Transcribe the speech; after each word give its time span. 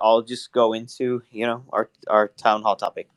I'll 0.00 0.22
just 0.22 0.52
go 0.52 0.74
into, 0.74 1.22
you 1.30 1.46
know, 1.46 1.64
our 1.70 1.90
our 2.08 2.28
town 2.28 2.62
hall 2.62 2.76
topic. 2.76 3.08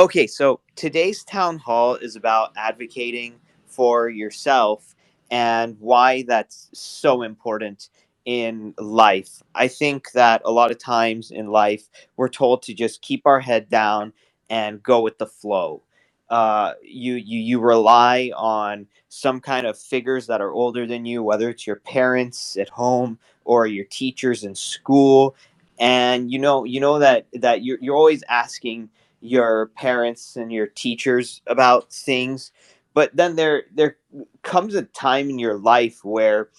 Okay, 0.00 0.26
so 0.26 0.60
today's 0.76 1.24
town 1.24 1.58
hall 1.58 1.94
is 1.96 2.16
about 2.16 2.52
advocating 2.56 3.36
for 3.66 4.08
yourself 4.10 4.94
and 5.30 5.76
why 5.80 6.22
that's 6.22 6.68
so 6.72 7.22
important 7.22 7.90
in 8.26 8.74
life. 8.78 9.42
I 9.54 9.68
think 9.68 10.12
that 10.12 10.42
a 10.44 10.52
lot 10.52 10.70
of 10.70 10.78
times 10.78 11.30
in 11.30 11.48
life, 11.48 11.88
we're 12.16 12.28
told 12.28 12.62
to 12.64 12.74
just 12.74 13.02
keep 13.02 13.26
our 13.26 13.40
head 13.40 13.70
down 13.70 14.12
and 14.50 14.82
go 14.82 15.00
with 15.00 15.18
the 15.18 15.26
flow. 15.26 15.82
Uh, 16.28 16.74
you, 16.82 17.14
you 17.14 17.40
you 17.40 17.60
rely 17.60 18.30
on 18.36 18.86
some 19.08 19.40
kind 19.40 19.66
of 19.66 19.78
figures 19.78 20.26
that 20.26 20.40
are 20.42 20.52
older 20.52 20.86
than 20.86 21.06
you, 21.06 21.22
whether 21.22 21.48
it's 21.48 21.66
your 21.66 21.76
parents 21.76 22.56
at 22.58 22.68
home 22.68 23.18
or 23.44 23.66
your 23.66 23.86
teachers 23.86 24.44
in 24.44 24.54
school, 24.54 25.34
and 25.78 26.30
you 26.32 26.38
know 26.38 26.64
you 26.64 26.80
know 26.80 26.98
that 27.00 27.26
that 27.34 27.64
you're, 27.64 27.78
you're 27.80 27.96
always 27.96 28.22
asking 28.28 28.88
your 29.20 29.68
parents 29.76 30.36
and 30.36 30.52
your 30.52 30.66
teachers 30.68 31.42
about 31.46 31.92
things 31.92 32.52
but 32.94 33.14
then 33.16 33.36
there 33.36 33.64
there 33.74 33.96
comes 34.42 34.74
a 34.74 34.82
time 34.84 35.30
in 35.30 35.38
your 35.38 35.58
life 35.58 36.04
where 36.04 36.50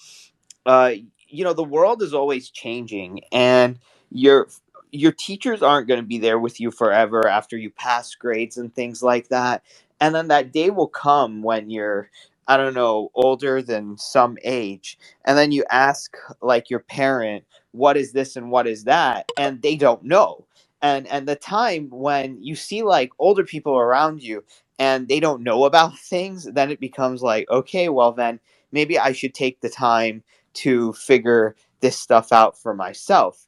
uh 0.68 0.94
you 1.30 1.44
know 1.46 1.54
the 1.54 1.64
world 1.64 2.04
is 2.04 2.14
always 2.16 2.52
changing 2.52 3.22
and 3.34 3.80
your 4.12 4.50
your 4.92 5.14
teachers 5.14 5.64
aren't 5.64 5.88
going 5.90 6.02
to 6.02 6.08
be 6.08 6.20
there 6.20 6.40
with 6.40 6.60
you 6.62 6.72
forever 6.72 7.28
after 7.28 7.58
you 7.58 7.72
pass 7.72 8.16
grades 8.16 8.58
and 8.58 8.76
things 8.76 9.04
like 9.04 9.30
that. 9.30 9.64
And 10.02 10.16
then 10.16 10.30
that 10.30 10.54
day 10.54 10.72
will 10.72 10.88
come 10.90 11.44
when 11.44 11.70
you're 11.72 12.10
i 12.48 12.58
don't 12.58 12.76
know 12.76 13.12
older 13.16 13.62
than 13.62 13.98
some 13.98 14.38
age 14.44 15.00
and 15.26 15.38
then 15.38 15.52
you 15.54 15.64
ask 15.72 16.18
like 16.42 16.70
your 16.70 16.82
parent 16.82 17.46
what 17.72 17.98
is 17.98 18.14
this 18.14 18.36
and 18.36 18.52
what 18.52 18.68
is 18.68 18.86
that 18.86 19.30
and 19.38 19.62
they 19.62 19.76
don't 19.76 20.04
know. 20.04 20.46
And 20.82 21.08
and 21.08 21.28
the 21.28 21.36
time 21.38 21.90
when 21.92 22.42
you 22.42 22.56
see 22.56 22.84
like 22.84 23.12
older 23.20 23.44
people 23.46 23.78
around 23.78 24.24
you 24.24 24.44
and 24.80 25.08
they 25.08 25.20
don't 25.20 25.44
know 25.44 25.66
about 25.66 25.98
things 26.00 26.46
then 26.54 26.72
it 26.72 26.80
becomes 26.80 27.22
like 27.24 27.50
okay 27.50 27.90
well 27.90 28.14
then 28.14 28.40
maybe 28.72 29.00
i 29.00 29.12
should 29.12 29.34
take 29.34 29.62
the 29.62 29.70
time 29.70 30.24
to 30.54 30.94
figure 30.94 31.56
this 31.82 32.00
stuff 32.00 32.32
out 32.34 32.58
for 32.58 32.74
myself. 32.76 33.48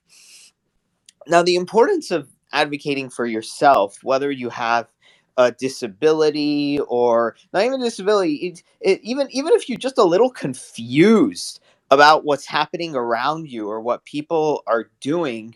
Now 1.27 1.43
the 1.43 1.55
importance 1.55 2.11
of 2.11 2.29
advocating 2.53 3.09
for 3.09 3.25
yourself 3.25 3.99
whether 4.03 4.31
you 4.31 4.49
have 4.49 4.87
a 5.37 5.51
disability 5.53 6.79
or 6.87 7.35
not 7.53 7.63
even 7.63 7.81
a 7.81 7.85
disability 7.85 8.35
it, 8.35 8.63
it, 8.81 9.01
even 9.03 9.27
even 9.31 9.53
if 9.53 9.69
you're 9.69 9.77
just 9.77 9.97
a 9.97 10.03
little 10.03 10.29
confused 10.29 11.61
about 11.91 12.25
what's 12.25 12.45
happening 12.45 12.95
around 12.95 13.49
you 13.51 13.69
or 13.69 13.81
what 13.81 14.03
people 14.05 14.63
are 14.67 14.89
doing 15.01 15.55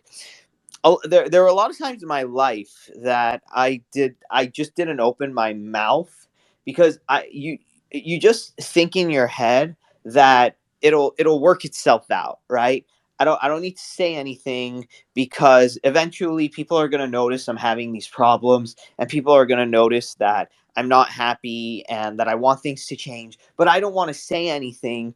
there 1.03 1.30
there 1.30 1.42
were 1.42 1.47
a 1.47 1.53
lot 1.53 1.72
of 1.72 1.77
times 1.77 2.03
in 2.03 2.08
my 2.08 2.23
life 2.23 2.89
that 3.02 3.42
I 3.52 3.81
did 3.92 4.16
I 4.30 4.45
just 4.45 4.75
didn't 4.75 5.00
open 5.00 5.33
my 5.33 5.53
mouth 5.53 6.27
because 6.66 7.00
I 7.09 7.27
you 7.31 7.58
you 7.92 8.19
just 8.19 8.55
think 8.58 8.95
in 8.95 9.09
your 9.09 9.27
head 9.27 9.75
that 10.03 10.58
it'll 10.81 11.14
it'll 11.17 11.39
work 11.39 11.66
itself 11.66 12.11
out, 12.11 12.39
right? 12.49 12.86
I 13.20 13.25
don't 13.25 13.39
I 13.42 13.47
don't 13.47 13.61
need 13.61 13.77
to 13.77 13.83
say 13.83 14.16
anything 14.16 14.88
because 15.14 15.80
eventually 15.83 16.49
people 16.49 16.77
are 16.77 16.89
going 16.89 17.02
to 17.02 17.08
notice 17.08 17.47
I'm 17.47 17.58
having 17.58 17.92
these 17.92 18.08
problems 18.08 18.75
and 18.99 19.09
people 19.09 19.33
are 19.33 19.45
going 19.45 19.59
to 19.59 19.66
notice 19.66 20.16
that 20.16 20.52
I'm 20.75 20.89
not 20.89 21.09
happy 21.09 21.86
and 21.88 22.20
that 22.20 22.27
I 22.27 22.36
want 22.36 22.61
things 22.61 22.86
to 22.88 22.95
change, 22.97 23.39
but 23.58 23.67
I 23.67 23.80
don't 23.80 23.94
want 23.94 24.09
to 24.09 24.14
say 24.14 24.49
anything 24.49 25.16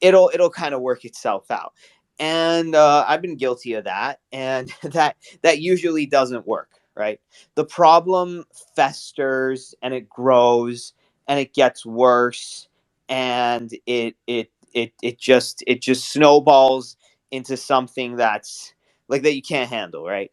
it'll 0.00 0.30
it'll 0.34 0.50
kind 0.50 0.74
of 0.74 0.82
work 0.82 1.04
itself 1.04 1.50
out. 1.50 1.74
And 2.20 2.74
uh, 2.76 3.04
i've 3.08 3.22
been 3.22 3.36
guilty 3.36 3.74
of 3.74 3.84
that 3.84 4.20
and 4.32 4.72
that 4.84 5.16
that 5.42 5.60
usually 5.60 6.06
doesn't 6.06 6.46
work 6.46 6.68
right? 6.96 7.20
The 7.54 7.64
problem 7.64 8.44
festers 8.76 9.74
and 9.82 9.94
it 9.94 10.08
grows 10.08 10.92
and 11.28 11.40
it 11.40 11.54
gets 11.54 11.86
worse 11.86 12.68
and 13.08 13.70
it 13.86 14.16
it 14.26 14.50
it, 14.74 14.92
it 15.02 15.18
just 15.18 15.62
it 15.66 15.80
just 15.82 16.10
snowballs 16.10 16.96
into 17.30 17.56
something 17.56 18.16
that's 18.16 18.74
like 19.08 19.22
that 19.22 19.34
you 19.34 19.42
can't 19.42 19.70
handle 19.70 20.04
right? 20.06 20.30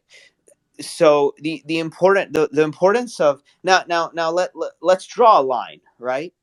So 0.80 1.34
the 1.40 1.62
the 1.66 1.80
important 1.80 2.34
the, 2.34 2.48
the 2.52 2.62
importance 2.64 3.20
of 3.20 3.42
now 3.64 3.84
now 3.88 4.10
now 4.14 4.30
let, 4.30 4.50
let 4.56 4.72
let's 4.82 5.06
draw 5.06 5.40
a 5.40 5.42
line 5.42 5.80
right? 5.98 6.34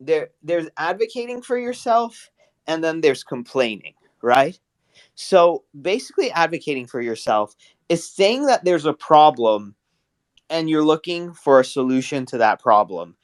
There 0.00 0.30
there's 0.42 0.68
advocating 0.78 1.42
for 1.42 1.58
yourself 1.58 2.30
and 2.68 2.84
then 2.84 3.00
there's 3.02 3.24
complaining 3.24 3.94
right? 4.22 4.58
So 5.16 5.64
basically 5.80 6.32
advocating 6.32 6.86
for 6.88 7.02
yourself 7.02 7.56
is 7.90 8.10
saying 8.10 8.46
that 8.48 8.64
there's 8.64 8.86
a 8.86 8.94
problem 8.94 9.76
and 10.50 10.70
you're 10.70 10.84
looking 10.84 11.32
for 11.34 11.60
a 11.60 11.64
solution 11.66 12.26
to 12.26 12.38
that 12.38 12.60
problem. 12.60 13.16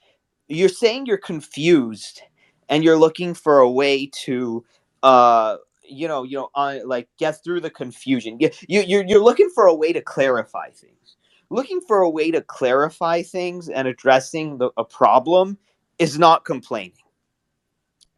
You're 0.48 0.68
saying 0.70 1.06
you're 1.06 1.18
confused 1.18 2.22
and 2.68 2.84
you're 2.84 2.98
looking 2.98 3.34
for 3.34 3.60
a 3.60 3.70
way 3.70 4.08
to 4.24 4.64
uh 5.02 5.58
you 5.88 6.08
know 6.08 6.24
you 6.24 6.36
know 6.38 6.50
uh, 6.56 6.78
like 6.84 7.08
get 7.18 7.42
through 7.44 7.60
the 7.60 7.70
confusion. 7.70 8.38
You, 8.40 8.50
you 8.68 8.82
you're, 8.82 9.04
you're 9.06 9.24
looking 9.24 9.50
for 9.54 9.66
a 9.66 9.74
way 9.74 9.92
to 9.94 10.02
clarify 10.02 10.70
things. 10.70 11.16
Looking 11.50 11.80
for 11.82 12.00
a 12.00 12.10
way 12.10 12.30
to 12.32 12.42
clarify 12.42 13.22
things 13.22 13.68
and 13.70 13.88
addressing 13.88 14.58
the, 14.58 14.70
a 14.78 14.84
problem 14.84 15.58
is 15.98 16.18
not 16.18 16.44
complaining 16.46 16.92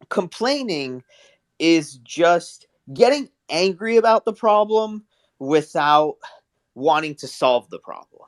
complaining 0.09 1.03
is 1.59 1.97
just 2.03 2.67
getting 2.93 3.29
angry 3.49 3.97
about 3.97 4.25
the 4.25 4.33
problem 4.33 5.05
without 5.39 6.15
wanting 6.75 7.15
to 7.15 7.27
solve 7.27 7.69
the 7.69 7.79
problem 7.79 8.25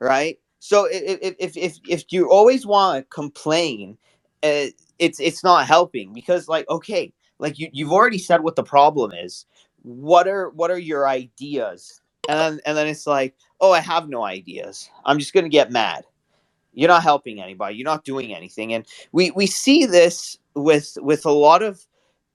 right? 0.00 0.38
So 0.58 0.86
if 0.90 1.18
if 1.38 1.56
if, 1.56 1.78
if, 1.88 2.04
you 2.10 2.30
always 2.30 2.66
want 2.66 2.98
to 2.98 3.14
complain 3.14 3.96
uh, 4.42 4.66
it's 4.98 5.20
it's 5.20 5.44
not 5.44 5.66
helping 5.66 6.12
because 6.12 6.48
like 6.48 6.68
okay 6.68 7.12
like 7.38 7.58
you, 7.58 7.68
you've 7.72 7.92
already 7.92 8.18
said 8.18 8.42
what 8.42 8.56
the 8.56 8.62
problem 8.62 9.12
is. 9.12 9.46
What 9.82 10.26
are 10.26 10.50
what 10.50 10.70
are 10.70 10.78
your 10.78 11.08
ideas? 11.08 12.00
And 12.28 12.38
then 12.38 12.60
and 12.66 12.76
then 12.76 12.88
it's 12.88 13.06
like 13.06 13.34
oh 13.60 13.72
i 13.72 13.80
have 13.80 14.08
no 14.08 14.24
ideas. 14.24 14.90
I'm 15.04 15.18
just 15.18 15.32
gonna 15.32 15.48
get 15.48 15.70
mad. 15.70 16.04
You're 16.74 16.88
not 16.88 17.02
helping 17.02 17.40
anybody. 17.40 17.76
You're 17.76 17.84
not 17.84 18.04
doing 18.04 18.34
anything. 18.34 18.74
And 18.74 18.86
we 19.12 19.30
we 19.32 19.46
see 19.46 19.86
this 19.86 20.38
with 20.56 20.98
with 21.00 21.24
a 21.26 21.30
lot 21.30 21.62
of 21.62 21.86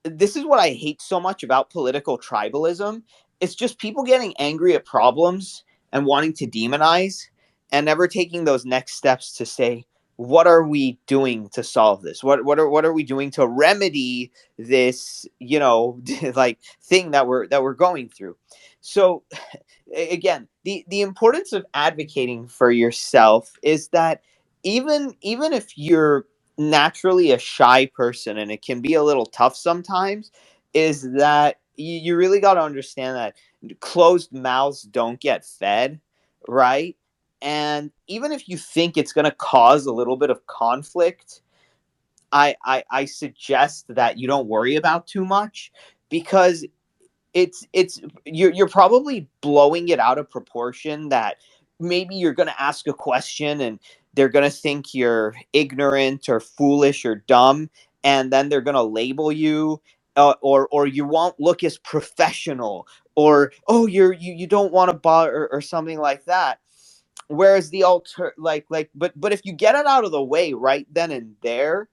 this 0.04 0.36
is 0.36 0.46
what 0.46 0.60
I 0.60 0.70
hate 0.70 1.02
so 1.02 1.20
much 1.20 1.44
about 1.44 1.70
political 1.70 2.18
tribalism. 2.18 3.04
It's 3.40 3.56
just 3.56 3.80
people 3.80 4.04
getting 4.04 4.34
angry 4.38 4.76
at 4.76 4.86
problems 4.86 5.64
and 5.92 6.06
wanting 6.06 6.34
to 6.34 6.48
demonize 6.48 7.28
and 7.72 7.86
never 7.86 8.08
taking 8.08 8.46
those 8.46 8.66
next 8.66 8.94
steps 8.96 9.34
to 9.38 9.46
say, 9.46 9.86
what 10.18 10.46
are 10.48 10.64
we 10.64 11.00
doing 11.08 11.50
to 11.50 11.64
solve 11.64 12.04
this? 12.04 12.24
What 12.24 12.46
what 12.46 12.60
are 12.60 12.70
what 12.70 12.86
are 12.86 12.94
we 12.94 13.04
doing 13.04 13.32
to 13.32 13.48
remedy 13.48 14.32
this, 14.58 15.26
you 15.40 15.60
know, 15.60 16.00
like 16.36 16.60
thing 16.84 17.12
that 17.12 17.28
we're 17.28 17.48
that 17.48 17.64
we're 17.64 17.74
going 17.74 18.10
through? 18.10 18.38
So 18.82 19.24
again, 19.96 20.48
the 20.64 20.86
the 20.88 21.02
importance 21.02 21.54
of 21.54 21.66
advocating 21.74 22.48
for 22.48 22.72
yourself 22.72 23.54
is 23.64 23.90
that 23.90 24.22
even 24.64 25.16
even 25.22 25.54
if 25.54 25.78
you're 25.78 26.26
naturally 26.62 27.32
a 27.32 27.40
shy 27.40 27.88
person 27.88 28.38
and 28.40 28.52
it 28.52 28.62
can 28.64 28.82
be 28.82 28.96
a 28.96 29.04
little 29.04 29.28
tough 29.28 29.56
sometimes 29.56 30.32
is 30.74 31.12
that 31.14 31.60
you, 31.78 32.00
you 32.00 32.18
really 32.18 32.40
got 32.42 32.56
to 32.56 32.62
understand 32.62 33.18
that 33.18 33.36
closed 33.82 34.34
mouths 34.34 34.84
don't 34.84 35.20
get 35.22 35.46
fed 35.46 36.00
right? 36.48 36.98
And 37.42 37.92
even 38.08 38.32
if 38.32 38.50
you 38.50 38.58
think 38.58 38.98
it's 38.98 39.14
going 39.14 39.26
to 39.26 39.32
cause 39.32 39.86
a 39.88 39.94
little 39.94 40.18
bit 40.18 40.30
of 40.32 40.46
conflict 40.48 41.42
I, 42.32 42.56
I 42.66 42.84
i 42.92 43.06
suggest 43.06 43.86
that 43.90 44.18
you 44.18 44.28
don't 44.28 44.48
worry 44.48 44.76
about 44.76 45.08
too 45.08 45.26
much 45.26 45.72
because 46.10 46.66
it's 47.34 47.68
it's 47.74 48.02
you're, 48.26 48.54
you're 48.54 48.70
probably 48.70 49.30
blowing 49.42 49.90
it 49.90 50.00
out 50.00 50.20
of 50.20 50.30
proportion 50.30 51.10
that 51.10 51.38
maybe 51.80 52.16
you're 52.16 52.34
going 52.34 52.50
to 52.50 52.62
ask 52.62 52.88
a 52.88 52.94
question 52.94 53.62
and 53.62 53.80
they're 54.14 54.30
going 54.30 54.50
to 54.50 54.56
think 54.56 54.94
you're 54.94 55.36
ignorant 55.54 56.30
or 56.30 56.40
foolish 56.40 57.06
or 57.06 57.16
dumb 57.28 57.70
and 58.04 58.32
then 58.34 58.50
they're 58.50 58.62
going 58.62 58.76
to 58.76 58.84
label 58.84 59.32
you 59.32 59.82
uh, 60.18 60.34
or 60.42 60.68
or 60.72 60.88
you 60.88 61.06
won't 61.06 61.40
look 61.40 61.64
as 61.64 61.78
professional 61.80 62.88
or 63.16 63.52
oh 63.68 63.88
you're 63.88 64.14
you, 64.14 64.34
you 64.34 64.48
don't 64.48 64.74
want 64.74 64.92
to 64.92 64.98
bother 64.98 65.34
or, 65.46 65.54
or 65.54 65.62
something 65.62 66.00
like 66.00 66.26
that. 66.26 66.60
Whereas 67.28 67.70
the 67.70 67.84
alter 67.84 68.34
like 68.38 68.66
like 68.70 68.90
but 68.96 69.14
but 69.20 69.34
if 69.34 69.42
you 69.46 69.54
get 69.54 69.76
it 69.76 69.86
out 69.86 70.06
of 70.06 70.12
the 70.12 70.24
way 70.24 70.54
right 70.54 70.88
then 70.92 71.12
and 71.12 71.36
there 71.44 71.90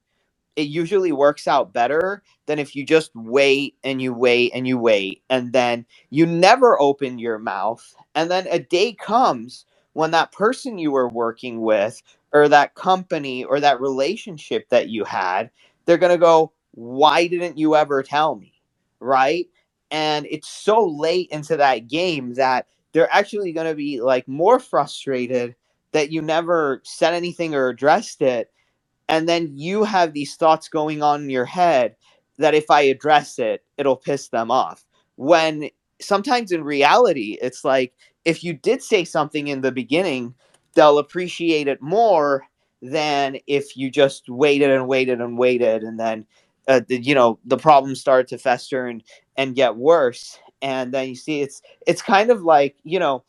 it 0.55 0.67
usually 0.67 1.11
works 1.11 1.47
out 1.47 1.73
better 1.73 2.23
than 2.45 2.59
if 2.59 2.75
you 2.75 2.85
just 2.85 3.11
wait 3.15 3.75
and 3.83 4.01
you 4.01 4.13
wait 4.13 4.51
and 4.53 4.67
you 4.67 4.77
wait 4.77 5.23
and 5.29 5.53
then 5.53 5.85
you 6.09 6.25
never 6.25 6.79
open 6.81 7.19
your 7.19 7.39
mouth 7.39 7.95
and 8.15 8.29
then 8.29 8.47
a 8.49 8.59
day 8.59 8.93
comes 8.93 9.65
when 9.99 10.11
that 10.11 10.31
person 10.31 10.77
you 10.77 10.91
were 10.91 11.09
working 11.09 11.61
with 11.61 12.01
or 12.31 12.47
that 12.47 12.75
company 12.75 13.43
or 13.43 13.59
that 13.59 13.81
relationship 13.81 14.67
that 14.69 14.89
you 14.89 15.03
had 15.03 15.49
they're 15.85 15.97
going 15.97 16.11
to 16.11 16.17
go 16.17 16.51
why 16.71 17.27
didn't 17.27 17.57
you 17.57 17.75
ever 17.75 18.01
tell 18.03 18.35
me? 18.35 18.53
Right? 18.99 19.47
And 19.91 20.25
it's 20.29 20.47
so 20.47 20.85
late 20.85 21.29
into 21.31 21.57
that 21.57 21.87
game 21.87 22.35
that 22.35 22.67
they're 22.93 23.13
actually 23.13 23.51
going 23.51 23.67
to 23.67 23.75
be 23.75 24.01
like 24.01 24.27
more 24.27 24.59
frustrated 24.59 25.55
that 25.91 26.11
you 26.11 26.21
never 26.21 26.81
said 26.85 27.13
anything 27.13 27.55
or 27.55 27.67
addressed 27.67 28.21
it. 28.21 28.51
And 29.07 29.27
then 29.27 29.51
you 29.55 29.83
have 29.83 30.13
these 30.13 30.35
thoughts 30.35 30.69
going 30.69 31.01
on 31.01 31.23
in 31.23 31.29
your 31.29 31.45
head 31.45 31.95
that 32.37 32.53
if 32.53 32.71
i 32.71 32.81
address 32.81 33.37
it 33.37 33.65
it'll 33.77 33.97
piss 33.97 34.29
them 34.29 34.51
off. 34.51 34.85
When 35.17 35.69
sometimes 35.99 36.53
in 36.53 36.63
reality 36.63 37.37
it's 37.41 37.65
like 37.65 37.93
if 38.25 38.43
you 38.43 38.53
did 38.53 38.81
say 38.81 39.03
something 39.03 39.47
in 39.47 39.61
the 39.61 39.71
beginning 39.71 40.33
they'll 40.73 40.99
appreciate 40.99 41.67
it 41.67 41.81
more 41.81 42.43
than 42.81 43.37
if 43.47 43.75
you 43.75 43.89
just 43.89 44.29
waited 44.29 44.69
and 44.69 44.87
waited 44.87 45.19
and 45.19 45.37
waited 45.37 45.83
and 45.83 45.99
then 45.99 46.25
uh, 46.69 46.81
the, 46.87 47.01
you 47.01 47.15
know 47.15 47.39
the 47.45 47.57
problems 47.57 47.99
start 47.99 48.27
to 48.27 48.37
fester 48.37 48.85
and 48.85 49.03
and 49.35 49.55
get 49.55 49.75
worse. 49.75 50.37
And 50.61 50.93
then 50.93 51.09
you 51.09 51.15
see 51.15 51.41
it's 51.41 51.61
it's 51.87 52.01
kind 52.01 52.29
of 52.29 52.43
like 52.43 52.75
you 52.83 52.99
know 52.99 53.23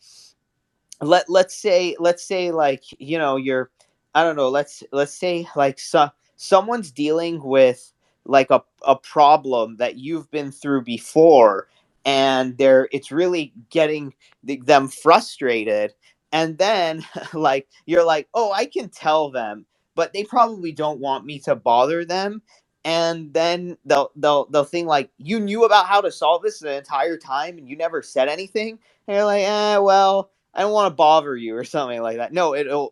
let 1.01 1.29
let's 1.29 1.57
say 1.57 1.97
let's 1.99 2.23
say 2.23 2.51
like 2.51 2.83
you 2.99 3.17
know 3.17 3.37
you're 3.37 3.71
i 4.15 4.23
don't 4.23 4.37
know 4.37 4.51
let's 4.51 4.83
let's 4.93 5.15
say 5.15 5.47
like 5.57 5.79
so, 5.79 6.11
someone's 6.37 6.91
dealing 6.91 7.43
with 7.43 7.93
like 8.27 8.51
a, 8.51 8.63
a 8.87 8.97
problem 8.97 9.77
that 9.77 9.97
you've 9.97 10.31
been 10.31 10.53
through 10.53 10.83
before 10.83 11.69
and 12.11 12.59
they're 12.59 12.89
it's 12.91 13.13
really 13.13 13.53
getting 13.71 14.13
them 14.43 14.89
frustrated. 14.89 15.95
And 16.33 16.59
then 16.59 17.05
like 17.33 17.69
you're 17.87 18.05
like 18.05 18.29
oh 18.35 18.53
i 18.53 18.67
can 18.67 18.89
tell 18.89 19.31
them 19.31 19.65
but 19.95 20.13
they 20.13 20.25
probably 20.25 20.73
don't 20.73 20.99
want 21.01 21.25
me 21.25 21.39
to 21.41 21.55
bother 21.55 22.05
them. 22.05 22.43
And 22.85 23.33
then 23.35 23.77
they'll 23.85 24.11
they'll 24.17 24.47
they'll 24.47 24.65
think 24.65 24.89
like 24.89 25.11
you 25.19 25.39
knew 25.39 25.65
about 25.65 25.87
how 25.87 26.01
to 26.01 26.11
solve 26.11 26.43
this 26.43 26.59
the 26.61 26.77
entire 26.77 27.17
time 27.17 27.59
and 27.59 27.69
you 27.69 27.77
never 27.77 28.03
said 28.03 28.29
anything? 28.29 28.79
And 29.07 29.17
you're 29.17 29.25
like 29.27 29.45
eh 29.45 29.79
well 29.79 30.31
i 30.55 30.63
don't 30.63 30.73
want 30.73 30.91
to 30.91 30.97
bother 30.97 31.37
you 31.37 31.55
or 31.57 31.65
something 31.65 32.03
like 32.03 32.17
that. 32.17 32.33
No 32.33 32.55
it'll 32.57 32.91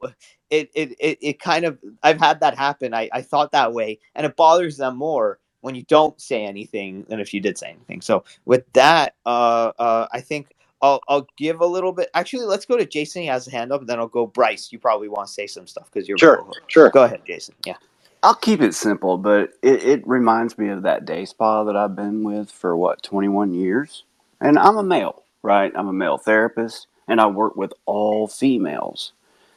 it 0.51 0.71
it 0.75 0.95
it, 1.01 1.19
it 1.21 1.41
kind 1.41 1.65
of 1.65 1.79
i've 2.05 2.21
had 2.21 2.41
that 2.41 2.57
happen. 2.57 2.95
I, 2.95 3.09
I 3.13 3.23
thought 3.23 3.53
that 3.53 3.73
way 3.73 3.99
and 4.15 4.27
it 4.27 4.37
bothers 4.37 4.77
them 4.77 4.97
more 4.97 5.41
when 5.61 5.75
you 5.75 5.83
don't 5.85 6.21
say 6.21 6.45
anything 6.45 7.05
than 7.09 7.21
if 7.21 7.33
you 7.35 7.41
did 7.41 7.59
say 7.59 7.69
anything 7.69 8.01
so 8.01 8.25
with 8.45 8.65
that 8.73 9.15
uh 9.27 9.73
uh 9.79 10.07
i 10.13 10.21
think 10.21 10.55
I'll, 10.81 11.01
I'll 11.09 11.27
give 11.37 11.61
a 11.61 11.67
little 11.67 11.91
bit. 11.91 12.09
Actually, 12.15 12.45
let's 12.45 12.65
go 12.65 12.77
to 12.77 12.87
Jason. 12.87 13.23
He 13.23 13.27
has 13.27 13.49
a 13.49 13.51
hand 13.51 13.73
up, 13.73 13.81
and 13.81 13.91
then 13.91 13.99
I'll 13.99 14.07
go 14.07 14.29
Bryce. 14.29 14.71
You 14.71 14.79
probably 14.79 15.09
want 15.09 15.27
to 15.27 15.33
say 15.33 15.49
some 15.49 15.67
stuff 15.67 15.91
because 15.93 16.09
you're 16.09 16.17
sure, 16.19 16.49
sure. 16.69 16.91
Go 16.91 17.03
ahead, 17.03 17.23
Jason. 17.27 17.57
Yeah. 17.67 17.75
I'll 18.23 18.35
keep 18.35 18.61
it 18.61 18.75
simple, 18.75 19.17
but 19.17 19.55
it, 19.63 19.85
it 19.85 20.09
reminds 20.09 20.59
me 20.59 20.69
of 20.69 20.83
that 20.83 21.05
day 21.05 21.25
spa 21.25 21.65
that 21.65 21.77
I've 21.77 21.95
been 21.95 22.25
with 22.25 22.51
for 22.51 22.77
what, 22.77 23.03
21 23.03 23.55
years? 23.55 24.05
And 24.41 24.59
I'm 24.59 24.77
a 24.77 24.83
male, 24.83 25.23
right? 25.43 25.73
I'm 25.75 25.89
a 25.89 25.93
male 25.93 26.19
therapist 26.19 26.89
and 27.07 27.21
I 27.21 27.27
work 27.27 27.57
with 27.57 27.73
all 27.87 28.27
females. 28.27 29.13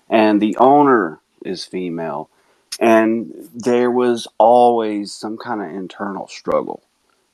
And 0.10 0.42
the 0.42 0.56
owner 0.58 1.20
is 1.44 1.66
female. 1.66 2.30
And 2.80 3.50
there 3.54 3.92
was 3.92 4.28
always 4.38 5.14
some 5.14 5.38
kind 5.38 5.62
of 5.62 5.70
internal 5.72 6.28
struggle, 6.28 6.84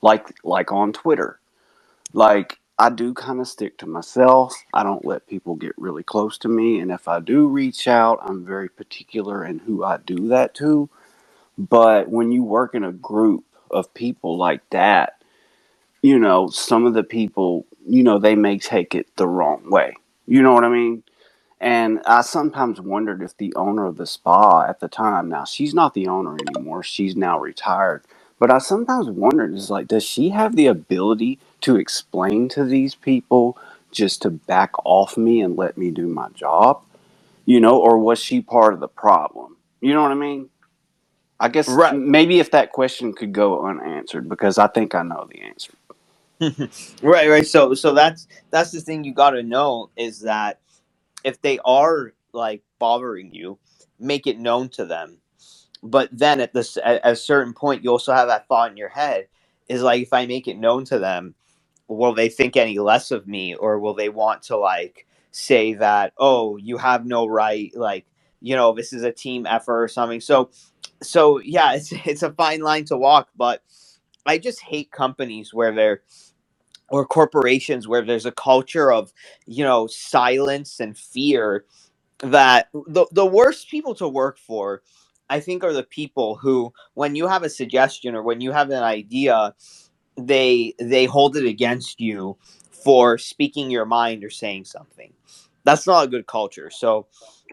like 0.02 0.34
like 0.44 0.72
on 0.72 0.92
Twitter. 0.92 1.40
Like 2.14 2.58
I 2.78 2.90
do 2.90 3.14
kind 3.14 3.40
of 3.40 3.48
stick 3.48 3.78
to 3.78 3.86
myself. 3.86 4.54
I 4.74 4.82
don't 4.84 5.04
let 5.04 5.26
people 5.28 5.56
get 5.56 5.72
really 5.78 6.02
close 6.04 6.38
to 6.38 6.48
me. 6.48 6.80
And 6.80 6.90
if 6.92 7.08
I 7.08 7.20
do 7.20 7.48
reach 7.48 7.88
out, 7.88 8.20
I'm 8.22 8.44
very 8.46 8.68
particular 8.68 9.44
in 9.44 9.60
who 9.60 9.84
I 9.84 9.98
do 9.98 10.28
that 10.28 10.54
to 10.56 10.82
but 11.58 12.08
when 12.10 12.32
you 12.32 12.42
work 12.44 12.74
in 12.74 12.84
a 12.84 12.92
group 12.92 13.44
of 13.70 13.92
people 13.94 14.36
like 14.36 14.68
that, 14.70 15.22
you 16.02 16.18
know, 16.18 16.48
some 16.48 16.86
of 16.86 16.94
the 16.94 17.04
people, 17.04 17.66
you 17.86 18.04
know, 18.04 18.18
they 18.18 18.36
may 18.36 18.58
take 18.58 18.94
it 18.94 19.08
the 19.16 19.28
wrong 19.28 19.70
way. 19.70 19.94
You 20.26 20.42
know 20.42 20.54
what 20.54 20.64
I 20.64 20.70
mean? 20.70 21.04
And 21.60 22.00
I 22.06 22.22
sometimes 22.22 22.80
wondered 22.80 23.22
if 23.22 23.36
the 23.36 23.54
owner 23.56 23.86
of 23.86 23.98
the 23.98 24.06
spa 24.06 24.62
at 24.68 24.80
the 24.80 24.88
time, 24.88 25.28
now 25.30 25.44
she's 25.44 25.74
not 25.74 25.94
the 25.94 26.08
owner 26.08 26.36
anymore, 26.48 26.84
she's 26.84 27.16
now 27.16 27.40
retired. 27.40 28.04
But 28.38 28.52
I 28.52 28.58
sometimes 28.58 29.10
wondered, 29.10 29.54
is 29.54 29.70
like, 29.70 29.88
does 29.88 30.04
she 30.04 30.30
have 30.30 30.56
the 30.56 30.68
ability 30.68 31.40
to 31.62 31.76
explain 31.76 32.48
to 32.50 32.64
these 32.64 32.94
people 32.94 33.58
just 33.92 34.22
to 34.22 34.30
back 34.30 34.72
off 34.84 35.16
me 35.18 35.42
and 35.42 35.56
let 35.56 35.78
me 35.78 35.90
do 35.90 36.08
my 36.08 36.28
job? 36.30 36.82
You 37.46 37.60
know, 37.60 37.78
or 37.78 37.98
was 37.98 38.20
she 38.20 38.42
part 38.42 38.74
of 38.74 38.80
the 38.80 38.88
problem? 38.88 39.56
You 39.80 39.94
know 39.94 40.02
what 40.02 40.12
I 40.12 40.16
mean? 40.16 40.50
I 41.40 41.48
guess 41.48 41.68
right. 41.68 41.94
maybe 41.94 42.40
if 42.40 42.52
that 42.52 42.72
question 42.72 43.12
could 43.12 43.32
go 43.32 43.66
unanswered 43.66 44.28
because 44.28 44.58
I 44.58 44.68
think 44.68 44.94
I 44.94 45.02
know 45.02 45.28
the 45.30 45.42
answer. 45.42 45.72
right, 47.02 47.28
right. 47.30 47.46
So 47.46 47.74
so 47.74 47.94
that's 47.94 48.28
that's 48.50 48.72
the 48.72 48.80
thing 48.80 49.04
you 49.04 49.14
got 49.14 49.30
to 49.30 49.42
know 49.42 49.90
is 49.96 50.20
that 50.20 50.60
if 51.24 51.40
they 51.40 51.58
are 51.64 52.12
like 52.32 52.62
bothering 52.78 53.32
you, 53.32 53.58
make 53.98 54.26
it 54.26 54.38
known 54.38 54.68
to 54.70 54.84
them. 54.84 55.18
But 55.82 56.08
then 56.12 56.40
at 56.40 56.52
this 56.52 56.76
at, 56.82 57.00
a 57.04 57.14
certain 57.14 57.52
point 57.52 57.84
you 57.84 57.90
also 57.90 58.12
have 58.12 58.28
that 58.28 58.48
thought 58.48 58.70
in 58.70 58.76
your 58.76 58.88
head 58.88 59.28
is 59.68 59.82
like 59.82 60.02
if 60.02 60.12
I 60.12 60.26
make 60.26 60.48
it 60.48 60.58
known 60.58 60.84
to 60.86 60.98
them, 60.98 61.34
will 61.86 62.14
they 62.14 62.28
think 62.28 62.56
any 62.56 62.78
less 62.78 63.10
of 63.10 63.26
me 63.26 63.54
or 63.54 63.78
will 63.78 63.94
they 63.94 64.08
want 64.08 64.42
to 64.44 64.56
like 64.56 65.06
say 65.30 65.74
that 65.74 66.12
oh, 66.18 66.56
you 66.56 66.78
have 66.78 67.06
no 67.06 67.26
right 67.26 67.70
like 67.74 68.06
you 68.40 68.56
know 68.56 68.72
this 68.72 68.92
is 68.92 69.02
a 69.02 69.12
team 69.12 69.46
effort 69.46 69.82
or 69.82 69.88
something. 69.88 70.20
So 70.20 70.50
so 71.02 71.40
yeah, 71.40 71.74
it's 71.74 71.92
it's 72.06 72.22
a 72.22 72.32
fine 72.32 72.60
line 72.60 72.84
to 72.86 72.96
walk, 72.96 73.28
but 73.36 73.62
I 74.26 74.38
just 74.38 74.60
hate 74.60 74.90
companies 74.90 75.54
where 75.54 75.72
they're 75.74 76.02
or 76.90 77.06
corporations 77.06 77.86
where 77.86 78.02
there's 78.02 78.26
a 78.26 78.32
culture 78.32 78.92
of 78.92 79.12
you 79.46 79.64
know 79.64 79.86
silence 79.86 80.80
and 80.80 80.96
fear 80.96 81.64
that 82.20 82.68
the, 82.72 83.06
the 83.12 83.26
worst 83.26 83.70
people 83.70 83.94
to 83.94 84.08
work 84.08 84.38
for 84.38 84.82
i 85.30 85.38
think 85.38 85.62
are 85.62 85.72
the 85.72 85.82
people 85.82 86.36
who 86.36 86.72
when 86.94 87.14
you 87.14 87.26
have 87.26 87.42
a 87.42 87.50
suggestion 87.50 88.14
or 88.14 88.22
when 88.22 88.40
you 88.40 88.52
have 88.52 88.70
an 88.70 88.82
idea 88.82 89.54
they 90.18 90.74
they 90.78 91.04
hold 91.04 91.36
it 91.36 91.46
against 91.46 92.00
you 92.00 92.36
for 92.70 93.18
speaking 93.18 93.70
your 93.70 93.84
mind 93.84 94.24
or 94.24 94.30
saying 94.30 94.64
something. 94.64 95.12
That's 95.64 95.86
not 95.86 96.04
a 96.04 96.08
good 96.08 96.26
culture. 96.26 96.70
So 96.70 97.06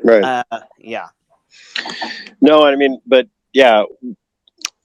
right. 0.04 0.44
uh, 0.52 0.62
yeah. 0.78 1.08
No 2.42 2.66
i 2.66 2.76
mean 2.76 3.00
but 3.06 3.28
yeah, 3.54 3.84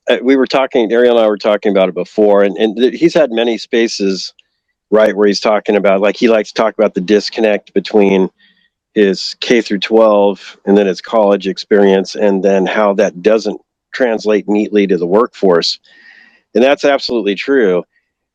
uh, 0.09 0.19
we 0.23 0.37
were 0.37 0.47
talking. 0.47 0.93
Ariel 0.93 1.17
and 1.17 1.25
I 1.25 1.29
were 1.29 1.37
talking 1.37 1.73
about 1.73 1.89
it 1.89 1.95
before, 1.95 2.45
and 2.45 2.57
and 2.57 2.95
he's 2.95 3.15
had 3.15 3.33
many 3.33 3.59
spaces, 3.59 4.33
right, 4.91 5.17
where 5.17 5.27
he's 5.27 5.41
talking 5.41 5.77
about 5.77 6.01
like 6.01 6.17
he 6.17 6.29
likes 6.29 6.51
to 6.51 6.55
talk 6.55 6.75
about 6.75 6.95
the 6.95 7.01
disconnect 7.01 7.73
between 7.75 8.31
his 8.95 9.37
K 9.41 9.61
through 9.61 9.79
12 9.79 10.59
and 10.67 10.77
then 10.77 10.87
his 10.87 11.01
college 11.01 11.47
experience, 11.47 12.15
and 12.15 12.43
then 12.43 12.67
how 12.67 12.95
that 12.95 13.23
doesn't 13.23 13.61
translate 13.93 14.49
neatly 14.49 14.87
to 14.87 14.97
the 14.97 15.07
workforce, 15.07 15.79
and 16.55 16.63
that's 16.63 16.85
absolutely 16.85 17.35
true. 17.35 17.85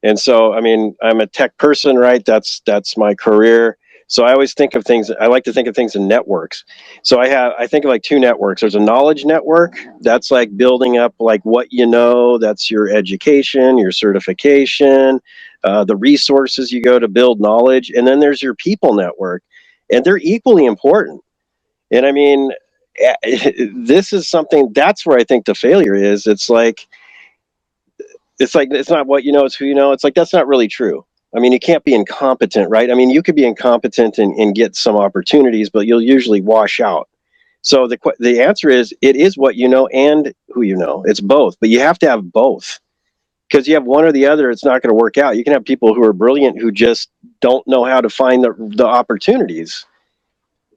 And 0.03 0.19
so, 0.19 0.53
I 0.53 0.61
mean, 0.61 0.95
I'm 1.01 1.19
a 1.19 1.27
tech 1.27 1.57
person, 1.57 1.97
right? 1.97 2.23
That's 2.23 2.61
that's 2.65 2.97
my 2.97 3.15
career 3.15 3.77
so 4.07 4.23
I 4.23 4.33
always 4.33 4.53
think 4.53 4.75
of 4.75 4.83
things. 4.83 5.09
I 5.19 5.27
like 5.27 5.43
to 5.45 5.53
think 5.53 5.67
of 5.67 5.75
things 5.75 5.95
in 5.95 6.07
networks. 6.07 6.63
So 7.01 7.19
I 7.19 7.27
have 7.27 7.53
I 7.57 7.67
think 7.67 7.85
of 7.85 7.89
like 7.89 8.03
two 8.03 8.19
networks. 8.19 8.61
There's 8.61 8.75
a 8.75 8.79
knowledge 8.79 9.25
network 9.25 9.77
that's 10.01 10.29
like 10.29 10.55
building 10.55 10.97
up 10.97 11.15
like 11.19 11.43
what 11.43 11.71
you 11.71 11.85
know. 11.85 12.37
That's 12.37 12.69
your 12.69 12.89
education, 12.89 13.77
your 13.77 13.91
certification, 13.91 15.19
uh, 15.65 15.85
the 15.85 15.97
resources 15.97 16.71
you 16.71 16.81
go 16.81 16.99
to 16.99 17.09
build 17.09 17.41
knowledge, 17.41 17.91
and 17.91 18.07
then 18.07 18.21
there's 18.21 18.43
your 18.43 18.55
people 18.55 18.95
network, 18.95 19.43
and 19.93 20.05
they're 20.05 20.19
equally 20.19 20.65
important. 20.67 21.21
And 21.91 22.05
I 22.05 22.13
mean, 22.13 22.51
this 23.75 24.13
is 24.13 24.29
something 24.29 24.73
that's 24.73 25.05
where 25.05 25.19
I 25.19 25.25
think 25.25 25.45
the 25.45 25.55
failure 25.55 25.95
is. 25.95 26.27
It's 26.27 26.49
like 26.49 26.87
it's 28.39 28.55
like 28.55 28.69
it's 28.71 28.89
not 28.89 29.07
what 29.07 29.23
you 29.25 29.31
know, 29.33 29.45
it's 29.45 29.55
who 29.55 29.65
you 29.65 29.75
know. 29.75 29.91
It's 29.93 30.03
like 30.05 30.15
that's 30.15 30.33
not 30.33 30.47
really 30.47 30.67
true 30.69 31.05
I 31.35 31.39
mean, 31.39 31.53
you 31.53 31.61
can't 31.61 31.85
be 31.85 31.95
incompetent, 31.95 32.71
right? 32.71 32.91
I 32.91 32.95
mean, 32.95 33.09
you 33.11 33.23
could 33.23 33.37
be 33.37 33.45
incompetent 33.45 34.19
and, 34.19 34.35
and 34.35 34.55
get 34.55 34.75
some 34.75 34.97
opportunities, 34.97 35.71
but 35.71 35.87
you'll 35.87 36.03
usually 36.03 36.41
wash 36.41 36.81
out. 36.81 37.09
So 37.63 37.87
the 37.87 37.97
the 38.19 38.41
answer 38.41 38.69
is 38.69 38.95
it 39.01 39.15
is 39.17 39.37
what 39.37 39.55
you 39.57 39.69
know 39.69 39.87
and 39.89 40.33
who 40.49 40.63
you 40.63 40.77
know. 40.77 41.03
It's 41.07 41.21
both, 41.21 41.57
but 41.61 41.69
you 41.69 41.79
have 41.81 41.99
to 42.01 42.09
have 42.09 42.33
both. 42.33 42.79
Because 43.49 43.67
you 43.67 43.75
have 43.75 43.85
one 43.85 44.05
or 44.05 44.11
the 44.11 44.25
other, 44.25 44.49
it's 44.49 44.65
not 44.65 44.81
going 44.81 44.89
to 44.89 44.95
work 44.95 45.17
out. 45.17 45.37
You 45.37 45.43
can 45.43 45.53
have 45.53 45.65
people 45.65 45.93
who 45.93 46.03
are 46.03 46.13
brilliant 46.13 46.59
who 46.59 46.71
just 46.71 47.09
don't 47.41 47.65
know 47.67 47.85
how 47.85 48.01
to 48.01 48.09
find 48.09 48.43
the 48.43 48.53
the 48.59 48.85
opportunities. 48.87 49.85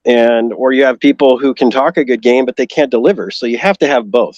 And 0.07 0.53
or 0.55 0.73
you 0.73 0.85
have 0.85 1.01
people 1.01 1.39
who 1.39 1.55
can 1.55 1.71
talk 1.71 1.97
a 1.99 2.05
good 2.05 2.23
game 2.23 2.47
but 2.47 2.57
they 2.57 2.67
can't 2.67 2.91
deliver. 2.91 3.31
So 3.31 3.47
you 3.47 3.59
have 3.59 3.79
to 3.79 3.89
have 3.89 4.11
both 4.11 4.37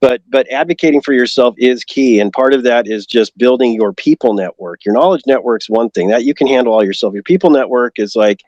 but 0.00 0.22
but 0.28 0.48
advocating 0.50 1.00
for 1.00 1.12
yourself 1.12 1.54
is 1.58 1.84
key 1.84 2.20
and 2.20 2.32
part 2.32 2.54
of 2.54 2.62
that 2.64 2.86
is 2.88 3.06
just 3.06 3.36
building 3.38 3.74
your 3.74 3.92
people 3.92 4.34
network 4.34 4.84
your 4.84 4.94
knowledge 4.94 5.22
network's 5.26 5.70
one 5.70 5.90
thing 5.90 6.08
that 6.08 6.24
you 6.24 6.34
can 6.34 6.46
handle 6.46 6.72
all 6.72 6.84
yourself 6.84 7.14
your 7.14 7.22
people 7.22 7.50
network 7.50 7.98
is 7.98 8.16
like 8.16 8.42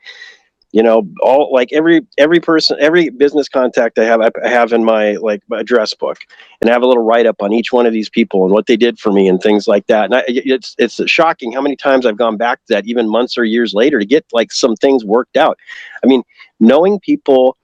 you 0.73 0.83
know 0.83 1.09
all 1.21 1.53
like 1.53 1.73
every 1.73 2.07
every 2.19 2.41
person 2.41 2.77
every 2.81 3.09
business 3.09 3.49
contact 3.49 3.99
i 3.99 4.05
have 4.05 4.21
i 4.21 4.31
have 4.49 4.73
in 4.73 4.85
my 4.85 5.13
like 5.17 5.43
address 5.53 5.95
book. 5.95 6.19
And 6.61 6.69
I 6.69 6.73
have 6.73 6.83
a 6.83 6.87
little 6.87 7.03
write 7.03 7.27
up 7.27 7.41
on 7.41 7.53
each 7.53 7.73
one 7.73 7.87
of 7.87 7.93
these 7.93 8.11
people 8.11 8.45
and 8.45 8.53
what 8.53 8.67
they 8.67 8.77
did 8.77 8.99
for 8.99 9.13
me 9.13 9.29
and 9.29 9.41
things 9.41 9.67
like 9.67 9.87
that. 9.87 10.05
And 10.07 10.15
I, 10.15 10.25
it's 10.27 10.75
it's 10.79 11.01
shocking 11.11 11.53
how 11.53 11.61
many 11.61 11.77
times 11.77 12.07
i've 12.07 12.17
gone 12.17 12.37
back 12.37 12.59
to 12.67 12.75
that 12.75 12.87
even 12.87 13.09
months 13.09 13.39
or 13.39 13.45
years 13.45 13.75
later 13.75 13.99
to 13.99 14.07
get 14.07 14.25
like 14.33 14.53
some 14.53 14.77
things 14.77 15.05
worked 15.05 15.37
out. 15.37 15.59
I 16.03 16.07
mean 16.07 16.23
knowing 16.59 17.01
people 17.01 17.57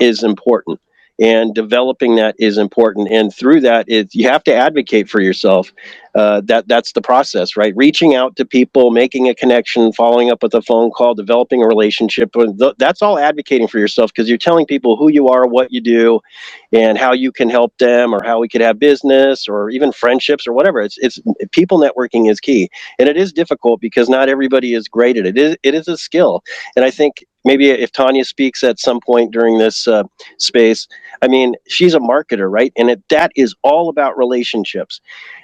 is 0.00 0.22
important 0.22 0.80
and 1.20 1.54
developing 1.54 2.16
that 2.16 2.34
is 2.38 2.58
important. 2.58 3.10
And 3.10 3.34
through 3.34 3.60
that 3.62 3.86
it, 3.88 4.14
you 4.14 4.28
have 4.28 4.44
to 4.44 4.54
advocate 4.54 5.08
for 5.08 5.20
yourself 5.20 5.72
uh, 6.14 6.40
that 6.46 6.68
that's 6.68 6.92
the 6.92 7.02
process 7.02 7.56
right? 7.56 7.74
Reaching 7.76 8.14
out 8.14 8.36
to 8.36 8.44
people 8.44 8.90
making 8.90 9.28
a 9.28 9.34
connection 9.34 9.92
following 9.92 10.30
up 10.30 10.42
with 10.42 10.54
a 10.54 10.62
phone 10.62 10.90
call 10.90 11.14
developing 11.14 11.62
a 11.62 11.66
relationship 11.66 12.34
that's 12.78 13.02
all 13.02 13.18
advocating 13.18 13.68
for 13.68 13.78
yourself 13.78 14.12
because 14.12 14.28
you're 14.28 14.38
telling 14.38 14.66
people 14.66 14.96
who 14.96 15.08
you 15.10 15.28
are 15.28 15.46
what 15.46 15.72
you 15.72 15.80
do 15.80 16.20
and 16.72 16.98
how 16.98 17.12
you 17.12 17.32
can 17.32 17.48
help 17.48 17.76
them 17.78 18.14
or 18.14 18.22
how 18.24 18.38
we 18.38 18.48
could 18.48 18.60
have 18.60 18.78
business 18.78 19.48
or 19.48 19.70
even 19.70 19.92
friendships 19.92 20.46
or 20.46 20.52
whatever. 20.52 20.80
It's 20.80 20.98
it's 20.98 21.20
people 21.52 21.78
networking 21.78 22.30
is 22.30 22.40
key. 22.40 22.68
And 22.98 23.08
it 23.08 23.16
is 23.16 23.32
difficult 23.32 23.80
because 23.80 24.08
not 24.08 24.28
everybody 24.28 24.74
is 24.74 24.88
great 24.88 25.16
at 25.16 25.26
it. 25.26 25.36
It 25.38 25.42
is, 25.42 25.56
it 25.62 25.74
is 25.74 25.88
a 25.88 25.96
skill. 25.96 26.42
And 26.76 26.84
i 26.84 26.90
think 26.90 27.24
maybe 27.44 27.70
if 27.70 27.92
Tanya 27.92 28.24
speaks 28.24 28.62
at 28.64 28.78
some 28.78 29.00
point 29.00 29.32
during 29.32 29.58
this 29.58 29.86
uh, 29.86 30.04
space, 30.38 30.88
I 31.22 31.28
mean, 31.28 31.54
she's 31.66 31.94
a 31.94 31.98
marketer, 31.98 32.50
right? 32.50 32.72
And 32.76 32.90
it, 32.90 33.02
that 33.08 33.32
is 33.36 33.54
all 33.62 33.88
about 33.88 34.16
relationships. 34.16 35.00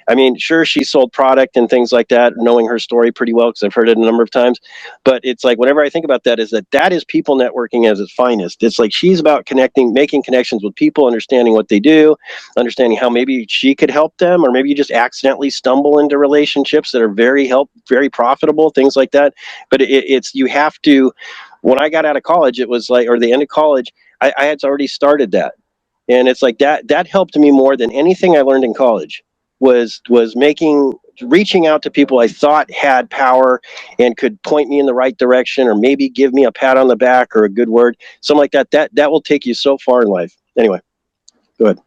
I 0.07 0.15
mean, 0.15 0.37
sure, 0.37 0.65
she 0.65 0.83
sold 0.83 1.13
product 1.13 1.55
and 1.55 1.69
things 1.69 1.91
like 1.91 2.09
that, 2.09 2.33
knowing 2.35 2.67
her 2.67 2.79
story 2.79 3.11
pretty 3.11 3.33
well 3.33 3.49
because 3.49 3.63
I've 3.63 3.73
heard 3.73 3.87
it 3.87 3.97
a 3.97 4.01
number 4.01 4.23
of 4.23 4.31
times. 4.31 4.59
But 5.03 5.21
it's 5.23 5.43
like 5.43 5.57
whenever 5.57 5.81
I 5.81 5.89
think 5.89 6.05
about 6.05 6.23
that, 6.25 6.39
is 6.39 6.49
that 6.49 6.69
that 6.71 6.91
is 6.91 7.05
people 7.05 7.37
networking 7.37 7.89
as 7.89 7.99
its 7.99 8.11
finest. 8.11 8.63
It's 8.63 8.79
like 8.79 8.93
she's 8.93 9.19
about 9.19 9.45
connecting, 9.45 9.93
making 9.93 10.23
connections 10.23 10.63
with 10.63 10.75
people, 10.75 11.05
understanding 11.05 11.53
what 11.53 11.69
they 11.69 11.79
do, 11.79 12.15
understanding 12.57 12.97
how 12.97 13.09
maybe 13.09 13.45
she 13.47 13.75
could 13.75 13.89
help 13.91 14.17
them, 14.17 14.43
or 14.43 14.51
maybe 14.51 14.69
you 14.69 14.75
just 14.75 14.91
accidentally 14.91 15.49
stumble 15.49 15.99
into 15.99 16.17
relationships 16.17 16.91
that 16.91 17.01
are 17.01 17.09
very 17.09 17.47
help, 17.47 17.69
very 17.87 18.09
profitable, 18.09 18.69
things 18.69 18.95
like 18.95 19.11
that. 19.11 19.33
But 19.69 19.81
it, 19.81 19.89
it's 19.89 20.35
you 20.35 20.47
have 20.47 20.81
to 20.81 21.11
when 21.61 21.81
I 21.81 21.89
got 21.89 22.05
out 22.05 22.17
of 22.17 22.23
college, 22.23 22.59
it 22.59 22.69
was 22.69 22.89
like, 22.89 23.07
or 23.07 23.19
the 23.19 23.31
end 23.31 23.41
of 23.41 23.47
college, 23.47 23.91
I, 24.21 24.33
I 24.37 24.45
had 24.45 24.63
already 24.63 24.87
started 24.87 25.31
that. 25.31 25.53
And 26.09 26.27
it's 26.27 26.41
like 26.41 26.57
that, 26.59 26.87
that 26.87 27.07
helped 27.07 27.37
me 27.37 27.51
more 27.51 27.77
than 27.77 27.91
anything 27.91 28.35
I 28.35 28.41
learned 28.41 28.63
in 28.63 28.73
college 28.73 29.23
was, 29.59 30.01
was 30.09 30.35
making, 30.35 30.93
reaching 31.21 31.67
out 31.67 31.83
to 31.83 31.91
people 31.91 32.19
I 32.19 32.27
thought 32.27 32.69
had 32.71 33.09
power 33.09 33.61
and 33.99 34.17
could 34.17 34.41
point 34.41 34.69
me 34.69 34.79
in 34.79 34.87
the 34.87 34.93
right 34.93 35.17
direction 35.17 35.67
or 35.67 35.75
maybe 35.75 36.09
give 36.09 36.33
me 36.33 36.43
a 36.43 36.51
pat 36.51 36.77
on 36.77 36.87
the 36.87 36.95
back 36.95 37.35
or 37.35 37.43
a 37.43 37.49
good 37.49 37.69
word, 37.69 37.95
something 38.21 38.39
like 38.39 38.51
that. 38.51 38.71
That, 38.71 38.93
that 38.95 39.11
will 39.11 39.21
take 39.21 39.45
you 39.45 39.53
so 39.53 39.77
far 39.77 40.01
in 40.01 40.07
life. 40.07 40.35
Anyway, 40.57 40.79
go 41.59 41.65
ahead. 41.65 41.79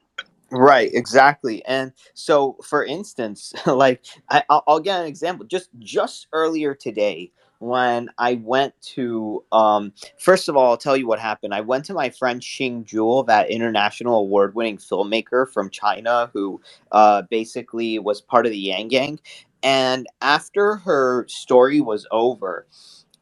Right, 0.50 0.90
exactly. 0.94 1.64
And 1.64 1.92
so, 2.14 2.56
for 2.62 2.84
instance, 2.84 3.52
like 3.66 4.04
I, 4.30 4.44
will 4.48 4.62
I'll 4.68 4.80
get 4.80 5.00
an 5.00 5.06
example. 5.06 5.46
Just 5.46 5.70
just 5.80 6.28
earlier 6.32 6.74
today, 6.74 7.32
when 7.64 8.10
I 8.18 8.34
went 8.36 8.74
to, 8.94 9.44
um, 9.52 9.92
first 10.18 10.48
of 10.48 10.56
all, 10.56 10.70
I'll 10.70 10.78
tell 10.78 10.96
you 10.96 11.08
what 11.08 11.20
happened. 11.20 11.54
I 11.54 11.62
went 11.62 11.86
to 11.86 11.94
my 11.94 12.10
friend 12.10 12.40
Xing 12.40 12.84
Jewel, 12.84 13.24
that 13.24 13.50
international 13.50 14.20
award 14.20 14.54
winning 14.54 14.78
filmmaker 14.78 15.50
from 15.52 15.70
China 15.70 16.30
who 16.34 16.60
uh, 16.92 17.22
basically 17.30 17.98
was 18.00 18.20
part 18.20 18.46
of 18.46 18.52
the 18.52 18.58
Yang 18.58 18.88
Gang. 18.88 19.20
And 19.62 20.06
after 20.22 20.76
her 20.76 21.26
story 21.28 21.80
was 21.80 22.06
over, 22.12 22.66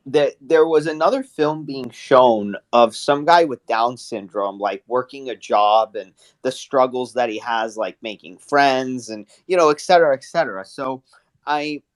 that 0.07 0.35
there 0.41 0.67
was 0.67 0.87
another 0.87 1.23
film 1.23 1.65
being 1.65 1.91
shown 1.91 2.57
of 2.73 2.97
some 2.97 3.25
guy 3.25 3.45
with 3.45 3.65
down 3.67 3.97
syndrome 3.97 4.59
like 4.59 4.83
working 4.89 5.31
a 5.31 5.37
job 5.37 5.95
and 5.97 6.13
the 6.43 6.51
struggles 6.53 7.13
that 7.15 7.29
he 7.31 7.39
has 7.39 7.77
like 7.77 7.97
making 8.03 8.37
friends 8.39 9.11
and 9.11 9.27
you 9.47 9.57
know 9.57 9.71
et 9.71 9.81
cetera 9.81 10.15
et 10.15 10.25
cetera 10.25 10.65
so 10.65 11.03
i 11.47 11.63
I 11.63 11.92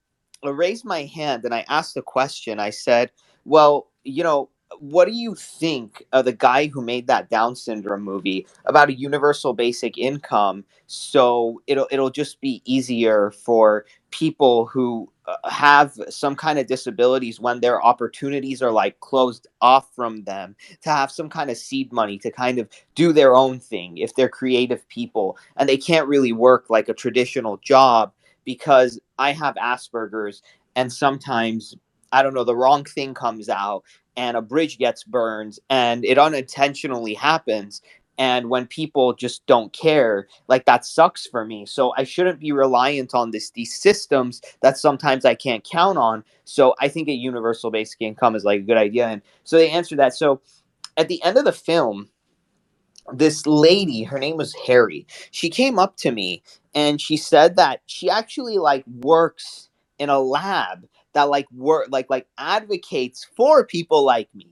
raised 0.51 0.85
my 0.85 1.05
hand 1.05 1.45
and 1.45 1.55
I 1.55 1.65
asked 1.69 1.97
a 1.97 2.03
question. 2.03 2.61
I 2.61 2.71
said, 2.71 3.11
"Well, 3.45 3.89
you 4.05 4.23
know, 4.23 4.51
what 4.81 5.07
do 5.07 5.13
you 5.13 5.35
think 5.35 6.05
of 6.13 6.25
the 6.25 6.33
guy 6.33 6.67
who 6.67 6.83
made 6.83 7.07
that 7.07 7.31
Down 7.31 7.55
syndrome 7.57 8.03
movie 8.03 8.47
about 8.65 8.89
a 8.89 8.95
universal 8.95 9.53
basic 9.53 9.97
income? 9.99 10.65
So 10.87 11.63
it'll 11.67 11.89
it'll 11.91 12.11
just 12.11 12.41
be 12.41 12.63
easier 12.65 13.31
for 13.31 13.87
people 14.11 14.67
who 14.67 15.11
uh, 15.27 15.51
have 15.51 15.95
some 16.09 16.37
kind 16.37 16.59
of 16.59 16.67
disabilities 16.67 17.41
when 17.41 17.61
their 17.61 17.85
opportunities 17.85 18.63
are 18.63 18.71
like 18.71 18.99
closed 19.01 19.47
off 19.61 19.93
from 19.95 20.23
them 20.25 20.55
to 20.83 20.91
have 20.91 21.11
some 21.11 21.29
kind 21.29 21.51
of 21.51 21.57
seed 21.57 21.93
money 21.93 22.19
to 22.19 22.31
kind 22.31 22.59
of 22.59 22.69
do 22.95 23.13
their 23.13 23.35
own 23.35 23.59
thing 23.59 23.99
if 23.99 24.15
they're 24.15 24.29
creative 24.29 24.89
people 24.89 25.37
and 25.57 25.69
they 25.69 25.77
can't 25.77 26.07
really 26.07 26.33
work 26.33 26.71
like 26.71 26.89
a 26.89 26.95
traditional 26.95 27.57
job 27.59 28.13
because 28.47 28.99
I 29.19 29.33
have 29.33 29.57
Asperger's 29.57 30.43
and 30.75 30.91
sometimes 30.91 31.77
I 32.13 32.23
don't 32.23 32.33
know 32.33 32.45
the 32.45 32.57
wrong 32.57 32.85
thing 32.85 33.13
comes 33.13 33.51
out 33.51 33.85
and 34.17 34.37
a 34.37 34.43
bridge 34.43 34.79
gets 34.79 35.05
burned 35.05 35.59
and 35.69 36.05
it 36.07 36.17
unintentionally 36.17 37.13
happens 37.13 37.83
and 38.19 38.49
when 38.49 38.67
people 38.67 39.13
just 39.13 39.45
don't 39.45 39.73
care 39.75 40.27
like 40.49 40.65
that 40.65 40.87
sucks 40.87 41.27
for 41.27 41.45
me. 41.45 41.67
So 41.67 41.93
i 41.99 42.05
shouldn't 42.05 42.41
be 42.41 42.53
reliant 42.53 43.15
on 43.15 43.33
this 43.33 43.51
these 43.51 43.75
systems 43.75 44.41
that 44.63 44.79
sometimes 44.79 45.27
i 45.27 45.35
can't 45.35 45.69
count 45.69 45.99
on. 45.99 46.25
So 46.45 46.75
i 46.81 46.89
think 46.89 47.09
a 47.09 47.13
universal 47.13 47.71
basic 47.71 48.01
income 48.01 48.35
is 48.35 48.45
like 48.45 48.61
a 48.61 48.65
good 48.65 48.79
idea 48.79 49.09
and 49.09 49.21
so 49.45 49.57
they 49.57 49.71
answer 49.71 49.97
that. 49.97 50.15
So 50.15 50.41
at 50.97 51.09
the 51.09 51.23
end 51.25 51.37
of 51.37 51.45
the 51.45 51.53
film 51.53 52.09
this 53.13 53.47
lady 53.47 54.03
her 54.03 54.19
name 54.19 54.37
was 54.37 54.55
harry. 54.67 55.07
She 55.31 55.51
came 55.51 55.79
up 55.79 55.97
to 55.99 56.11
me 56.11 56.43
and 56.77 57.01
she 57.03 57.19
said 57.19 57.57
that 57.59 57.83
she 57.87 58.11
actually 58.11 58.59
like 58.59 58.85
works 58.89 59.71
in 60.01 60.11
a 60.11 60.21
lab 60.21 60.89
that 61.15 61.25
like 61.25 61.49
work 61.53 61.89
like 61.93 62.11
like 62.11 62.29
advocates 62.39 63.27
for 63.37 63.67
people 63.67 64.05
like 64.05 64.31
me 64.35 64.49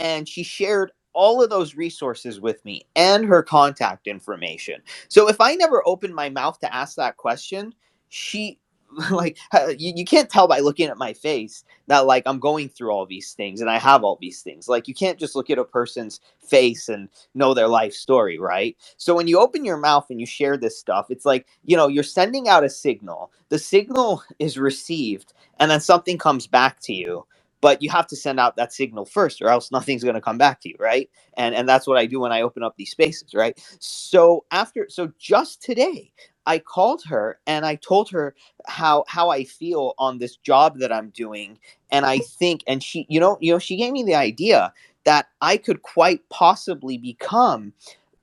and 0.00 0.28
she 0.28 0.44
shared 0.44 0.92
all 1.14 1.42
of 1.44 1.50
those 1.50 1.76
resources 1.76 2.40
with 2.40 2.64
me 2.64 2.82
and 2.96 3.26
her 3.26 3.42
contact 3.44 4.08
information. 4.08 4.82
So 5.10 5.28
if 5.30 5.40
i 5.42 5.56
never 5.56 5.82
opened 5.88 6.16
my 6.16 6.30
mouth 6.30 6.60
to 6.60 6.74
ask 6.74 6.96
that 6.98 7.18
question 7.18 7.74
she 8.10 8.60
like 9.12 9.38
you, 9.78 9.94
you 9.96 10.04
can't 10.06 10.30
tell 10.30 10.48
by 10.48 10.60
looking 10.60 10.88
at 10.88 10.98
my 10.98 11.14
face 11.14 11.64
that 11.88 12.06
like 12.06 12.24
i'm 12.26 12.40
going 12.40 12.68
through 12.68 12.90
all 12.92 13.06
these 13.06 13.32
things 13.34 13.60
and 13.60 13.70
i 13.70 13.78
have 13.78 14.04
all 14.04 14.18
these 14.20 14.42
things. 14.42 14.68
Like 14.68 14.88
you 14.88 14.94
can't 14.94 15.18
just 15.18 15.36
look 15.36 15.50
at 15.50 15.58
a 15.58 15.64
person's 15.64 16.20
face 16.42 16.88
and 16.90 17.08
know 17.34 17.54
their 17.54 17.68
life 17.68 17.94
story 17.94 18.38
right? 18.38 18.76
So 18.98 19.14
when 19.16 19.28
you 19.28 19.40
open 19.40 19.64
your 19.64 19.78
mouth 19.78 20.06
and 20.10 20.20
you 20.20 20.26
share 20.26 20.56
this 20.58 20.78
stuff 20.78 21.06
it's 21.10 21.26
like 21.26 21.46
you 21.64 21.76
know 21.76 21.88
you're 21.88 22.04
sending 22.04 22.48
out 22.48 22.64
a 22.64 22.70
signal. 22.70 23.32
The 23.50 23.60
signal 23.60 24.22
is 24.40 24.58
received 24.58 25.34
and 25.60 25.70
then 25.70 25.80
something 25.80 26.18
comes 26.18 26.46
back 26.48 26.80
to 26.82 26.94
you 26.94 27.26
but 27.62 27.82
you 27.82 27.90
have 27.90 28.08
to 28.08 28.16
send 28.16 28.40
out 28.40 28.56
that 28.56 28.72
signal 28.74 29.06
first 29.06 29.42
or 29.42 29.48
else 29.48 29.72
nothing's 29.72 30.04
going 30.04 30.16
to 30.16 30.22
come 30.22 30.38
back 30.38 30.60
to 30.62 30.70
you 30.70 30.76
right? 30.80 31.10
And 31.36 31.54
and 31.54 31.68
that's 31.68 31.86
what 31.88 31.98
i 31.98 32.06
do 32.06 32.20
when 32.20 32.32
i 32.32 32.42
open 32.42 32.62
up 32.64 32.76
these 32.76 32.92
spaces 32.92 33.34
right? 33.34 33.58
So 33.80 34.46
after 34.52 34.86
so 34.90 35.12
just 35.18 35.62
today 35.62 36.12
I 36.46 36.60
called 36.60 37.04
her 37.04 37.38
and 37.46 37.66
I 37.66 37.76
told 37.76 38.10
her 38.10 38.34
how 38.66 39.04
how 39.08 39.30
I 39.30 39.44
feel 39.44 39.94
on 39.98 40.18
this 40.18 40.36
job 40.36 40.78
that 40.80 40.92
I'm 40.92 41.10
doing 41.10 41.58
and 41.92 42.06
I 42.06 42.18
think 42.20 42.62
and 42.66 42.82
she 42.82 43.06
you 43.08 43.20
know 43.20 43.38
you 43.40 43.52
know 43.52 43.60
she 43.60 43.76
gave 43.76 43.92
me 43.92 44.04
the 44.04 44.16
idea 44.16 44.72
that 45.04 45.28
I 45.42 45.56
could 45.58 45.82
quite 45.82 46.28
possibly 46.30 46.98
become 46.98 47.72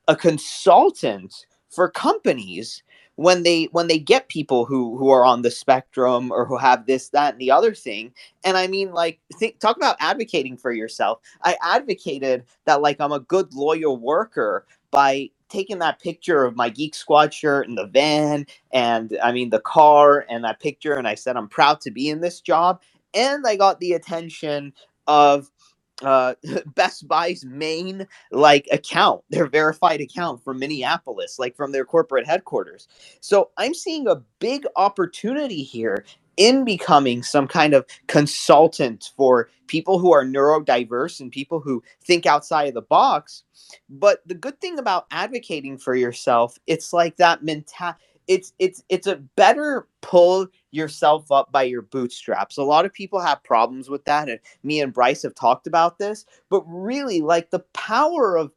a 0.08 0.16
consultant 0.16 1.46
for 1.70 1.90
companies 1.90 2.82
when 3.16 3.44
they 3.44 3.64
when 3.72 3.86
they 3.86 3.98
get 3.98 4.28
people 4.28 4.64
who 4.64 4.98
who 4.98 5.08
are 5.10 5.24
on 5.24 5.42
the 5.42 5.50
spectrum 5.50 6.32
or 6.32 6.44
who 6.46 6.56
have 6.58 6.86
this 6.86 7.10
that 7.10 7.32
and 7.34 7.40
the 7.40 7.50
other 7.50 7.74
thing. 7.74 8.12
And 8.44 8.56
i 8.56 8.66
mean 8.66 8.92
like 8.92 9.20
think 9.38 9.58
talk 9.60 9.76
about 9.76 9.96
advocating 10.00 10.56
for 10.56 10.72
yourself. 10.72 11.20
I 11.42 11.56
advocated 11.62 12.44
that 12.66 12.82
like 12.82 13.00
i'm 13.00 13.12
a 13.12 13.20
good 13.20 13.54
loyal 13.54 13.96
worker 13.96 14.66
by 14.90 15.30
taking 15.50 15.80
that 15.80 16.00
picture 16.00 16.44
of 16.44 16.56
my 16.56 16.70
Geek 16.70 16.94
Squad 16.94 17.34
shirt 17.34 17.68
and 17.68 17.78
the 17.78 17.86
van 17.86 18.46
and 18.72 19.18
I 19.22 19.32
mean 19.32 19.50
the 19.50 19.60
car 19.60 20.26
and 20.30 20.44
that 20.44 20.60
picture 20.60 20.94
and 20.94 21.08
I 21.08 21.16
said 21.16 21.36
I'm 21.36 21.48
proud 21.48 21.80
to 21.82 21.92
be 21.92 22.10
in 22.10 22.20
this 22.20 22.40
job 22.40 22.82
and 23.14 23.46
I 23.46 23.56
got 23.56 23.80
the 23.80 23.94
attention 23.94 24.74
of 25.08 25.50
uh, 26.02 26.34
Best 26.74 27.08
Buy's 27.08 27.44
main 27.46 28.06
like 28.32 28.68
account, 28.72 29.22
their 29.30 29.46
verified 29.48 30.00
account 30.02 30.44
from 30.44 30.60
Minneapolis, 30.60 31.38
like 31.38 31.56
from 31.56 31.72
their 31.72 31.86
corporate 31.86 32.26
headquarters. 32.26 32.88
So 33.20 33.50
I'm 33.58 33.74
seeing 33.74 34.08
a 34.08 34.16
big 34.40 34.66
opportunity 34.76 35.62
here 35.64 36.04
in 36.36 36.64
becoming 36.64 37.22
some 37.22 37.46
kind 37.46 37.74
of 37.74 37.86
consultant 38.06 39.12
for 39.16 39.48
people 39.66 39.98
who 39.98 40.12
are 40.12 40.24
neurodiverse 40.24 41.20
and 41.20 41.30
people 41.30 41.60
who 41.60 41.82
think 42.02 42.26
outside 42.26 42.68
of 42.68 42.74
the 42.74 42.82
box. 42.82 43.44
But 43.88 44.26
the 44.26 44.34
good 44.34 44.60
thing 44.60 44.78
about 44.78 45.06
advocating 45.10 45.78
for 45.78 45.94
yourself, 45.94 46.58
it's 46.66 46.92
like 46.92 47.16
that 47.16 47.42
mental 47.42 47.94
it's 48.26 48.52
it's 48.58 48.82
it's 48.88 49.06
a 49.06 49.16
better 49.36 49.86
pull 50.00 50.46
yourself 50.70 51.30
up 51.30 51.52
by 51.52 51.62
your 51.62 51.82
bootstraps. 51.82 52.56
A 52.56 52.62
lot 52.62 52.86
of 52.86 52.92
people 52.92 53.20
have 53.20 53.42
problems 53.44 53.90
with 53.90 54.04
that 54.06 54.28
and 54.28 54.40
me 54.62 54.80
and 54.80 54.92
Bryce 54.92 55.22
have 55.22 55.34
talked 55.34 55.66
about 55.66 55.98
this, 55.98 56.24
but 56.48 56.62
really 56.66 57.20
like 57.20 57.50
the 57.50 57.64
power 57.74 58.36
of 58.36 58.52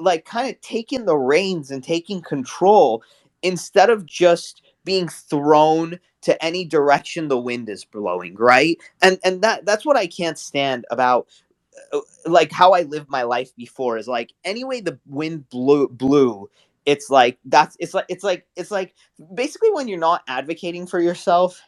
like 0.00 0.24
kind 0.24 0.50
of 0.50 0.60
taking 0.60 1.04
the 1.04 1.16
reins 1.16 1.70
and 1.70 1.82
taking 1.84 2.20
control 2.20 3.02
instead 3.42 3.90
of 3.90 4.06
just 4.06 4.62
being 4.84 5.08
thrown 5.08 5.98
to 6.22 6.44
any 6.44 6.64
direction 6.64 7.28
the 7.28 7.38
wind 7.38 7.68
is 7.68 7.84
blowing, 7.84 8.34
right? 8.36 8.78
And 9.02 9.18
and 9.24 9.42
that 9.42 9.66
that's 9.66 9.84
what 9.84 9.96
I 9.96 10.06
can't 10.06 10.38
stand 10.38 10.84
about 10.90 11.26
uh, 11.92 12.00
like 12.26 12.52
how 12.52 12.72
I 12.72 12.82
lived 12.82 13.08
my 13.10 13.22
life 13.22 13.54
before 13.56 13.98
is 13.98 14.08
like 14.08 14.32
anyway 14.44 14.80
the 14.80 14.98
wind 15.06 15.48
blew 15.50 15.88
blew 15.88 16.50
it's 16.84 17.10
like 17.10 17.38
that's 17.44 17.76
it's 17.78 17.94
like 17.94 18.06
it's 18.08 18.24
like 18.24 18.46
it's 18.56 18.70
like 18.70 18.94
basically 19.34 19.70
when 19.70 19.88
you're 19.88 19.98
not 19.98 20.22
advocating 20.28 20.86
for 20.86 21.00
yourself 21.00 21.60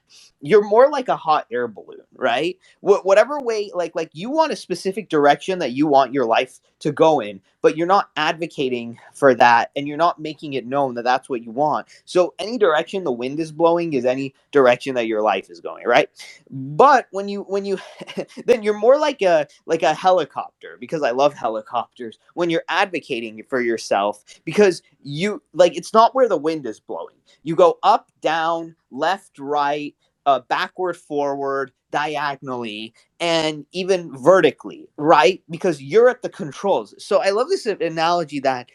you're 0.44 0.64
more 0.68 0.90
like 0.90 1.08
a 1.08 1.16
hot 1.16 1.46
air 1.52 1.68
balloon 1.68 2.00
right? 2.16 2.58
Wh- 2.82 3.04
whatever 3.04 3.40
way 3.40 3.72
like 3.74 3.94
like 3.96 4.10
you 4.14 4.30
want 4.30 4.52
a 4.52 4.56
specific 4.56 5.10
direction 5.10 5.60
that 5.60 5.72
you 5.72 5.88
want 5.88 6.14
your 6.14 6.26
life 6.26 6.60
to 6.80 6.92
go 6.92 7.20
in 7.20 7.42
but 7.62 7.76
you're 7.76 7.88
not 7.88 8.10
advocating 8.16 8.98
for 9.14 9.34
that 9.36 9.72
and 9.76 9.88
you're 9.88 9.98
not 9.98 10.20
making 10.20 10.54
it 10.54 10.66
known 10.66 10.94
that 10.94 11.04
that's 11.04 11.28
what 11.30 11.42
you 11.44 11.52
want. 11.52 11.88
So 12.06 12.34
any 12.40 12.58
direction 12.58 13.04
the 13.04 13.12
wind 13.12 13.40
is 13.40 13.52
blowing 13.52 13.94
is 13.94 14.06
any 14.06 14.34
direction 14.52 14.94
that 14.96 15.08
your 15.08 15.22
life 15.22 15.50
is 15.50 15.60
going 15.60 15.86
right? 15.86 16.10
But 16.50 17.08
when 17.12 17.28
you 17.28 17.42
when 17.44 17.66
you 17.66 17.78
then 18.46 18.62
you're 18.64 18.78
more 18.78 18.98
like 18.98 19.22
a 19.22 19.48
like 19.66 19.84
a 19.84 19.94
helicopter 19.94 20.78
because 20.80 21.02
i 21.02 21.12
love 21.12 21.34
helicopters 21.34 22.18
when 22.34 22.50
you're 22.50 22.64
advocating 22.70 23.42
for 23.48 23.60
yourself 23.62 24.24
because 24.44 24.82
you 25.02 25.42
like 25.54 25.76
it's 25.76 25.94
not 25.94 26.14
where 26.14 26.28
the 26.28 26.38
wind 26.38 26.66
is 26.66 26.80
blowing. 26.80 27.16
You 27.44 27.56
go 27.56 27.78
up 27.84 28.10
down 28.22 28.76
left 28.92 29.38
right 29.40 29.94
uh, 30.26 30.40
backward 30.48 30.96
forward 30.96 31.72
diagonally 31.92 32.94
and 33.20 33.66
even 33.72 34.16
vertically 34.16 34.88
right? 34.98 35.42
Because 35.50 35.82
you're 35.82 36.08
at 36.10 36.22
the 36.22 36.28
controls. 36.30 36.94
So 36.98 37.22
i 37.22 37.30
love 37.30 37.48
this 37.50 37.66
analogy 37.66 38.40
that 38.40 38.68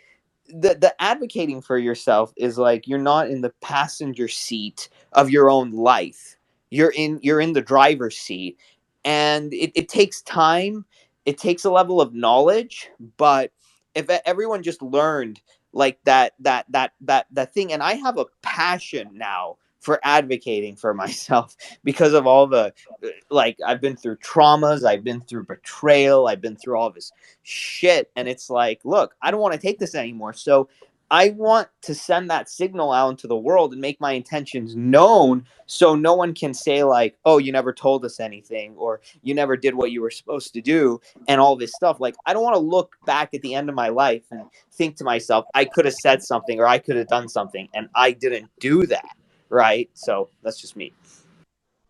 the 0.48 0.76
the 0.76 0.94
advocating 1.02 1.62
for 1.62 1.78
yourself 1.78 2.34
is 2.38 2.58
like 2.58 2.88
you're 2.88 3.00
not 3.00 3.30
in 3.30 3.42
the 3.42 3.54
passenger 3.62 4.28
seat 4.28 4.90
of 5.14 5.30
your 5.30 5.50
own 5.50 5.72
life. 5.72 6.38
You're 6.72 6.94
in 6.96 7.20
you're 7.24 7.42
in 7.42 7.54
the 7.54 7.62
driver's 7.62 8.18
seat. 8.18 8.58
And 9.06 9.54
it, 9.54 9.72
it 9.76 9.90
takes 9.90 10.22
time. 10.24 10.86
It 11.26 11.38
takes 11.38 11.66
a 11.66 11.72
level 11.72 12.02
of 12.02 12.14
knowledge. 12.14 12.90
But 13.18 13.52
if 13.96 14.10
everyone 14.26 14.64
just 14.64 14.82
learned 14.82 15.42
like 15.74 16.00
that 16.06 16.34
that 16.40 16.66
that 16.70 16.94
that 17.02 17.28
that 17.32 17.54
thing 17.54 17.74
and 17.74 17.84
i 17.84 17.94
have 17.96 18.18
a 18.18 18.26
passion 18.42 19.10
now 19.14 19.58
for 19.90 20.00
advocating 20.04 20.76
for 20.76 20.94
myself 21.04 21.58
because 21.84 22.14
of 22.14 22.28
all 22.28 22.46
the 22.46 22.72
uh, 23.04 23.08
like 23.32 23.58
i've 23.66 23.82
been 23.82 23.96
through 23.96 24.16
traumas 24.18 24.84
i've 24.86 25.04
been 25.04 25.20
through 25.20 25.44
betrayal 25.44 26.28
i've 26.28 26.42
been 26.42 26.56
through 26.56 26.78
all 26.78 26.92
this 26.92 27.12
shit 27.42 28.12
and 28.16 28.28
it's 28.28 28.52
like 28.52 28.80
look 28.84 29.16
i 29.24 29.32
don't 29.32 29.42
want 29.42 29.52
to 29.52 29.60
take 29.60 29.80
this 29.80 29.96
anymore 29.96 30.32
so 30.32 30.70
i 31.10 31.30
want 31.30 31.68
to 31.82 31.96
send 31.96 32.30
that 32.30 32.48
signal 32.48 32.92
out 32.92 33.10
into 33.10 33.26
the 33.26 33.36
world 33.36 33.72
and 33.72 33.82
make 33.82 34.00
my 34.00 34.12
intentions 34.12 34.76
known 34.76 35.44
so 35.66 35.96
no 35.96 36.14
one 36.14 36.36
can 36.36 36.54
say 36.54 36.84
like 36.84 37.18
oh 37.26 37.40
you 37.40 37.52
never 37.52 37.74
told 37.74 38.06
us 38.06 38.20
anything 38.20 38.76
or 38.78 39.02
you 39.24 39.34
never 39.34 39.58
did 39.58 39.74
what 39.74 39.90
you 39.90 40.02
were 40.02 40.12
supposed 40.12 40.54
to 40.54 40.62
do 40.62 41.02
and 41.28 41.42
all 41.42 41.56
this 41.56 41.74
stuff 41.74 42.00
like 42.00 42.14
i 42.28 42.34
don't 42.34 42.44
want 42.44 42.54
to 42.54 42.60
look 42.60 42.96
back 43.08 43.34
at 43.34 43.42
the 43.42 43.56
end 43.56 43.70
of 43.70 43.74
my 43.74 43.90
life 43.90 44.26
and 44.30 44.44
think 44.72 44.96
to 44.96 45.04
myself 45.04 45.46
i 45.56 45.66
could 45.66 45.86
have 45.86 45.96
said 45.96 46.22
something 46.22 46.60
or 46.60 46.68
i 46.68 46.78
could 46.78 46.96
have 46.96 47.08
done 47.08 47.28
something 47.28 47.68
and 47.74 47.90
i 47.96 48.12
didn't 48.12 48.48
do 48.60 48.86
that 48.86 49.16
right 49.50 49.90
so 49.94 50.30
that's 50.44 50.60
just 50.62 50.76
me 50.76 50.94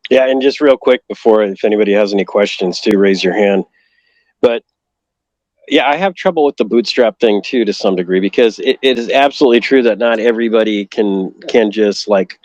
Yeah, 0.09 0.27
and 0.29 0.41
just 0.41 0.61
real 0.61 0.77
quick 0.77 1.03
before, 1.09 1.43
if 1.43 1.65
anybody 1.65 1.93
has 1.93 2.13
any 2.13 2.25
questions, 2.25 2.81
too, 2.81 2.97
raise 2.99 3.25
your 3.25 3.35
hand. 3.35 3.65
But 4.41 4.63
yeah, 5.69 5.87
I 5.87 5.97
have 5.97 6.15
trouble 6.15 6.45
with 6.45 6.57
the 6.57 6.65
bootstrap 6.65 7.19
thing 7.19 7.41
too, 7.43 7.65
to 7.65 7.73
some 7.73 7.95
degree, 7.95 8.21
because 8.21 8.59
it, 8.59 8.79
it 8.81 8.99
is 8.99 9.09
absolutely 9.11 9.61
true 9.61 9.83
that 9.83 9.99
not 9.99 10.19
everybody 10.19 10.85
can 10.87 11.33
can 11.47 11.71
just 11.71 12.07
like 12.07 12.39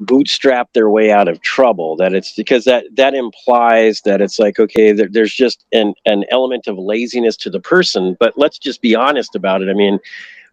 bootstrap 0.00 0.72
their 0.74 0.90
way 0.90 1.12
out 1.12 1.28
of 1.28 1.40
trouble. 1.42 1.96
That 1.96 2.14
it's 2.14 2.34
because 2.34 2.64
that 2.64 2.86
that 2.96 3.14
implies 3.14 4.02
that 4.04 4.20
it's 4.22 4.38
like 4.38 4.58
okay, 4.60 4.92
there, 4.92 5.08
there's 5.10 5.34
just 5.34 5.66
an 5.72 5.94
an 6.06 6.24
element 6.30 6.66
of 6.68 6.78
laziness 6.78 7.36
to 7.38 7.50
the 7.50 7.60
person. 7.60 8.16
But 8.20 8.34
let's 8.38 8.58
just 8.58 8.82
be 8.82 8.94
honest 8.94 9.36
about 9.36 9.62
it. 9.62 9.70
I 9.70 9.74
mean, 9.74 9.98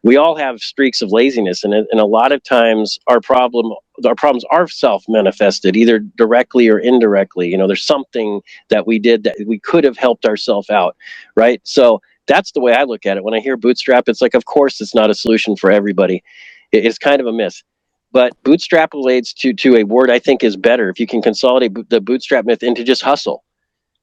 we 0.03 0.15
all 0.17 0.35
have 0.35 0.59
streaks 0.59 1.01
of 1.01 1.11
laziness 1.11 1.63
and, 1.63 1.73
and 1.73 1.99
a 1.99 2.05
lot 2.05 2.31
of 2.31 2.43
times 2.43 2.99
our 3.07 3.19
problem 3.19 3.73
our 4.05 4.15
problems 4.15 4.45
are 4.49 4.67
self 4.67 5.03
manifested 5.09 5.75
either 5.75 5.99
directly 5.99 6.69
or 6.69 6.79
indirectly. 6.79 7.49
You 7.49 7.57
know 7.57 7.67
there's 7.67 7.85
something 7.85 8.41
that 8.69 8.87
we 8.87 8.99
did 8.99 9.23
that 9.23 9.35
we 9.45 9.59
could 9.59 9.83
have 9.83 9.97
helped 9.97 10.25
ourselves 10.25 10.69
out 10.69 10.95
right? 11.35 11.61
So 11.63 12.01
that's 12.27 12.51
the 12.51 12.61
way 12.61 12.73
i 12.73 12.83
look 12.83 13.05
at 13.05 13.17
it. 13.17 13.23
When 13.23 13.33
i 13.33 13.39
hear 13.39 13.57
bootstrap 13.57 14.07
it's 14.07 14.21
like 14.21 14.35
of 14.35 14.45
course 14.45 14.79
it's 14.81 14.95
not 14.95 15.09
a 15.09 15.13
solution 15.15 15.55
for 15.55 15.71
everybody. 15.71 16.23
It- 16.71 16.85
it's 16.85 16.97
kind 16.97 17.19
of 17.21 17.27
a 17.27 17.33
myth. 17.33 17.61
But 18.11 18.31
bootstrap 18.43 18.93
relates 18.93 19.33
to 19.35 19.53
to 19.53 19.77
a 19.77 19.83
word 19.83 20.09
i 20.11 20.19
think 20.19 20.43
is 20.43 20.55
better 20.57 20.89
if 20.89 20.99
you 20.99 21.07
can 21.07 21.21
consolidate 21.21 21.89
the 21.89 22.01
bootstrap 22.01 22.45
myth 22.45 22.63
into 22.63 22.83
just 22.83 23.01
hustle 23.01 23.43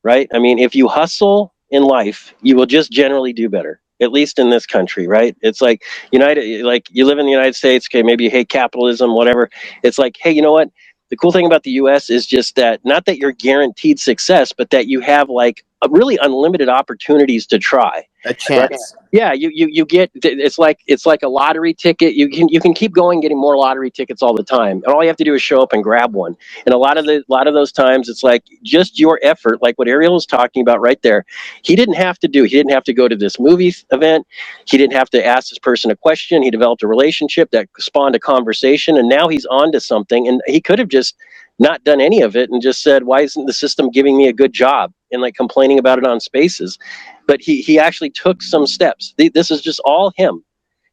right? 0.05 0.29
I 0.35 0.39
mean 0.41 0.59
if 0.59 0.75
you 0.75 0.89
hustle 0.89 1.55
in 1.71 1.85
life 1.85 2.35
you 2.43 2.57
will 2.57 2.67
just 2.67 2.93
generally 2.93 3.33
do 3.33 3.49
better 3.49 3.81
at 4.01 4.13
least 4.13 4.39
in 4.39 4.51
this 4.51 4.67
country 4.67 5.07
right? 5.09 5.37
It's 5.43 5.61
like 5.63 5.85
united 6.13 6.65
like 6.65 6.89
you 6.91 7.07
live 7.07 7.19
in 7.19 7.27
the 7.27 7.33
united 7.33 7.57
states 7.57 7.89
okay 7.91 8.03
maybe 8.03 8.25
you 8.25 8.31
hate 8.31 8.49
capitalism 8.49 9.15
whatever. 9.15 9.51
It's 9.85 9.99
like 9.99 10.17
hey 10.21 10.33
you 10.33 10.43
know 10.43 10.53
what? 10.53 10.71
The 11.11 11.17
cool 11.17 11.33
thing 11.33 11.47
about 11.47 11.65
the 11.65 11.73
us 11.73 12.11
is 12.11 12.27
just 12.27 12.57
that 12.57 12.81
not 12.85 13.07
that 13.07 13.19
you're 13.19 13.33
guaranteed 13.33 14.01
success 14.01 14.53
but 14.53 14.71
that 14.71 14.89
you 14.89 15.01
have 15.01 15.29
like 15.31 15.65
Uh, 15.83 15.89
really 15.91 16.19
unlimited 16.23 16.69
opportunities 16.69 17.47
to 17.47 17.59
try. 17.59 18.05
A 18.27 18.35
chance. 18.35 18.95
Yeah 19.12 19.33
you, 19.33 19.51
you 19.55 19.69
you 19.71 19.87
get 19.87 20.11
it's 20.15 20.59
like 20.59 20.81
it's 20.87 21.07
like 21.07 21.23
a 21.23 21.29
lottery 21.29 21.75
ticket. 21.75 22.15
You 22.15 22.29
can 22.31 22.49
you 22.49 22.61
can 22.61 22.75
keep 22.75 22.93
going 22.93 23.21
getting 23.21 23.39
more 23.39 23.57
lottery 23.57 23.91
tickets 23.91 24.23
all 24.23 24.35
the 24.35 24.43
time. 24.43 24.83
And 24.85 24.87
all 24.87 25.03
you 25.03 25.09
have 25.09 25.17
to 25.19 25.25
do 25.25 25.35
is 25.35 25.43
show 25.43 25.62
up 25.62 25.73
and 25.73 25.85
grab 25.85 26.15
one. 26.15 26.37
And 26.67 26.75
a 26.75 26.79
lot 26.79 26.99
of 26.99 27.07
the 27.07 27.25
lot 27.29 27.47
of 27.47 27.55
those 27.55 27.73
times 27.73 28.09
it's 28.09 28.23
like 28.25 28.43
just 28.65 28.99
your 28.99 29.21
effort 29.23 29.62
like 29.62 29.79
what 29.79 29.89
ariel 29.89 30.15
was 30.15 30.27
talking 30.27 30.62
about 30.62 30.81
right 30.81 31.01
there. 31.03 31.25
He 31.62 31.77
didn't 31.77 31.95
have 31.97 32.19
to 32.21 32.29
do 32.29 32.45
he 32.45 32.51
didn't 32.51 32.73
have 32.73 32.85
to 32.85 32.95
go 32.95 33.09
to 33.09 33.17
this 33.17 33.39
movie 33.39 33.75
event. 33.93 34.27
He 34.67 34.79
didn't 34.79 34.95
have 34.95 35.11
to 35.11 35.25
ask 35.25 35.51
this 35.51 35.59
person 35.61 35.91
a 35.93 35.97
question. 35.97 36.43
He 36.43 36.51
developed 36.51 36.83
a 36.83 36.89
relationship 36.89 37.51
that 37.53 37.69
spawned 37.79 38.17
a 38.17 38.21
conversation. 38.21 38.99
And 38.99 39.09
now 39.09 39.29
he's 39.29 39.47
on 39.47 39.73
to 39.73 39.81
something. 39.81 40.29
And 40.29 40.43
he 40.47 40.61
could 40.61 40.79
have 40.79 40.89
just 40.89 41.17
not 41.59 41.85
done 41.85 42.01
any 42.01 42.23
of 42.23 42.37
it 42.37 42.51
and 42.51 42.62
just 42.62 42.83
said 42.83 43.05
why 43.05 43.23
isn't 43.23 43.47
the 43.47 43.53
system 43.53 43.91
giving 43.91 44.17
me 44.17 44.29
a 44.29 44.33
good 44.33 44.53
job 44.53 44.93
and 45.12 45.23
like 45.23 45.35
complaining 45.35 45.79
about 45.79 45.99
it 45.99 46.07
on 46.07 46.21
spaces 46.21 46.79
but 47.27 47.40
he 47.40 47.62
he 47.62 47.79
actually 47.79 48.11
took 48.11 48.42
some 48.42 48.66
steps. 48.66 49.14
This 49.19 49.51
is 49.51 49.61
just 49.62 49.81
all 49.85 50.12
him 50.16 50.45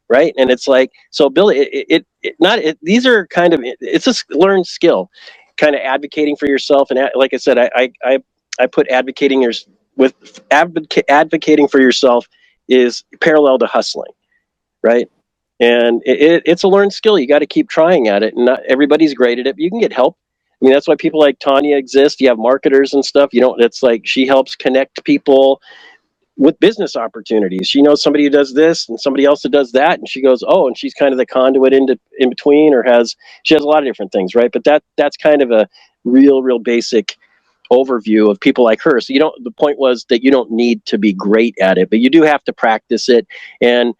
right? 0.10 0.34
And 0.38 0.52
it's 0.52 0.68
like 0.68 0.92
so 1.12 1.30
billy 1.30 1.60
it, 1.60 1.86
it, 1.90 2.08
it 2.22 2.36
not 2.40 2.60
it, 2.60 2.78
these 2.82 3.06
are 3.06 3.28
kind 3.28 3.54
of 3.54 3.62
it's 3.64 4.08
a 4.08 4.14
learned 4.32 4.68
skill 4.68 5.10
kind 5.58 5.76
of 5.76 5.82
advocating 5.82 6.36
for 6.36 6.48
yourself 6.48 6.92
and 6.92 7.00
like 7.16 7.34
i 7.34 7.38
said 7.38 7.60
i 7.60 7.70
i 8.04 8.20
i, 8.60 8.68
put 8.68 8.88
advocating 8.90 9.42
your 9.42 9.54
with 9.98 10.48
advoca- 10.50 11.04
advocating 11.10 11.68
for 11.68 11.80
yourself 11.80 12.28
is 12.68 13.04
parallel 13.22 13.60
to 13.60 13.68
hustling 13.68 14.12
right? 14.84 15.10
And 15.60 16.02
it, 16.06 16.44
it's 16.46 16.64
a 16.64 16.68
learned 16.68 16.94
skill. 16.94 17.18
You 17.18 17.28
got 17.28 17.40
to 17.40 17.48
keep 17.48 17.70
trying 17.70 18.08
at 18.10 18.22
it. 18.24 18.36
And 18.36 18.46
not 18.46 18.62
everybody's 18.68 19.14
great 19.14 19.40
at 19.40 19.48
it 19.48 19.56
but 19.56 19.62
you 19.62 19.70
can 19.70 19.80
get 19.80 19.94
help 19.94 20.18
I 20.64 20.68
mean, 20.68 20.74
that's 20.74 20.88
why 20.88 20.96
people 20.96 21.20
like 21.20 21.40
Tanya 21.40 21.76
exist. 21.76 22.22
You 22.22 22.30
have 22.30 22.38
marketers 22.38 22.94
and 22.94 23.04
stuff. 23.04 23.34
You 23.34 23.42
don't, 23.42 23.62
it's 23.62 23.84
like 23.84 24.08
she 24.08 24.26
helps 24.26 24.56
connect 24.56 25.04
people 25.04 25.62
with 26.38 26.58
business 26.62 26.96
opportunities. 26.96 27.68
She 27.68 27.82
knows 27.82 28.02
somebody 28.02 28.24
who 28.24 28.30
does 28.30 28.54
this 28.54 28.88
and 28.88 29.00
somebody 29.00 29.26
else 29.26 29.42
that 29.42 29.52
does 29.52 29.74
that. 29.74 30.00
And 30.00 30.08
she 30.08 30.22
goes, 30.22 30.42
oh, 30.48 30.68
and 30.68 30.78
she's 30.78 30.94
kind 30.94 31.12
of 31.12 31.18
the 31.18 31.26
conduit 31.26 31.74
into 31.74 32.00
in 32.18 32.30
between 32.30 32.74
or 32.74 32.82
has, 32.84 33.16
she 33.44 33.54
has 33.56 33.64
a 33.64 33.68
lot 33.68 33.80
of 33.80 33.86
different 33.86 34.14
things, 34.14 34.36
right? 34.36 34.52
But 34.54 34.64
that, 34.64 34.84
that's 34.96 35.18
kind 35.18 35.42
of 35.42 35.52
a 35.52 35.68
real, 36.06 36.42
real 36.42 36.60
basic 36.60 37.18
overview 37.72 38.32
of 38.32 38.40
people 38.40 38.64
like 38.64 38.82
her. 38.82 39.02
So 39.02 39.14
you 39.14 39.20
don't, 39.20 39.44
the 39.44 39.52
point 39.52 39.78
was 39.80 40.06
that 40.06 40.24
you 40.24 40.32
don't 40.32 40.50
need 40.52 40.86
to 40.86 40.98
be 40.98 41.12
great 41.12 41.58
at 41.60 41.78
it, 41.78 41.90
but 41.90 42.00
you 42.00 42.10
do 42.10 42.22
have 42.24 42.44
to 42.46 42.54
practice 42.54 43.10
it. 43.10 43.28
And 43.62 43.94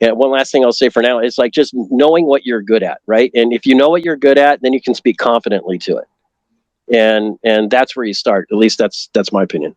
yeah, 0.00 0.12
one 0.12 0.30
last 0.30 0.52
thing 0.52 0.64
I'll 0.64 0.72
say 0.72 0.88
for 0.90 1.02
now 1.02 1.18
is 1.18 1.38
like 1.38 1.52
just 1.52 1.72
knowing 1.74 2.26
what 2.26 2.46
you're 2.46 2.62
good 2.62 2.82
at, 2.82 3.00
right? 3.06 3.30
And 3.34 3.52
if 3.52 3.66
you 3.66 3.74
know 3.74 3.88
what 3.88 4.04
you're 4.04 4.16
good 4.16 4.38
at, 4.38 4.62
then 4.62 4.72
you 4.72 4.80
can 4.80 4.94
speak 4.94 5.18
confidently 5.18 5.78
to 5.80 5.96
it. 5.96 6.06
And 6.94 7.38
and 7.44 7.70
that's 7.70 7.96
where 7.96 8.06
you 8.06 8.14
start. 8.14 8.48
At 8.50 8.56
least 8.58 8.78
that's 8.78 9.10
that's 9.12 9.32
my 9.32 9.42
opinion. 9.42 9.76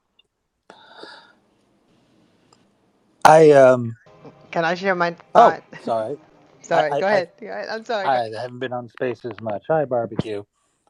I 3.26 3.52
um 3.52 3.96
Can 4.52 4.64
I 4.66 4.76
share 4.76 4.96
my 4.96 5.16
oh 5.36 5.50
thought? 5.50 5.64
sorry. 5.84 6.18
Sorry, 6.62 6.92
I- 6.92 7.00
go 7.00 7.08
I- 7.08 7.10
ahead. 7.10 7.30
Go 7.42 7.48
ahead. 7.48 7.68
I'm 7.70 7.84
sorry. 7.84 8.06
go- 8.06 8.12
I 8.38 8.42
haven't 8.42 8.60
been 8.60 8.72
on 8.72 8.88
spaces 8.88 9.34
much. 9.42 9.64
Hi 9.68 9.84
barbecue. 9.86 10.44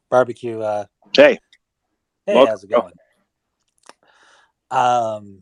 Barbecue 0.10 0.60
uh 0.60 0.86
Hey, 1.13 1.39
hey 2.28 2.34
Welcome. 2.36 2.50
how's 2.50 2.63
it 2.63 2.70
going? 2.70 2.94
Um 4.70 5.41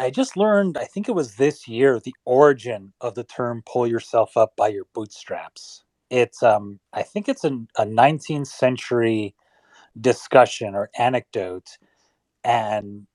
I 0.00 0.10
just 0.10 0.36
learned 0.38 0.78
I 0.78 0.86
think 0.86 1.08
it 1.08 1.14
was 1.16 1.36
this 1.36 1.68
year 1.68 2.00
the 2.00 2.14
origin 2.26 2.94
of 3.02 3.16
the 3.16 3.24
term 3.24 3.62
pull 3.66 3.86
yourself 3.88 4.36
up 4.38 4.56
by 4.56 4.68
your 4.70 4.86
bootstraps. 4.94 5.84
it's 6.10 6.42
um 6.44 6.80
I 6.94 7.04
think 7.04 7.28
it's 7.30 7.44
an, 7.44 7.68
a 7.78 7.86
19th 7.86 8.48
century 8.48 9.36
discussion 10.00 10.74
or 10.76 10.90
anecdote, 10.98 11.78
and 12.44 13.06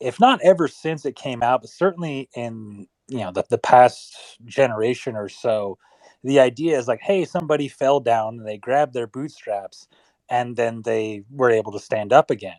if 0.00 0.20
not 0.20 0.40
ever 0.42 0.68
since 0.68 1.06
it 1.06 1.16
came 1.16 1.42
out, 1.42 1.62
but 1.62 1.70
certainly 1.70 2.28
in 2.36 2.86
you 3.08 3.18
know 3.20 3.32
the, 3.32 3.44
the 3.50 3.58
past 3.58 4.16
generation 4.44 5.16
or 5.16 5.28
so, 5.28 5.78
the 6.24 6.40
idea 6.40 6.78
is 6.78 6.88
like, 6.88 7.00
hey, 7.02 7.24
somebody 7.24 7.68
fell 7.68 8.00
down 8.00 8.38
and 8.38 8.46
they 8.48 8.58
grabbed 8.58 8.94
their 8.94 9.06
bootstraps, 9.08 9.88
and 10.30 10.56
then 10.56 10.82
they 10.84 11.24
were 11.30 11.50
able 11.50 11.72
to 11.72 11.80
stand 11.80 12.12
up 12.12 12.30
again. 12.30 12.58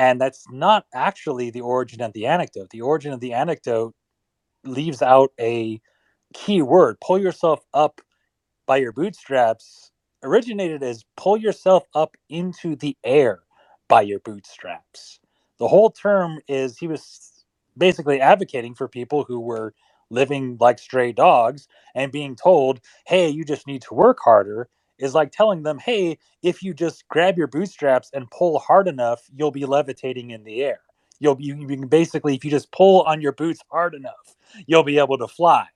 And 0.00 0.20
that's 0.20 0.46
not 0.50 0.86
actually 0.94 1.50
the 1.52 1.62
origin 1.62 2.02
of 2.02 2.14
the 2.14 2.26
anecdote. 2.26 2.70
The 2.70 2.82
origin 2.82 3.12
of 3.12 3.20
the 3.20 3.34
anecdote 3.34 3.94
leaves 4.64 5.02
out 5.02 5.32
a 5.40 5.80
key 6.34 6.62
word 6.62 6.98
pull 7.00 7.18
yourself 7.18 7.60
up 7.74 8.00
by 8.66 8.78
your 8.78 8.92
bootstraps 8.92 9.92
originated 10.24 10.82
as 10.82 11.04
pull 11.18 11.36
yourself 11.38 11.84
up 11.94 12.16
into 12.30 12.76
the 12.76 12.96
air 13.04 13.42
by 13.88 14.02
your 14.02 14.20
bootstraps. 14.20 15.20
The 15.60 15.68
whole 15.68 15.90
term 15.90 16.40
is 16.48 16.78
he 16.78 16.88
was 16.88 17.44
basically 17.78 18.22
advocating 18.22 18.74
for 18.74 18.88
people 18.88 19.24
who 19.24 19.40
were 19.40 19.74
living 20.10 20.58
like 20.60 20.80
stray 20.80 21.12
dogs 21.12 21.68
and 21.94 22.12
being 22.12 22.36
told, 22.36 22.80
hey, 23.06 23.30
you 23.30 23.44
just 23.44 23.68
need 23.68 23.82
to 23.84 23.94
work 23.94 24.20
harder, 24.24 24.70
is 25.00 25.14
like 25.14 25.32
telling 25.32 25.62
them, 25.62 25.78
hey, 25.78 26.18
if 26.42 26.62
you 26.62 26.74
just 26.74 27.08
grab 27.08 27.38
your 27.38 27.46
bootstraps 27.46 28.10
and 28.12 28.30
pull 28.30 28.58
hard 28.58 28.88
enough, 28.88 29.22
you'll 29.34 29.50
be 29.50 29.66
levitating 29.66 30.30
in 30.30 30.44
the 30.44 30.62
air. 30.62 30.80
You'll 31.18 31.34
be 31.34 31.44
you 31.44 31.66
can 31.66 31.88
basically, 31.88 32.34
if 32.34 32.44
you 32.44 32.50
just 32.50 32.72
pull 32.72 33.02
on 33.02 33.20
your 33.20 33.32
boots 33.32 33.60
hard 33.70 33.94
enough, 33.94 34.36
you'll 34.66 34.84
be 34.84 34.98
able 34.98 35.18
to 35.18 35.28
fly 35.28 35.66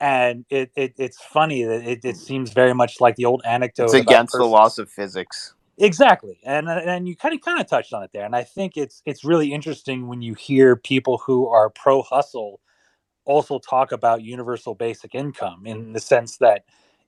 and 0.00 0.44
it, 0.50 0.70
it 0.76 0.94
it's 0.98 1.22
funny 1.22 1.64
that 1.64 1.82
it, 1.82 2.04
it 2.04 2.16
seems 2.16 2.52
very 2.52 2.74
much 2.74 3.00
like 3.00 3.16
the 3.16 3.24
old 3.24 3.42
anecdote. 3.44 3.84
It's 3.84 3.94
against 3.94 4.34
the 4.34 4.44
laws 4.44 4.78
of 4.78 4.90
physics. 4.90 5.54
Exactly, 5.78 6.38
and 6.44 6.68
uh, 6.68 6.80
and 6.84 7.08
you 7.08 7.16
kind 7.16 7.34
of 7.34 7.40
kind 7.40 7.60
of 7.60 7.66
touched 7.66 7.92
on 7.92 8.02
it 8.02 8.10
there, 8.12 8.24
and 8.24 8.36
I 8.36 8.44
think 8.44 8.76
it's 8.76 9.02
it's 9.06 9.24
really 9.24 9.52
interesting 9.52 10.06
when 10.08 10.22
you 10.22 10.34
hear 10.34 10.76
people 10.76 11.18
who 11.18 11.48
are 11.48 11.70
pro 11.70 12.02
hustle 12.02 12.60
also 13.24 13.58
talk 13.58 13.92
about 13.92 14.22
universal 14.22 14.74
basic 14.74 15.14
income 15.14 15.66
in 15.66 15.92
the 15.94 16.00
sense 16.00 16.36
that 16.38 16.64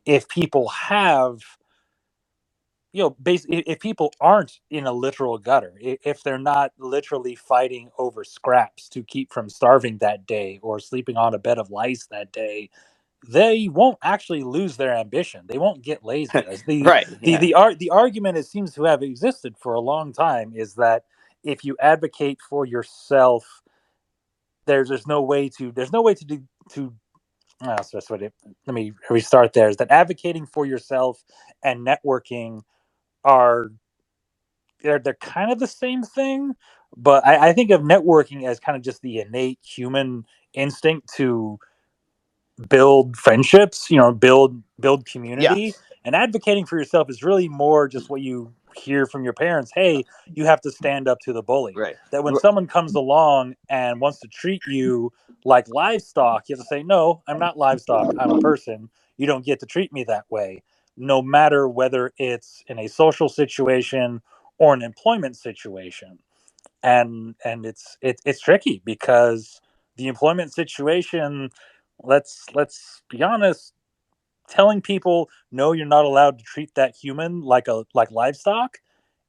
if 0.07 0.29
people 0.29 0.69
have 0.71 1.41
you 2.93 3.03
know 3.05 3.17
i- 3.51 3.65
if 3.67 3.81
people 3.81 4.13
aren't 4.21 4.61
in 4.71 4.87
a 4.87 4.93
literal 4.93 5.39
gutter 5.39 5.75
i- 5.85 5.99
if 6.05 6.23
they're 6.25 6.39
not 6.39 6.73
literally 6.79 7.37
fighting 7.37 7.91
over 7.99 8.25
scraps 8.25 8.89
to 8.91 9.05
keep 9.05 9.33
from 9.33 9.51
starving 9.51 9.99
that 9.99 10.27
day 10.27 10.61
or 10.63 10.81
sleeping 10.81 11.17
on 11.19 11.35
a 11.35 11.39
bed 11.41 11.59
of 11.59 11.71
lice 11.71 12.07
that 12.09 12.33
day 12.33 12.71
they 13.29 13.69
won't 13.69 13.99
actually 14.03 14.45
lose 14.45 14.77
their 14.79 14.95
ambition 14.95 15.47
they 15.49 15.59
won't 15.59 15.83
get 15.83 16.05
lazy 16.05 16.47
As 16.47 16.63
the 16.65 16.93
Right. 16.93 17.09
the 17.25 17.37
yeah. 17.37 17.39
the 17.39 17.55
ar- 17.55 17.75
the 17.77 17.91
argument 17.91 18.39
it 18.39 18.47
seems 18.47 18.75
to 18.75 18.85
have 18.85 19.03
existed 19.03 19.57
for 19.59 19.75
a 19.75 19.81
long 19.81 20.13
time 20.13 20.53
is 20.55 20.75
that 20.77 21.05
if 21.45 21.65
you 21.65 21.77
advocate 21.81 22.41
for 22.43 22.67
yourself 22.67 23.63
there's 24.67 24.89
there's 24.89 25.07
no 25.07 25.23
way 25.23 25.49
to 25.49 25.73
there's 25.73 25.93
no 25.93 26.03
way 26.03 26.15
to 26.15 26.25
do 26.25 26.43
to 26.71 26.95
Ah, 27.63 27.77
oh, 27.79 27.83
so 27.83 27.97
that's 27.97 28.11
what 28.11 28.23
it, 28.23 28.35
let 28.67 28.75
me 28.75 28.93
restart 29.09 29.53
there 29.55 29.69
is 29.69 29.77
that 29.77 29.91
advocating 29.91 30.47
for 30.47 30.67
yourself 30.67 31.25
and 31.63 31.87
networking 31.87 32.63
are 33.25 33.71
they're 34.83 34.99
they're 34.99 35.15
kind 35.15 35.51
of 35.51 35.59
the 35.59 35.67
same 35.67 36.03
thing 36.03 36.55
but 36.97 37.27
I, 37.27 37.49
I 37.49 37.53
think 37.55 37.71
of 37.71 37.81
networking 37.81 38.47
as 38.47 38.61
kind 38.61 38.77
of 38.77 38.83
just 38.83 39.01
the 39.01 39.21
innate 39.21 39.59
human 39.63 40.27
instinct 40.53 41.09
to 41.17 41.59
build 42.69 43.17
friendships 43.17 43.91
you 43.91 43.97
know 43.97 44.13
build 44.13 44.63
build 44.79 45.07
community 45.07 45.75
and 46.05 46.15
advocating 46.15 46.67
for 46.67 46.79
yourself 46.79 47.09
is 47.09 47.23
really 47.23 47.49
more 47.49 47.89
just 47.89 48.11
what 48.11 48.21
you 48.21 48.53
hear 48.77 49.07
from 49.07 49.25
your 49.25 49.33
parents 49.33 49.71
hey 49.75 50.05
you 50.33 50.45
have 50.45 50.61
to 50.61 50.71
stand 50.71 51.09
up 51.09 51.19
to 51.21 51.33
the 51.33 51.43
bully. 51.43 51.75
Right. 51.77 51.97
that 52.11 52.23
when 52.23 52.37
someone 52.37 52.67
comes 52.67 52.95
along 52.95 53.55
and 53.69 54.01
wants 54.01 54.21
to 54.21 54.29
treat 54.29 54.63
you 54.67 55.13
like 55.45 55.69
livestock 55.69 56.49
you 56.49 56.57
have 56.57 56.65
to 56.65 56.69
say 56.69 56.83
no 56.83 57.23
i'm 57.29 57.39
not 57.39 57.57
livestock 57.57 58.15
i'm 58.19 58.31
a 58.31 58.41
person. 58.41 58.91
You 59.17 59.27
don't 59.27 59.45
get 59.45 59.61
to 59.61 59.67
treat 59.67 59.93
me 59.93 60.05
that 60.05 60.25
way. 60.31 60.63
No 60.97 61.23
matter 61.23 61.69
whether 61.69 62.13
it's 62.19 62.63
in 62.69 62.79
a 62.79 62.89
social 62.89 63.29
situation 63.29 64.23
or 64.59 64.75
an 64.75 64.83
employment 64.83 65.37
situation. 65.37 66.19
And 66.83 67.35
and 67.45 67.67
it's 67.67 67.97
it, 68.01 68.21
it's 68.25 68.41
tricky 68.41 68.83
because 68.85 69.61
the 69.97 70.09
employment 70.09 70.53
situation 70.53 71.51
let's 72.03 72.45
let's 72.55 73.03
be 73.09 73.23
honest 73.23 73.73
telling 74.49 74.81
people 74.83 75.29
no 75.53 75.73
you're 75.73 75.87
not 75.87 76.05
allowed 76.05 76.39
to 76.39 76.45
treat 76.45 76.75
that 76.75 76.95
human 76.97 77.43
like 77.43 77.69
a 77.69 77.85
like 77.95 78.11
livestock 78.11 78.79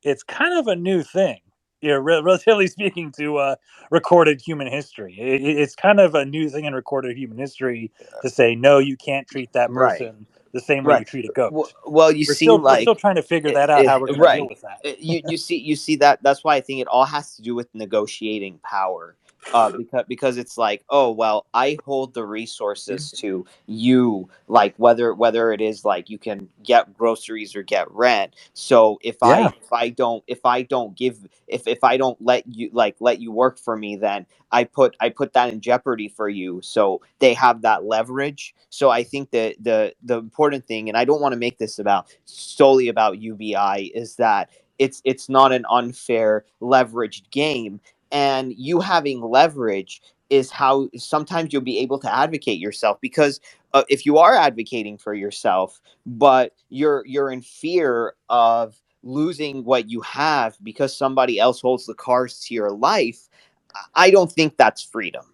it's 0.04 0.24
kind 0.24 0.58
of 0.60 0.68
a 0.68 0.76
new 0.76 1.04
thing 1.04 1.40
you 1.82 1.90
know, 1.92 2.00
re- 2.00 2.22
relatively 2.26 2.68
speaking 2.68 3.12
to 3.12 3.38
uh, 3.38 3.56
recorded 3.92 4.42
human 4.42 4.68
history 4.68 5.16
it, 5.20 5.42
it- 5.42 5.58
it's 5.60 5.76
kind 5.76 6.00
of 6.00 6.16
a 6.16 6.26
new 6.26 6.50
thing 6.50 6.66
in 6.66 6.74
recorded 6.76 7.18
human 7.18 7.38
history 7.38 7.92
to 8.22 8.30
say 8.30 8.56
no 8.56 8.80
you 8.80 8.98
can't 8.98 9.28
treat 9.28 9.52
that 9.54 9.74
Right. 9.74 9.76
person 9.76 10.26
the 10.54 10.62
same 10.62 10.86
way 10.86 10.96
you 10.96 11.06
treat 11.06 11.26
a 11.26 11.30
goat 11.32 11.54
Well, 11.54 11.70
well 11.88 12.12
you 12.12 12.26
we're 12.26 12.36
see, 12.36 12.36
still 12.36 12.64
we're 12.68 12.78
like 12.78 12.78
still 12.78 12.96
trying 12.96 13.16
to 13.16 13.24
figure 13.24 13.52
that 13.54 13.70
out 13.70 13.86
eh, 13.86 13.88
how 13.88 14.00
we're 14.00 14.10
going 14.10 14.22
to 14.22 14.28
right. 14.28 14.38
deal 14.38 14.48
with 14.48 14.62
that 14.62 14.80
you 15.00 15.22
you 15.26 15.38
see 15.38 15.58
you 15.58 15.76
see 15.76 15.96
that 15.98 16.24
that's 16.24 16.44
why 16.44 16.56
I 16.56 16.62
think 16.62 16.82
it 16.82 16.88
all 16.88 17.06
has 17.06 17.36
to 17.38 17.42
do 17.42 17.56
with 17.56 17.74
negotiating 17.76 18.60
power. 18.64 19.18
Uh, 19.54 19.72
because 19.72 20.06
because 20.08 20.38
it's 20.38 20.58
like 20.58 20.84
oh 20.90 21.12
well 21.12 21.46
I 21.54 21.78
hold 21.86 22.14
the 22.14 22.26
resources 22.26 23.12
to 23.14 23.46
you 23.68 24.30
like 24.48 24.76
whether 24.78 25.14
whether 25.14 25.52
it 25.54 25.62
is 25.62 25.86
like 25.86 26.10
you 26.10 26.20
can 26.20 26.50
get 26.64 26.94
groceries 26.98 27.56
or 27.56 27.64
get 27.64 27.90
rent. 27.92 28.36
So 28.54 29.00
if 29.04 29.18
I 29.24 29.42
Yeah. 29.42 29.50
if 29.62 29.74
I 29.74 29.90
don't 29.90 30.24
if 30.28 30.46
I 30.46 30.64
don't 30.64 30.96
give 30.98 31.28
if 31.48 31.68
if 31.68 31.84
I 31.84 31.98
don't 31.98 32.22
let 32.22 32.46
you 32.48 32.70
like 32.74 32.98
let 33.00 33.22
you 33.22 33.32
work 33.32 33.58
for 33.60 33.78
me 33.78 33.96
then 33.96 34.26
I 34.52 34.66
put 34.66 34.96
I 35.00 35.10
put 35.10 35.34
that 35.34 35.54
in 35.54 35.62
jeopardy 35.62 36.10
for 36.10 36.30
you. 36.30 36.62
So 36.64 37.02
they 37.20 37.34
have 37.34 37.62
that 37.64 37.86
leverage. 37.86 38.56
So 38.70 38.90
I 38.90 39.04
think 39.04 39.32
that 39.32 39.56
the 39.62 39.94
the 40.04 40.20
important 40.20 40.68
thing 40.68 40.90
and 40.90 40.98
I 40.98 41.06
don't 41.06 41.22
want 41.22 41.34
to 41.34 41.40
make 41.40 41.58
this 41.58 41.80
about 41.80 42.08
solely 42.26 42.90
about 42.90 43.20
UBI 43.20 43.92
is 43.96 44.18
that 44.18 44.50
it's 44.80 45.02
it's 45.06 45.30
not 45.30 45.52
an 45.54 45.66
unfair 45.72 46.46
leveraged 46.62 47.30
game 47.32 47.80
and 48.12 48.54
you 48.58 48.82
having 48.82 49.22
leverage 49.22 50.02
is 50.30 50.52
how 50.52 50.90
sometimes 50.98 51.54
you'll 51.54 51.62
be 51.64 51.80
able 51.80 52.00
to 52.00 52.14
advocate 52.16 52.60
yourself 52.60 53.00
because 53.02 53.42
uh, 53.74 53.84
if 53.90 54.06
you 54.06 54.18
are 54.20 54.36
advocating 54.36 54.98
for 54.98 55.14
yourself 55.14 55.82
but 56.06 56.54
you're 56.70 57.04
you're 57.08 57.32
in 57.32 57.42
fear 57.42 58.14
of 58.30 58.76
losing 59.04 59.64
what 59.66 59.90
you 59.90 60.02
have 60.02 60.58
because 60.64 60.98
somebody 60.98 61.40
else 61.40 61.62
holds 61.62 61.86
the 61.88 61.96
cards 61.96 62.42
to 62.42 62.54
your 62.56 62.72
life 62.72 63.20
I- 63.96 64.12
don't 64.12 64.32
think 64.32 64.58
that's 64.58 64.82
freedom. 64.84 65.26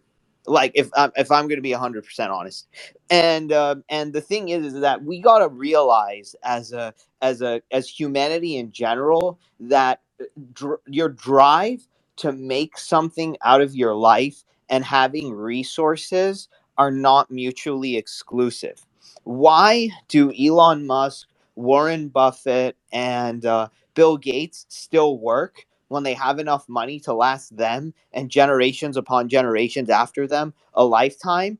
Like 0.47 0.71
if 0.75 0.89
I'm, 0.95 1.11
if 1.17 1.31
I'm 1.31 1.47
going 1.47 1.57
to 1.57 1.61
be 1.61 1.71
100% 1.71 2.29
honest. 2.29 2.67
And 3.09 3.51
um, 3.51 3.83
and 3.89 4.13
the 4.13 4.21
thing 4.21 4.49
is, 4.49 4.73
is 4.75 4.81
that 4.81 5.03
we 5.03 5.19
got 5.19 5.39
to 5.39 5.49
realize 5.49 6.35
as 6.43 6.71
a 6.73 6.93
as 7.21 7.41
a 7.41 7.61
as 7.71 7.89
humanity 7.89 8.57
in 8.57 8.71
general 8.71 9.39
that 9.59 10.01
uh, 10.21 10.25
dr- 10.53 10.79
your 10.87 11.09
drive 11.09 11.85
to 12.17 12.31
make 12.33 12.77
something 12.77 13.37
out 13.43 13.61
of 13.61 13.75
your 13.75 13.95
life 13.95 14.43
and 14.69 14.85
having 14.85 15.33
resources 15.33 16.49
are 16.77 16.91
not 16.91 17.31
mutually 17.31 17.97
exclusive. 17.97 18.85
Why 19.23 19.89
do 20.09 20.33
elon 20.39 20.87
musk 20.87 21.27
warren 21.55 22.09
buffett 22.09 22.77
and 22.93 23.45
uh, 23.45 23.69
bill 23.95 24.17
gates 24.17 24.65
still 24.69 25.17
work 25.19 25.65
when 25.89 26.03
they 26.03 26.13
have 26.15 26.39
enough 26.39 26.67
money 26.69 26.99
to 27.01 27.13
last 27.13 27.55
them 27.57 27.93
and 28.13 28.31
generations 28.31 28.97
upon 28.97 29.29
generations 29.29 29.89
after 29.89 30.27
them 30.27 30.53
a 30.75 30.85
lifetime 30.85 31.59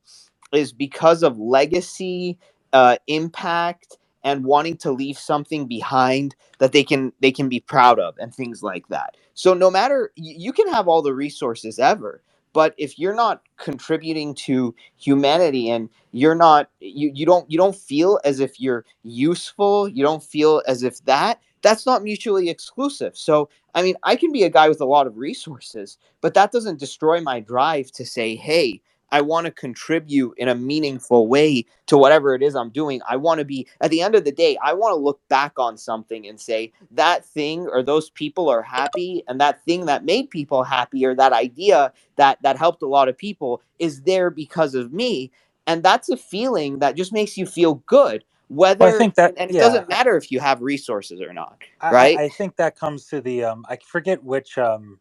is 0.53 0.73
because 0.73 1.23
of 1.23 1.39
legacy, 1.39 2.37
uh, 2.73 2.97
impact, 3.07 3.97
and 4.23 4.45
wanting 4.45 4.77
to 4.77 4.91
leave 4.91 5.17
something 5.17 5.67
behind 5.67 6.35
that 6.59 6.73
they 6.73 6.83
can 6.83 7.13
they 7.21 7.31
can 7.31 7.49
be 7.49 7.59
proud 7.61 7.99
of 7.99 8.15
and 8.19 8.33
things 8.33 8.63
like 8.63 8.87
that. 8.89 9.17
So 9.35 9.53
no 9.53 9.71
matter 9.71 10.11
you 10.15 10.53
can 10.53 10.69
have 10.69 10.87
all 10.87 11.01
the 11.01 11.13
resources 11.15 11.79
ever, 11.79 12.23
but 12.53 12.75
if 12.77 12.99
you're 12.99 13.15
not 13.15 13.41
contributing 13.57 14.35
to 14.35 14.75
humanity 14.97 15.69
and 15.69 15.89
you're 16.11 16.35
not 16.35 16.69
you, 16.79 17.11
you 17.13 17.25
don't 17.25 17.49
you 17.51 17.57
don't 17.57 17.75
feel 17.75 18.19
as 18.25 18.39
if 18.39 18.59
you're 18.59 18.85
useful, 19.03 19.87
you 19.89 20.03
don't 20.03 20.23
feel 20.23 20.61
as 20.67 20.83
if 20.83 21.03
that 21.05 21.41
that's 21.61 21.85
not 21.85 22.03
mutually 22.03 22.49
exclusive. 22.49 23.17
So 23.17 23.49
I 23.75 23.83
mean, 23.83 23.95
I 24.03 24.15
can 24.15 24.31
be 24.31 24.43
a 24.43 24.49
guy 24.49 24.69
with 24.69 24.81
a 24.81 24.85
lot 24.85 25.07
of 25.07 25.17
resources, 25.17 25.97
but 26.21 26.33
that 26.35 26.51
doesn't 26.51 26.79
destroy 26.79 27.21
my 27.21 27.39
drive 27.41 27.91
to 27.93 28.05
say, 28.05 28.35
"Hey, 28.35 28.81
I 29.13 29.21
want 29.21 29.47
to 29.47 29.53
contribute 29.53 30.35
in 30.39 30.49
a 30.49 30.55
meaningful 30.55 31.29
way 31.29 31.65
to 31.87 31.97
whatever 31.97 32.35
it 32.35 32.43
is 32.43 32.55
I'm 32.55 32.71
doing. 32.71 33.01
I 33.09 33.17
want 33.17 33.39
to 33.39 33.45
be, 33.45 33.67
at 33.81 33.91
the 33.91 34.01
end 34.01 34.15
of 34.15 34.25
the 34.25 34.33
day, 34.33 34.57
I 34.63 34.73
want 34.73 34.93
to 34.93 34.97
look 34.97 35.21
back 35.29 35.53
on 35.59 35.77
something 35.77 36.27
and 36.27 36.41
say 36.41 36.73
that 36.91 37.25
thing 37.25 37.67
or 37.69 37.83
those 37.83 38.11
people 38.11 38.49
are 38.49 38.63
happy, 38.63 39.23
and 39.29 39.41
that 39.41 39.63
thing 39.65 39.87
that 39.87 40.05
made 40.05 40.31
people 40.31 40.63
happy 40.65 41.05
or 41.05 41.15
that 41.15 41.33
idea 41.33 41.93
that 42.17 42.39
that 42.43 42.57
helped 42.57 42.83
a 42.83 42.87
lot 42.87 43.09
of 43.09 43.17
people 43.17 43.61
is 43.79 44.03
there 44.03 44.31
because 44.31 44.75
of 44.75 44.93
me. 44.93 45.31
and 45.67 45.83
that's 45.83 46.09
a 46.09 46.17
feeling 46.17 46.79
that 46.79 46.95
just 46.95 47.13
makes 47.13 47.37
you 47.37 47.45
feel 47.45 47.75
good 47.85 48.23
whether 48.49 48.81
Well, 48.81 48.89
I 48.89 48.91
think 48.93 49.15
that 49.15 49.35
and, 49.37 49.51
it 49.51 49.57
yeah, 49.57 49.59
doesn't 49.59 49.89
matter 49.89 50.17
if 50.17 50.31
you 50.31 50.39
have 50.39 50.61
resources 50.61 51.21
or 51.21 51.33
not 51.33 51.59
I, 51.81 51.89
I- 51.91 52.11
right 52.11 52.23
I 52.25 52.29
think 52.29 52.57
that 52.57 52.77
comes 52.77 53.07
to 53.07 53.21
the 53.21 53.45
um, 53.45 53.65
I 53.69 53.77
forget 53.77 54.23
which 54.23 54.57
um, 54.57 54.99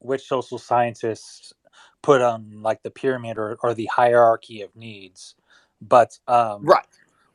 which 0.00 0.26
social 0.28 0.58
scientists 0.58 1.52
put 2.04 2.22
on 2.22 2.62
like 2.62 2.82
the 2.84 2.90
pyramid 2.92 3.38
or, 3.38 3.58
or 3.62 3.74
the 3.74 3.86
hierarchy 3.86 4.62
of 4.62 4.76
needs, 4.76 5.36
but 5.82 6.18
um, 6.28 6.70
right 6.70 6.86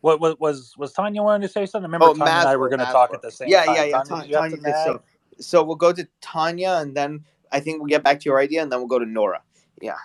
What, 0.01 0.19
what 0.21 0.39
was 0.39 0.75
was 0.77 0.93
Tanya 0.93 1.23
wanting 1.23 1.47
to 1.47 1.51
say 1.51 1.65
something? 1.65 1.85
I 1.85 1.89
remember 1.89 2.09
oh 2.09 2.13
Tanya 2.13 2.39
and 2.39 2.47
I 2.47 2.55
were 2.57 2.69
going 2.69 2.79
to 2.79 2.85
talk 2.85 3.13
at 3.13 3.21
the 3.21 3.31
same 3.31 3.49
yeah 3.49 3.65
time. 3.65 3.75
yeah 3.75 3.85
yeah 3.85 3.99
Tanya, 3.99 4.01
Ta- 4.01 4.25
did 4.25 4.29
you 4.29 4.35
have 4.35 4.47
Tanya, 4.51 4.73
so 4.73 5.01
so 5.39 5.63
we'll 5.63 5.75
go 5.75 5.93
to 5.93 6.07
Tanya 6.21 6.79
and 6.81 6.95
then 6.95 7.25
I 7.51 7.59
think 7.61 7.79
we'll 7.79 7.87
get 7.89 8.03
back 8.03 8.19
to 8.21 8.25
your 8.25 8.39
idea 8.39 8.61
and 8.63 8.71
then 8.71 8.79
we'll 8.79 8.87
go 8.89 8.99
to 8.99 9.05
Nora 9.05 9.41
yeah 9.81 9.97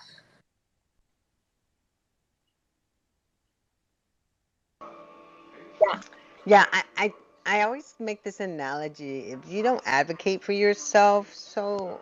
Yeah, 6.45 6.65
I, 6.73 6.83
I 6.97 7.13
I 7.47 7.61
always 7.63 7.95
make 7.99 8.23
this 8.23 8.41
analogy. 8.41 9.31
If 9.31 9.39
you 9.47 9.63
don't 9.63 9.81
advocate 9.85 10.43
for 10.43 10.53
yourself, 10.53 11.33
so 11.33 12.01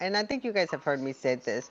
and 0.00 0.16
I 0.16 0.24
think 0.24 0.44
you 0.44 0.52
guys 0.52 0.70
have 0.72 0.84
heard 0.84 1.00
me 1.02 1.12
say 1.12 1.36
this. 1.36 1.70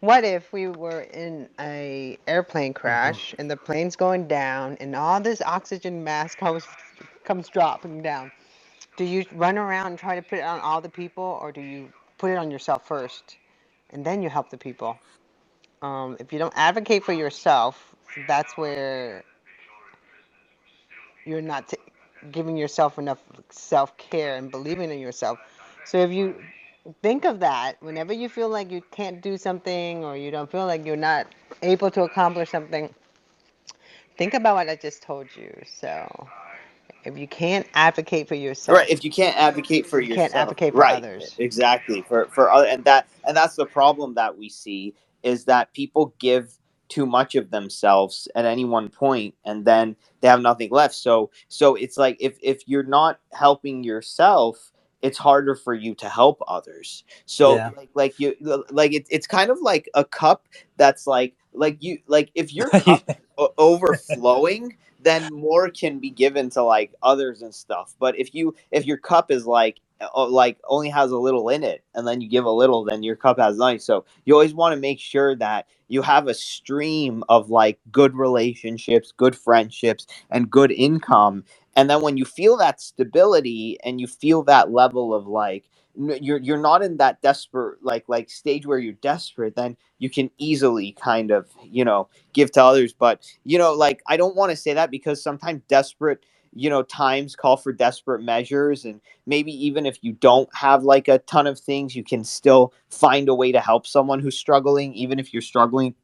What 0.00 0.24
if 0.24 0.52
we 0.52 0.68
were 0.68 1.02
in 1.02 1.48
a 1.60 2.18
airplane 2.26 2.74
hmm 2.84 3.12
crash 3.12 3.34
and 3.38 3.50
the 3.50 3.56
plane's 3.56 3.96
going 3.96 4.28
down 4.28 4.76
and 4.80 4.94
all 4.96 5.20
this 5.20 5.42
oxygen 5.42 6.04
mask 6.04 6.38
comes 6.38 6.66
comes 7.24 7.48
dropping 7.48 8.02
down? 8.02 8.32
Do 8.96 9.04
you 9.04 9.24
run 9.32 9.58
around 9.58 9.88
and 9.88 9.98
try 9.98 10.16
to 10.16 10.22
put 10.22 10.38
it 10.38 10.44
on 10.44 10.60
all 10.60 10.80
the 10.80 10.90
people 10.90 11.38
or 11.42 11.52
do 11.52 11.60
you 11.60 11.92
put 12.18 12.30
it 12.30 12.38
on 12.38 12.50
yourself 12.50 12.86
first 12.86 13.38
and 13.90 14.04
then 14.04 14.22
you 14.22 14.30
help 14.30 14.50
the 14.50 14.58
people? 14.58 14.98
Um, 15.82 16.16
if 16.20 16.32
you 16.32 16.38
don't 16.38 16.54
advocate 16.56 17.04
for 17.04 17.12
yourself, 17.12 17.94
that's 18.28 18.56
where 18.56 19.24
you're 21.26 21.42
not 21.42 21.68
t- 21.68 21.76
giving 22.30 22.56
yourself 22.56 22.98
enough 22.98 23.22
self 23.50 23.96
care 23.98 24.36
and 24.36 24.50
believing 24.50 24.90
in 24.90 25.00
yourself. 25.00 25.38
So 25.84 25.98
if 25.98 26.12
you 26.12 26.36
think 27.02 27.24
of 27.24 27.40
that 27.40 27.76
whenever 27.80 28.12
you 28.12 28.28
feel 28.28 28.48
like 28.48 28.70
you 28.70 28.82
can't 28.90 29.20
do 29.20 29.36
something 29.36 30.04
or 30.04 30.16
you 30.16 30.30
don't 30.30 30.50
feel 30.50 30.66
like 30.66 30.84
you're 30.84 30.96
not 30.96 31.26
able 31.62 31.90
to 31.90 32.02
accomplish 32.02 32.50
something, 32.50 32.92
think 34.16 34.34
about 34.34 34.56
what 34.56 34.68
I 34.68 34.76
just 34.76 35.02
told 35.02 35.28
you. 35.36 35.54
So 35.66 36.28
if 37.04 37.16
you 37.16 37.28
can't 37.28 37.66
advocate 37.74 38.28
for 38.28 38.34
yourself, 38.34 38.78
right 38.78 38.88
if 38.88 39.04
you 39.04 39.10
can't 39.10 39.36
advocate 39.36 39.86
for 39.86 40.00
you 40.00 40.14
can't 40.14 40.34
advocate 40.34 40.72
for 40.72 40.80
right 40.80 40.96
others. 40.96 41.34
exactly 41.38 42.02
for 42.02 42.26
for 42.26 42.50
other 42.50 42.66
and 42.66 42.84
that 42.84 43.08
and 43.26 43.36
that's 43.36 43.56
the 43.56 43.66
problem 43.66 44.14
that 44.14 44.36
we 44.36 44.48
see 44.48 44.94
is 45.22 45.44
that 45.44 45.72
people 45.72 46.14
give 46.18 46.54
too 46.88 47.04
much 47.04 47.34
of 47.34 47.50
themselves 47.50 48.28
at 48.34 48.44
any 48.44 48.64
one 48.64 48.88
point 48.88 49.34
and 49.44 49.64
then 49.64 49.94
they 50.20 50.28
have 50.28 50.40
nothing 50.40 50.70
left 50.70 50.94
so 50.94 51.30
so 51.48 51.74
it's 51.74 51.96
like 51.96 52.16
if 52.18 52.38
if 52.42 52.62
you're 52.66 52.82
not 52.82 53.20
helping 53.32 53.84
yourself 53.84 54.72
it's 55.02 55.18
harder 55.18 55.54
for 55.54 55.74
you 55.74 55.94
to 55.96 56.08
help 56.08 56.42
others. 56.48 57.04
So 57.26 57.56
Yeah. 57.56 57.70
like 57.76 57.90
like 57.94 58.20
you 58.20 58.34
like 58.70 58.92
it, 58.94 59.06
it's 59.10 59.26
kind 59.26 59.50
of 59.50 59.58
like 59.62 59.88
a 59.94 60.04
cup 60.04 60.46
that's 60.76 61.06
like 61.06 61.34
like 61.52 61.78
you 61.82 61.98
like 62.06 62.30
if 62.34 62.52
your 62.52 62.70
cup 62.72 63.04
overflowing 63.58 64.76
then 65.00 65.30
more 65.32 65.70
can 65.70 65.98
be 66.00 66.10
given 66.10 66.50
to 66.50 66.62
like 66.62 66.92
others 67.02 67.42
and 67.42 67.54
stuff. 67.54 67.94
But 68.00 68.18
if 68.18 68.34
you 68.34 68.54
if 68.72 68.86
your 68.86 68.98
cup 68.98 69.30
is 69.30 69.46
like 69.46 69.78
like 70.14 70.58
only 70.68 70.90
has 70.90 71.10
a 71.12 71.18
little 71.18 71.48
in 71.48 71.64
it 71.64 71.82
and 71.94 72.06
then 72.06 72.20
you 72.20 72.28
give 72.28 72.44
a 72.44 72.50
little 72.50 72.84
then 72.84 73.02
your 73.02 73.16
cup 73.16 73.38
has 73.38 73.58
nothing. 73.58 73.78
So 73.80 74.04
you 74.24 74.34
always 74.34 74.54
want 74.54 74.74
to 74.74 74.80
make 74.80 75.00
sure 75.00 75.36
that 75.36 75.66
you 75.88 76.02
have 76.02 76.28
a 76.28 76.34
stream 76.34 77.24
of 77.28 77.50
like 77.50 77.78
good 77.92 78.14
relationships 78.16 79.12
good 79.16 79.36
friendships 79.36 80.06
and 80.30 80.50
good 80.50 80.72
income 80.72 81.44
and 81.78 81.90
then 81.90 82.02
when 82.02 82.18
you 82.18 82.26
feel 82.26 82.58
that 82.58 82.82
stability 82.82 83.78
and 83.84 84.00
you 84.02 84.08
feel 84.08 84.44
that 84.44 84.72
level 84.72 85.14
of 85.14 85.28
like 85.28 85.66
you're 86.22 86.38
you're 86.40 86.58
not 86.62 86.82
in 86.82 86.98
that 86.98 87.22
desperate 87.22 87.78
like 87.84 88.06
like 88.08 88.30
stage 88.30 88.66
where 88.66 88.80
you're 88.80 88.94
desperate 88.94 89.56
then 89.56 89.76
you 90.00 90.10
can 90.10 90.30
easily 90.38 90.92
kind 90.94 91.32
of 91.32 91.48
you 91.64 91.84
know 91.84 92.08
give 92.34 92.52
to 92.52 92.64
others. 92.64 92.94
But 92.94 93.26
you 93.44 93.58
know 93.58 93.74
like 93.74 94.02
i 94.08 94.16
don't 94.18 94.36
want 94.36 94.52
to 94.52 94.56
say 94.56 94.74
that 94.74 94.90
because 94.92 95.22
sometimes 95.22 95.62
desperate 95.68 96.24
you 96.54 96.70
know 96.70 96.84
times 96.84 97.36
call 97.36 97.58
for 97.58 97.74
desperate 97.74 98.22
measures. 98.22 98.86
And 98.86 99.02
maybe 99.26 99.52
even 99.66 99.86
if 99.86 99.98
you 100.02 100.14
don't 100.14 100.50
have 100.56 100.84
like 100.84 101.08
a 101.08 101.20
ton 101.20 101.48
of 101.48 101.60
things 101.60 101.96
you 101.96 102.04
can 102.04 102.24
still 102.24 102.74
find 102.90 103.28
a 103.30 103.36
way 103.36 103.52
to 103.52 103.60
help 103.60 103.86
someone 103.86 104.20
who's 104.20 104.38
struggling 104.38 104.94
even 104.94 105.20
if 105.20 105.34
you're 105.34 105.42
struggling 105.42 105.96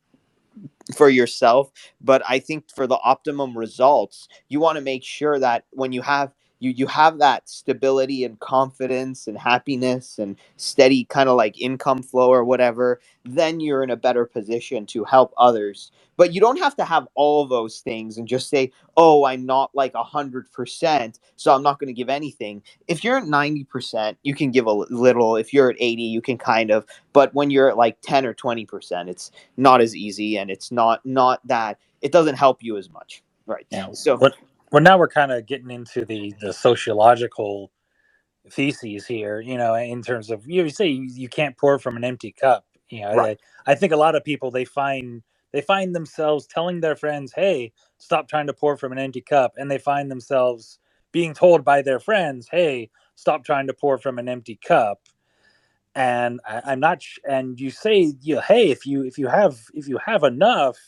for 0.96 1.08
yourself 1.08 1.70
but 2.00 2.22
i 2.28 2.38
think 2.38 2.64
for 2.74 2.86
the 2.86 2.98
optimum 3.04 3.56
results 3.56 4.28
you 4.48 4.60
want 4.60 4.76
to 4.76 4.82
make 4.82 5.04
sure 5.04 5.38
that 5.38 5.64
when 5.72 5.92
you 5.92 6.02
have 6.02 6.32
you 6.60 6.70
you 6.70 6.86
have 6.86 7.18
that 7.18 7.48
stability 7.48 8.24
and 8.24 8.40
confidence 8.40 9.26
and 9.26 9.38
happiness 9.38 10.18
and 10.18 10.36
steady 10.56 11.04
kind 11.04 11.28
of 11.28 11.36
like 11.36 11.60
income 11.60 12.02
flow 12.02 12.30
or 12.30 12.44
whatever 12.44 13.00
then 13.24 13.60
you're 13.60 13.82
in 13.82 13.90
a 13.90 13.96
better 13.96 14.24
position 14.26 14.86
to 14.86 15.04
help 15.04 15.32
others 15.38 15.92
but 16.16 16.32
you 16.34 16.40
don't 16.40 16.58
have 16.58 16.76
to 16.76 16.84
have 16.84 17.06
all 17.14 17.46
those 17.46 17.80
things 17.80 18.18
and 18.18 18.28
just 18.28 18.48
say 18.48 18.70
oh 18.96 19.24
i'm 19.26 19.46
not 19.46 19.70
like 19.74 19.94
a 19.94 20.02
hundred 20.02 20.50
percent 20.52 21.20
so 21.36 21.54
i'm 21.54 21.62
not 21.62 21.78
going 21.78 21.88
to 21.88 21.92
give 21.94 22.08
anything 22.08 22.62
if 22.88 23.04
you're 23.04 23.18
at 23.18 23.24
90% 23.24 24.16
you 24.22 24.34
can 24.34 24.50
give 24.50 24.66
a 24.66 24.72
little 24.72 25.36
if 25.36 25.52
you're 25.52 25.70
at 25.70 25.76
80 25.78 26.02
you 26.02 26.22
can 26.22 26.38
kind 26.38 26.70
of 26.70 26.86
but 27.12 27.34
when 27.34 27.50
you're 27.50 27.70
at 27.70 27.76
like 27.76 27.98
10 28.02 28.26
or 28.26 28.34
20% 28.34 29.08
it's 29.08 29.30
not 29.56 29.80
as 29.80 29.94
easy 29.96 30.36
and 30.38 30.50
it's 30.50 30.70
not 30.72 31.04
not 31.04 31.40
that 31.46 31.78
it 32.02 32.12
doesn't 32.12 32.36
help 32.36 32.62
you 32.62 32.76
as 32.76 32.90
much 32.90 33.22
right 33.46 33.66
Yeah. 33.70 33.92
so 33.92 34.16
What? 34.16 34.34
Well, 34.74 34.84
now 34.84 34.98
we're 34.98 35.08
kind 35.08 35.32
of 35.32 35.46
getting 35.46 35.72
into 35.72 36.04
the 36.06 36.34
the 36.42 36.52
sociological 36.54 37.72
theses 38.50 39.06
here. 39.06 39.40
You 39.40 39.58
know, 39.58 39.74
in 39.74 40.02
terms 40.02 40.30
of 40.30 40.46
you 40.46 40.68
say 40.70 40.88
you, 40.88 41.08
you 41.12 41.28
can't 41.28 41.58
pour 41.58 41.78
from 41.78 41.96
an 41.96 42.04
empty 42.04 42.32
cup. 42.32 42.66
You 42.90 43.02
know, 43.02 43.10
Right. 43.12 43.38
I, 43.66 43.72
I 43.72 43.76
think 43.76 43.92
a 43.92 43.96
lot 43.98 44.16
of 44.16 44.24
people 44.24 44.50
they 44.52 44.66
find 44.66 45.22
they 45.52 45.62
find 45.62 45.94
themselves 45.94 46.46
telling 46.46 46.80
their 46.80 46.96
friends, 46.96 47.32
"Hey, 47.34 47.72
stop 47.98 48.28
trying 48.28 48.48
to 48.48 48.54
pour 48.54 48.76
from 48.76 48.92
an 48.92 48.98
empty 49.00 49.22
cup," 49.22 49.54
and 49.58 49.70
they 49.70 49.78
find 49.78 50.10
themselves 50.10 50.78
being 51.12 51.34
told 51.34 51.64
by 51.64 51.82
their 51.82 52.00
friends, 52.00 52.48
"Hey, 52.50 52.90
stop 53.16 53.44
trying 53.44 53.68
to 53.68 53.74
pour 53.74 53.98
from 53.98 54.18
an 54.18 54.28
empty 54.28 54.58
cup." 54.66 55.00
and 55.96 56.40
I, 56.48 56.62
I'm 56.66 56.80
not. 56.80 57.02
Sh- 57.02 57.20
and 57.28 57.60
you 57.60 57.70
say, 57.70 58.14
you 58.22 58.36
know, 58.36 58.42
hey, 58.42 58.70
if 58.72 58.86
you 58.86 59.04
if 59.04 59.18
you 59.18 59.28
have 59.28 59.58
if 59.74 59.88
you 59.88 59.98
have 60.06 60.24
enough, 60.24 60.78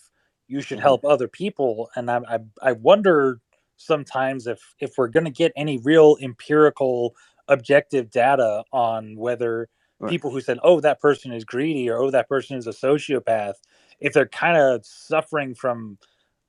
you 0.49 0.63
should 0.63 0.81
Mhm. 0.81 0.83
help 0.83 1.05
other 1.07 1.29
people. 1.29 1.91
And 1.97 2.11
I 2.11 2.21
I, 2.31 2.41
I 2.63 2.73
wonder 2.75 3.41
sometimes 3.77 4.47
if 4.47 4.61
if 4.81 4.93
we're 4.99 5.09
going 5.09 5.25
to 5.25 5.31
get 5.31 5.53
any 5.57 5.79
real 5.79 6.17
empirical 6.21 7.15
objective 7.49 8.11
data 8.11 8.65
on 8.73 9.17
whether 9.17 9.69
Right. 9.99 10.11
people 10.11 10.31
who 10.31 10.41
said, 10.41 10.59
oh, 10.63 10.81
that 10.81 11.01
person 11.01 11.33
is 11.33 11.45
greedy 11.45 11.89
or 11.91 11.99
oh, 11.99 12.11
that 12.11 12.29
person 12.29 12.57
is 12.57 12.67
a 12.67 12.71
sociopath, 12.71 13.55
if 14.01 14.13
they're 14.13 14.27
kind 14.29 14.57
of 14.57 14.85
suffering 14.85 15.55
from 15.55 15.99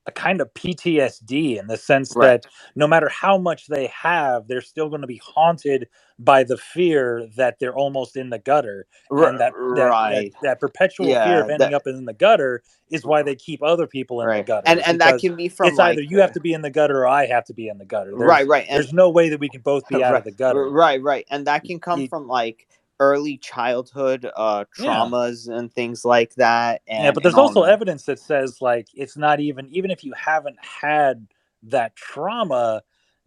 a 0.07 0.11
kind 0.11 0.41
of 0.41 0.53
PTSD 0.53 1.59
in 1.59 1.67
the 1.67 1.77
sense 1.77 2.13
Right. 2.15 2.41
that 2.41 2.51
no 2.75 2.87
matter 2.87 3.09
how 3.09 3.37
much 3.37 3.67
they 3.67 3.87
have, 3.87 4.47
they're 4.47 4.61
still 4.61 4.89
going 4.89 5.01
to 5.01 5.07
be 5.07 5.21
haunted 5.23 5.87
by 6.19 6.43
the 6.43 6.57
fear 6.57 7.27
that 7.35 7.59
they're 7.59 7.75
almost 7.75 8.15
in 8.17 8.29
the 8.31 8.39
gutter, 8.39 8.87
R- 9.11 9.25
and 9.29 9.39
that 9.39 9.53
that, 9.53 9.83
right 9.83 10.31
that 10.33 10.41
that 10.41 10.59
perpetual 10.59 11.05
fear 11.07 11.43
of 11.43 11.49
ending 11.49 11.59
that- 11.71 11.73
up 11.75 11.85
in 11.87 12.05
the 12.05 12.13
gutter 12.13 12.63
is 12.89 13.05
why 13.05 13.21
they 13.21 13.35
keep 13.35 13.61
other 13.61 13.85
people 13.85 14.21
in 14.21 14.27
the 14.29 14.43
gutter. 14.43 14.63
and 14.65 14.79
and 14.87 14.99
that 15.01 15.19
can 15.19 15.35
be 15.35 15.49
from 15.49 15.67
it's 15.67 15.77
like 15.77 15.93
either 15.93 16.01
you 16.01 16.19
have 16.21 16.31
to 16.31 16.39
be 16.39 16.53
in 16.53 16.61
the 16.61 16.69
gutter 16.71 16.99
or 17.01 17.07
I 17.07 17.25
have 17.27 17.43
to 17.45 17.53
be 17.53 17.67
in 17.67 17.77
the 17.77 17.85
gutter. 17.85 18.11
There's, 18.17 18.29
right 18.29 18.47
right 18.47 18.65
and 18.69 18.77
there's 18.81 18.93
no 18.93 19.09
way 19.09 19.29
that 19.29 19.39
we 19.41 19.49
can 19.49 19.61
both 19.61 19.87
be 19.89 20.03
out 20.03 20.13
right, 20.13 20.19
of 20.19 20.23
the 20.23 20.31
gutter. 20.31 20.69
right 20.69 21.01
right 21.03 21.25
and 21.29 21.45
that 21.47 21.65
can 21.65 21.79
come 21.79 22.01
You- 22.01 22.07
from 22.07 22.27
like 22.27 22.65
early 22.99 23.37
childhood 23.37 24.29
uh 24.37 24.65
Yeah. 24.77 25.09
traumas 25.09 25.49
and 25.49 25.73
things 25.73 26.05
like 26.05 26.35
that 26.35 26.81
and 26.87 26.97
yeah, 26.97 27.11
but 27.11 27.23
there's 27.23 27.37
also 27.37 27.63
that. 27.63 27.65
evidence 27.65 28.03
that 28.05 28.19
says 28.19 28.61
like 28.61 28.87
it's 28.93 29.17
not 29.17 29.39
even 29.39 29.67
even 29.71 29.91
if 29.91 30.03
you 30.03 30.13
haven't 30.13 30.57
had 30.61 31.27
that 31.63 31.95
trauma 31.95 32.83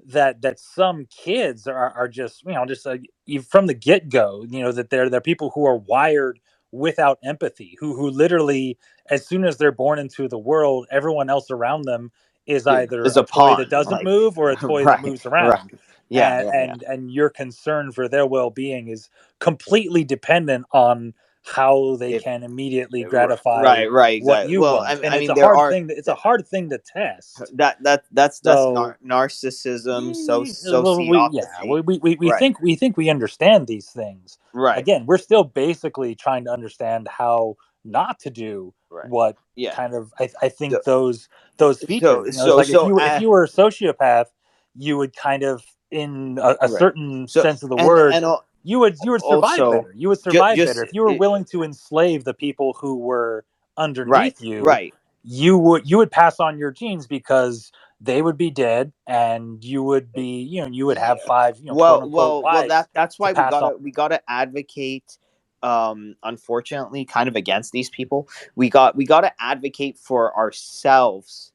that 0.06 0.42
that 0.42 0.61
some 0.61 1.06
kids 1.06 1.66
are, 1.66 1.90
are 1.92 2.09
just 2.09 2.44
you 2.44 2.52
know 2.54 2.66
just 2.66 2.87
uh, 2.87 2.96
you- 3.26 3.42
from 3.42 3.66
the 3.66 3.74
get 3.74 4.09
go 4.11 4.44
you 4.48 4.62
know 4.62 4.72
that 4.72 4.90
they're 4.90 5.11
they're 5.11 5.20
people 5.20 5.50
who 5.54 5.66
are 5.66 5.76
wired 5.78 6.40
without 6.72 7.18
empathy 7.24 7.76
who 7.80 7.96
who 7.96 8.11
literally 8.11 8.78
as 9.11 9.26
soon 9.26 9.44
as 9.44 9.56
they're 9.59 9.72
born 9.72 9.98
into 9.98 10.28
the 10.28 10.38
world 10.38 10.87
everyone 10.92 11.30
else 11.30 11.50
around 11.50 11.83
them 11.85 12.12
is 12.46 12.66
either 12.68 13.04
is 13.04 13.16
a, 13.16 13.18
a 13.18 13.24
toy 13.24 13.54
pawn, 13.54 13.56
that 13.56 13.70
doesn't 13.70 14.02
like- 14.02 14.04
move 14.04 14.38
or 14.38 14.50
a 14.50 14.56
toy 14.56 14.85
right, 14.85 15.00
that 15.00 15.00
moves 15.00 15.26
right. 15.40 15.61
Yeah 16.11 16.40
and 16.40 16.46
yeah, 16.46 16.53
yeah. 16.55 16.73
and, 16.73 16.83
and 16.83 17.11
your 17.11 17.31
concern 17.31 17.92
for 17.92 18.09
their 18.09 18.27
well-being 18.27 18.88
is 18.88 19.09
completely 19.38 20.05
dependent 20.05 20.66
on 20.73 21.14
how 21.42 21.96
they 21.96 22.12
If- 22.14 22.23
can 22.25 22.42
immediately 22.42 23.03
gratify 23.03 23.62
right 23.62 23.90
right 23.90 24.23
what 24.23 24.33
exactly 24.40 24.53
you 24.53 24.61
well 24.61 24.77
want 24.77 24.88
i, 24.88 24.92
and 24.92 25.07
I 25.07 25.16
it's 25.16 25.20
mean 25.20 25.31
a 25.31 25.35
there 25.35 25.44
hard 25.46 25.59
are 25.59 25.70
thing 25.70 25.87
that, 25.87 25.96
it's 25.96 26.09
a 26.09 26.14
hard 26.14 26.46
thing 26.46 26.68
to 26.68 26.77
test 26.79 27.42
that 27.55 27.83
that 27.83 28.05
that's 28.12 28.40
that's 28.40 28.59
So- 28.59 28.75
nar- 28.75 28.99
narcissism 29.05 30.14
so 30.14 30.44
Yeah, 30.44 30.81
well, 30.81 30.99
we, 30.99 31.29
yeah 31.33 31.42
we, 31.64 31.81
we, 31.99 32.16
we, 32.16 32.31
Right. 32.31 32.38
think 32.38 32.61
we 32.61 32.75
think 32.77 32.96
we 32.99 33.09
understand 33.09 33.66
these 33.66 33.88
things 33.88 34.38
right 34.53 34.77
again 34.79 35.07
we're 35.07 35.16
still 35.18 35.44
basically 35.44 36.14
trying 36.14 36.44
to 36.44 36.51
understand 36.51 37.09
how 37.09 37.57
not 37.85 38.20
to 38.20 38.31
do 38.31 38.75
Right. 38.90 39.09
what 39.09 39.37
Yeah. 39.55 39.73
kind 39.75 39.94
of 39.94 40.12
I, 40.18 40.29
I 40.42 40.49
think 40.51 40.73
So- 40.75 40.81
those 40.85 41.29
those 41.57 41.81
so- 41.81 41.87
features. 41.87 42.37
you 42.37 42.42
know, 42.44 42.51
so- 42.51 42.57
like 42.57 42.66
so, 42.66 42.83
if 42.83 42.88
you 42.88 43.01
uh, 43.01 43.14
if 43.16 43.23
you 43.23 43.31
were 43.31 43.44
a 43.44 43.49
sociopath, 43.49 44.27
you 44.77 44.99
would 44.99 45.14
kind 45.16 45.42
of 45.44 45.62
in 45.90 46.38
a, 46.40 46.57
a 46.61 46.68
Right. 46.68 46.70
certain 46.70 47.29
So- 47.29 47.42
sense 47.42 47.62
of 47.62 47.70
the 47.70 47.76
and, 47.76 47.87
word, 47.87 48.14
and 48.14 48.24
you 48.62 48.79
would 48.79 48.96
you 49.03 49.12
would 49.12 49.22
survive 49.22 49.61
also, 49.61 49.72
better. 49.83 49.94
You 49.96 50.09
would 50.09 50.20
survive 50.20 50.57
just- 50.57 50.74
better 50.74 50.85
if 50.85 50.94
you 50.94 51.03
were 51.03 51.14
willing 51.14 51.44
to 51.46 51.62
enslave 51.62 52.24
the 52.24 52.35
people 52.35 52.74
who 52.74 52.96
were 52.96 53.44
underneath 53.76 54.11
right, 54.12 54.40
you. 54.40 54.62
right. 54.62 54.94
You 55.24 55.59
would 55.59 55.88
you 55.88 55.98
would 55.98 56.11
pass 56.11 56.40
on 56.40 56.59
your 56.59 56.70
genes 56.70 57.07
because 57.07 57.72
they 58.00 58.22
would 58.22 58.38
be 58.38 58.50
dead, 58.50 58.92
and 59.07 59.62
you 59.62 59.83
would 59.83 60.12
be 60.12 60.42
you 60.42 60.62
know 60.62 60.68
you 60.68 60.87
would 60.87 60.98
have 60.98 61.20
five 61.22 61.59
you 61.59 61.66
know 61.66 61.74
well, 61.74 62.09
well, 62.09 62.42
well. 62.42 62.66
That 62.68 62.88
that's 62.94 63.18
why 63.18 63.33
we 63.33 63.35
gotta 63.37 63.57
on. 63.57 63.83
we 63.83 63.90
gotta 63.90 64.20
advocate. 64.29 65.18
Um, 65.62 66.16
unfortunately, 66.22 67.05
kind 67.05 67.29
of 67.29 67.37
against 67.37 67.72
these 67.72 67.90
people. 67.90 68.26
We 68.57 68.70
got 68.70 68.96
we 68.96 69.05
gotta 69.05 69.33
advocate 69.38 69.98
for 69.98 70.35
ourselves 70.35 71.53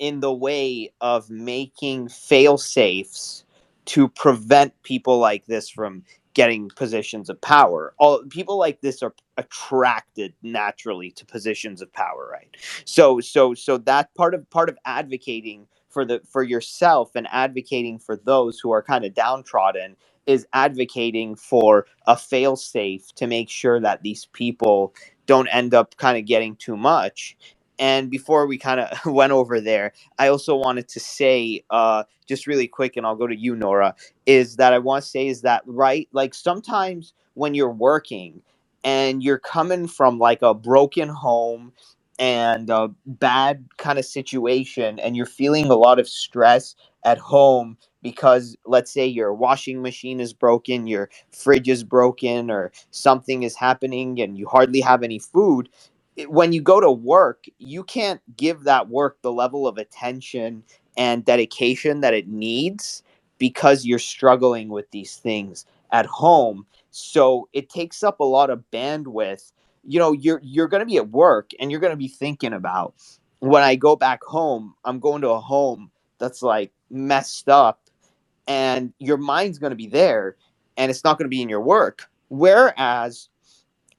in 0.00 0.18
the 0.18 0.32
way 0.32 0.92
of 1.00 1.30
making 1.30 2.08
fail 2.08 2.58
safes 2.58 3.43
to 3.86 4.08
prevent 4.08 4.74
people 4.82 5.18
like 5.18 5.46
this 5.46 5.70
from 5.70 6.04
getting 6.34 6.70
positions 6.76 7.30
of 7.30 7.40
power. 7.40 7.94
All 7.98 8.24
people 8.30 8.58
like 8.58 8.80
this 8.80 9.02
are 9.02 9.14
attracted 9.36 10.34
naturally 10.42 11.10
to 11.12 11.26
positions 11.26 11.82
of 11.82 11.92
power, 11.92 12.28
right? 12.32 12.48
So 12.84 13.20
so 13.20 13.54
so 13.54 13.78
that 13.78 14.14
part 14.14 14.34
of 14.34 14.48
part 14.50 14.68
of 14.68 14.78
advocating 14.86 15.66
for 15.88 16.04
the 16.04 16.20
for 16.30 16.42
yourself 16.42 17.12
and 17.14 17.26
advocating 17.30 17.98
for 17.98 18.16
those 18.16 18.60
who 18.60 18.72
are 18.72 18.82
kind 18.82 19.04
of 19.04 19.14
downtrodden 19.14 19.96
is 20.26 20.46
advocating 20.54 21.36
for 21.36 21.86
a 22.06 22.16
fail 22.16 22.56
safe 22.56 23.14
to 23.16 23.26
make 23.26 23.50
sure 23.50 23.80
that 23.80 24.02
these 24.02 24.26
people 24.32 24.94
don't 25.26 25.48
end 25.48 25.74
up 25.74 25.96
kind 25.96 26.18
of 26.18 26.26
getting 26.26 26.56
too 26.56 26.76
much 26.76 27.36
and 27.78 28.10
before 28.10 28.46
we 28.46 28.58
kind 28.58 28.80
of 28.80 29.06
went 29.06 29.32
over 29.32 29.60
there 29.60 29.92
i 30.18 30.28
also 30.28 30.56
wanted 30.56 30.88
to 30.88 31.00
say 31.00 31.64
uh 31.70 32.04
just 32.26 32.46
really 32.46 32.68
quick 32.68 32.96
and 32.96 33.06
i'll 33.06 33.16
go 33.16 33.26
to 33.26 33.36
you 33.36 33.56
nora 33.56 33.94
is 34.26 34.56
that 34.56 34.72
i 34.72 34.78
want 34.78 35.02
to 35.02 35.08
say 35.10 35.26
is 35.28 35.42
that 35.42 35.62
right 35.66 36.08
like 36.12 36.34
sometimes 36.34 37.14
when 37.34 37.54
you're 37.54 37.70
working 37.70 38.42
and 38.84 39.22
you're 39.22 39.38
coming 39.38 39.88
from 39.88 40.18
like 40.18 40.42
a 40.42 40.54
broken 40.54 41.08
home 41.08 41.72
and 42.18 42.70
a 42.70 42.90
bad 43.06 43.66
kind 43.78 43.98
of 43.98 44.04
situation 44.04 45.00
and 45.00 45.16
you're 45.16 45.26
feeling 45.26 45.66
a 45.66 45.74
lot 45.74 45.98
of 45.98 46.08
stress 46.08 46.76
at 47.04 47.18
home 47.18 47.76
because 48.02 48.56
let's 48.66 48.92
say 48.92 49.06
your 49.06 49.34
washing 49.34 49.82
machine 49.82 50.20
is 50.20 50.32
broken 50.32 50.86
your 50.86 51.10
fridge 51.32 51.68
is 51.68 51.82
broken 51.82 52.50
or 52.50 52.70
something 52.90 53.42
is 53.42 53.56
happening 53.56 54.20
and 54.20 54.38
you 54.38 54.46
hardly 54.46 54.80
have 54.80 55.02
any 55.02 55.18
food 55.18 55.68
when 56.28 56.52
you 56.52 56.62
go 56.62 56.80
to 56.80 56.90
work, 56.90 57.44
you 57.58 57.84
can't 57.84 58.20
give 58.36 58.64
that 58.64 58.88
work 58.88 59.18
the 59.22 59.32
level 59.32 59.66
of 59.66 59.78
attention 59.78 60.62
and 60.96 61.24
dedication 61.24 62.00
that 62.00 62.14
it 62.14 62.28
needs 62.28 63.02
because 63.38 63.84
you're 63.84 63.98
struggling 63.98 64.68
with 64.68 64.90
these 64.90 65.16
things 65.16 65.66
at 65.92 66.06
home. 66.06 66.66
So 66.90 67.48
it 67.52 67.68
takes 67.68 68.02
up 68.02 68.20
a 68.20 68.24
lot 68.24 68.50
of 68.50 68.64
bandwidth. 68.72 69.52
You 69.84 69.98
know, 69.98 70.12
you're 70.12 70.40
you're 70.42 70.68
going 70.68 70.80
to 70.80 70.86
be 70.86 70.96
at 70.98 71.10
work 71.10 71.50
and 71.60 71.70
you're 71.70 71.80
going 71.80 71.92
to 71.92 71.96
be 71.96 72.08
thinking 72.08 72.52
about 72.52 72.94
when 73.40 73.62
I 73.62 73.74
go 73.74 73.96
back 73.96 74.22
home, 74.24 74.74
I'm 74.84 75.00
going 75.00 75.22
to 75.22 75.30
a 75.30 75.40
home 75.40 75.90
that's 76.18 76.42
like 76.42 76.72
messed 76.90 77.48
up 77.48 77.80
and 78.46 78.92
your 78.98 79.18
mind's 79.18 79.58
going 79.58 79.70
to 79.72 79.76
be 79.76 79.88
there 79.88 80.36
and 80.76 80.90
it's 80.90 81.04
not 81.04 81.18
going 81.18 81.26
to 81.26 81.30
be 81.30 81.42
in 81.42 81.48
your 81.48 81.60
work. 81.60 82.06
Whereas 82.28 83.28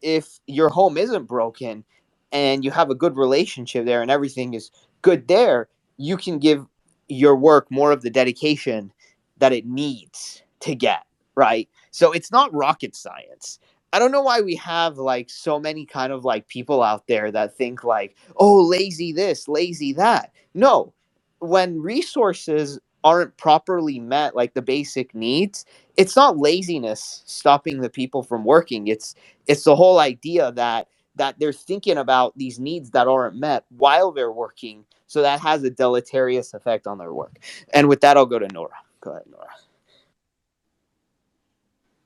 if 0.02 0.40
your 0.48 0.70
home 0.70 0.98
isn't 0.98 1.26
broken 1.26 1.84
and 2.32 2.64
you 2.64 2.72
have 2.72 2.90
a 2.90 2.96
good 2.96 3.18
relationship 3.18 3.86
there 3.86 4.02
and 4.02 4.12
everything 4.12 4.54
is 4.54 4.72
good 5.02 5.28
there, 5.28 5.68
you 5.98 6.18
can 6.18 6.40
give 6.40 6.66
your 7.08 7.36
work 7.36 7.70
more 7.70 7.92
of 7.92 8.02
the 8.02 8.10
dedication 8.10 8.92
that 9.38 9.54
it 9.54 9.66
needs 9.66 10.42
to 10.62 10.76
get, 10.76 11.04
right? 11.36 11.70
So 11.92 12.12
it's 12.12 12.32
not 12.32 12.54
rocket 12.54 12.96
science. 12.96 13.60
I 13.94 14.00
don't 14.00 14.12
know 14.12 14.24
why 14.24 14.42
we 14.42 14.56
have 14.56 14.98
like 14.98 15.30
so 15.30 15.60
many 15.60 15.86
kind 15.86 16.12
of 16.12 16.26
like 16.26 16.48
people 16.48 16.84
out 16.84 17.08
there 17.08 17.32
that 17.32 17.56
think 17.56 17.84
like, 17.84 18.18
oh, 18.38 18.62
lazy 18.62 19.14
this, 19.14 19.48
lazy 19.48 19.94
that. 19.94 20.32
No, 20.54 20.94
when 21.40 21.80
resources 21.82 22.80
aren't 23.04 23.38
properly 23.38 24.00
met, 24.00 24.36
like 24.36 24.54
the 24.54 24.62
basic 24.62 25.14
needs, 25.14 25.64
it's 25.96 26.16
not 26.16 26.38
laziness 26.38 27.24
stopping 27.26 27.82
the 27.82 27.90
people 27.90 28.24
from 28.24 28.44
working. 28.44 28.88
It's 28.88 29.16
it's 29.48 29.64
the 29.64 29.76
whole 29.76 30.00
idea 30.00 30.52
that 30.54 30.88
that 31.16 31.40
they're 31.40 31.54
thinking 31.54 31.98
about 31.98 32.38
these 32.38 32.60
needs 32.60 32.92
that 32.92 33.08
aren't 33.08 33.36
met 33.36 33.66
while 33.70 34.12
they're 34.12 34.32
working 34.32 34.86
so 35.08 35.22
that 35.22 35.40
has 35.42 35.64
a 35.64 35.70
deleterious 35.70 36.54
effect 36.54 36.88
on 36.88 36.98
their 36.98 37.14
work 37.14 37.38
and 37.74 37.88
with 37.90 38.02
that 38.02 38.18
i'll 38.18 38.26
go 38.26 38.40
to 38.40 38.48
nora 38.54 38.76
go 39.02 39.12
ahead 39.12 39.24
nora 39.32 39.48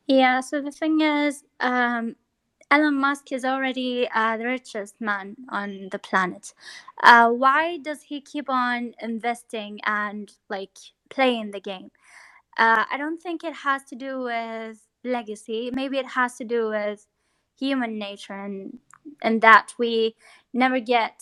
Yeah, 0.08 0.42
so 0.42 0.62
the 0.62 0.72
thing 0.72 1.02
is, 1.02 1.44
um, 1.60 2.16
Elon 2.72 2.96
Musk 2.96 3.32
is 3.32 3.46
already 3.46 4.08
uh, 4.14 4.38
the 4.38 4.46
richest 4.46 5.00
man 5.02 5.36
on 5.50 5.90
the 5.92 6.00
planet. 6.00 6.54
Uh, 7.04 7.30
why 7.30 7.78
does 7.78 8.04
he 8.04 8.22
keep 8.22 8.50
on 8.50 8.94
investing 9.02 9.80
and 9.86 10.32
like 10.50 10.78
playing 11.10 11.52
the 11.52 11.60
game? 11.62 11.92
Uh, 12.58 12.86
I 12.92 12.98
don't 12.98 13.22
think 13.22 13.44
it 13.44 13.54
has 13.54 13.84
to 13.86 13.96
do 13.96 14.22
with 14.24 14.80
legacy. 15.04 15.72
Maybe 15.74 15.98
it 16.00 16.08
has 16.08 16.36
to 16.38 16.44
do 16.44 16.70
with 16.70 17.08
human 17.60 18.00
nature 18.00 18.34
and 18.34 18.80
and 19.22 19.42
that 19.42 19.74
we 19.78 20.16
never 20.54 20.80
get 20.80 21.22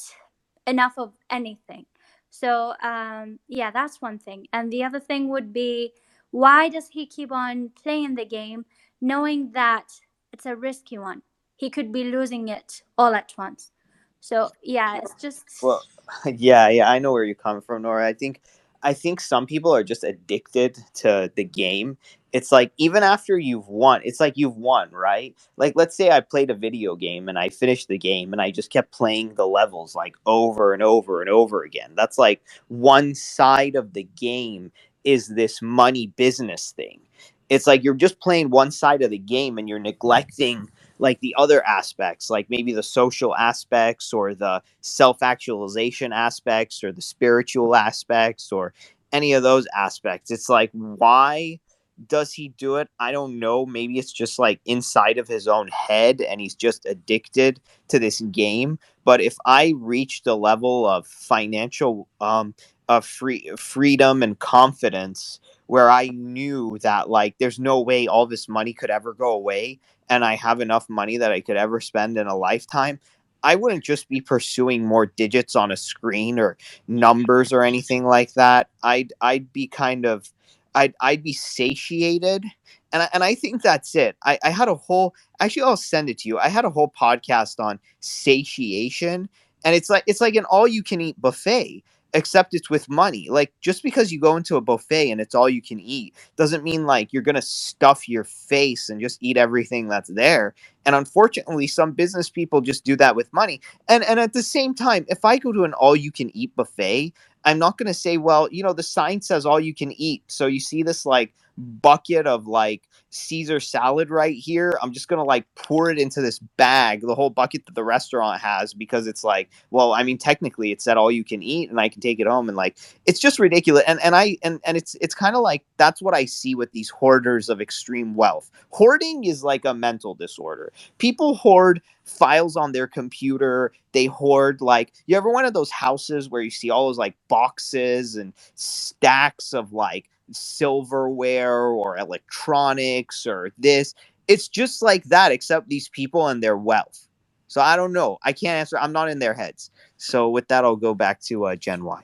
enough 0.65 0.93
of 0.97 1.13
anything. 1.29 1.85
So 2.29 2.73
um, 2.83 3.39
yeah, 3.47 3.71
that's 3.71 4.01
one 4.01 4.19
thing. 4.19 4.47
And 4.53 4.71
the 4.71 4.83
other 4.83 4.99
thing 4.99 5.29
would 5.29 5.53
be 5.53 5.93
why 6.31 6.69
does 6.69 6.89
he 6.89 7.05
keep 7.05 7.31
on 7.31 7.71
playing 7.81 8.15
the 8.15 8.25
game 8.25 8.65
knowing 9.01 9.51
that 9.53 9.93
it's 10.33 10.45
a 10.45 10.55
risky 10.55 10.97
one? 10.97 11.21
He 11.55 11.69
could 11.69 11.91
be 11.91 12.03
losing 12.03 12.49
it 12.49 12.83
all 12.97 13.15
at 13.15 13.33
once. 13.37 13.71
So 14.19 14.51
yeah, 14.61 14.97
it's 14.97 15.15
just 15.15 15.45
well 15.61 15.81
yeah 16.25 16.69
yeah 16.69 16.89
i 16.89 16.99
know 16.99 17.11
where 17.11 17.23
you're 17.23 17.35
coming 17.35 17.61
from 17.61 17.81
nora 17.81 18.05
i 18.07 18.13
think 18.13 18.41
i 18.87 18.93
think 18.93 19.21
some 19.21 19.45
people 19.45 19.75
are 19.75 19.83
just 19.83 20.03
addicted 20.05 20.79
to 20.95 21.31
the 21.35 21.45
game. 21.45 21.97
It's 22.33 22.51
like 22.51 22.73
even 22.77 23.03
after 23.03 23.37
you've 23.39 23.67
won 23.69 24.01
it's 24.05 24.21
like 24.21 24.35
you've 24.37 24.57
won 24.57 24.91
right? 24.91 25.35
Like 25.57 25.73
let's 25.75 25.97
say 25.97 26.11
i 26.11 26.21
played 26.21 26.51
a 26.51 26.55
video 26.55 26.95
game 26.95 27.29
and 27.29 27.39
i 27.39 27.49
finished 27.49 27.89
the 27.89 27.99
game 27.99 28.33
and 28.33 28.41
i 28.41 28.51
just 28.51 28.71
kept 28.71 28.91
playing 28.93 29.35
the 29.35 29.47
levels 29.47 29.95
like 29.95 30.15
over 30.25 30.73
and 30.73 30.83
over 30.83 31.21
and 31.21 31.29
over 31.29 31.63
again. 31.63 31.93
That's 31.95 32.17
like 32.17 32.41
one 32.69 33.15
side 33.15 33.75
of 33.75 33.93
the 33.93 34.05
game 34.17 34.71
is 35.05 35.29
this 35.29 35.61
money 35.61 36.07
business 36.17 36.71
thing. 36.71 37.01
It's 37.49 37.67
like 37.67 37.83
you're 37.83 37.95
just 37.95 38.21
playing 38.21 38.51
one 38.51 38.71
side 38.71 39.03
of 39.03 39.11
the 39.11 39.19
game 39.19 39.57
and 39.59 39.69
you're 39.69 39.79
neglecting 39.79 40.69
like 40.99 41.19
the 41.21 41.35
other 41.37 41.65
aspects 41.65 42.29
like 42.29 42.49
maybe 42.49 42.73
the 42.73 42.83
social 42.83 43.35
aspects 43.35 44.13
or 44.13 44.35
the 44.35 44.61
self-actualization 44.81 46.13
aspects 46.13 46.83
or 46.83 46.91
the 46.91 47.01
spiritual 47.01 47.75
aspects 47.75 48.51
or 48.51 48.73
any 49.13 49.33
of 49.33 49.43
those 49.43 49.67
aspects. 49.75 50.31
It's 50.31 50.49
like 50.49 50.71
why 50.73 51.59
does 52.07 52.33
he 52.33 52.49
do 52.49 52.77
it? 52.77 52.89
I 52.99 53.11
don't 53.11 53.39
know. 53.39 53.65
Maybe 53.65 53.97
it's 53.99 54.11
just 54.11 54.39
like 54.39 54.59
inside 54.65 55.17
of 55.17 55.27
his 55.27 55.47
own 55.47 55.67
head 55.69 56.21
and 56.21 56.39
he's 56.41 56.55
just 56.55 56.85
addicted 56.85 57.59
to 57.89 57.99
this 57.99 58.21
game. 58.21 58.79
But 59.05 59.21
if 59.21 59.37
i 59.45 59.73
reach 59.77 60.23
the 60.23 60.37
level 60.37 60.85
of 60.87 61.07
financial 61.07 62.07
um 62.21 62.53
of 62.89 63.05
free 63.05 63.51
freedom 63.57 64.23
and 64.23 64.39
confidence 64.39 65.39
where 65.67 65.89
i 65.89 66.07
knew 66.07 66.77
that 66.79 67.09
like 67.09 67.35
there's 67.39 67.59
no 67.59 67.81
way 67.81 68.07
all 68.07 68.25
this 68.25 68.47
money 68.47 68.73
could 68.73 68.89
ever 68.89 69.13
go 69.13 69.31
away 69.31 69.79
and 70.09 70.23
i 70.23 70.35
have 70.35 70.61
enough 70.61 70.87
money 70.89 71.17
that 71.17 71.31
i 71.31 71.41
could 71.41 71.57
ever 71.57 71.79
spend 71.79 72.17
in 72.17 72.27
a 72.27 72.35
lifetime 72.35 72.99
I 73.43 73.55
wouldn't 73.55 73.83
just 73.83 74.09
be 74.09 74.21
pursuing 74.21 74.85
more 74.85 75.05
digits 75.05 75.55
on 75.55 75.71
a 75.71 75.77
screen 75.77 76.39
or 76.39 76.57
numbers 76.87 77.53
or 77.53 77.63
anything 77.63 78.05
like 78.05 78.33
that. 78.33 78.69
I'd 78.83 79.13
I'd 79.21 79.51
be 79.53 79.67
kind 79.67 80.05
of 80.05 80.31
I'd 80.75 80.93
I'd 81.01 81.23
be 81.23 81.33
satiated. 81.33 82.45
And 82.93 83.03
I, 83.03 83.09
and 83.13 83.23
I 83.23 83.35
think 83.35 83.61
that's 83.61 83.95
it. 83.95 84.15
I, 84.23 84.39
I 84.43 84.49
had 84.49 84.69
a 84.69 84.75
whole 84.75 85.13
actually 85.39 85.63
I'll 85.63 85.77
send 85.77 86.09
it 86.09 86.17
to 86.19 86.29
you. 86.29 86.39
I 86.39 86.49
had 86.49 86.65
a 86.65 86.69
whole 86.69 86.91
podcast 86.99 87.59
on 87.59 87.79
satiation 87.99 89.29
and 89.63 89.75
it's 89.75 89.89
like 89.89 90.03
it's 90.07 90.21
like 90.21 90.35
an 90.35 90.45
all 90.45 90.67
you 90.67 90.83
can 90.83 91.01
eat 91.01 91.19
buffet 91.21 91.83
except 92.13 92.53
it's 92.53 92.69
with 92.69 92.89
money. 92.89 93.27
Like 93.29 93.53
just 93.61 93.83
because 93.83 94.11
you 94.11 94.19
go 94.19 94.35
into 94.35 94.55
a 94.55 94.61
buffet 94.61 95.11
and 95.11 95.21
it's 95.21 95.35
all 95.35 95.49
you 95.49 95.61
can 95.61 95.79
eat 95.79 96.15
doesn't 96.35 96.63
mean 96.63 96.85
like 96.85 97.11
you're 97.11 97.21
going 97.21 97.35
to 97.35 97.41
stuff 97.41 98.07
your 98.07 98.23
face 98.23 98.89
and 98.89 99.01
just 99.01 99.21
eat 99.21 99.37
everything 99.37 99.87
that's 99.87 100.09
there. 100.09 100.55
And 100.85 100.95
unfortunately, 100.95 101.67
some 101.67 101.91
business 101.91 102.29
people 102.29 102.61
just 102.61 102.85
do 102.85 102.95
that 102.97 103.15
with 103.15 103.31
money. 103.33 103.61
And 103.89 104.03
and 104.03 104.19
at 104.19 104.33
the 104.33 104.43
same 104.43 104.73
time, 104.73 105.05
if 105.09 105.25
I 105.25 105.37
go 105.37 105.51
to 105.51 105.63
an 105.63 105.73
all 105.73 105.95
you 105.95 106.11
can 106.11 106.35
eat 106.35 106.55
buffet, 106.55 107.13
I'm 107.45 107.59
not 107.59 107.77
going 107.77 107.87
to 107.87 107.93
say, 107.93 108.17
well, 108.17 108.47
you 108.51 108.63
know, 108.63 108.73
the 108.73 108.83
sign 108.83 109.21
says 109.21 109.45
all 109.45 109.59
you 109.59 109.73
can 109.73 109.91
eat. 109.93 110.23
So 110.27 110.47
you 110.47 110.59
see 110.59 110.83
this 110.83 111.05
like 111.05 111.33
bucket 111.57 112.27
of 112.27 112.47
like 112.47 112.83
Caesar 113.17 113.59
salad 113.59 114.09
right 114.09 114.35
here. 114.35 114.77
I'm 114.81 114.93
just 114.93 115.07
gonna 115.07 115.23
like 115.23 115.45
pour 115.55 115.89
it 115.89 115.99
into 115.99 116.21
this 116.21 116.39
bag, 116.57 117.01
the 117.01 117.15
whole 117.15 117.29
bucket 117.29 117.65
that 117.65 117.75
the 117.75 117.83
restaurant 117.83 118.41
has, 118.41 118.73
because 118.73 119.07
it's 119.07 119.23
like, 119.23 119.49
well, 119.71 119.93
I 119.93 120.03
mean, 120.03 120.17
technically 120.17 120.71
it's 120.71 120.87
at 120.87 120.97
all 120.97 121.11
you 121.11 121.23
can 121.23 121.43
eat, 121.43 121.69
and 121.69 121.79
I 121.79 121.89
can 121.89 122.01
take 122.01 122.19
it 122.19 122.27
home, 122.27 122.47
and 122.49 122.57
like, 122.57 122.77
it's 123.05 123.19
just 123.19 123.39
ridiculous. 123.39 123.83
And 123.87 123.99
and 124.01 124.15
I 124.15 124.37
and 124.43 124.59
and 124.65 124.77
it's 124.77 124.95
it's 125.01 125.15
kind 125.15 125.35
of 125.35 125.41
like 125.41 125.63
that's 125.77 126.01
what 126.01 126.15
I 126.15 126.25
see 126.25 126.55
with 126.55 126.71
these 126.71 126.89
hoarders 126.89 127.49
of 127.49 127.61
extreme 127.61 128.15
wealth. 128.15 128.51
Hoarding 128.71 129.23
is 129.23 129.43
like 129.43 129.65
a 129.65 129.73
mental 129.73 130.13
disorder. 130.13 130.71
People 130.97 131.35
hoard 131.35 131.81
files 132.05 132.55
on 132.55 132.71
their 132.71 132.87
computer. 132.87 133.71
They 133.91 134.05
hoard 134.05 134.61
like 134.61 134.93
you 135.07 135.17
ever 135.17 135.29
one 135.29 135.45
of 135.45 135.53
those 135.53 135.71
houses 135.71 136.29
where 136.29 136.41
you 136.41 136.51
see 136.51 136.69
all 136.69 136.87
those 136.87 136.97
like 136.97 137.15
boxes 137.27 138.15
and 138.15 138.33
stacks 138.55 139.53
of 139.53 139.73
like 139.73 140.09
silverware 140.31 141.67
or 141.67 141.97
electronics 141.97 143.06
or 143.25 143.51
this. 143.57 143.93
It's 144.27 144.47
just 144.47 144.81
like 144.81 145.03
that, 145.05 145.31
except 145.31 145.69
these 145.69 145.89
people 145.89 146.27
and 146.27 146.43
their 146.43 146.57
wealth. 146.57 147.07
So 147.47 147.61
I 147.61 147.75
don't 147.75 147.93
know. 147.93 148.17
I 148.23 148.33
can't 148.33 148.59
answer. 148.59 148.77
I'm 148.77 148.91
not 148.91 149.09
in 149.09 149.19
their 149.19 149.33
heads. 149.33 149.71
So 149.97 150.29
with 150.29 150.47
that, 150.49 150.65
I'll 150.65 150.75
go 150.75 150.93
back 150.93 151.21
to 151.23 151.45
uh, 151.45 151.55
Gen 151.55 151.83
Y. 151.83 152.03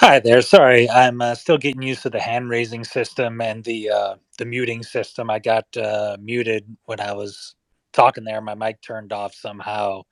Hi 0.00 0.18
there. 0.18 0.42
Sorry, 0.42 0.90
I'm 0.90 1.22
uh, 1.22 1.34
still 1.34 1.58
getting 1.58 1.82
used 1.82 2.02
to 2.02 2.10
the 2.10 2.20
hand 2.20 2.48
raising 2.48 2.82
system 2.82 3.40
and 3.40 3.62
the 3.62 3.90
uh, 3.90 4.14
the 4.38 4.44
muting 4.44 4.82
system. 4.82 5.30
I 5.30 5.38
got 5.38 5.64
uh, 5.76 6.16
muted 6.20 6.64
when 6.86 7.00
I 7.00 7.12
was 7.12 7.54
talking 7.92 8.24
there. 8.24 8.40
My 8.40 8.54
mic 8.54 8.80
turned 8.82 9.12
off 9.12 9.34
somehow. 9.34 10.02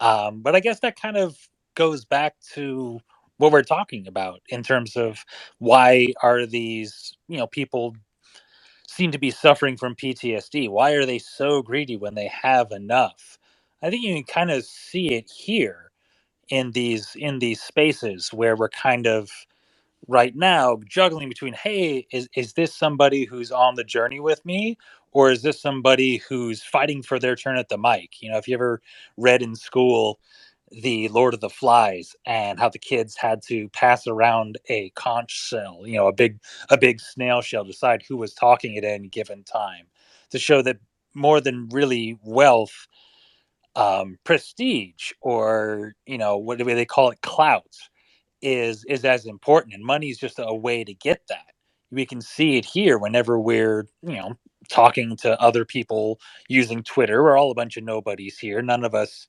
Um, 0.00 0.40
but 0.40 0.56
I 0.56 0.60
guess 0.60 0.80
that 0.80 1.00
kind 1.00 1.16
of 1.16 1.36
goes 1.74 2.04
back 2.04 2.36
to 2.54 3.00
what 3.38 3.52
we're 3.52 3.62
talking 3.64 4.08
about 4.08 4.42
in 4.50 4.62
terms 4.64 4.96
of 4.96 5.24
why 5.58 6.08
are 6.22 6.46
these 6.46 7.16
you 7.28 7.38
know 7.38 7.48
people 7.48 7.96
seem 8.88 9.12
to 9.12 9.18
be 9.18 9.30
suffering 9.32 9.76
from 9.76 9.96
PTSD? 9.96 10.70
Why 10.70 10.92
are 10.92 11.06
they 11.06 11.18
so 11.20 11.62
greedy 11.62 11.96
when 11.96 12.14
they 12.14 12.28
have 12.28 12.72
enough? 12.72 13.38
I 13.82 13.90
think 13.90 14.04
you 14.04 14.14
can 14.14 14.24
kind 14.24 14.50
of 14.52 14.64
see 14.64 15.14
it 15.14 15.30
here 15.30 15.92
in 16.50 16.72
these 16.72 17.16
in 17.16 17.38
these 17.40 17.62
spaces 17.62 18.30
where 18.32 18.56
we're 18.56 18.68
kind 18.70 19.06
of 19.06 19.30
right 20.08 20.36
now 20.36 20.78
juggling 20.88 21.28
between 21.28 21.54
hey 21.54 22.06
is, 22.12 22.28
is 22.36 22.54
this 22.54 22.74
somebody 22.74 23.24
who's 23.24 23.52
on 23.52 23.76
the 23.76 23.84
journey 23.84 24.20
with 24.20 24.44
me 24.44 24.76
or 25.12 25.30
is 25.32 25.42
this 25.42 25.60
somebody 25.60 26.18
who's 26.28 26.62
fighting 26.62 27.02
for 27.02 27.18
their 27.18 27.36
turn 27.36 27.58
at 27.58 27.68
the 27.68 27.78
mic 27.78 28.20
you 28.22 28.30
know 28.30 28.38
if 28.38 28.48
you 28.48 28.54
ever 28.54 28.80
read 29.16 29.42
in 29.42 29.54
school 29.56 30.18
the 30.70 31.08
lord 31.08 31.34
of 31.34 31.40
the 31.40 31.50
flies 31.50 32.14
and 32.26 32.58
how 32.58 32.68
the 32.68 32.78
kids 32.78 33.16
had 33.16 33.40
to 33.42 33.68
pass 33.70 34.06
around 34.06 34.58
a 34.68 34.90
conch 34.90 35.30
shell 35.30 35.82
you 35.84 35.96
know 35.96 36.06
a 36.06 36.12
big 36.12 36.38
a 36.70 36.78
big 36.78 37.00
snail 37.00 37.40
shell 37.40 37.64
decide 37.64 38.02
who 38.08 38.16
was 38.16 38.34
talking 38.34 38.76
at 38.76 38.84
any 38.84 39.08
given 39.08 39.42
time 39.44 39.86
to 40.30 40.38
show 40.38 40.62
that 40.62 40.78
more 41.14 41.40
than 41.40 41.68
really 41.70 42.18
wealth 42.22 42.86
um, 43.76 44.18
prestige 44.24 45.12
or 45.20 45.94
you 46.06 46.18
know 46.18 46.36
what 46.36 46.58
do 46.58 46.64
they 46.64 46.84
call 46.84 47.10
it 47.10 47.20
clout 47.22 47.76
is 48.42 48.84
is 48.84 49.04
as 49.04 49.26
important 49.26 49.74
and 49.74 49.84
money 49.84 50.10
is 50.10 50.18
just 50.18 50.38
a 50.38 50.54
way 50.54 50.84
to 50.84 50.94
get 50.94 51.22
that. 51.28 51.46
We 51.90 52.04
can 52.04 52.20
see 52.20 52.58
it 52.58 52.64
here 52.64 52.98
whenever 52.98 53.38
we're 53.38 53.86
you 54.02 54.16
know 54.16 54.34
talking 54.68 55.16
to 55.18 55.40
other 55.40 55.64
people 55.64 56.20
using 56.48 56.82
twitter. 56.82 57.22
We're 57.22 57.38
all 57.38 57.50
a 57.50 57.54
bunch 57.54 57.76
of 57.76 57.84
nobodies 57.84 58.38
here. 58.38 58.60
None 58.62 58.84
of 58.84 58.94
us 58.94 59.26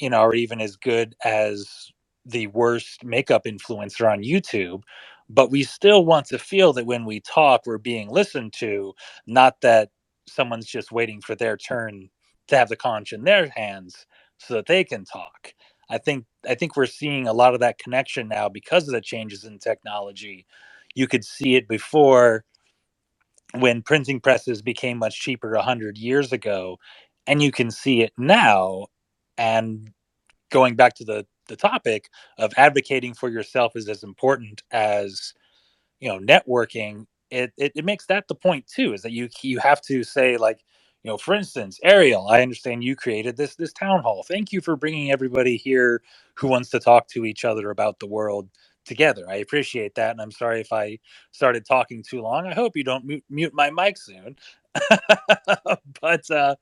you 0.00 0.10
know 0.10 0.18
are 0.18 0.34
even 0.34 0.60
as 0.60 0.76
good 0.76 1.14
as 1.24 1.90
the 2.26 2.46
worst 2.48 3.04
makeup 3.04 3.44
influencer 3.44 4.10
on 4.10 4.22
youtube 4.22 4.82
but 5.30 5.50
we 5.50 5.62
still 5.62 6.04
want 6.04 6.26
to 6.26 6.38
feel 6.38 6.72
that 6.72 6.86
when 6.86 7.04
we 7.04 7.20
talk 7.20 7.62
we're 7.66 7.78
being 7.78 8.08
listened 8.10 8.52
to 8.52 8.92
not 9.26 9.60
that 9.62 9.90
someone's 10.28 10.66
just 10.66 10.92
waiting 10.92 11.20
for 11.20 11.34
their 11.34 11.56
turn 11.56 12.08
to 12.48 12.56
have 12.56 12.68
the 12.68 12.76
conch 12.76 13.12
in 13.12 13.24
their 13.24 13.48
hands 13.50 14.06
so 14.38 14.54
that 14.54 14.66
they 14.66 14.84
can 14.84 15.04
talk 15.04 15.54
I 15.90 15.98
think 15.98 16.24
I 16.48 16.54
think 16.54 16.76
we're 16.76 16.86
seeing 16.86 17.26
a 17.26 17.32
lot 17.32 17.54
of 17.54 17.60
that 17.60 17.78
connection 17.78 18.28
now 18.28 18.48
because 18.48 18.88
of 18.88 18.94
the 18.94 19.00
changes 19.00 19.44
in 19.44 19.58
technology. 19.58 20.46
You 20.94 21.06
could 21.06 21.24
see 21.24 21.54
it 21.54 21.68
before 21.68 22.44
when 23.54 23.82
printing 23.82 24.20
presses 24.20 24.62
became 24.62 24.98
much 24.98 25.20
cheaper 25.20 25.52
100 25.52 25.98
years 25.98 26.32
ago 26.32 26.78
and 27.26 27.42
you 27.42 27.50
can 27.50 27.70
see 27.70 28.02
it 28.02 28.12
now 28.18 28.86
and 29.38 29.92
going 30.50 30.76
back 30.76 30.94
to 30.96 31.04
the 31.04 31.26
the 31.48 31.56
topic 31.56 32.10
of 32.38 32.52
advocating 32.56 33.14
for 33.14 33.28
yourself 33.30 33.74
is 33.76 33.88
as 33.88 34.02
important 34.04 34.62
as 34.72 35.34
you 36.00 36.08
know 36.08 36.18
networking 36.18 37.06
it, 37.30 37.52
it, 37.58 37.72
it 37.74 37.84
makes 37.84 38.06
that 38.06 38.28
the 38.28 38.34
point 38.34 38.66
too 38.66 38.92
is 38.92 39.02
that 39.02 39.12
you 39.12 39.28
you 39.42 39.58
have 39.58 39.80
to 39.82 40.04
say 40.04 40.36
like 40.36 40.60
you 41.02 41.10
know 41.10 41.18
for 41.18 41.34
instance 41.34 41.78
ariel 41.82 42.28
i 42.28 42.42
understand 42.42 42.84
you 42.84 42.96
created 42.96 43.36
this 43.36 43.54
this 43.56 43.72
town 43.72 44.02
hall. 44.02 44.24
Thank 44.26 44.52
you 44.52 44.60
for 44.60 44.76
bringing 44.76 45.10
everybody 45.10 45.56
here 45.56 46.02
who 46.36 46.48
wants 46.48 46.70
to 46.70 46.80
talk 46.80 47.08
to 47.08 47.24
each 47.24 47.44
other 47.44 47.70
about 47.70 48.00
the 48.00 48.06
world 48.06 48.48
together. 48.84 49.26
I 49.28 49.36
appreciate 49.36 49.94
that 49.96 50.12
and 50.12 50.20
i'm 50.20 50.32
sorry 50.32 50.60
if 50.60 50.72
i 50.72 50.98
started 51.32 51.66
talking 51.66 52.02
too 52.02 52.22
long. 52.22 52.46
I 52.46 52.54
hope 52.54 52.76
you 52.76 52.84
don't 52.84 53.04
mute, 53.04 53.24
mute 53.30 53.54
my 53.54 53.70
mic 53.70 53.98
soon. 53.98 54.36
But 56.00 56.30
uh 56.30 56.56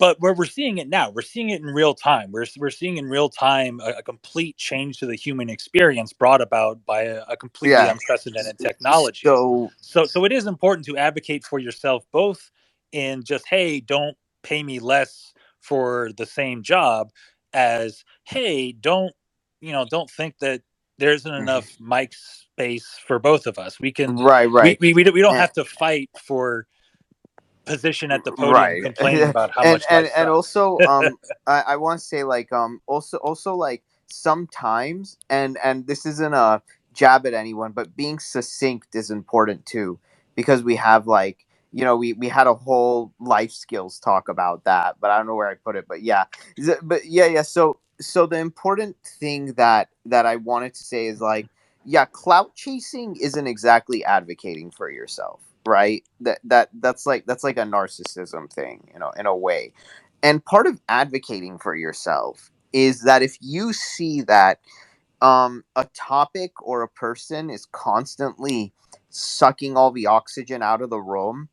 but 0.00 0.18
where 0.20 0.34
we're 0.34 0.46
seeing 0.46 0.78
it 0.78 0.88
now 0.88 1.10
we're 1.10 1.22
seeing 1.22 1.50
it 1.50 1.62
in 1.62 1.68
real 1.68 1.94
time 1.94 2.32
we're, 2.32 2.46
we're 2.58 2.70
seeing 2.70 2.98
in 2.98 3.06
real 3.06 3.30
time 3.30 3.80
a, 3.84 3.98
a 4.00 4.04
complete 4.04 4.58
change 4.58 4.98
to 4.98 5.06
the 5.06 5.16
human 5.16 5.50
experience 5.50 6.12
brought 6.14 6.42
about 6.42 6.84
by 6.86 7.04
a, 7.04 7.22
a 7.28 7.38
completely 7.38 7.86
Yeah. 7.86 7.92
unprecedented 7.92 8.58
technology 8.58 9.28
So 9.28 9.70
so 9.82 10.06
so 10.06 10.26
it 10.26 10.32
is 10.32 10.46
important 10.48 10.86
to 10.86 10.98
advocate 10.98 11.44
for 11.44 11.60
yourself 11.60 12.04
both 12.12 12.50
in 12.92 13.24
just 13.24 13.48
hey 13.48 13.80
don't 13.80 14.16
pay 14.42 14.62
me 14.64 14.80
less 14.80 15.34
for 15.60 16.10
the 16.18 16.26
same 16.26 16.64
job 16.64 17.10
as 17.54 18.04
hey 18.24 18.72
don't 18.72 19.14
you 19.62 19.72
know 19.72 19.86
don't 19.90 20.10
think 20.10 20.38
that 20.40 20.62
there 20.98 21.12
isn't 21.12 21.34
enough 21.34 21.76
mic 21.80 22.12
space 22.14 22.98
for 23.06 23.20
both 23.20 23.46
of 23.46 23.58
us 23.58 23.80
we 23.80 23.92
can 23.92 24.16
right, 24.16 24.50
right. 24.50 24.78
we, 24.80 24.94
we, 24.94 24.94
we 24.94 25.04
don't, 25.04 25.14
have 25.36 25.52
to 25.52 25.64
fight 25.64 26.10
for 26.22 26.66
position 27.66 28.12
at 28.12 28.24
the 28.24 28.32
podium 28.32 28.76
Right. 28.76 28.82
complaining 28.82 29.24
about 29.28 29.52
how 29.52 29.64
and 29.64 29.66
much 29.66 29.86
and, 29.90 30.08
and 30.16 30.28
also 30.30 30.80
um 30.84 31.18
I, 31.46 31.62
I 31.68 31.76
want 31.76 32.00
to 32.00 32.06
say 32.06 32.24
like 32.24 32.52
um 32.52 32.80
also 32.86 33.18
also 33.18 33.54
like 33.56 33.84
sometimes 34.08 35.18
and 35.30 35.58
and 35.64 35.86
this 35.86 36.06
isn't 36.06 36.34
a 36.34 36.62
jab 36.94 37.26
at 37.26 37.34
anyone 37.34 37.72
but 37.72 37.96
being 37.96 38.18
succinct 38.20 38.94
is 38.94 39.10
important 39.10 39.66
too 39.66 39.98
because 40.36 40.62
we 40.64 40.76
have 40.76 41.06
like 41.06 41.46
you 41.72 41.84
know 41.84 41.96
we 41.96 42.14
we 42.14 42.28
had 42.28 42.46
a 42.48 42.54
whole 42.54 43.12
life 43.20 43.52
skills 43.52 44.00
talk 44.00 44.28
about 44.28 44.64
that 44.64 44.96
but 45.00 45.10
i 45.10 45.16
don't 45.18 45.26
know 45.26 45.36
where 45.36 45.48
i 45.50 45.54
put 45.54 45.76
it 45.76 45.86
but 45.88 46.02
yeah. 46.02 46.24
It- 46.56 46.80
but 46.82 47.06
yeah 47.06 47.26
yeah 47.26 47.42
so 47.42 47.78
so 48.00 48.26
the 48.26 48.38
important 48.38 48.96
thing 49.04 49.54
that 49.54 49.88
that 50.06 50.26
i 50.26 50.36
wanted 50.36 50.74
to 50.74 50.84
say 50.84 51.06
is 51.06 51.20
like 51.20 51.48
yeah 51.84 52.06
clout 52.06 52.54
chasing 52.56 53.16
isn't 53.16 53.46
exactly 53.48 54.04
advocating 54.04 54.70
for 54.72 54.90
yourself 54.90 55.40
right? 55.66 56.02
That 56.20 56.40
that 56.44 56.70
that's 56.80 57.06
like 57.06 57.26
that's 57.26 57.44
like 57.44 57.56
a 57.58 57.62
narcissism 57.62 58.52
thing 58.52 58.88
you 58.92 58.98
know 58.98 59.10
in 59.18 59.26
a 59.26 59.36
way. 59.36 59.72
And 60.22 60.44
part 60.44 60.66
of 60.66 60.80
advocating 60.88 61.58
for 61.58 61.74
yourself 61.74 62.50
is 62.72 63.02
that 63.02 63.22
if 63.22 63.36
you 63.40 63.72
see 63.72 64.22
that 64.22 64.60
um 65.22 65.64
a 65.76 65.86
topic 65.94 66.52
or 66.62 66.82
a 66.82 66.88
person 66.88 67.50
is 67.50 67.66
constantly 67.72 68.72
sucking 69.10 69.76
all 69.76 69.90
the 69.90 70.06
oxygen 70.06 70.62
out 70.62 70.82
of 70.82 70.90
the 70.90 71.00
room 71.00 71.48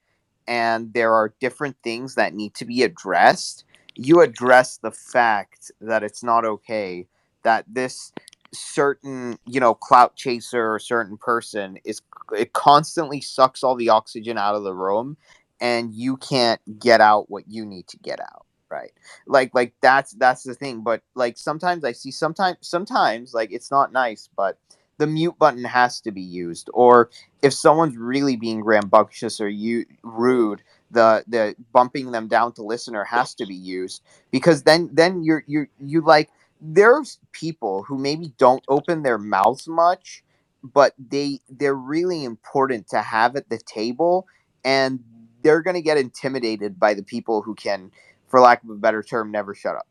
and 0.48 0.94
there 0.94 1.14
are 1.14 1.34
different 1.42 1.76
things 1.84 2.16
that 2.16 2.34
need 2.34 2.54
to 2.54 2.66
be 2.66 2.84
addressed 2.84 3.66
you 3.96 4.22
address 4.22 4.78
the 4.78 4.92
fact 4.92 5.72
that 5.82 6.04
it's 6.04 6.24
not 6.24 6.46
okay 6.46 7.06
that 7.44 7.66
this 7.68 8.12
certain 8.54 9.38
you 9.46 9.60
know 9.60 9.74
clout 9.74 10.16
chaser 10.16 10.74
or 10.74 10.80
certain 10.80 11.18
person 11.18 11.78
is 11.84 12.02
it 12.36 12.54
constantly 12.54 13.22
sucks 13.22 13.64
all 13.64 13.76
the 13.76 13.90
oxygen 13.90 14.38
out 14.38 14.56
of 14.56 14.64
the 14.64 14.74
room 14.74 15.18
and 15.60 15.94
you 15.94 16.18
can't 16.18 16.62
get 16.80 17.02
out 17.02 17.30
what 17.30 17.44
you 17.48 17.66
need 17.66 17.88
to 17.88 17.98
get 17.98 18.20
out 18.20 18.46
right? 18.70 18.92
Like 19.26 19.54
like 19.54 19.74
that's 19.82 20.12
that's 20.14 20.44
the 20.44 20.54
thing 20.54 20.82
but 20.82 21.02
like 21.16 21.38
sometimes 21.38 21.84
i 21.84 21.92
see 21.92 22.12
sometimes 22.12 22.58
sometimes 22.62 23.34
like 23.34 23.52
it's 23.52 23.72
not 23.72 23.94
nice 23.94 24.30
but 24.36 24.58
the 24.98 25.08
mute 25.08 25.38
button 25.38 25.64
has 25.64 26.02
to 26.02 26.12
be 26.12 26.22
used 26.22 26.70
or 26.74 27.10
if 27.42 27.54
someone's 27.54 27.98
really 27.98 28.36
being 28.36 28.64
rambunctious 28.64 29.40
or 29.40 29.48
you 29.48 29.86
rude 30.04 30.62
the 30.92 31.24
the 31.28 31.56
bumping 31.72 32.12
them 32.12 32.28
down 32.28 32.52
to 32.54 32.64
listener 32.64 33.04
has 33.04 33.34
to 33.36 33.46
be 33.46 33.56
used 33.56 34.02
because 34.32 34.64
then 34.64 34.90
then 34.94 35.24
you're 35.24 35.44
you're 35.48 35.70
you 35.80 36.02
like 36.02 36.30
there's 36.62 37.20
people 37.34 37.84
who 37.84 37.98
maybe 37.98 38.34
don't 38.38 38.64
open 38.70 39.04
their 39.04 39.18
mouths 39.18 39.68
much 39.68 40.24
but 40.64 40.94
they 41.00 41.40
they're 41.50 41.76
really 41.76 42.24
important 42.24 42.88
to 42.90 43.02
have 43.02 43.36
at 43.36 43.50
the 43.50 43.60
table 43.60 44.28
and 44.66 45.02
they're 45.44 45.62
going 45.62 45.76
to 45.76 45.82
get 45.82 45.98
intimidated 45.98 46.80
by 46.80 46.94
the 46.94 47.04
people 47.04 47.42
who 47.42 47.56
can 47.56 47.92
for 48.28 48.40
lack 48.42 48.64
of 48.64 48.70
a 48.72 48.76
better 48.76 49.04
term 49.04 49.32
never 49.32 49.56
shut 49.56 49.76
up 49.78 49.88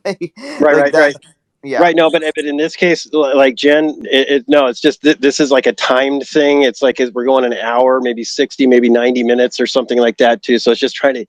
like, 0.04 0.34
Right, 0.58 0.74
like 0.74 0.92
right, 0.94 0.94
right. 0.94 1.16
Yeah. 1.64 1.80
Right. 1.80 1.96
No, 1.96 2.10
but 2.10 2.22
but 2.36 2.46
in 2.46 2.58
this 2.58 2.76
case, 2.76 3.12
like 3.12 3.56
Jen, 3.56 3.90
it, 4.04 4.30
it, 4.30 4.46
no, 4.48 4.66
it's 4.68 4.80
just 4.80 5.02
th- 5.02 5.18
this 5.18 5.40
is 5.40 5.50
like 5.52 5.66
a 5.66 5.74
timed 5.74 6.28
thing. 6.28 6.62
It's 6.62 6.82
like 6.82 7.00
we're 7.14 7.26
going 7.26 7.44
an 7.44 7.54
hour, 7.54 8.00
maybe 8.00 8.24
sixty, 8.24 8.66
maybe 8.66 8.90
ninety 8.90 9.24
minutes 9.24 9.60
or 9.60 9.66
something 9.66 9.98
like 9.98 10.18
that 10.18 10.42
too. 10.42 10.58
So 10.58 10.72
it's 10.72 10.80
just 10.80 10.96
trying 10.96 11.14
to 11.16 11.26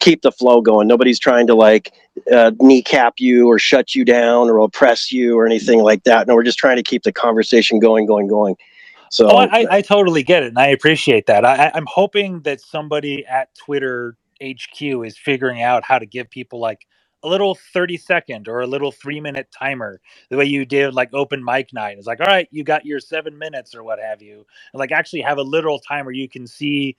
keep 0.00 0.22
the 0.22 0.32
flow 0.32 0.60
going. 0.62 0.88
Nobody's 0.88 1.20
trying 1.20 1.48
to 1.48 1.56
like 1.56 1.92
uh, 2.32 2.52
kneecap 2.60 3.14
you 3.18 3.48
or 3.48 3.58
shut 3.58 3.94
you 3.94 4.04
down 4.04 4.50
or 4.50 4.58
oppress 4.60 5.12
you 5.12 5.38
or 5.38 5.46
anything 5.46 5.82
like 5.82 6.04
that. 6.04 6.28
No, 6.28 6.36
we're 6.36 6.44
just 6.44 6.58
trying 6.58 6.76
to 6.78 6.84
keep 6.84 7.04
the 7.04 7.12
conversation 7.12 7.80
going, 7.80 8.06
going, 8.06 8.28
going. 8.28 8.56
So 9.10 9.30
Oh, 9.30 9.36
I, 9.38 9.46
I, 9.60 9.66
I 9.78 9.82
totally 9.82 10.24
get 10.24 10.44
it, 10.44 10.48
and 10.48 10.58
I 10.58 10.68
appreciate 10.68 11.26
that. 11.26 11.44
I, 11.44 11.66
I- 11.68 11.72
I'm 11.74 11.86
hoping 11.88 12.42
that 12.42 12.60
somebody 12.60 13.26
at 13.26 13.54
Twitter 13.56 14.16
HQ 14.42 14.82
is 14.82 15.18
figuring 15.18 15.62
out 15.62 15.84
how 15.84 15.98
to 15.98 16.06
give 16.06 16.30
people 16.30 16.60
like 16.60 16.86
a 17.26 17.30
little 17.30 17.56
30 17.74 17.98
second 17.98 18.48
or 18.48 18.62
a 18.62 18.68
little 18.68 18.92
three 18.92 19.20
minute 19.20 19.48
timer, 19.58 20.00
the 20.30 20.38
way 20.38 20.46
you 20.46 20.66
did 20.66 20.94
like 20.94 21.10
open 21.14 21.44
mic 21.44 21.74
night. 21.74 21.98
It's 21.98 22.08
like, 22.08 22.20
all 22.20 22.28
right, 22.28 22.48
you 22.52 22.64
got 22.64 22.86
your 22.86 23.00
seven 23.00 23.38
minutes 23.38 23.74
or 23.76 23.84
what 23.84 24.00
have 24.00 24.22
you. 24.22 24.46
And 24.74 24.80
like 24.80 24.92
actually 24.92 25.22
have 25.22 25.38
a 25.38 25.42
literal 25.44 25.80
timer 25.80 26.12
you 26.12 26.28
can 26.28 26.46
see 26.48 26.96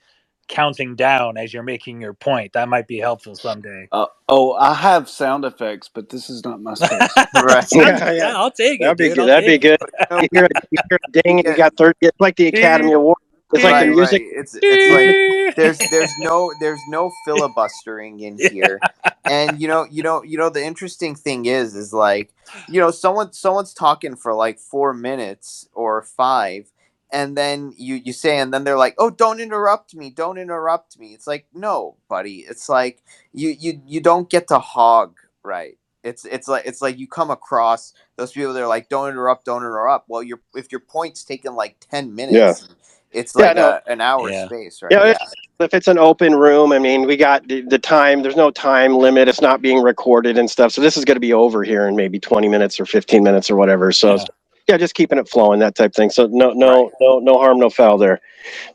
counting 0.48 0.96
down 0.96 1.38
as 1.38 1.54
you're 1.54 1.64
making 1.64 2.00
your 2.02 2.14
point. 2.14 2.54
That 2.54 2.68
might 2.70 2.88
be 2.88 2.98
helpful 2.98 3.36
someday. 3.36 3.90
Uh, 3.92 4.06
oh, 4.28 4.54
I 4.54 4.74
have 4.74 5.08
sound 5.08 5.44
effects, 5.44 5.90
but 5.92 6.10
this 6.10 6.30
is 6.30 6.44
not 6.44 6.62
my 6.62 6.74
space. 6.76 7.26
Right. 7.34 7.66
Yeah, 7.72 8.12
yeah. 8.12 8.36
I'll 8.36 8.50
take 8.52 8.82
it. 8.82 8.84
that'd 8.84 8.98
be 8.98 9.10
dude. 9.10 9.18
good. 9.18 9.28
I'll 9.28 9.28
That'd 9.28 9.46
be 9.46 9.58
take 9.60 9.64
it. 9.64 9.76
good. 9.78 9.78
You 10.20 10.28
hear, 10.32 10.44
a, 10.46 10.50
you 10.70 10.78
hear 10.90 10.98
a 11.08 11.22
ding 11.22 11.40
and 11.40 11.48
you 11.48 11.54
got 11.54 11.76
thirty. 11.76 11.98
It's 12.02 12.20
like 12.20 12.36
the 12.36 12.48
Academy 12.48 12.92
Award. 12.92 13.18
It's 13.52 13.64
like 13.64 13.72
right, 13.72 13.86
the 13.86 13.86
music. 13.86 14.24
right. 14.24 14.32
It's 14.32 14.56
it's 14.62 14.88
like 14.88 15.22
there's 15.56 15.82
there's 15.90 16.12
no 16.18 16.52
there's 16.60 16.82
no 16.88 17.12
filibustering 17.24 18.20
in 18.20 18.38
here. 18.38 18.84
And 19.26 19.60
you 19.60 19.68
know 19.68 19.86
you 19.90 20.02
know 20.02 20.22
you 20.22 20.38
know 20.38 20.50
the 20.50 20.64
interesting 20.64 21.14
thing 21.14 21.46
is 21.46 21.74
is 21.74 21.92
like 21.92 22.34
you 22.68 22.80
know 22.80 22.90
someone 22.90 23.32
someone's 23.32 23.74
talking 23.74 24.16
for 24.16 24.34
like 24.34 24.58
four 24.60 24.94
minutes 24.94 25.68
or 25.74 26.02
five 26.02 26.72
and 27.12 27.36
then 27.38 27.74
you 27.76 27.96
you 27.96 28.12
say 28.12 28.38
and 28.38 28.54
then 28.54 28.64
they're 28.64 28.78
like 28.78 28.94
oh 28.98 29.10
don't 29.10 29.40
interrupt 29.40 29.94
me 29.94 30.10
don't 30.10 30.38
interrupt 30.38 30.98
me. 30.98 31.08
It's 31.14 31.26
like 31.26 31.46
no 31.54 31.96
buddy. 32.08 32.46
It's 32.48 32.68
like 32.68 33.02
you 33.32 33.50
you 33.50 33.80
you 33.86 34.00
don't 34.00 34.30
get 34.30 34.48
to 34.48 34.58
hog 34.58 35.18
right. 35.44 35.78
It's 36.04 36.24
it's 36.26 36.48
like 36.48 36.64
it's 36.66 36.82
like 36.82 36.98
you 36.98 37.08
come 37.08 37.30
across 37.30 37.94
those 38.16 38.32
people 38.32 38.52
that 38.52 38.62
are 38.62 38.68
like 38.68 38.90
don't 38.90 39.08
interrupt 39.10 39.46
don't 39.46 39.62
interrupt. 39.62 40.08
Well 40.10 40.22
your 40.22 40.40
if 40.54 40.72
your 40.72 40.80
point's 40.82 41.24
taken 41.24 41.54
like 41.56 41.76
10 41.90 42.14
minutes 42.14 42.68
it's 43.12 43.34
Yeah, 43.36 43.46
like 43.46 43.56
no. 43.56 43.68
a, 43.70 43.82
an 43.90 44.00
hour 44.00 44.30
Yeah. 44.30 44.46
space 44.46 44.82
right 44.82 44.92
Yeah, 44.92 45.04
yeah. 45.04 45.10
it's- 45.12 45.32
if 45.60 45.74
it's 45.74 45.88
an 45.88 45.98
open 45.98 46.36
room, 46.36 46.70
I 46.70 46.78
mean, 46.78 47.04
we 47.04 47.16
got 47.16 47.48
the, 47.48 47.62
the 47.62 47.80
time. 47.80 48.22
There's 48.22 48.36
no 48.36 48.48
time 48.48 48.96
limit. 48.96 49.26
It's 49.26 49.40
not 49.40 49.60
being 49.60 49.82
recorded 49.82 50.38
and 50.38 50.48
stuff. 50.48 50.70
So 50.70 50.80
this 50.80 50.96
is 50.96 51.04
going 51.04 51.16
to 51.16 51.20
be 51.20 51.32
over 51.32 51.64
here 51.64 51.88
in 51.88 51.96
maybe 51.96 52.20
20 52.20 52.48
minutes 52.48 52.78
or 52.78 52.86
15 52.86 53.24
minutes 53.24 53.50
or 53.50 53.56
whatever. 53.56 53.90
So 53.90 54.14
Yeah. 54.14 54.24
yeah, 54.68 54.76
just 54.76 54.94
keeping 54.94 55.18
it 55.18 55.28
flowing, 55.28 55.58
that 55.58 55.74
type 55.74 55.94
thing. 55.94 56.10
So 56.10 56.28
no, 56.30 56.52
no, 56.52 56.84
Right. 56.84 56.92
no, 57.00 57.18
no 57.18 57.38
harm, 57.38 57.58
no 57.58 57.70
foul 57.70 57.98
there. 57.98 58.20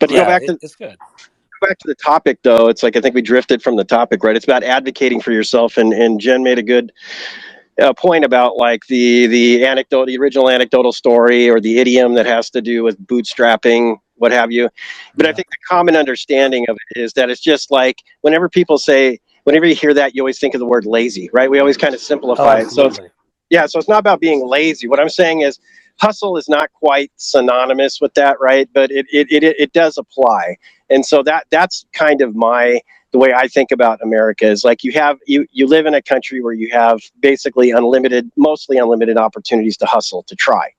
But 0.02 0.08
to 0.10 0.16
yeah, 0.16 0.22
go 0.24 0.26
back 0.28 0.42
it- 0.42 0.48
to 0.48 0.58
it's 0.62 0.76
good. 0.76 0.98
go 0.98 1.68
back 1.70 1.78
to 1.80 1.88
the 1.88 1.96
topic 1.96 2.40
though, 2.44 2.68
it's 2.68 2.84
like 2.84 2.98
I 2.98 3.00
think 3.02 3.16
we 3.16 3.22
drifted 3.22 3.64
from 3.64 3.78
the 3.78 3.86
topic, 3.86 4.22
right? 4.22 4.36
It's 4.36 4.44
about 4.46 4.64
advocating 4.64 5.22
for 5.22 5.32
yourself, 5.32 5.78
and 5.78 5.94
and 5.94 6.20
Jen 6.20 6.44
made 6.44 6.60
a 6.60 6.64
good 6.64 6.92
uh, 7.82 7.94
point 7.94 8.26
about 8.26 8.58
like 8.58 8.86
the 8.88 9.28
the 9.28 9.66
anecdote, 9.66 10.08
the 10.08 10.18
original 10.18 10.50
anecdotal 10.50 10.92
story, 10.92 11.50
or 11.50 11.62
the 11.62 11.78
idiom 11.80 12.14
that 12.16 12.26
has 12.26 12.50
to 12.50 12.62
do 12.62 12.84
with 12.84 13.00
bootstrapping, 13.08 13.96
what 14.24 14.32
have 14.32 14.52
you. 14.52 14.70
But 15.16 15.28
I 15.28 15.34
think 15.34 15.48
the 15.50 15.58
common 15.70 15.96
understanding 15.98 16.66
of 16.70 16.78
it 16.90 17.00
is 17.02 17.14
that 17.14 17.30
it's 17.30 17.42
just 17.42 17.70
like 17.72 18.02
whenever 18.22 18.50
people 18.50 18.78
say, 18.78 19.20
whenever 19.44 19.66
you 19.66 19.76
hear 19.76 19.94
that, 19.94 20.16
you 20.16 20.22
always 20.22 20.40
think 20.40 20.56
of 20.56 20.60
the 20.60 20.66
word 20.66 20.86
lazy, 20.86 21.30
right? 21.34 21.52
We 21.52 21.60
always 21.60 21.78
kind 21.78 21.94
of 21.94 22.00
Oh, 22.00 22.04
simplify 22.04 22.60
it. 22.62 22.72
So 22.72 22.90
yeah, 23.50 23.66
so 23.66 23.78
it's 23.80 23.90
not 23.90 24.00
about 24.00 24.22
being 24.22 24.48
lazy. 24.48 24.88
What 24.88 25.00
I'm 25.00 25.10
saying 25.10 25.42
is 25.42 25.60
hustle 25.98 26.38
is 26.38 26.48
not 26.50 26.72
quite 26.72 27.12
synonymous 27.18 28.00
with 28.02 28.14
that, 28.16 28.40
right? 28.40 28.68
But 28.74 28.92
it 28.92 29.06
it, 29.12 29.28
it, 29.32 29.44
it 29.44 29.74
does 29.74 29.98
apply. 29.98 30.56
And 30.90 31.06
so 31.06 31.22
that 31.24 31.48
that's 31.52 31.86
kind 31.94 32.22
of 32.22 32.36
my 32.36 32.80
the 33.12 33.20
way 33.20 33.34
I 33.34 33.48
think 33.50 33.72
about 33.72 34.02
America 34.02 34.48
is 34.48 34.64
like 34.64 34.84
you 34.86 34.94
have 34.94 35.20
you 35.28 35.46
you 35.52 35.68
live 35.68 35.86
in 35.86 35.94
a 35.94 36.02
country 36.02 36.42
where 36.42 36.54
you 36.54 36.70
have 36.72 37.02
basically 37.20 37.72
unlimited, 37.72 38.32
mostly 38.38 38.78
unlimited 38.78 39.18
opportunities 39.18 39.78
to 39.78 39.86
hustle, 39.86 40.24
to 40.24 40.36
try. 40.36 40.74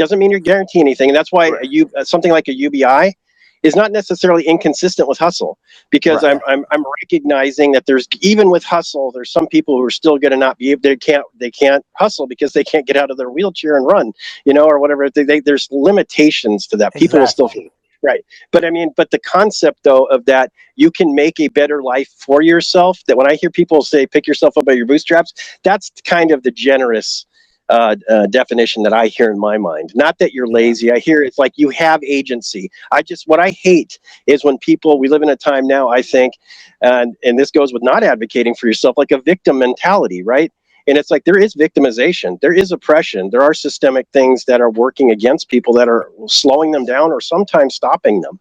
Doesn't 0.00 0.20
mean 0.20 0.32
you're 0.32 0.40
guaranteeing 0.40 0.86
anything. 0.86 1.10
And 1.10 1.16
that's 1.16 1.32
why 1.32 1.48
a 1.48 1.68
U, 1.68 1.90
uh, 1.98 2.04
something 2.04 2.32
like 2.32 2.48
a 2.48 2.54
UBI 2.54 3.16
is 3.64 3.76
not 3.76 3.92
necessarily 3.92 4.44
inconsistent 4.46 5.08
with 5.08 5.18
hustle 5.18 5.58
because 5.92 6.24
Right. 6.24 6.34
I'm, 6.34 6.40
I'm 6.48 6.66
I'm 6.72 6.84
recognizing 7.02 7.72
that 7.74 7.86
there's 7.86 8.08
even 8.22 8.50
with 8.50 8.64
hustle 8.64 9.12
there's 9.12 9.32
some 9.32 9.48
people 9.48 9.76
who 9.78 9.84
are 9.84 9.90
still 9.90 10.18
going 10.18 10.32
to 10.32 10.38
not 10.38 10.58
be 10.58 10.72
able 10.72 10.82
they 10.82 10.96
can't 10.96 11.26
they 11.38 11.52
can't 11.52 11.86
hustle 11.96 12.28
because 12.28 12.54
they 12.54 12.64
can't 12.64 12.86
get 12.88 12.96
out 12.96 13.10
of 13.12 13.18
their 13.18 13.30
wheelchair 13.30 13.76
and 13.78 13.86
run 13.86 14.12
you 14.46 14.54
know 14.54 14.66
or 14.66 14.80
whatever. 14.80 15.10
They, 15.10 15.24
they, 15.24 15.40
there's 15.40 15.68
limitations 15.72 16.68
to 16.68 16.78
that. 16.78 16.94
People 16.94 17.20
will 17.20 17.28
still 17.28 17.52
right. 18.02 18.24
But 18.52 18.64
i 18.66 18.70
mean 18.70 18.92
but 18.96 19.10
the 19.12 19.20
concept 19.20 19.80
though 19.84 20.06
of 20.06 20.26
that 20.26 20.52
you 20.76 20.90
can 20.92 21.14
make 21.14 21.40
a 21.40 21.48
better 21.48 21.82
life 21.82 22.10
for 22.18 22.42
yourself 22.42 23.00
that 23.08 23.18
when 23.18 23.30
i 23.30 23.36
hear 23.36 23.50
people 23.50 23.82
say 23.82 24.06
pick 24.06 24.26
yourself 24.28 24.58
up 24.58 24.66
by 24.66 24.72
your 24.74 24.86
bootstraps 24.86 25.32
that's 25.64 25.92
kind 26.06 26.32
of 26.32 26.42
the 26.44 26.52
generous 26.52 27.26
uh, 27.70 27.96
uh, 28.10 28.26
definition 28.28 28.82
that 28.84 28.92
I 28.94 29.08
hear 29.08 29.32
in 29.32 29.40
my 29.40 29.58
mind. 29.58 29.92
Not 29.94 30.18
that 30.18 30.34
you're 30.34 30.48
lazy. 30.48 30.92
I 30.92 31.00
hear 31.00 31.22
it's 31.22 31.38
like 31.38 31.54
you 31.56 31.70
have 31.70 32.04
agency. 32.04 32.70
I 32.92 33.02
just 33.02 33.28
what 33.28 33.40
I 33.40 33.50
hate 33.50 33.98
is 34.26 34.44
when 34.44 34.58
people. 34.58 34.98
We 35.00 35.08
live 35.08 35.22
in 35.22 35.30
a 35.30 35.36
time 35.36 35.66
now. 35.66 35.90
I 35.90 36.02
think, 36.02 36.34
and 36.82 37.16
and 37.24 37.38
this 37.38 37.50
goes 37.52 37.72
with 37.72 37.82
not 37.84 38.04
advocating 38.04 38.54
for 38.56 38.68
yourself, 38.68 38.98
like 38.98 39.12
a 39.12 39.22
victim 39.22 39.58
mentality, 39.58 40.22
right? 40.22 40.52
And 40.88 40.98
it's 40.98 41.10
like 41.10 41.24
there 41.24 41.38
is 41.38 41.54
victimization, 41.54 42.40
there 42.40 42.54
is 42.54 42.72
oppression, 42.72 43.30
there 43.30 43.42
are 43.42 43.54
systemic 43.54 44.08
things 44.12 44.46
that 44.46 44.60
are 44.60 44.70
working 44.70 45.12
against 45.12 45.48
people 45.48 45.72
that 45.74 45.88
are 45.88 46.10
slowing 46.26 46.72
them 46.72 46.86
down 46.86 47.12
or 47.12 47.20
sometimes 47.20 47.74
stopping 47.76 48.22
them. 48.22 48.40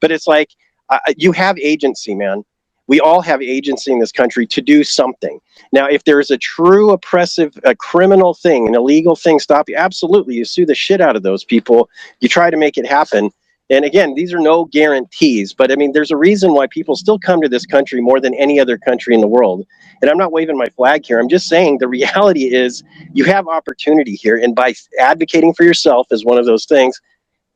But 0.00 0.12
it's 0.12 0.26
like 0.26 0.50
uh, 0.90 0.98
you 1.16 1.32
have 1.32 1.58
agency, 1.58 2.14
man. 2.14 2.44
We 2.86 3.00
all 3.00 3.22
have 3.22 3.40
agency 3.40 3.92
in 3.92 3.98
this 3.98 4.12
country 4.12 4.46
to 4.46 4.60
do 4.60 4.84
something. 4.84 5.40
Now, 5.72 5.86
if 5.86 6.04
there 6.04 6.20
is 6.20 6.30
a 6.30 6.38
true 6.38 6.90
oppressive, 6.90 7.58
a 7.64 7.74
criminal 7.74 8.34
thing, 8.34 8.68
an 8.68 8.74
illegal 8.74 9.16
thing, 9.16 9.38
stop 9.38 9.68
you. 9.68 9.76
Absolutely, 9.76 10.34
you 10.34 10.44
sue 10.44 10.66
the 10.66 10.74
shit 10.74 11.00
out 11.00 11.16
of 11.16 11.22
those 11.22 11.44
people. 11.44 11.88
You 12.20 12.28
try 12.28 12.50
to 12.50 12.56
make 12.56 12.76
it 12.76 12.86
happen. 12.86 13.30
And 13.70 13.86
again, 13.86 14.14
these 14.14 14.34
are 14.34 14.38
no 14.38 14.66
guarantees, 14.66 15.54
but 15.54 15.72
I 15.72 15.76
mean, 15.76 15.92
there's 15.92 16.10
a 16.10 16.18
reason 16.18 16.52
why 16.52 16.66
people 16.66 16.96
still 16.96 17.18
come 17.18 17.40
to 17.40 17.48
this 17.48 17.64
country 17.64 18.02
more 18.02 18.20
than 18.20 18.34
any 18.34 18.60
other 18.60 18.76
country 18.76 19.14
in 19.14 19.22
the 19.22 19.26
world. 19.26 19.66
And 20.02 20.10
I'm 20.10 20.18
not 20.18 20.32
waving 20.32 20.58
my 20.58 20.68
flag 20.68 21.06
here. 21.06 21.18
I'm 21.18 21.30
just 21.30 21.48
saying 21.48 21.78
the 21.78 21.88
reality 21.88 22.54
is 22.54 22.82
you 23.14 23.24
have 23.24 23.48
opportunity 23.48 24.16
here, 24.16 24.36
and 24.36 24.54
by 24.54 24.74
advocating 25.00 25.54
for 25.54 25.64
yourself 25.64 26.08
is 26.10 26.26
one 26.26 26.36
of 26.36 26.44
those 26.44 26.66
things. 26.66 27.00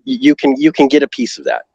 You 0.04 0.34
can 0.34 0.56
you 0.56 0.72
can 0.72 0.88
get 0.88 1.02
a 1.02 1.08
piece 1.08 1.36
of 1.36 1.44
that. 1.44 1.66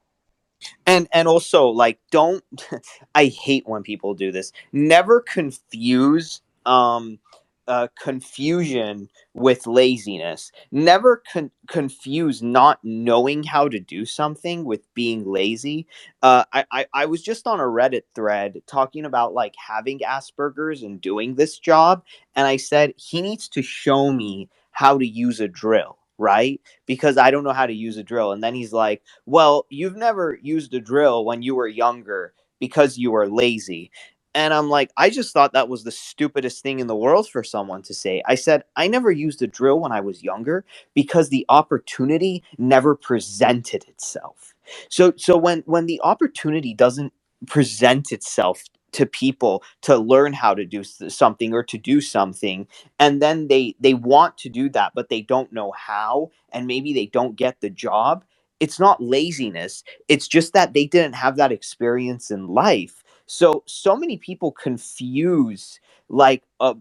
And 0.85 1.07
and 1.13 1.27
also 1.27 1.67
like 1.67 1.99
don't 2.11 2.43
i 3.15 3.25
hate 3.25 3.67
when 3.67 3.83
people 3.83 4.13
do 4.13 4.31
this. 4.31 4.51
Never 4.71 5.21
confuse 5.21 6.41
um 6.65 7.19
uh, 7.67 7.87
confusion 8.01 9.09
with 9.33 9.67
laziness. 9.67 10.51
Never 10.71 11.23
con- 11.31 11.51
confuse 11.67 12.41
not 12.43 12.79
knowing 12.83 13.43
how 13.43 13.69
to 13.69 13.79
do 13.79 14.05
something 14.05 14.65
with 14.65 14.81
being 14.93 15.25
lazy. 15.25 15.87
Uh, 16.21 16.43
I, 16.53 16.65
I 16.71 16.85
i 16.93 17.05
was 17.05 17.21
just 17.21 17.47
on 17.47 17.59
a 17.59 17.63
reddit 17.63 18.03
thread 18.15 18.61
talking 18.67 19.05
about 19.05 19.33
like 19.33 19.53
having 19.57 19.99
asperger's 19.99 20.83
and 20.83 20.99
doing 21.01 21.35
this 21.35 21.57
job 21.59 22.03
and 22.35 22.47
i 22.47 22.57
said 22.57 22.93
he 22.97 23.21
needs 23.21 23.47
to 23.49 23.61
show 23.61 24.11
me 24.11 24.49
how 24.71 24.97
to 24.97 25.05
use 25.05 25.39
a 25.39 25.47
drill 25.47 25.97
right 26.19 26.61
because 26.87 27.17
i 27.17 27.31
don't 27.31 27.43
know 27.45 27.53
how 27.53 27.67
to 27.67 27.73
use 27.73 27.97
a 27.97 28.03
drill 28.03 28.31
and 28.33 28.43
then 28.43 28.55
he's 28.55 28.73
like 28.73 28.99
well, 29.27 29.67
you've 29.71 29.97
never 29.97 30.39
used 30.43 30.75
a 30.75 30.81
drill 30.81 31.25
when 31.25 31.43
you 31.43 31.55
were 31.55 31.67
younger 31.69 32.33
because 32.59 32.99
you 32.99 33.11
were 33.11 33.29
lazy. 33.29 33.91
And 34.35 34.55
I'm 34.55 34.69
like, 34.71 34.91
I 34.97 35.11
just 35.11 35.33
thought 35.33 35.53
that 35.53 35.69
was 35.69 35.85
the 35.85 35.91
stupidest 35.91 36.63
thing 36.63 36.79
in 36.79 36.87
the 36.87 36.97
world 36.97 37.29
for 37.29 37.43
someone 37.43 37.83
to 37.83 37.93
say. 37.93 38.23
I 38.27 38.35
said, 38.35 38.63
I 38.77 38.87
never 38.89 39.11
used 39.11 39.43
a 39.43 39.47
drill 39.47 39.79
when 39.81 39.93
I 39.93 40.01
was 40.01 40.23
younger 40.23 40.65
because 40.95 41.29
the 41.29 41.45
opportunity 41.49 42.43
never 42.57 42.95
presented 42.95 43.85
itself. 43.89 44.55
So 44.89 45.13
so 45.17 45.37
when 45.37 45.63
when 45.67 45.87
the 45.87 46.01
opportunity 46.03 46.73
doesn't 46.73 47.13
present 47.47 48.11
itself 48.13 48.63
to 48.93 49.05
people 49.05 49.63
to 49.81 49.97
learn 49.97 50.33
how 50.33 50.53
to 50.55 50.65
do 50.65 50.83
something 50.83 51.53
or 51.53 51.63
to 51.63 51.77
do 51.77 52.01
something 52.01 52.67
and 52.99 53.21
then 53.21 53.47
they 53.49 53.75
they 53.79 53.93
want 53.95 54.37
to 54.37 54.49
do 54.49 54.69
that 54.69 54.93
but 54.95 55.09
they 55.09 55.21
don't 55.21 55.53
know 55.53 55.73
how 55.73 56.31
and 56.53 56.67
maybe 56.67 56.93
they 56.93 57.07
don't 57.07 57.37
get 57.37 57.61
the 57.61 57.69
job. 57.71 58.25
It's 58.59 58.79
not 58.79 59.03
laziness 59.03 59.75
it's 60.09 60.29
just 60.29 60.53
that 60.53 60.73
they 60.73 60.87
didn't 60.87 61.15
have 61.15 61.37
that 61.37 61.53
experience 61.53 62.31
in 62.31 62.47
life. 62.47 63.03
So 63.27 63.63
so 63.67 63.97
many 63.97 64.17
people 64.19 64.53
confuse 64.53 65.81
like 66.09 66.43
uh, 66.61 66.75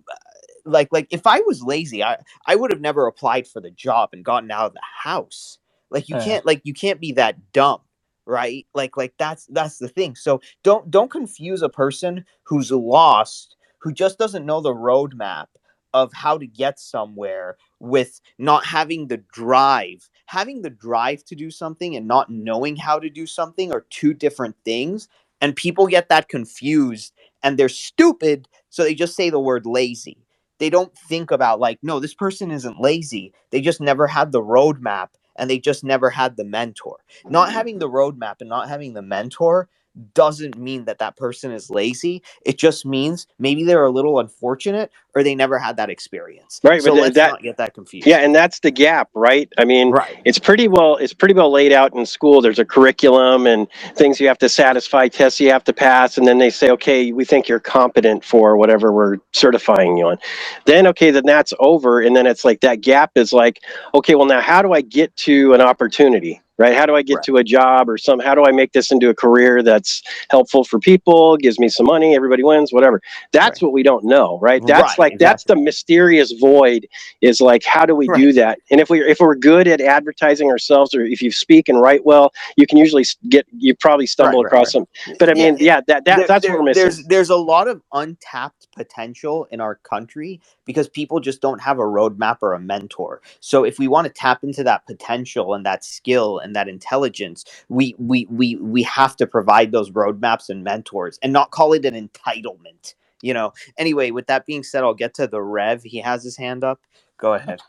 like 0.66 0.88
like 0.92 1.08
if 1.10 1.26
i 1.26 1.40
was 1.40 1.62
lazy 1.62 2.04
i 2.04 2.18
i 2.46 2.56
would 2.56 2.72
have 2.72 2.80
never 2.82 3.06
applied 3.08 3.48
for 3.48 3.60
the 3.60 3.70
job 3.70 4.10
and 4.12 4.24
gotten 4.24 4.50
out 4.52 4.66
of 4.66 4.74
the 4.74 4.80
house. 5.04 5.58
Like 5.90 6.08
you 6.08 6.16
can't 6.16 6.46
like 6.46 6.62
you 6.64 6.74
can't 6.74 7.00
be 7.00 7.12
that 7.14 7.52
dumb 7.52 7.80
right? 8.26 8.66
Like 8.74 8.96
like 8.96 9.14
that's 9.18 9.46
that's 9.46 9.78
the 9.78 9.88
thing. 9.88 10.16
So 10.16 10.40
don't 10.64 10.90
don't 10.90 11.10
confuse 11.10 11.62
a 11.62 11.68
person 11.68 12.24
who's 12.44 12.70
lost 12.70 13.56
who 13.80 13.92
just 13.92 14.18
doesn't 14.18 14.46
know 14.46 14.60
the 14.60 14.74
roadmap 14.74 15.46
of 15.94 16.12
how 16.14 16.38
to 16.38 16.46
get 16.46 16.80
somewhere 16.80 17.56
with 17.80 18.20
not 18.38 18.66
having 18.66 19.08
the 19.08 19.18
drive. 19.32 20.08
Having 20.26 20.62
the 20.62 20.70
drive 20.70 21.24
to 21.26 21.34
do 21.36 21.50
something 21.50 21.96
and 21.96 22.08
not 22.08 22.30
knowing 22.30 22.76
how 22.76 22.98
to 22.98 23.10
do 23.10 23.26
something 23.26 23.72
are 23.72 23.86
two 23.90 24.14
different 24.14 24.56
things 24.64 25.08
and 25.40 25.56
people 25.56 25.86
get 25.86 26.08
that 26.08 26.28
confused 26.28 27.12
and 27.42 27.58
they're 27.58 27.68
stupid 27.68 28.48
so 28.70 28.84
they 28.84 28.94
just 28.94 29.16
say 29.16 29.30
the 29.30 29.40
word 29.40 29.66
lazy. 29.66 30.18
They 30.60 30.70
don't 30.70 30.96
think 31.08 31.30
about 31.32 31.60
like 31.60 31.78
no 31.82 32.00
this 32.00 32.14
person 32.14 32.50
isn't 32.52 32.80
lazy. 32.80 33.34
They 33.50 33.60
just 33.60 33.80
never 33.80 34.06
had 34.06 34.32
the 34.32 34.42
roadmap 34.42 35.08
and 35.36 35.48
they 35.48 35.58
just 35.58 35.84
never 35.84 36.10
had 36.10 36.36
the 36.36 36.44
mentor. 36.44 36.98
Not 37.24 37.48
mm-hmm. 37.48 37.56
having 37.56 37.78
the 37.78 37.88
roadmap 37.88 38.36
and 38.40 38.48
not 38.48 38.68
having 38.68 38.94
the 38.94 39.02
mentor 39.02 39.68
doesn't 40.14 40.56
mean 40.56 40.84
that 40.86 40.98
that 40.98 41.16
person 41.16 41.52
is 41.52 41.70
lazy. 41.70 42.22
It 42.44 42.58
just 42.58 42.86
means 42.86 43.26
maybe 43.38 43.64
they're 43.64 43.84
a 43.84 43.90
little 43.90 44.18
unfortunate 44.18 44.90
or 45.14 45.22
they 45.22 45.34
never 45.34 45.58
had 45.58 45.76
that 45.76 45.90
experience. 45.90 46.60
Right, 46.64 46.82
so 46.82 46.94
let's 46.94 47.14
that- 47.16 47.32
not 47.32 47.42
get 47.42 47.56
that 47.58 47.74
confused. 47.74 48.06
Yeah, 48.06 48.18
and 48.18 48.34
that's 48.34 48.60
the 48.60 48.70
gap, 48.70 49.10
right? 49.14 49.52
I 49.58 49.64
mean, 49.64 49.90
right. 49.90 50.20
it's 50.24 50.38
pretty 50.38 50.68
well 50.68 50.96
it's 50.96 51.12
pretty 51.12 51.34
well 51.34 51.50
laid 51.50 51.72
out 51.72 51.94
in 51.94 52.06
school. 52.06 52.40
There's 52.40 52.58
a 52.58 52.64
curriculum 52.64 53.46
and 53.46 53.68
things 53.94 54.20
you 54.20 54.28
have 54.28 54.38
to 54.38 54.48
satisfy 54.48 55.08
tests 55.08 55.40
you 55.40 55.50
have 55.50 55.64
to 55.64 55.72
pass 55.72 56.16
and 56.16 56.26
then 56.26 56.38
they 56.38 56.50
say 56.50 56.70
okay 56.70 57.12
we 57.12 57.24
think 57.24 57.48
you're 57.48 57.60
competent 57.60 58.24
for 58.24 58.56
whatever 58.56 58.92
we're 58.92 59.18
certifying 59.32 59.96
you 59.96 60.06
on. 60.06 60.18
Then 60.66 60.86
okay 60.88 61.10
then 61.10 61.24
that's 61.26 61.52
over 61.58 62.00
and 62.00 62.16
then 62.16 62.26
it's 62.26 62.44
like 62.44 62.60
that 62.60 62.80
gap 62.80 63.12
is 63.16 63.32
like 63.32 63.60
okay 63.94 64.14
well 64.14 64.26
now 64.26 64.40
how 64.40 64.62
do 64.62 64.72
i 64.72 64.80
get 64.80 65.14
to 65.16 65.54
an 65.54 65.60
opportunity 65.60 66.41
right? 66.58 66.74
How 66.74 66.86
do 66.86 66.94
i 66.94 67.02
get 67.02 67.16
Right. 67.16 67.24
to 67.24 67.36
a 67.38 67.44
job 67.44 67.88
or 67.88 67.96
some 67.98 68.18
how 68.20 68.34
do 68.34 68.44
i 68.44 68.52
make 68.52 68.72
this 68.72 68.90
into 68.90 69.08
a 69.08 69.14
career 69.14 69.62
that's 69.62 70.02
helpful 70.30 70.64
for 70.64 70.78
people 70.78 71.36
gives 71.36 71.58
me 71.58 71.68
some 71.68 71.86
money 71.86 72.14
everybody 72.14 72.42
wins 72.44 72.72
whatever. 72.72 73.00
That's 73.32 73.60
Right. 73.62 73.66
what 73.68 73.72
we 73.72 73.82
don't 73.82 74.04
know 74.04 74.38
right? 74.40 74.62
That's 74.66 74.82
Right, 74.82 74.98
like 74.98 75.18
that's 75.18 75.44
the 75.44 75.56
mysterious 75.56 76.32
void 76.32 76.86
is 77.20 77.40
like 77.40 77.64
how 77.64 77.86
do 77.86 77.94
we 77.94 78.08
do 78.08 78.32
that? 78.34 78.58
And 78.70 78.80
if 78.80 78.90
we 78.90 79.00
if 79.00 79.18
we're 79.20 79.34
good 79.34 79.66
at 79.68 79.80
advertising 79.80 80.50
ourselves 80.50 80.94
or 80.94 81.02
if 81.04 81.22
you 81.22 81.30
speak 81.30 81.68
and 81.68 81.80
write 81.80 82.04
well 82.04 82.32
you 82.56 82.66
can 82.66 82.78
usually 82.78 83.04
get 83.28 83.46
you 83.56 83.74
probably 83.76 84.06
stumble 84.06 84.44
across 84.44 84.72
some 84.72 84.86
but 85.18 85.28
i 85.30 85.34
mean 85.34 85.56
yeah, 85.58 85.80
that, 85.86 86.04
that 86.04 86.04
there- 86.04 86.26
that's 86.26 86.42
there- 86.46 86.52
what 86.52 86.60
we're 86.60 86.64
missing. 86.64 86.82
There's 86.82 87.04
there's 87.04 87.30
a 87.30 87.36
lot 87.36 87.68
of 87.68 87.82
untapped 87.92 88.68
potential 88.76 89.46
in 89.50 89.60
our 89.60 89.76
country 89.76 90.40
because 90.64 90.88
people 90.88 91.20
just 91.20 91.40
don't 91.40 91.60
have 91.60 91.78
a 91.78 91.82
roadmap 91.82 92.38
or 92.42 92.52
a 92.52 92.60
mentor. 92.60 93.20
So 93.40 93.64
if 93.64 93.78
we 93.78 93.88
want 93.88 94.06
to 94.06 94.12
tap 94.12 94.44
into 94.44 94.64
that 94.64 94.86
potential 94.86 95.54
and 95.54 95.64
that 95.66 95.84
skill 95.84 96.38
and 96.38 96.54
that 96.56 96.68
intelligence, 96.68 97.44
we 97.68 97.94
we 97.98 98.26
we 98.30 98.56
we 98.56 98.82
have 98.84 99.16
to 99.16 99.26
provide 99.26 99.72
those 99.72 99.90
roadmaps 99.90 100.48
and 100.48 100.64
mentors 100.64 101.18
and 101.22 101.32
not 101.32 101.50
call 101.50 101.72
it 101.72 101.84
an 101.84 102.08
entitlement. 102.08 102.94
You 103.22 103.34
know. 103.34 103.52
Anyway, 103.78 104.10
with 104.10 104.26
that 104.26 104.46
being 104.46 104.62
said, 104.62 104.82
I'll 104.82 104.94
get 104.94 105.14
to 105.14 105.26
the 105.26 105.42
Rev. 105.42 105.82
He 105.82 105.98
has 105.98 106.24
his 106.24 106.36
hand 106.36 106.64
up. 106.64 106.80
Go 107.18 107.34
ahead. 107.34 107.60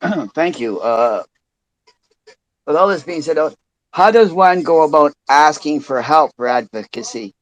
Thank 0.34 0.60
you. 0.60 0.80
Uh, 0.80 1.24
with 2.66 2.76
all 2.76 2.88
this 2.88 3.02
being 3.02 3.22
said, 3.22 3.38
uh, 3.38 3.50
how 3.92 4.10
does 4.10 4.32
one 4.32 4.62
go 4.62 4.82
about 4.82 5.12
asking 5.28 5.80
for 5.80 6.00
help 6.02 6.30
for 6.36 6.46
advocacy? 6.46 7.34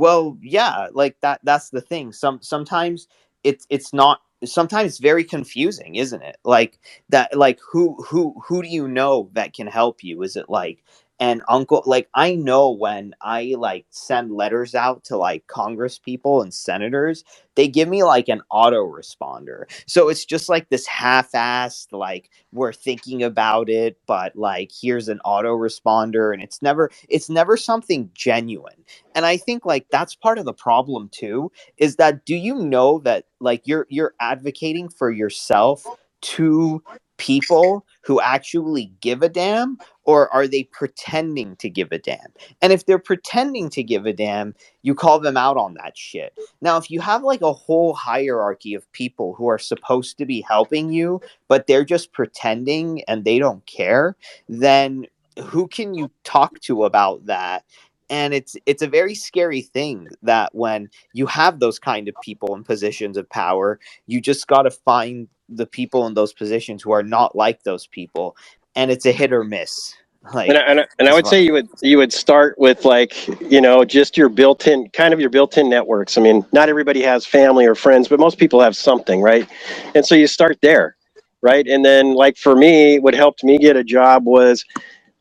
Well, 0.00 0.38
yeah, 0.42 0.88
like 0.92 1.18
that 1.22 1.42
that's 1.44 1.70
the 1.70 1.82
thing. 1.82 2.12
Some 2.12 2.40
sometimes 2.42 3.08
it's 3.44 3.66
it's 3.70 3.94
not 3.94 4.22
sometimes 4.44 4.98
very 4.98 5.24
confusing, 5.24 5.96
isn't 5.96 6.22
it? 6.22 6.38
Like 6.44 6.80
that 7.10 7.36
like 7.38 7.60
who 7.72 7.96
who 8.08 8.36
who 8.48 8.62
do 8.64 8.68
you 8.68 8.88
know 8.88 9.30
that 9.34 9.54
can 9.54 9.68
help 9.68 10.04
you? 10.04 10.22
Is 10.24 10.36
it 10.36 10.50
like 10.50 10.84
an 11.20 11.42
uncle 11.48 11.82
like 11.86 12.08
I 12.14 12.34
know 12.34 12.70
when 12.70 13.14
I 13.22 13.54
like 13.58 13.86
send 13.90 14.32
letters 14.32 14.74
out 14.74 15.04
to 15.04 15.18
like 15.18 15.46
congress 15.48 15.98
people 15.98 16.42
and 16.42 16.52
senators, 16.54 17.24
they 17.56 17.68
give 17.68 17.88
me 17.88 18.04
like 18.04 18.28
an 18.28 18.42
autoresponder. 18.52 19.64
So 19.86 20.08
it's 20.08 20.24
just 20.24 20.48
like 20.48 20.70
this 20.70 20.86
half-assed 20.86 21.92
like 21.92 22.30
we're 22.52 22.72
thinking 22.72 23.22
about 23.22 23.70
it, 23.70 23.98
but 24.06 24.36
like 24.36 24.72
here's 24.80 25.08
an 25.08 25.20
autoresponder 25.26 26.34
and 26.34 26.42
it's 26.42 26.62
never 26.62 26.90
it's 27.08 27.30
never 27.30 27.56
something 27.56 28.10
genuine 28.14 28.84
and 29.14 29.26
i 29.26 29.36
think 29.36 29.64
like 29.66 29.86
that's 29.90 30.14
part 30.14 30.38
of 30.38 30.44
the 30.44 30.52
problem 30.54 31.08
too 31.12 31.50
is 31.78 31.96
that 31.96 32.24
do 32.24 32.34
you 32.36 32.54
know 32.56 32.98
that 33.00 33.24
like 33.40 33.62
you're 33.66 33.86
you're 33.90 34.14
advocating 34.20 34.88
for 34.88 35.10
yourself 35.10 35.84
to 36.22 36.82
people 37.20 37.84
who 38.02 38.18
actually 38.20 38.90
give 39.02 39.22
a 39.22 39.28
damn 39.28 39.76
or 40.04 40.32
are 40.32 40.48
they 40.48 40.64
pretending 40.64 41.54
to 41.56 41.68
give 41.68 41.92
a 41.92 41.98
damn? 41.98 42.32
And 42.62 42.72
if 42.72 42.86
they're 42.86 42.98
pretending 42.98 43.68
to 43.70 43.82
give 43.82 44.06
a 44.06 44.12
damn 44.14 44.54
you 44.82 44.94
call 44.94 45.20
them 45.20 45.36
out 45.36 45.58
on 45.58 45.74
that 45.74 45.98
shit. 45.98 46.32
Now 46.62 46.78
if 46.78 46.90
you 46.90 46.98
have 47.00 47.22
like 47.22 47.42
a 47.42 47.52
whole 47.52 47.92
hierarchy 47.92 48.72
of 48.72 48.90
people 48.92 49.34
who 49.34 49.48
are 49.48 49.58
supposed 49.58 50.16
to 50.16 50.24
be 50.24 50.40
helping 50.40 50.90
you 50.90 51.20
but 51.46 51.66
they're 51.66 51.84
just 51.84 52.12
pretending 52.12 53.02
and 53.04 53.24
they 53.24 53.38
don't 53.38 53.64
care 53.66 54.16
then 54.48 55.06
who 55.44 55.68
can 55.68 55.94
you 55.94 56.10
talk 56.24 56.58
to 56.60 56.84
about 56.84 57.26
that 57.26 57.64
and 58.10 58.34
it's 58.34 58.56
it's 58.66 58.82
a 58.82 58.88
very 58.88 59.14
scary 59.14 59.62
thing 59.62 60.08
that 60.22 60.54
when 60.54 60.90
you 61.14 61.26
have 61.26 61.60
those 61.60 61.78
kind 61.78 62.08
of 62.08 62.14
people 62.22 62.54
in 62.54 62.64
positions 62.64 63.16
of 63.16 63.28
power 63.30 63.80
you 64.06 64.20
just 64.20 64.46
got 64.48 64.62
to 64.62 64.70
find 64.70 65.28
the 65.48 65.66
people 65.66 66.06
in 66.06 66.14
those 66.14 66.32
positions 66.32 66.82
who 66.82 66.90
are 66.90 67.02
not 67.02 67.34
like 67.34 67.62
those 67.62 67.86
people 67.86 68.36
and 68.74 68.90
it's 68.90 69.06
a 69.06 69.12
hit 69.12 69.32
or 69.32 69.44
miss 69.44 69.94
like 70.34 70.50
and 70.50 70.58
I, 70.58 70.60
and 70.62 70.80
I, 70.80 70.86
and 70.98 71.08
I 71.08 71.14
would 71.14 71.26
say 71.26 71.42
you 71.42 71.54
would 71.54 71.68
you 71.80 71.96
would 71.96 72.12
start 72.12 72.58
with 72.58 72.84
like 72.84 73.26
you 73.40 73.60
know 73.60 73.84
just 73.84 74.18
your 74.18 74.28
built-in 74.28 74.90
kind 74.90 75.14
of 75.14 75.20
your 75.20 75.30
built-in 75.30 75.70
networks. 75.70 76.18
I 76.18 76.20
mean, 76.20 76.44
not 76.52 76.68
everybody 76.68 77.00
has 77.02 77.24
family 77.24 77.64
or 77.64 77.74
friends, 77.74 78.06
but 78.06 78.20
most 78.20 78.38
people 78.38 78.60
have 78.60 78.76
something, 78.76 79.22
right? 79.22 79.48
And 79.94 80.04
so 80.04 80.14
you 80.14 80.26
start 80.26 80.58
there, 80.60 80.96
right? 81.40 81.66
And 81.66 81.84
then 81.86 82.14
like 82.14 82.36
for 82.36 82.54
me, 82.54 82.98
what 82.98 83.14
helped 83.14 83.42
me 83.42 83.56
get 83.56 83.76
a 83.76 83.84
job 83.84 84.26
was 84.26 84.62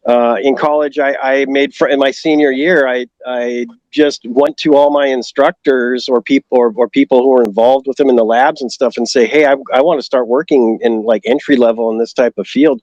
uh, 0.06 0.38
in 0.42 0.56
college. 0.56 1.00
I, 1.00 1.16
I 1.16 1.46
made 1.46 1.74
fr- 1.74 1.88
in 1.88 2.00
my 2.00 2.12
senior 2.12 2.52
year. 2.52 2.88
I 2.88 3.08
I 3.26 3.68
just 3.92 4.22
went 4.26 4.58
to 4.58 4.76
all 4.76 4.92
my 4.92 5.08
instructors 5.08 6.08
or 6.08 6.22
people 6.22 6.58
or, 6.58 6.74
or 6.76 6.90
people 6.90 7.22
who 7.22 7.30
were 7.30 7.44
involved 7.44 7.88
with 7.88 7.98
them 7.98 8.10
in 8.10 8.16
the 8.16 8.24
labs 8.26 8.62
and 8.62 8.72
stuff, 8.72 8.96
and 8.98 9.08
say, 9.08 9.28
hey, 9.28 9.46
I 9.46 9.56
I 9.74 9.82
want 9.82 10.00
to 10.00 10.04
start 10.04 10.28
working 10.28 10.80
in 10.82 11.04
like 11.04 11.24
entry 11.26 11.56
level 11.56 11.92
in 11.92 11.98
this 11.98 12.14
type 12.14 12.38
of 12.38 12.48
field. 12.48 12.82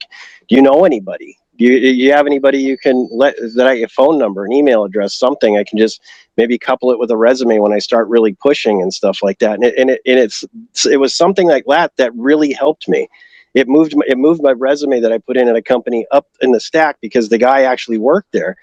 Do 0.48 0.56
you 0.56 0.62
know 0.62 0.84
anybody? 0.84 1.38
Do 1.58 1.64
you, 1.64 1.80
do 1.80 1.94
you 1.94 2.12
have 2.12 2.26
anybody 2.26 2.58
you 2.58 2.76
can 2.76 3.08
let 3.10 3.34
that 3.56 3.66
I 3.66 3.74
a 3.76 3.88
phone 3.88 4.18
number, 4.18 4.44
an 4.44 4.52
email 4.52 4.84
address, 4.84 5.14
something 5.14 5.56
I 5.56 5.64
can 5.64 5.78
just 5.78 6.02
maybe 6.36 6.58
couple 6.58 6.90
it 6.92 6.98
with 6.98 7.10
a 7.10 7.16
resume 7.16 7.60
when 7.60 7.72
I 7.72 7.78
start 7.78 8.08
really 8.08 8.34
pushing 8.34 8.82
and 8.82 8.92
stuff 8.92 9.20
like 9.22 9.38
that. 9.38 9.54
And 9.54 9.64
it, 9.64 9.74
and, 9.78 9.90
it, 9.90 10.00
and 10.06 10.18
it's 10.18 10.44
it 10.84 10.98
was 10.98 11.14
something 11.14 11.48
like 11.48 11.64
that 11.66 11.92
that 11.96 12.14
really 12.14 12.52
helped 12.52 12.88
me. 12.88 13.08
It 13.56 13.68
moved 13.68 13.96
my, 13.96 14.04
it 14.08 14.18
moved 14.18 14.42
my 14.44 14.52
resume 14.52 15.00
that 15.00 15.12
I 15.12 15.18
put 15.18 15.38
in 15.38 15.48
at 15.48 15.56
a 15.56 15.62
company 15.62 16.06
up 16.12 16.28
in 16.42 16.52
the 16.52 16.60
stack 16.60 16.98
because 17.02 17.30
the 17.30 17.38
guy 17.38 17.62
actually 17.64 17.98
worked 17.98 18.32
there. 18.32 18.56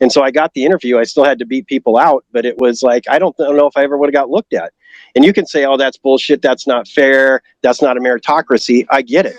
And 0.00 0.12
so 0.12 0.22
I 0.22 0.32
got 0.32 0.54
the 0.54 0.66
interview. 0.66 0.98
I 0.98 1.04
still 1.04 1.24
had 1.24 1.40
to 1.40 1.46
beat 1.46 1.68
people 1.68 1.98
out, 1.98 2.26
but 2.32 2.46
it 2.46 2.58
was 2.58 2.82
like 2.84 3.06
I 3.10 3.20
don't, 3.20 3.36
I 3.40 3.44
don't 3.44 3.56
know 3.58 3.68
if 3.68 3.78
I 3.78 3.84
ever 3.84 3.98
would 3.98 4.08
have 4.08 4.14
got 4.14 4.30
looked 4.30 4.54
at. 4.54 4.74
And 5.16 5.24
you 5.24 5.32
can 5.34 5.46
say, 5.46 5.66
"Oh, 5.66 5.78
that's 5.78 5.98
bullshit. 5.98 6.42
That's 6.42 6.68
not 6.68 6.88
fair. 6.88 7.42
That's 7.62 7.82
not 7.82 7.98
a 7.98 8.00
meritocracy." 8.02 8.86
I 8.90 9.02
get 9.02 9.26
it 9.26 9.36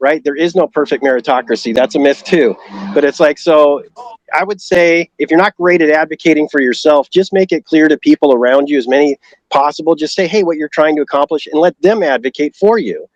right? 0.00 0.22
There 0.24 0.36
is 0.36 0.54
no 0.56 0.66
perfect 0.68 1.04
meritocracy. 1.04 1.74
That's 1.74 1.94
a 1.94 2.00
myth 2.00 2.24
too. 2.24 2.56
But 2.94 3.04
it's 3.04 3.20
like, 3.20 3.38
so 3.38 3.82
I 4.34 4.44
would 4.44 4.60
say 4.60 5.10
if 5.18 5.30
you're 5.30 5.40
not 5.40 5.56
great 5.56 5.82
at 5.82 5.90
advocating 5.90 6.48
for 6.48 6.60
yourself, 6.60 7.10
just 7.10 7.32
make 7.32 7.52
it 7.52 7.64
clear 7.64 7.88
to 7.88 7.98
people 7.98 8.34
around 8.34 8.68
you 8.68 8.78
as 8.78 8.88
many 8.88 9.16
possible. 9.50 9.94
Just 9.94 10.14
say, 10.14 10.26
hey, 10.26 10.42
what 10.44 10.56
you're 10.56 10.68
trying 10.68 10.96
to 10.96 11.02
accomplish 11.02 11.46
and 11.46 11.60
let 11.60 11.80
them 11.82 12.02
advocate 12.02 12.56
for 12.56 12.78
you. 12.78 13.06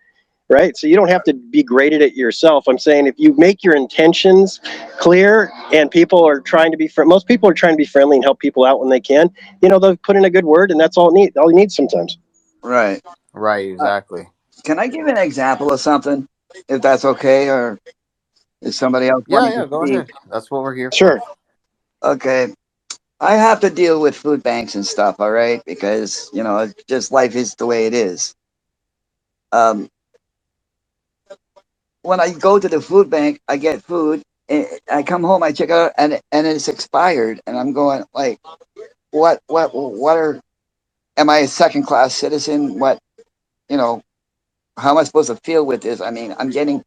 Right. 0.50 0.76
So 0.76 0.86
you 0.86 0.96
don't 0.96 1.10
have 1.10 1.24
to 1.24 1.34
be 1.34 1.62
great 1.62 1.92
at 1.92 2.00
it 2.00 2.14
yourself. 2.14 2.66
I'm 2.68 2.78
saying 2.78 3.06
if 3.06 3.16
you 3.18 3.34
make 3.36 3.62
your 3.62 3.76
intentions 3.76 4.60
clear 4.98 5.52
and 5.74 5.90
people 5.90 6.26
are 6.26 6.40
trying 6.40 6.70
to 6.70 6.78
be 6.78 6.88
fr- 6.88 7.04
most 7.04 7.26
people 7.26 7.50
are 7.50 7.54
trying 7.54 7.74
to 7.74 7.76
be 7.76 7.84
friendly 7.84 8.16
and 8.16 8.24
help 8.24 8.38
people 8.38 8.64
out 8.64 8.80
when 8.80 8.88
they 8.88 9.00
can, 9.00 9.30
you 9.60 9.68
know, 9.68 9.78
they'll 9.78 9.96
put 9.98 10.16
in 10.16 10.24
a 10.24 10.30
good 10.30 10.46
word 10.46 10.70
and 10.70 10.80
that's 10.80 10.96
all 10.96 11.10
it 11.10 11.12
need 11.12 11.36
all 11.36 11.50
you 11.50 11.56
need 11.56 11.70
sometimes. 11.70 12.16
Right. 12.62 13.02
Right, 13.34 13.70
exactly. 13.70 14.26
Can 14.64 14.78
I 14.78 14.88
give 14.88 15.06
an 15.06 15.16
example 15.16 15.72
of 15.72 15.80
something, 15.80 16.26
if 16.68 16.82
that's 16.82 17.04
okay, 17.04 17.48
or 17.50 17.78
is 18.62 18.76
somebody 18.76 19.08
else? 19.08 19.24
Yeah, 19.28 19.48
yeah, 19.48 19.66
go 19.66 19.84
ahead. 19.84 20.10
That's 20.30 20.50
what 20.50 20.62
we're 20.62 20.74
here 20.74 20.90
Sure. 20.92 21.22
Okay. 22.02 22.52
I 23.20 23.34
have 23.34 23.60
to 23.60 23.70
deal 23.70 24.00
with 24.00 24.16
food 24.16 24.42
banks 24.42 24.74
and 24.74 24.86
stuff, 24.86 25.16
all 25.18 25.30
right, 25.30 25.62
because 25.66 26.30
you 26.32 26.42
know, 26.42 26.70
just 26.88 27.12
life 27.12 27.34
is 27.34 27.54
the 27.54 27.66
way 27.66 27.86
it 27.86 27.94
is. 27.94 28.34
Um, 29.52 29.88
when 32.08 32.20
I 32.20 32.32
go 32.32 32.58
to 32.58 32.68
the 32.68 32.80
food 32.80 33.10
bank, 33.10 33.38
I 33.46 33.58
get 33.58 33.82
food. 33.82 34.22
And 34.48 34.66
I 34.90 35.02
come 35.02 35.22
home, 35.22 35.42
I 35.42 35.52
check 35.52 35.68
out, 35.68 35.92
and 35.98 36.18
and 36.32 36.46
it's 36.46 36.68
expired, 36.68 37.38
and 37.46 37.54
I'm 37.54 37.74
going 37.74 38.02
like, 38.14 38.40
what, 39.10 39.42
what, 39.46 39.74
what 39.74 40.16
are? 40.16 40.40
Am 41.18 41.28
I 41.28 41.38
a 41.38 41.46
second 41.46 41.82
class 41.82 42.14
citizen? 42.14 42.78
What, 42.78 42.98
you 43.68 43.76
know, 43.76 44.00
how 44.78 44.92
am 44.92 44.98
I 44.98 45.04
supposed 45.04 45.28
to 45.28 45.36
feel 45.44 45.66
with 45.66 45.82
this? 45.82 46.00
I 46.00 46.10
mean, 46.10 46.34
I'm 46.38 46.48
getting 46.48 46.82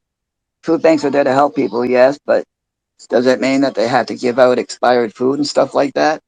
food 0.63 0.81
banks 0.81 1.05
are 1.05 1.11
there 1.11 1.23
to 1.23 1.33
help 1.33 1.55
people, 1.55 1.85
yes, 1.85 2.17
but 2.25 2.43
does 3.09 3.27
it 3.27 3.39
mean 3.39 3.61
that 3.61 3.75
they 3.75 3.87
have 3.87 4.07
to 4.07 4.15
give 4.15 4.39
out 4.39 4.57
expired 4.57 5.13
food 5.13 5.37
and 5.37 5.47
stuff 5.47 5.75
like 5.75 5.93
that? 5.93 6.23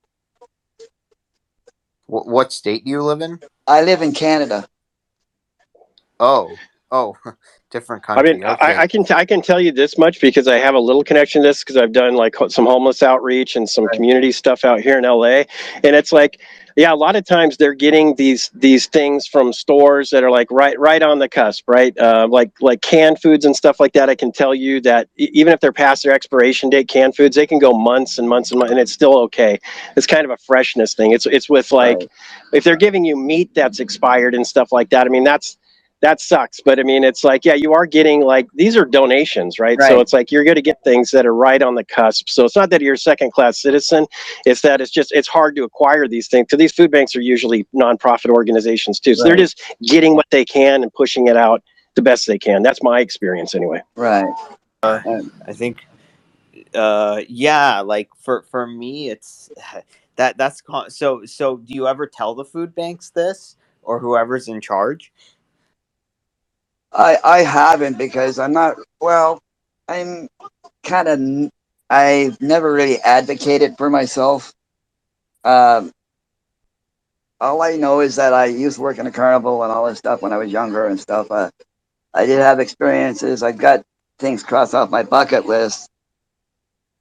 Wh- 2.05 2.27
what 2.27 2.53
state 2.53 2.85
do 2.85 2.91
you 2.91 3.01
live 3.01 3.21
in? 3.21 3.39
I 3.65 3.81
live 3.81 4.03
in 4.03 4.11
Canada. 4.13 4.67
Oh, 6.19 6.55
oh, 6.91 7.17
different 7.74 8.03
I 8.15 8.21
country. 8.21 8.34
mean, 8.34 8.43
okay. 8.45 8.65
I, 8.76 8.84
I 8.84 8.88
can 8.88 9.03
t- 9.03 9.13
I 9.15 9.26
can 9.26 9.41
tell 9.41 9.59
you 9.59 9.71
this 9.74 9.97
much 9.97 10.21
because 10.21 10.47
I 10.47 10.57
have 10.57 10.76
a 10.76 10.80
little 10.80 11.03
connection 11.03 11.41
to 11.41 11.49
this 11.49 11.61
because 11.63 11.78
I've 11.78 11.93
done 11.93 12.15
like 12.15 12.36
ho- 12.36 12.47
some 12.47 12.65
homeless 12.67 13.03
outreach 13.03 13.55
and 13.55 13.67
some 13.69 13.89
community 13.89 14.32
stuff 14.32 14.63
out 14.63 14.82
here 14.82 14.99
in 14.99 15.03
LA, 15.03 15.45
and 15.84 15.95
it's 15.95 16.11
like, 16.13 16.39
yeah, 16.78 16.93
a 16.93 16.95
lot 16.95 17.15
of 17.15 17.26
times 17.26 17.57
they're 17.57 17.74
getting 17.74 18.15
these 18.15 18.51
these 18.53 18.86
things 18.88 19.28
from 19.28 19.51
stores 19.51 20.11
that 20.11 20.24
are 20.24 20.32
like 20.32 20.47
right 20.51 20.80
right 20.80 21.01
on 21.01 21.19
the 21.19 21.28
cusp, 21.28 21.63
right? 21.67 21.97
Uh, 21.97 22.28
like 22.30 22.51
like 22.61 22.82
canned 22.84 23.19
foods 23.19 23.45
and 23.45 23.55
stuff 23.55 23.80
like 23.80 23.93
that. 23.93 24.09
I 24.11 24.15
can 24.15 24.32
tell 24.32 24.53
you 24.55 24.80
that 24.82 25.09
e- 25.17 25.32
even 25.34 25.51
if 25.51 25.59
they're 25.59 25.74
past 25.74 26.03
their 26.03 26.13
expiration 26.13 26.69
date, 26.69 26.88
canned 26.89 27.15
foods 27.15 27.36
they 27.36 27.47
can 27.47 27.59
go 27.59 27.74
months 27.74 28.19
and 28.19 28.30
months 28.30 28.51
and 28.51 28.59
months, 28.59 28.71
and 28.71 28.80
it's 28.80 28.93
still 28.93 29.17
okay. 29.21 29.59
It's 29.97 30.07
kind 30.07 30.26
of 30.26 30.32
a 30.32 30.38
freshness 30.38 30.93
thing. 30.93 31.11
It's 31.13 31.26
it's 31.26 31.49
with 31.49 31.71
like 31.71 32.07
if 32.53 32.63
they're 32.63 32.78
giving 32.78 33.05
you 33.05 33.17
meat 33.17 33.55
that's 33.55 33.80
expired 33.80 34.36
and 34.36 34.45
stuff 34.45 34.71
like 34.71 34.91
that. 34.91 35.07
I 35.07 35.09
mean 35.09 35.24
that's 35.24 35.57
that 36.03 36.19
sucks. 36.19 36.59
But 36.59 36.81
I 36.81 36.83
mean, 36.83 37.05
it's 37.05 37.23
like, 37.23 37.45
yeah, 37.45 37.53
you 37.53 37.73
are 37.73 37.85
getting 37.85 38.21
like 38.21 38.47
these 38.53 38.75
are 38.75 38.83
donations, 38.83 39.57
right? 39.57 39.81
So 39.81 40.01
it's 40.01 40.11
like 40.11 40.33
you're 40.33 40.43
going 40.43 40.55
to 40.55 40.61
get 40.61 40.83
things 40.83 41.11
that 41.11 41.25
are 41.25 41.33
right 41.33 41.63
on 41.63 41.75
the 41.75 41.85
cusp. 41.85 42.27
So 42.27 42.43
it's 42.43 42.57
not 42.57 42.69
that 42.71 42.81
you're 42.81 42.95
a 42.95 42.97
second 42.97 43.31
class 43.31 43.61
citizen. 43.61 44.05
It's 44.45 44.61
that 44.61 44.81
it's 44.81 44.91
just 44.91 45.13
it's 45.13 45.29
hard 45.29 45.55
to 45.55 45.63
acquire 45.63 46.05
these 46.09 46.27
things 46.27 46.47
because 46.47 46.59
these 46.59 46.73
food 46.73 46.91
banks 46.91 47.15
are 47.15 47.21
usually 47.21 47.65
nonprofit 47.73 48.31
organizations 48.31 48.99
too. 48.99 49.15
So 49.15 49.23
they're 49.23 49.37
just 49.37 49.61
getting 49.81 50.13
what 50.13 50.25
they 50.29 50.43
can 50.43 50.83
and 50.83 50.93
pushing 50.93 51.27
it 51.27 51.37
out 51.37 51.63
the 51.95 52.01
best 52.01 52.27
they 52.27 52.37
can. 52.37 52.63
That's 52.63 52.83
my 52.83 52.99
experience 52.99 53.55
anyway. 53.55 53.81
Right. 53.95 54.25
Uh, 54.83 54.99
I 55.47 55.53
think, 55.53 55.85
uh, 56.75 57.21
yeah, 57.29 57.79
like 57.79 58.09
for 58.19 58.41
for 58.51 58.67
me, 58.67 59.09
it's 59.09 59.49
that 60.17 60.37
that's 60.37 60.59
con- 60.59 60.89
so. 60.89 61.23
So, 61.23 61.57
do 61.57 61.73
you 61.73 61.87
ever 61.87 62.07
tell 62.07 62.35
the 62.35 62.43
food 62.43 62.75
banks 62.75 63.09
this 63.09 63.55
or 63.83 63.99
whoever's 63.99 64.49
in 64.49 64.59
charge? 64.59 65.13
I 66.93 67.17
I 67.23 67.39
haven't 67.43 67.97
because 67.97 68.39
I'm 68.39 68.53
not 68.53 68.77
well. 69.01 69.41
I'm 69.89 70.29
kind 70.85 71.07
of 71.07 71.51
I've 71.89 72.41
never 72.41 72.73
really 72.73 72.99
advocated 73.01 73.75
for 73.77 73.89
myself. 73.89 74.53
Um, 75.45 75.91
all 77.41 77.61
I 77.61 77.77
know 77.77 78.01
is 78.01 78.15
that 78.17 78.33
I 78.33 78.45
used 78.45 78.77
to 78.77 78.81
work 78.83 78.99
in 78.99 79.07
a 79.07 79.11
carnival 79.11 79.63
and 79.63 79.71
all 79.71 79.87
this 79.87 79.99
stuff 79.99 80.21
when 80.21 80.33
I 80.33 80.37
was 80.37 80.51
younger 80.51 80.87
and 80.87 80.99
stuff. 80.99 81.31
Uh, 81.31 81.51
I 82.13 82.25
did 82.27 82.39
have 82.39 82.59
experiences. 82.59 83.43
I've 83.43 83.57
got 83.59 83.83
things 84.19 84.43
crossed 84.43 84.75
off 84.75 84.91
my 84.91 85.03
bucket 85.03 85.47
list. 85.47 85.89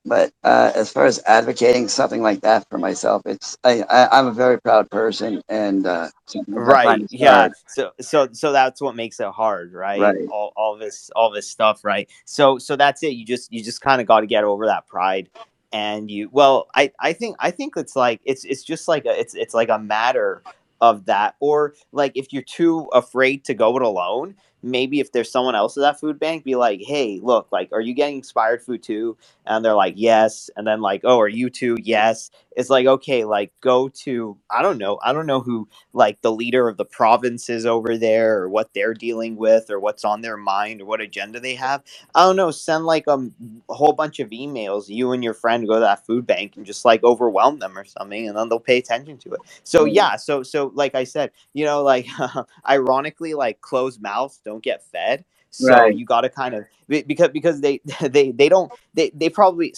But 0.05 0.32
uh, 0.44 0.72
as 0.74 0.92
far 0.92 1.07
as 1.07 1.20
advocating 1.26 1.88
something 1.88 2.22
like 2.22 2.42
that 2.42 2.66
for 2.70 2.78
myself, 2.78 3.22
it's 3.26 3.57
I, 3.64 3.82
I 3.90 4.18
I'm 4.18 4.28
a 4.28 4.32
very 4.32 4.61
proud 4.61 4.90
person, 4.90 5.42
and 5.48 5.86
uh, 5.86 6.11
Right. 6.48 7.07
Yeah. 7.11 7.42
hard. 7.42 7.53
So 7.68 7.92
so 8.00 8.28
so 8.32 8.53
that's 8.53 8.80
what 8.82 8.96
makes 8.96 9.20
it 9.20 9.28
hard, 9.28 9.72
right? 9.74 10.00
Right. 10.00 10.28
All 10.30 10.53
all 10.57 10.76
this 10.78 11.11
all 11.16 11.30
this 11.30 11.48
stuff, 11.50 11.84
right? 11.84 12.09
So 12.26 12.59
so 12.59 12.76
that's 12.76 13.03
it. 13.03 13.14
You 13.14 13.26
just 13.26 13.53
you 13.53 13.62
just 13.64 13.80
kind 13.80 14.00
of 14.00 14.07
got 14.09 14.20
to 14.20 14.26
get 14.26 14.44
over 14.44 14.66
that 14.66 14.86
pride 14.88 15.30
and 15.72 16.11
you 16.11 16.28
well, 16.32 16.68
I 16.74 16.92
I 17.00 17.12
think 17.14 17.36
I 17.40 17.53
think 17.53 17.74
it's 17.76 17.96
like 17.96 18.20
it's 18.24 18.44
it's 18.44 18.64
just 18.64 18.88
like 18.88 19.07
a, 19.07 19.18
it's 19.18 19.34
it's 19.34 19.55
like 19.55 19.70
a 19.70 19.78
matter 19.78 20.42
of 20.80 21.07
that 21.07 21.36
or 21.40 21.74
like 21.92 22.12
if 22.16 22.32
you're 22.32 22.42
too 22.42 22.88
afraid 22.94 23.44
to 23.46 23.55
go 23.55 23.76
it 23.76 23.82
alone, 23.82 24.36
maybe 24.63 25.01
if 25.01 25.13
there's 25.13 25.31
someone 25.31 25.55
else 25.55 25.77
at 25.77 25.81
that 25.83 26.01
food 26.01 26.19
bank 26.19 26.45
be 26.45 26.55
like, 26.57 26.81
"Hey, 26.83 27.21
look, 27.23 27.49
like 27.53 27.71
are 27.73 27.81
you 27.81 27.95
getting 27.95 28.19
expired 28.19 28.63
food 28.63 28.83
too?" 28.83 29.17
And 29.47 29.65
they're 29.65 29.75
like, 29.75 29.95
"Yes." 29.97 30.51
And 30.57 30.67
then 30.67 30.81
like, 30.81 31.03
"Oh, 31.05 31.21
are 31.21 31.29
you 31.29 31.51
too?" 31.51 31.77
"Yes." 31.83 32.31
It's 32.57 32.70
like, 32.70 32.86
"Okay, 32.86 33.24
like 33.24 33.53
go 33.61 33.88
to 34.05 34.36
I 34.50 34.62
don't 34.62 34.78
know. 34.78 34.98
I 35.03 35.12
don't 35.12 35.26
know 35.26 35.40
who 35.40 35.68
like 35.92 36.20
the 36.22 36.32
leader 36.32 36.68
of 36.68 36.76
the 36.76 36.84
provinces 36.84 37.66
over 37.66 37.96
there 37.98 38.38
or 38.40 38.48
what 38.48 38.72
they're 38.74 38.94
dealing 38.94 39.36
with 39.36 39.70
or 39.70 39.78
what's 39.80 40.05
on 40.05 40.20
their 40.22 40.36
mind 40.36 40.80
or 40.80 40.86
what 40.86 41.00
agenda 41.00 41.40
they 41.40 41.55
have 41.55 41.82
i 42.14 42.24
don't 42.24 42.36
know 42.36 42.50
send 42.50 42.84
like 42.84 43.07
um, 43.09 43.34
a 43.68 43.74
whole 43.74 43.92
bunch 43.92 44.20
of 44.20 44.30
emails 44.30 44.88
you 44.88 45.12
and 45.12 45.22
your 45.24 45.34
friend 45.34 45.66
go 45.66 45.74
to 45.74 45.80
that 45.80 46.05
food 46.07 46.26
bank 46.26 46.57
and 46.57 46.66
just 46.66 46.84
like 46.84 47.03
overwhelm 47.05 47.59
them 47.59 47.76
or 47.78 47.84
something 47.84 48.28
and 48.28 48.36
then 48.36 48.48
they'll 48.48 48.61
pay 48.61 48.78
attention 48.78 49.18
to 49.18 49.32
it 49.32 49.40
so 49.64 49.84
yeah 49.84 50.16
so 50.16 50.42
so 50.42 50.70
like 50.74 50.94
i 50.94 51.05
said 51.05 51.30
you 51.53 51.64
know 51.64 51.82
like 51.82 52.07
ironically 52.68 53.34
like 53.34 53.61
closed 53.61 54.00
mouths 54.03 54.40
don't 54.44 54.62
get 54.62 54.82
fed 54.84 55.24
so 55.50 55.88
Right. 55.88 55.90
you 55.90 56.05
got 56.07 56.22
to 56.22 56.30
kind 56.30 56.55
of 56.55 56.64
because 56.88 57.28
because 57.30 57.61
they 57.61 57.80
they 58.09 58.30
they 58.32 58.48
don't 58.48 58.72
they 58.94 59.11
they 59.14 59.28
probably 59.28 59.74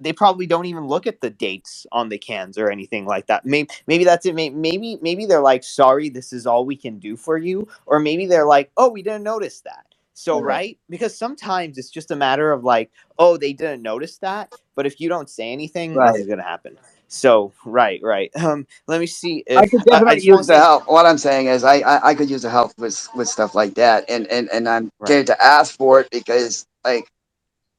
they 0.00 0.12
probably 0.12 0.46
don't 0.46 0.66
even 0.66 0.86
look 0.86 1.06
at 1.06 1.20
the 1.20 1.30
dates 1.30 1.86
on 1.92 2.08
the 2.10 2.18
cans 2.18 2.58
or 2.58 2.70
anything 2.70 3.06
like 3.06 3.26
that. 3.28 3.46
Maybe 3.46 3.70
maybe 3.86 4.04
that's 4.04 4.26
it. 4.26 4.34
Maybe 4.34 4.98
maybe 5.02 5.26
they're 5.26 5.40
like, 5.40 5.64
sorry, 5.64 6.08
this 6.10 6.32
is 6.32 6.46
all 6.46 6.66
we 6.66 6.76
can 6.76 6.98
do 6.98 7.16
for 7.16 7.38
you, 7.38 7.68
or 7.86 8.00
maybe 8.00 8.26
they're 8.26 8.46
like, 8.46 8.72
oh, 8.76 8.90
we 8.90 9.02
didn't 9.02 9.24
notice 9.24 9.60
that. 9.62 9.86
So 10.14 10.40
Right. 10.40 10.42
right, 10.42 10.78
because 10.90 11.16
sometimes 11.16 11.78
it's 11.78 11.90
just 11.90 12.10
a 12.10 12.16
matter 12.16 12.52
of 12.52 12.64
like, 12.64 12.90
oh, 13.18 13.36
they 13.38 13.52
didn't 13.54 13.82
notice 13.82 14.18
that, 14.18 14.52
but 14.76 14.86
if 14.86 15.00
you 15.00 15.08
don't 15.08 15.30
say 15.30 15.52
anything, 15.52 15.94
Right. 15.94 16.04
nothing's 16.04 16.28
gonna 16.28 16.42
happen. 16.44 16.78
So 17.08 17.52
right, 17.66 18.00
right. 18.02 18.30
Um, 18.42 18.66
let 18.88 19.00
me 19.00 19.06
see 19.06 19.44
if 19.46 19.62
I 19.62 19.68
could 19.68 19.84
I, 19.92 20.02
I 20.06 20.14
definitely 20.14 20.22
use 20.22 20.46
the 20.48 20.58
help. 20.58 20.88
What 20.88 21.06
I'm 21.06 21.18
saying 21.18 21.46
is, 21.48 21.64
I, 21.64 21.76
I 21.80 22.10
I 22.10 22.14
could 22.16 22.30
use 22.30 22.42
the 22.42 22.50
help 22.50 22.72
with 22.78 23.08
with 23.14 23.28
stuff 23.28 23.54
like 23.54 23.74
that, 23.74 24.08
and 24.10 24.26
and 24.28 24.50
and 24.52 24.68
I'm 24.68 24.90
Right. 25.00 25.10
scared 25.10 25.28
to 25.28 25.42
ask 25.44 25.76
for 25.76 26.00
it 26.00 26.10
because 26.10 26.66
like 26.84 27.08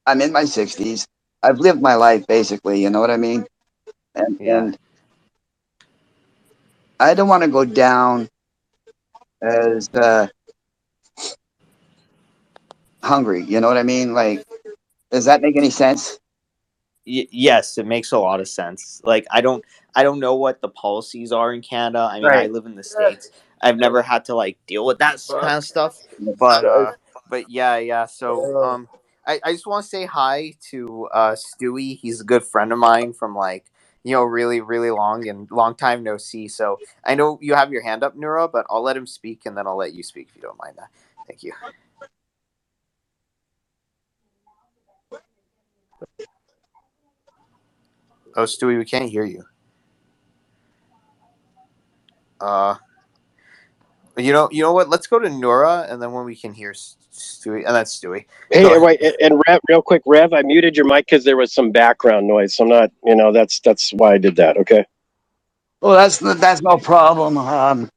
I'm 0.08 0.22
in 0.22 0.34
my 0.34 0.44
60s. 0.44 1.06
I've 1.46 1.60
lived 1.60 1.82
my 1.82 1.94
life 1.94 2.26
basically. 2.26 2.82
You 2.82 2.90
know 2.90 3.00
what 3.00 3.12
I 3.12 3.18
mean? 3.18 3.46
And 4.16 4.38
Yeah. 4.40 4.58
and 4.64 4.78
I 7.00 7.14
don't 7.14 7.28
want 7.28 7.44
to 7.44 7.50
go 7.50 7.66
down 7.66 8.28
as 9.44 9.90
uh, 9.94 10.28
hungry. 13.04 13.44
You 13.44 13.62
know 13.62 13.68
what 13.68 13.78
I 13.78 13.84
mean? 13.84 14.14
Like, 14.14 14.44
does 15.12 15.26
that 15.26 15.42
make 15.42 15.56
any 15.56 15.70
sense? 15.70 16.20
Y- 17.06 17.28
yes, 17.30 17.78
it 17.78 17.86
makes 17.86 18.12
a 18.12 18.18
lot 18.18 18.40
of 18.40 18.48
sense. 18.48 19.02
Like 19.06 19.28
I 19.30 19.42
don't 19.42 19.64
I 19.94 20.02
don't 20.02 20.20
know 20.20 20.36
what 20.36 20.62
the 20.62 20.70
policies 20.70 21.32
are 21.32 21.54
in 21.54 21.62
Canada. 21.62 22.10
I 22.12 22.20
mean, 22.20 22.32
I 22.32 22.48
live 22.48 22.66
in 22.66 22.76
the 22.76 22.84
states. 22.84 23.30
I've 23.62 23.78
never 23.78 24.02
had 24.02 24.26
to 24.26 24.36
like 24.36 24.58
deal 24.66 24.86
with 24.86 24.98
that 24.98 25.24
kind 25.30 25.58
of 25.58 25.64
stuff. 25.64 26.02
But 26.40 26.66
uh 26.66 26.94
but 27.30 27.52
yeah, 27.52 27.78
yeah. 27.78 28.06
So 28.08 28.64
um 28.64 28.90
I, 29.28 29.40
I 29.44 29.52
just 29.54 29.68
want 29.68 29.84
to 29.84 29.90
say 29.90 30.06
hi 30.06 30.56
to 30.72 31.08
uh 31.14 31.36
Stewie. 31.36 31.98
He's 32.00 32.22
a 32.22 32.26
good 32.26 32.44
friend 32.44 32.72
of 32.74 32.80
mine 32.80 33.14
from 33.14 33.36
like 33.36 33.66
you 34.04 34.14
know 34.14 34.24
really 34.24 34.62
really 34.62 34.92
long 34.92 35.28
and 35.28 35.50
long 35.52 35.76
time 35.76 36.04
no 36.04 36.18
see. 36.18 36.48
So 36.48 36.80
I 37.04 37.16
know 37.16 37.40
you 37.42 37.56
have 37.56 37.72
your 37.72 37.84
hand 37.84 38.04
up, 38.04 38.18
Nura, 38.18 38.52
but 38.52 38.66
I'll 38.70 38.84
let 38.84 38.98
him 38.98 39.08
speak 39.08 39.46
and 39.46 39.58
then 39.58 39.68
I'll 39.68 39.78
let 39.78 39.94
you 39.94 40.04
speak 40.04 40.30
if 40.30 40.36
you 40.36 40.42
don't 40.42 40.60
mind 40.60 40.78
that. 40.78 40.90
Thank 41.28 41.44
you. 41.44 41.54
Oh, 48.36 48.44
Stewie, 48.44 48.78
we 48.78 48.86
can't 48.86 49.10
hear 49.10 49.26
you. 49.26 49.46
Uh, 52.42 52.76
you 54.18 54.34
know, 54.34 54.50
you 54.52 54.64
know 54.64 54.74
what? 54.74 54.90
Let's 54.90 55.08
go 55.08 55.20
to 55.20 55.30
Nora, 55.30 55.88
and 55.90 56.02
then 56.02 56.12
when 56.14 56.26
we 56.26 56.36
can 56.36 56.54
hear 56.54 56.74
Stewie, 57.20 57.66
and 57.66 57.76
that's 57.76 57.98
Stewie. 58.00 58.26
Hey, 58.52 58.64
Go 58.64 58.74
and 58.74 58.82
ahead. 58.82 58.82
wait, 58.84 59.02
and- 59.02 59.16
and 59.22 59.44
Rev, 59.48 59.60
real 59.70 59.82
quick, 59.82 60.04
Rev, 60.06 60.34
I 60.34 60.42
muted 60.44 60.78
your 60.78 60.86
mic 60.86 61.06
because 61.08 61.24
there 61.26 61.38
was 61.38 61.54
some 61.54 61.72
background 61.72 62.28
noise. 62.28 62.56
So 62.56 62.64
I'm 62.64 62.70
not, 62.70 62.92
you 63.04 63.16
know, 63.16 63.32
that's 63.32 63.60
that's 63.62 63.92
why 63.94 64.14
I 64.14 64.18
did 64.18 64.36
that. 64.38 64.58
Okay. 64.58 64.86
Well, 65.82 65.94
that's 65.96 66.20
that's 66.20 66.62
no 66.62 66.78
problem. 66.78 67.38
Um, 67.38 67.90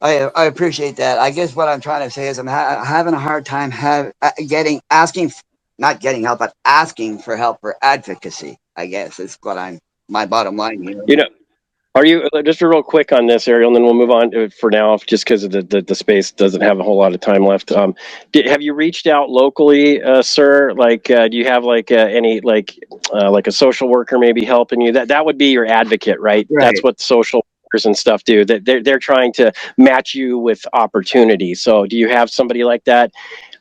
I 0.00 0.20
I 0.36 0.44
appreciate 0.46 0.96
that. 0.96 1.18
I 1.18 1.30
guess 1.30 1.56
what 1.56 1.68
I'm 1.68 1.80
trying 1.80 2.06
to 2.06 2.10
say 2.10 2.28
is 2.28 2.38
I'm 2.38 2.46
ha- 2.46 2.84
having 2.84 3.14
a 3.14 3.18
hard 3.18 3.46
time 3.46 3.70
have 3.72 4.12
uh, 4.22 4.30
getting 4.48 4.80
asking, 4.90 5.26
f- 5.26 5.42
not 5.78 6.00
getting 6.00 6.22
help, 6.24 6.38
but 6.40 6.54
asking 6.64 7.18
for 7.20 7.36
help 7.36 7.60
for 7.60 7.76
advocacy. 7.82 8.58
I 8.76 8.86
guess 8.86 9.18
is 9.20 9.38
what 9.42 9.58
I'm 9.58 9.80
my 10.08 10.26
bottom 10.26 10.56
line 10.56 10.82
here. 10.82 11.02
You 11.06 11.16
know, 11.16 11.28
are 11.94 12.04
you 12.04 12.28
uh, 12.32 12.42
just 12.42 12.60
real 12.60 12.82
quick 12.82 13.12
on 13.12 13.26
this, 13.26 13.46
Ariel, 13.46 13.68
and 13.68 13.76
then 13.76 13.84
we'll 13.84 13.94
move 13.94 14.10
on 14.10 14.30
to, 14.32 14.50
for 14.50 14.70
now, 14.70 14.96
just 14.96 15.24
because 15.24 15.48
the, 15.48 15.62
the 15.62 15.80
the 15.80 15.94
space 15.94 16.32
doesn't 16.32 16.60
have 16.60 16.80
a 16.80 16.82
whole 16.82 16.96
lot 16.96 17.14
of 17.14 17.20
time 17.20 17.44
left. 17.44 17.70
Um, 17.70 17.94
did, 18.32 18.46
have 18.46 18.62
you 18.62 18.74
reached 18.74 19.06
out 19.06 19.30
locally, 19.30 20.02
uh, 20.02 20.20
sir? 20.20 20.72
Like, 20.72 21.08
uh, 21.10 21.28
do 21.28 21.36
you 21.36 21.44
have 21.44 21.62
like 21.62 21.92
uh, 21.92 21.94
any 21.94 22.40
like 22.40 22.76
uh, 23.12 23.30
like 23.30 23.46
a 23.46 23.52
social 23.52 23.88
worker 23.88 24.18
maybe 24.18 24.44
helping 24.44 24.80
you? 24.80 24.90
That 24.90 25.06
that 25.08 25.24
would 25.24 25.38
be 25.38 25.52
your 25.52 25.66
advocate, 25.66 26.18
right? 26.18 26.46
Right. 26.50 26.64
That's 26.64 26.82
what 26.82 27.00
social 27.00 27.46
workers 27.62 27.86
and 27.86 27.96
stuff 27.96 28.24
do. 28.24 28.44
That 28.44 28.64
they're 28.64 28.82
they're 28.82 28.98
trying 28.98 29.32
to 29.34 29.52
match 29.78 30.14
you 30.16 30.36
with 30.36 30.66
opportunity. 30.72 31.54
So, 31.54 31.86
do 31.86 31.96
you 31.96 32.08
have 32.08 32.28
somebody 32.28 32.64
like 32.64 32.82
that 32.86 33.12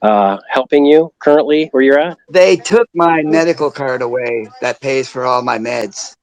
uh, 0.02 0.40
helping 0.50 0.86
you 0.86 1.14
currently 1.20 1.68
where 1.70 1.84
you're 1.84 2.00
at? 2.00 2.18
They 2.32 2.56
took 2.56 2.88
my 2.96 3.22
medical 3.22 3.70
card 3.70 4.02
away 4.02 4.48
that 4.60 4.82
pays 4.82 5.08
for 5.08 5.24
all 5.24 5.44
my 5.44 5.60
meds. 5.60 6.16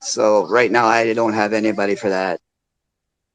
So 0.00 0.46
right 0.48 0.70
now 0.70 0.86
I 0.86 1.12
don't 1.12 1.32
have 1.34 1.52
anybody 1.52 1.94
for 1.96 2.08
that. 2.10 2.40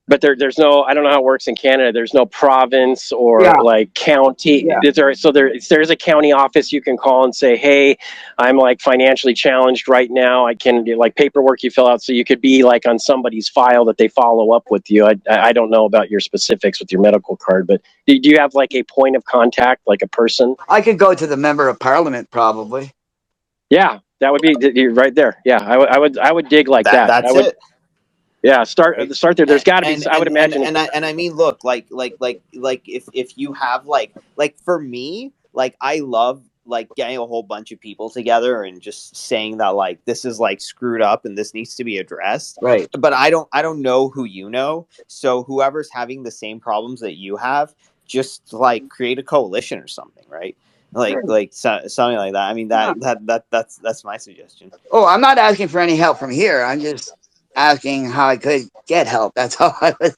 but 0.08 0.22
there, 0.22 0.36
there's 0.36 0.58
no 0.58 0.82
i 0.89 0.93
don't 0.95 1.04
know 1.04 1.12
how 1.12 1.20
it 1.20 1.24
works 1.24 1.47
in 1.47 1.56
canada 1.56 1.91
there's 1.91 2.16
no 2.16 2.26
province 2.26 3.12
or 3.12 3.43
Yeah. 3.43 3.54
like 3.74 3.93
county 3.93 4.66
Yeah. 4.66 4.80
Is 4.84 4.95
there, 4.95 5.14
so 5.14 5.32
there, 5.32 5.52
there's 5.70 5.91
a 5.91 5.95
county 5.95 6.32
office 6.32 6.72
you 6.74 6.82
can 6.82 6.97
call 6.97 7.24
and 7.26 7.36
say 7.43 7.56
hey 7.56 7.95
i'm 8.39 8.58
like 8.58 8.82
financially 8.82 9.36
challenged 9.36 9.88
right 9.88 10.10
now 10.10 10.47
i 10.47 10.56
can 10.56 10.84
do 10.84 10.97
like 10.97 11.14
paperwork 11.16 11.62
you 11.62 11.70
fill 11.70 11.88
out 11.88 12.02
so 12.02 12.12
you 12.12 12.26
could 12.26 12.41
be 12.41 12.64
like 12.64 12.88
on 12.88 12.97
somebody's 12.97 13.47
file 13.50 13.86
that 13.86 13.97
they 13.97 14.08
follow 14.08 14.52
up 14.58 14.64
with 14.72 14.89
you 14.89 15.06
i, 15.06 15.14
I 15.30 15.52
don't 15.54 15.70
know 15.70 15.86
about 15.86 16.10
your 16.10 16.22
specifics 16.22 16.80
with 16.80 16.91
your 16.91 17.02
medical 17.02 17.38
card 17.38 17.68
but 17.68 17.80
do, 18.08 18.20
do 18.20 18.30
you 18.32 18.39
have 18.39 18.56
like 18.56 18.74
a 18.74 18.82
point 18.84 19.16
of 19.16 19.24
contact 19.26 19.82
like 19.86 20.02
a 20.02 20.08
person 20.08 20.56
I 20.68 20.82
could 20.82 20.97
go 20.97 21.14
to 21.14 21.28
the 21.28 21.38
member 21.38 21.68
of 21.70 21.78
parliament 21.80 22.32
probably. 22.32 22.91
yeah 23.70 24.00
that 24.20 24.32
would 24.32 24.41
be 24.41 24.55
you're 24.74 24.93
right 24.93 25.15
there 25.15 25.41
yeah 25.45 25.59
I 25.63 25.78
would 25.78 25.89
I 25.89 25.97
would 25.99 26.17
I 26.17 26.32
would 26.32 26.49
dig 26.49 26.67
like 26.67 26.86
that, 26.86 27.07
That, 27.07 27.22
that's 27.22 27.30
I 27.34 27.36
would 27.36 27.45
it. 27.47 27.57
yeah 28.43 28.63
start 28.63 29.13
start 29.15 29.38
there 29.38 29.45
there's 29.45 29.63
got 29.63 29.82
to 29.82 29.88
be 29.88 29.93
and, 29.93 30.07
I 30.07 30.17
would 30.20 30.28
and- 30.28 30.38
imagine 30.38 30.57
and, 30.63 30.67
and 30.70 30.78
I 30.78 30.89
and 30.93 31.05
I 31.05 31.13
mean, 31.13 31.34
look, 31.34 31.63
like 31.63 31.88
like 31.89 32.15
like 32.20 32.41
like 32.53 32.84
if 32.88 33.05
if 33.13 33.38
you 33.38 33.53
have 33.53 33.86
like 33.86 34.13
like 34.36 34.57
for 34.59 34.80
me, 34.80 35.34
like 35.53 35.76
I 35.82 35.99
love 35.99 36.43
like 36.65 36.88
getting 36.95 37.17
a 37.17 37.26
whole 37.26 37.41
bunch 37.41 37.72
of 37.72 37.80
people 37.80 38.09
together 38.11 38.61
and 38.63 38.80
just 38.80 39.15
saying 39.15 39.57
that 39.57 39.70
like 39.70 40.03
this 40.05 40.24
is 40.24 40.39
like 40.39 40.61
screwed 40.61 41.01
up 41.01 41.26
and 41.26 41.36
this 41.38 41.53
needs 41.55 41.76
to 41.76 41.84
be 41.84 41.97
addressed. 41.97 42.59
Right. 42.61 42.88
But 42.97 43.11
I 43.13 43.30
don't 43.32 43.47
I 43.51 43.61
don't 43.63 43.82
know 43.82 44.09
who 44.09 44.24
you 44.26 44.49
know, 44.49 44.88
so 45.07 45.43
whoever's 45.43 45.89
having 45.91 46.22
the 46.24 46.32
same 46.32 46.59
problems 46.59 46.99
that 47.01 47.17
you 47.17 47.38
have, 47.38 47.74
just 48.05 48.53
like 48.53 48.88
create 48.89 49.17
a 49.17 49.24
coalition 49.24 49.80
or 49.80 49.88
something, 49.88 50.26
right? 50.30 50.55
Like 50.91 51.13
Sure. 51.13 51.23
like 51.25 51.53
so, 51.53 51.81
something 51.87 52.17
like 52.17 52.33
that. 52.33 52.49
I 52.49 52.53
mean 52.53 52.67
that 52.69 52.99
that 53.01 53.25
that 53.27 53.45
that's 53.51 53.77
that's 53.77 54.03
my 54.03 54.17
suggestion. 54.17 54.71
Oh, 54.91 55.05
I'm 55.05 55.21
not 55.21 55.37
asking 55.37 55.67
for 55.67 55.79
any 55.79 55.95
help 55.95 56.17
from 56.17 56.31
here. 56.31 56.63
I'm 56.63 56.79
just 56.79 57.13
asking 57.55 58.09
how 58.09 58.27
I 58.27 58.37
could 58.37 58.63
get 58.87 59.05
help. 59.07 59.35
That's 59.35 59.59
all 59.61 59.75
I 59.81 59.93
was. 59.99 60.17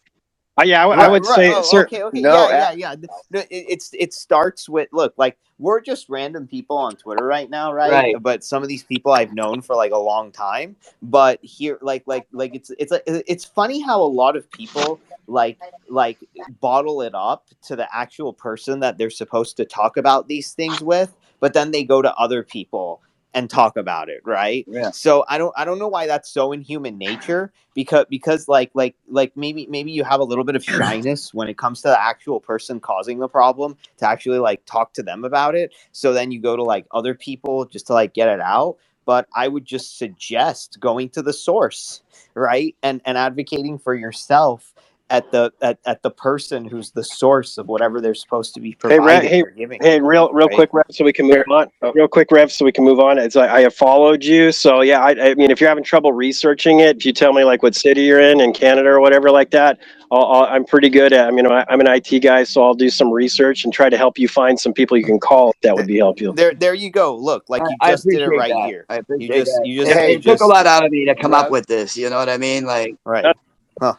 Uh, 0.61 0.63
yeah 0.63 0.83
I 0.83 0.85
would- 0.85 0.99
I 0.99 1.07
would 1.07 1.25
Right, 1.25 1.35
say 1.35 1.53
oh, 1.55 1.61
sir 1.63 1.81
okay, 1.83 2.03
okay, 2.03 2.21
No, 2.21 2.49
yeah, 2.49 2.71
yeah, 2.71 2.95
yeah. 2.99 3.07
No, 3.31 3.39
it, 3.39 3.47
it's 3.49 3.89
it 3.97 4.13
starts 4.13 4.69
with 4.69 4.89
look, 4.91 5.13
like 5.17 5.37
we're 5.57 5.81
just 5.81 6.09
random 6.09 6.47
people 6.47 6.77
on 6.77 6.95
Twitter 6.95 7.25
right 7.25 7.49
now, 7.49 7.71
right? 7.71 7.91
Right. 7.91 8.15
But 8.19 8.43
some 8.43 8.63
of 8.63 8.69
these 8.69 8.83
people 8.83 9.11
I've 9.11 9.33
known 9.33 9.61
for 9.61 9.75
like 9.75 9.91
a 9.91 9.97
long 9.97 10.31
time. 10.31 10.75
But 11.03 11.39
here, 11.43 11.77
like, 11.81 12.03
like, 12.07 12.27
like 12.31 12.55
it's 12.55 12.71
it's 12.79 12.91
like 12.91 13.03
it's 13.05 13.45
funny 13.45 13.79
how 13.79 14.01
a 14.01 14.03
lot 14.03 14.35
of 14.35 14.49
people 14.51 14.99
like 15.27 15.59
like 15.87 16.17
bottle 16.59 17.01
it 17.01 17.13
up 17.13 17.45
to 17.63 17.75
the 17.75 17.87
actual 17.95 18.33
person 18.33 18.79
that 18.79 18.97
they're 18.97 19.11
supposed 19.11 19.55
to 19.57 19.65
talk 19.65 19.97
about 19.97 20.27
these 20.27 20.53
things 20.53 20.81
with, 20.81 21.15
but 21.39 21.53
then 21.53 21.71
they 21.71 21.83
go 21.83 22.01
to 22.01 22.13
other 22.15 22.43
people 22.43 23.01
and 23.33 23.49
talk 23.49 23.77
about 23.77 24.09
it, 24.09 24.21
right? 24.25 24.65
Yeah. 24.67 24.91
So 24.91 25.25
I 25.27 25.37
don't 25.37 25.53
I 25.57 25.65
don't 25.65 25.79
know 25.79 25.87
why 25.87 26.07
that's 26.07 26.29
so 26.29 26.51
in 26.51 26.61
human 26.61 26.97
nature 26.97 27.51
because 27.73 28.05
because 28.09 28.47
like 28.47 28.71
like 28.73 28.95
like 29.09 29.35
maybe 29.35 29.67
maybe 29.69 29.91
you 29.91 30.03
have 30.03 30.19
a 30.19 30.23
little 30.23 30.43
bit 30.43 30.55
of 30.55 30.63
shyness 30.65 31.33
when 31.33 31.47
it 31.47 31.57
comes 31.57 31.81
to 31.81 31.89
the 31.89 32.01
actual 32.01 32.39
person 32.39 32.79
causing 32.79 33.19
the 33.19 33.27
problem 33.27 33.77
to 33.97 34.07
actually 34.07 34.39
like 34.39 34.65
talk 34.65 34.93
to 34.93 35.03
them 35.03 35.23
about 35.23 35.55
it. 35.55 35.73
So 35.91 36.13
then 36.13 36.31
you 36.31 36.41
go 36.41 36.55
to 36.55 36.63
like 36.63 36.85
other 36.91 37.15
people 37.15 37.65
just 37.65 37.87
to 37.87 37.93
like 37.93 38.13
get 38.13 38.29
it 38.29 38.41
out. 38.41 38.77
But 39.05 39.27
I 39.35 39.47
would 39.47 39.65
just 39.65 39.97
suggest 39.97 40.79
going 40.79 41.09
to 41.09 41.23
the 41.23 41.33
source, 41.33 42.03
right? 42.35 42.75
And 42.83 43.01
and 43.05 43.17
advocating 43.17 43.79
for 43.79 43.95
yourself 43.95 44.73
at 45.11 45.29
the 45.31 45.51
at, 45.61 45.77
at 45.85 46.01
the 46.01 46.09
person 46.09 46.63
who's 46.65 46.89
the 46.91 47.03
source 47.03 47.57
of 47.57 47.67
whatever 47.67 47.99
they're 48.01 48.15
supposed 48.15 48.53
to 48.55 48.61
be 48.61 48.75
Hey, 48.81 48.97
Ra- 48.97 49.05
providing 49.05 49.29
hey- 49.29 49.41
or 49.43 49.51
giving. 49.51 49.79
Hey, 49.83 49.99
real, 49.99 50.31
real 50.31 50.47
Right. 50.47 50.55
quick, 50.55 50.73
Rev, 50.73 50.85
so 50.89 51.03
we 51.03 51.11
can 51.13 51.27
move 51.27 51.43
on. 51.51 51.67
Oh. 51.81 51.91
Real 51.93 52.07
quick, 52.07 52.31
Rev, 52.31 52.51
so 52.51 52.63
we 52.65 52.71
can 52.71 52.83
move 52.85 52.99
on. 52.99 53.17
It's 53.19 53.35
like 53.35 53.49
I 53.49 53.59
have 53.61 53.75
followed 53.75 54.23
you, 54.23 54.51
so 54.51 54.81
yeah. 54.81 55.01
I, 55.01 55.09
I 55.31 55.35
mean, 55.35 55.51
if 55.51 55.59
you're 55.61 55.69
having 55.69 55.83
trouble 55.83 56.13
researching 56.13 56.79
it, 56.79 56.97
if 56.97 57.05
you 57.05 57.11
tell 57.13 57.33
me 57.33 57.43
like 57.43 57.61
what 57.61 57.75
city 57.75 58.01
you're 58.03 58.21
in 58.21 58.39
in 58.39 58.53
Canada 58.53 58.89
or 58.89 59.01
whatever 59.01 59.29
like 59.29 59.51
that, 59.51 59.77
I'll, 60.11 60.23
I'll, 60.25 60.43
I'm 60.45 60.63
pretty 60.65 60.89
good 60.89 61.11
at. 61.13 61.27
I 61.27 61.31
mean, 61.31 61.45
I, 61.45 61.65
I'm 61.69 61.81
an 61.81 61.87
IT 61.87 62.19
guy, 62.21 62.43
so 62.45 62.63
I'll 62.63 62.73
do 62.73 62.89
some 62.89 63.11
research 63.11 63.65
and 63.65 63.73
try 63.73 63.89
to 63.89 63.97
help 63.97 64.17
you 64.17 64.27
find 64.29 64.57
some 64.59 64.71
people 64.73 64.97
you 64.97 65.03
can 65.05 65.19
call 65.19 65.53
that 65.61 65.75
would 65.75 65.87
be 65.87 65.97
helpful. 65.97 66.31
There 66.33 66.53
there 66.53 66.73
you 66.73 66.89
go. 66.89 67.15
Look, 67.17 67.49
like 67.49 67.61
you 67.69 67.75
I 67.81 67.91
just 67.91 68.05
did 68.07 68.21
it 68.21 68.27
right 68.29 68.51
that. 68.53 68.65
here. 68.67 68.85
I 68.89 69.01
You 69.17 69.27
just 69.27 69.51
that. 69.57 69.65
you 69.65 69.81
just 69.81 69.91
Hey, 69.91 70.11
you 70.11 70.17
it 70.19 70.23
took 70.23 70.33
just 70.39 70.41
a 70.41 70.47
lot 70.47 70.65
out 70.67 70.85
of 70.85 70.91
me 70.91 71.03
to 71.05 71.15
come 71.15 71.33
up 71.33 71.51
with 71.51 71.65
this. 71.67 71.97
You 71.97 72.09
know 72.09 72.17
what 72.17 72.29
I 72.29 72.37
mean? 72.37 72.65
Like, 72.65 72.95
right. 73.05 73.35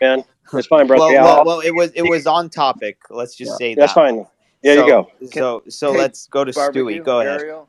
Man, 0.00 0.22
it's 0.58 0.66
fine, 0.66 0.86
bro. 0.86 0.98
Well, 0.98 1.12
yeah, 1.12 1.24
well, 1.24 1.44
well, 1.44 1.60
it 1.60 1.74
was 1.74 1.92
it 1.92 2.02
was 2.02 2.26
on 2.26 2.50
topic. 2.50 2.98
Let's 3.10 3.34
just 3.34 3.56
say 3.58 3.74
that. 3.74 3.80
that's 3.80 3.92
fine. 3.92 4.26
Yeah, 4.62 4.74
so, 4.74 4.86
you 4.86 4.92
go. 4.92 5.10
So 5.30 5.62
so 5.68 5.92
Hey, 5.92 5.98
let's 5.98 6.26
go 6.28 6.44
to 6.44 6.52
Barbecue, 6.52 7.00
Stewie. 7.00 7.04
Go 7.04 7.20
ahead. 7.20 7.40
Ariel. 7.40 7.68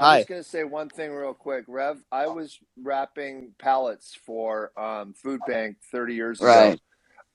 Hi. 0.00 0.14
I'm 0.14 0.18
just 0.20 0.28
gonna 0.28 0.42
say 0.42 0.64
one 0.64 0.88
thing 0.88 1.12
real 1.12 1.34
quick, 1.34 1.64
Rev. 1.68 2.02
I 2.10 2.26
was 2.26 2.58
wrapping 2.82 3.52
pallets 3.58 4.18
for 4.24 4.72
um, 4.78 5.12
Food 5.12 5.40
Bank 5.46 5.76
30 5.92 6.14
years 6.14 6.40
ago. 6.40 6.48
right. 6.48 6.80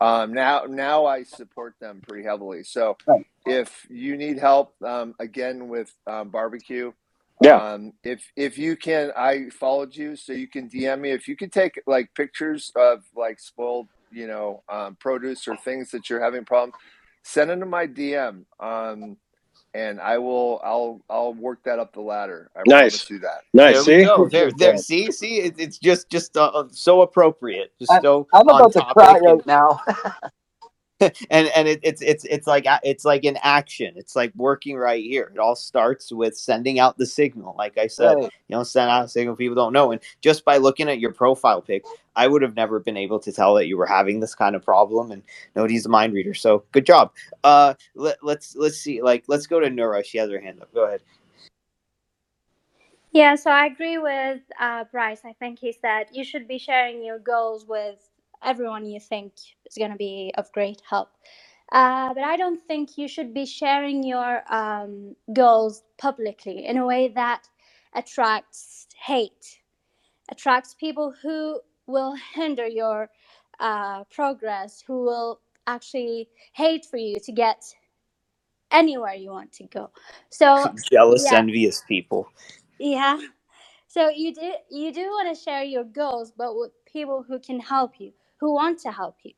Um, 0.02 0.34
now, 0.34 0.66
now 0.68 1.06
I 1.06 1.24
support 1.24 1.76
them 1.80 2.02
pretty 2.08 2.24
heavily. 2.24 2.64
So, 2.64 2.98
Right. 3.06 3.26
if 3.46 3.86
you 3.90 4.18
need 4.18 4.40
help, 4.40 4.74
um, 4.84 5.14
again 5.20 5.68
with 5.68 5.94
um, 6.08 6.30
barbecue, 6.30 6.92
Yeah. 7.42 7.58
um, 7.58 7.94
if 8.04 8.32
if 8.36 8.58
you 8.58 8.76
can, 8.76 9.12
I 9.16 9.50
followed 9.52 9.96
you, 9.96 10.16
so 10.16 10.34
you 10.34 10.48
can 10.48 10.68
DM 10.68 11.02
me. 11.02 11.12
If 11.12 11.28
you 11.28 11.36
could 11.36 11.52
take 11.54 11.80
like 11.86 12.14
pictures 12.16 12.72
of 12.76 13.04
like 13.16 13.40
spoiled, 13.40 13.88
you 14.16 14.28
know, 14.28 14.64
um, 14.70 14.96
produce 14.96 15.48
or 15.48 15.58
things 15.58 15.92
that 15.92 16.10
you're 16.10 16.22
having 16.22 16.46
problems, 16.46 16.74
send 17.24 17.50
them 17.50 17.60
to 17.60 17.66
my 17.66 17.86
DM. 17.86 18.46
Um, 18.60 19.18
and 19.74 20.00
I 20.00 20.18
will, 20.18 20.62
I'll, 20.64 21.02
I'll 21.10 21.34
work 21.34 21.64
that 21.66 21.80
up 21.80 21.94
the 21.94 22.02
ladder. 22.02 22.50
I 22.56 22.62
Nice. 22.66 23.04
promise 23.04 23.10
you 23.10 23.20
that. 23.20 23.42
Nice. 23.54 23.86
there 23.86 24.00
See, 24.00 24.06
go. 24.06 24.30
There, 24.30 24.52
there. 24.58 24.78
See, 24.78 25.12
see, 25.12 25.40
it, 25.40 25.56
it's 25.58 25.78
just, 25.78 26.10
just 26.10 26.38
uh, 26.38 26.64
so 26.72 27.02
appropriate, 27.02 27.74
just 27.78 27.92
so 28.02 28.26
I'm 28.34 28.48
on 28.48 28.62
about 28.62 28.72
to 28.74 28.80
topic, 28.80 28.96
cry 28.96 29.20
right 29.20 29.46
now. 29.46 29.82
and 31.30 31.48
and 31.56 31.68
it, 31.68 31.80
it's 31.84 32.02
it's 32.02 32.26
it's 32.26 32.48
like 32.48 32.66
it's 32.84 33.06
like 33.06 33.24
an 33.24 33.38
action. 33.42 33.94
It's 33.96 34.16
like 34.16 34.32
working 34.36 34.78
right 34.78 35.04
here. 35.04 35.32
It 35.34 35.40
all 35.40 35.56
starts 35.56 36.12
with 36.12 36.38
sending 36.38 36.80
out 36.80 36.98
the 36.98 37.06
signal. 37.06 37.56
Like 37.58 37.78
I 37.78 37.88
said, 37.88 38.16
Right. 38.16 38.24
you 38.24 38.56
know, 38.56 38.64
send 38.64 38.90
out 38.90 39.06
a 39.06 39.08
signal 39.08 39.36
people 39.36 39.56
don't 39.56 39.74
know. 39.74 39.92
And 39.92 40.02
just 40.22 40.46
by 40.46 40.58
looking 40.58 40.90
at 40.90 41.00
your 41.00 41.14
profile 41.14 41.62
pic, 41.62 41.84
I 42.16 42.28
would 42.28 42.42
have 42.42 42.56
never 42.56 42.80
been 42.80 42.98
able 42.98 43.20
to 43.20 43.32
tell 43.32 43.56
that 43.56 43.68
you 43.68 43.78
were 43.78 43.86
having 43.86 44.20
this 44.20 44.36
kind 44.36 44.56
of 44.56 44.64
problem. 44.64 45.12
And 45.12 45.24
nobody's 45.56 45.86
a 45.86 45.90
mind 45.90 46.14
reader, 46.14 46.34
so 46.34 46.64
good 46.72 46.86
job. 46.86 47.12
Uh, 47.44 47.74
let, 47.96 48.18
let's 48.24 48.56
let's 48.56 48.78
see. 48.78 49.02
Like, 49.02 49.26
let's 49.28 49.48
go 49.48 49.60
to 49.60 49.68
Nura. 49.68 50.04
She 50.06 50.18
has 50.18 50.30
her 50.30 50.40
hand 50.40 50.62
up. 50.62 50.74
Go 50.74 50.86
ahead. 50.86 51.02
Yeah, 53.12 53.36
so 53.36 53.50
I 53.50 53.68
agree 53.68 53.98
with 53.98 54.42
uh, 54.60 54.84
Bryce. 54.92 55.22
I 55.24 55.32
think 55.40 55.58
he 55.58 55.72
said 55.72 56.08
you 56.12 56.26
should 56.26 56.50
be 56.50 56.58
sharing 56.58 57.02
your 57.02 57.18
goals 57.18 57.66
with 57.66 58.10
everyone 58.44 58.86
you 58.86 59.00
think 59.00 59.34
is 59.66 59.76
going 59.78 59.92
to 59.92 59.98
be 59.98 60.34
of 60.38 60.52
great 60.52 60.82
help. 60.90 61.10
Uh, 61.72 62.14
but 62.14 62.24
I 62.24 62.38
don't 62.38 62.62
think 62.68 62.98
you 62.98 63.08
should 63.08 63.34
be 63.34 63.46
sharing 63.46 64.04
your 64.04 64.42
um, 64.54 65.16
goals 65.34 65.84
publicly 65.98 66.66
in 66.66 66.78
a 66.78 66.86
way 66.86 67.10
that 67.10 67.48
attracts 67.96 68.88
hate, 68.98 69.60
attracts 70.32 70.76
people 70.76 71.14
who 71.22 71.60
will 71.88 72.16
hinder 72.34 72.68
your 72.68 73.10
uh, 73.60 74.04
progress, 74.06 74.84
who 74.86 75.04
will 75.04 75.42
actually 75.68 76.30
hate 76.54 76.86
for 76.86 76.98
you 76.98 77.18
to 77.24 77.32
get 77.32 77.64
anywhere 78.72 79.14
you 79.14 79.32
want 79.32 79.52
to 79.54 79.66
go. 79.66 79.90
So, 80.30 80.74
Jealous, 80.92 81.26
yeah. 81.32 81.40
envious 81.40 81.82
people. 81.88 82.28
yeah. 82.80 83.20
So 83.88 84.10
you 84.10 84.34
do 84.34 84.54
you 84.72 84.94
do 84.94 85.04
want 85.04 85.36
to 85.36 85.42
share 85.42 85.64
your 85.64 85.86
goals, 85.86 86.34
but 86.38 86.56
with 86.58 86.72
people 86.92 87.24
who 87.28 87.40
can 87.40 87.60
help 87.60 88.00
you, 88.00 88.12
who 88.46 88.54
want 88.56 88.80
to 88.82 88.92
help 88.92 89.18
you. 89.24 89.34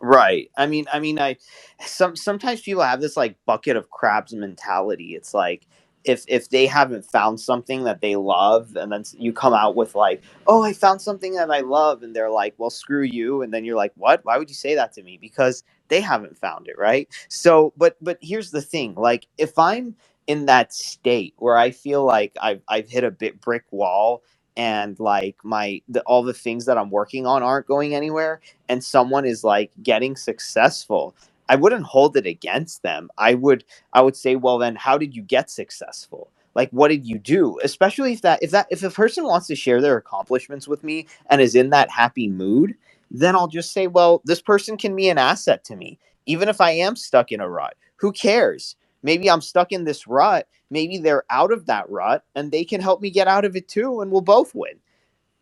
Right. 0.00 0.50
I 0.56 0.68
mean, 0.68 0.86
I 0.94 1.00
mean, 1.00 1.18
I 1.20 1.38
some 1.84 2.16
sometimes 2.16 2.62
people 2.62 2.84
have 2.84 3.02
this 3.02 3.18
like 3.18 3.36
bucket 3.46 3.76
of 3.76 3.90
crabs 3.90 4.34
mentality. 4.34 5.16
It's 5.16 5.34
like 5.34 5.66
if 6.04 6.24
if 6.28 6.50
they 6.50 6.68
haven't 6.68 7.04
found 7.06 7.40
something 7.40 7.84
that 7.86 8.02
they 8.02 8.16
love, 8.16 8.76
and 8.76 8.92
then 8.92 9.04
you 9.18 9.34
come 9.34 9.54
out 9.54 9.76
with 9.76 9.96
like, 9.96 10.22
"Oh, 10.46 10.62
I 10.62 10.74
found 10.74 11.02
something 11.02 11.34
that 11.34 11.50
I 11.50 11.62
love," 11.62 12.04
and 12.04 12.16
they're 12.16 12.30
like, 12.30 12.54
"Well, 12.58 12.70
screw 12.70 13.02
you," 13.02 13.42
and 13.42 13.52
then 13.54 13.66
you're 13.66 13.76
like, 13.76 13.92
"What? 13.96 14.24
Why 14.24 14.38
would 14.38 14.50
you 14.50 14.56
say 14.56 14.76
that 14.76 14.94
to 14.94 15.04
me?" 15.04 15.18
Because 15.20 15.64
they 15.88 16.00
haven't 16.02 16.38
found 16.38 16.68
it, 16.68 16.78
right? 16.78 17.08
So, 17.28 17.74
but 17.76 17.96
but 18.02 18.20
here's 18.22 18.52
the 18.52 18.62
thing: 18.62 18.94
like, 18.94 19.26
if 19.40 19.58
I'm 19.58 19.96
in 20.28 20.46
that 20.46 20.74
state 20.74 21.34
where 21.38 21.58
I 21.58 21.72
feel 21.72 22.04
like 22.06 22.34
I've 22.40 22.62
I've 22.68 22.90
hit 22.90 23.04
a 23.04 23.10
bit 23.12 23.42
brick 23.42 23.64
wall 23.72 24.22
and 24.56 25.00
like 25.00 25.36
my 25.44 25.82
the, 25.88 26.02
all 26.02 26.22
the 26.24 26.34
things 26.34 26.66
that 26.66 26.78
I'm 26.78 26.90
working 26.90 27.26
on 27.26 27.42
aren't 27.42 27.66
going 27.68 27.94
anywhere 27.94 28.40
and 28.68 28.84
someone 28.84 29.24
is 29.26 29.44
like 29.44 29.72
getting 29.82 30.16
successful 30.16 31.06
I 31.48 31.56
wouldn't 31.56 31.84
hold 31.86 32.18
it 32.18 32.26
against 32.26 32.82
them. 32.84 33.10
I 33.18 33.34
would 33.36 33.64
I 33.94 34.02
would 34.02 34.16
say 34.16 34.36
well 34.36 34.58
then 34.58 34.76
how 34.76 34.98
did 34.98 35.16
you 35.16 35.22
get 35.22 35.50
successful? 35.50 36.30
Like 36.56 36.70
what 36.72 36.88
did 36.90 37.06
you 37.06 37.20
do? 37.20 37.60
Especially 37.64 38.14
if 38.14 38.22
that 38.22 38.42
if 38.42 38.52
that 38.52 38.68
if 38.70 38.84
a 38.84 38.90
person 38.90 39.26
wants 39.26 39.48
to 39.48 39.56
share 39.56 39.82
their 39.82 39.98
accomplishments 39.98 40.68
with 40.68 40.84
me 40.84 41.08
and 41.30 41.42
is 41.42 41.56
in 41.56 41.70
that 41.72 41.90
happy 41.90 42.28
mood 42.28 42.76
then 43.12 43.36
I'll 43.36 43.48
just 43.48 43.72
say 43.72 43.88
well 43.88 44.22
this 44.26 44.42
person 44.42 44.78
can 44.78 44.96
be 44.96 45.10
an 45.10 45.18
asset 45.18 45.64
to 45.66 45.76
me. 45.76 46.00
Even 46.26 46.50
if 46.50 46.60
I 46.60 46.72
am 46.72 46.96
stuck 46.96 47.32
in 47.32 47.40
a 47.40 47.50
rut 47.50 47.76
who 47.98 48.12
cares 48.12 48.76
maybe 49.02 49.30
I'm 49.30 49.40
stuck 49.40 49.72
in 49.72 49.84
this 49.84 50.06
rut. 50.06 50.46
Maybe 50.70 50.98
they're 50.98 51.24
out 51.30 51.52
of 51.52 51.66
that 51.66 51.88
rut 51.90 52.24
and 52.34 52.50
they 52.50 52.64
can 52.64 52.80
help 52.80 53.00
me 53.00 53.10
get 53.10 53.28
out 53.28 53.44
of 53.44 53.56
it 53.56 53.68
too 53.68 54.00
and 54.00 54.10
we'll 54.10 54.20
both 54.20 54.54
win. 54.54 54.78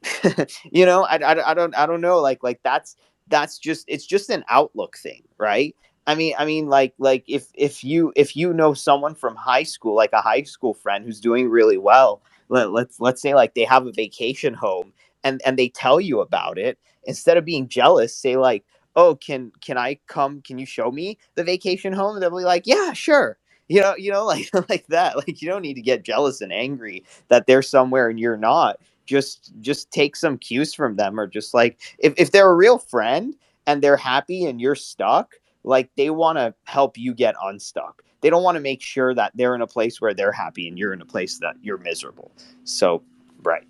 You 0.71 0.87
know 0.87 1.05
I, 1.05 1.17
I, 1.17 1.51
I 1.51 1.55
don't 1.55 1.75
i 1.77 1.87
don't 1.87 2.01
know 2.01 2.21
like 2.21 2.43
like 2.43 2.61
that's 2.63 2.97
that's 3.29 3.59
just 3.59 3.85
it's 3.89 4.07
just 4.07 4.31
an 4.31 4.45
outlook 4.49 4.97
thing 4.97 5.23
right? 5.39 5.75
I 6.07 6.15
mean 6.15 6.35
i 6.39 6.45
mean 6.45 6.69
like 6.69 6.95
like 6.99 7.25
if 7.29 7.49
if 7.55 7.85
you 7.85 8.13
if 8.17 8.35
you 8.37 8.53
know 8.53 8.73
someone 8.75 9.15
from 9.15 9.37
high 9.37 9.63
school 9.63 9.95
like 9.95 10.13
a 10.13 10.23
high 10.23 10.43
school 10.43 10.75
friend 10.75 11.05
who's 11.05 11.21
doing 11.21 11.49
really 11.49 11.79
well 11.79 12.23
let, 12.49 12.73
let's 12.73 13.01
let's 13.01 13.21
say 13.23 13.35
like 13.35 13.55
they 13.55 13.65
have 13.65 13.87
a 13.87 13.93
vacation 13.93 14.55
home 14.55 14.93
and 15.23 15.41
and 15.45 15.59
they 15.59 15.69
tell 15.69 16.01
you 16.01 16.21
about 16.21 16.59
it 16.59 16.79
instead 17.05 17.37
of 17.37 17.45
being 17.45 17.69
jealous 17.69 18.17
say 18.17 18.37
like 18.37 18.65
oh 18.97 19.15
can 19.17 19.53
can 19.61 19.77
i 19.79 19.99
come 20.07 20.41
can 20.43 20.59
you 20.59 20.67
show 20.67 20.91
me 20.91 21.19
the 21.35 21.45
vacation 21.45 21.93
home? 21.93 22.17
And 22.17 22.23
they'll 22.23 22.37
be 22.37 22.45
like 22.45 22.67
yeah 22.67 22.93
sure 22.93 23.39
you 23.71 23.81
know 23.81 23.95
you 23.97 24.11
know 24.11 24.25
like 24.35 24.51
like 24.69 24.87
that 24.89 25.17
like 25.17 25.41
you 25.41 25.49
don't 25.49 25.63
need 25.63 25.75
to 25.75 25.81
get 25.81 26.03
jealous 26.03 26.41
and 26.41 26.53
angry 26.53 27.05
that 27.29 27.47
they're 27.47 27.63
somewhere 27.63 28.09
and 28.09 28.21
you're 28.21 28.37
not. 28.37 28.79
Just 29.07 29.53
just 29.61 29.91
take 29.91 30.15
some 30.15 30.39
cues 30.39 30.75
from 30.75 30.97
them 30.97 31.19
or 31.19 31.27
just 31.27 31.55
like 31.55 31.81
if, 31.99 32.13
if 32.17 32.31
they're 32.31 32.51
a 32.51 32.55
real 32.55 32.79
friend 32.79 33.35
and 33.67 33.83
they're 33.83 33.97
happy 33.97 34.45
and 34.45 34.61
you're 34.61 34.75
stuck 34.75 35.35
like 35.65 35.91
they 35.97 36.11
want 36.11 36.39
to 36.39 36.55
help 36.65 36.97
you 36.97 37.15
get 37.15 37.35
unstuck. 37.43 38.03
They 38.21 38.31
don't 38.31 38.43
want 38.43 38.57
to 38.57 38.61
make 38.61 38.83
sure 38.83 39.15
that 39.15 39.33
they're 39.35 39.55
in 39.55 39.63
a 39.63 39.67
place 39.67 40.01
where 40.01 40.15
they're 40.15 40.33
happy 40.33 40.69
and 40.69 40.79
you're 40.79 40.93
in 40.93 41.01
a 41.01 41.07
place 41.07 41.39
that 41.39 41.57
you're 41.63 41.79
miserable. 41.79 42.31
So 42.65 43.03
right. 43.43 43.67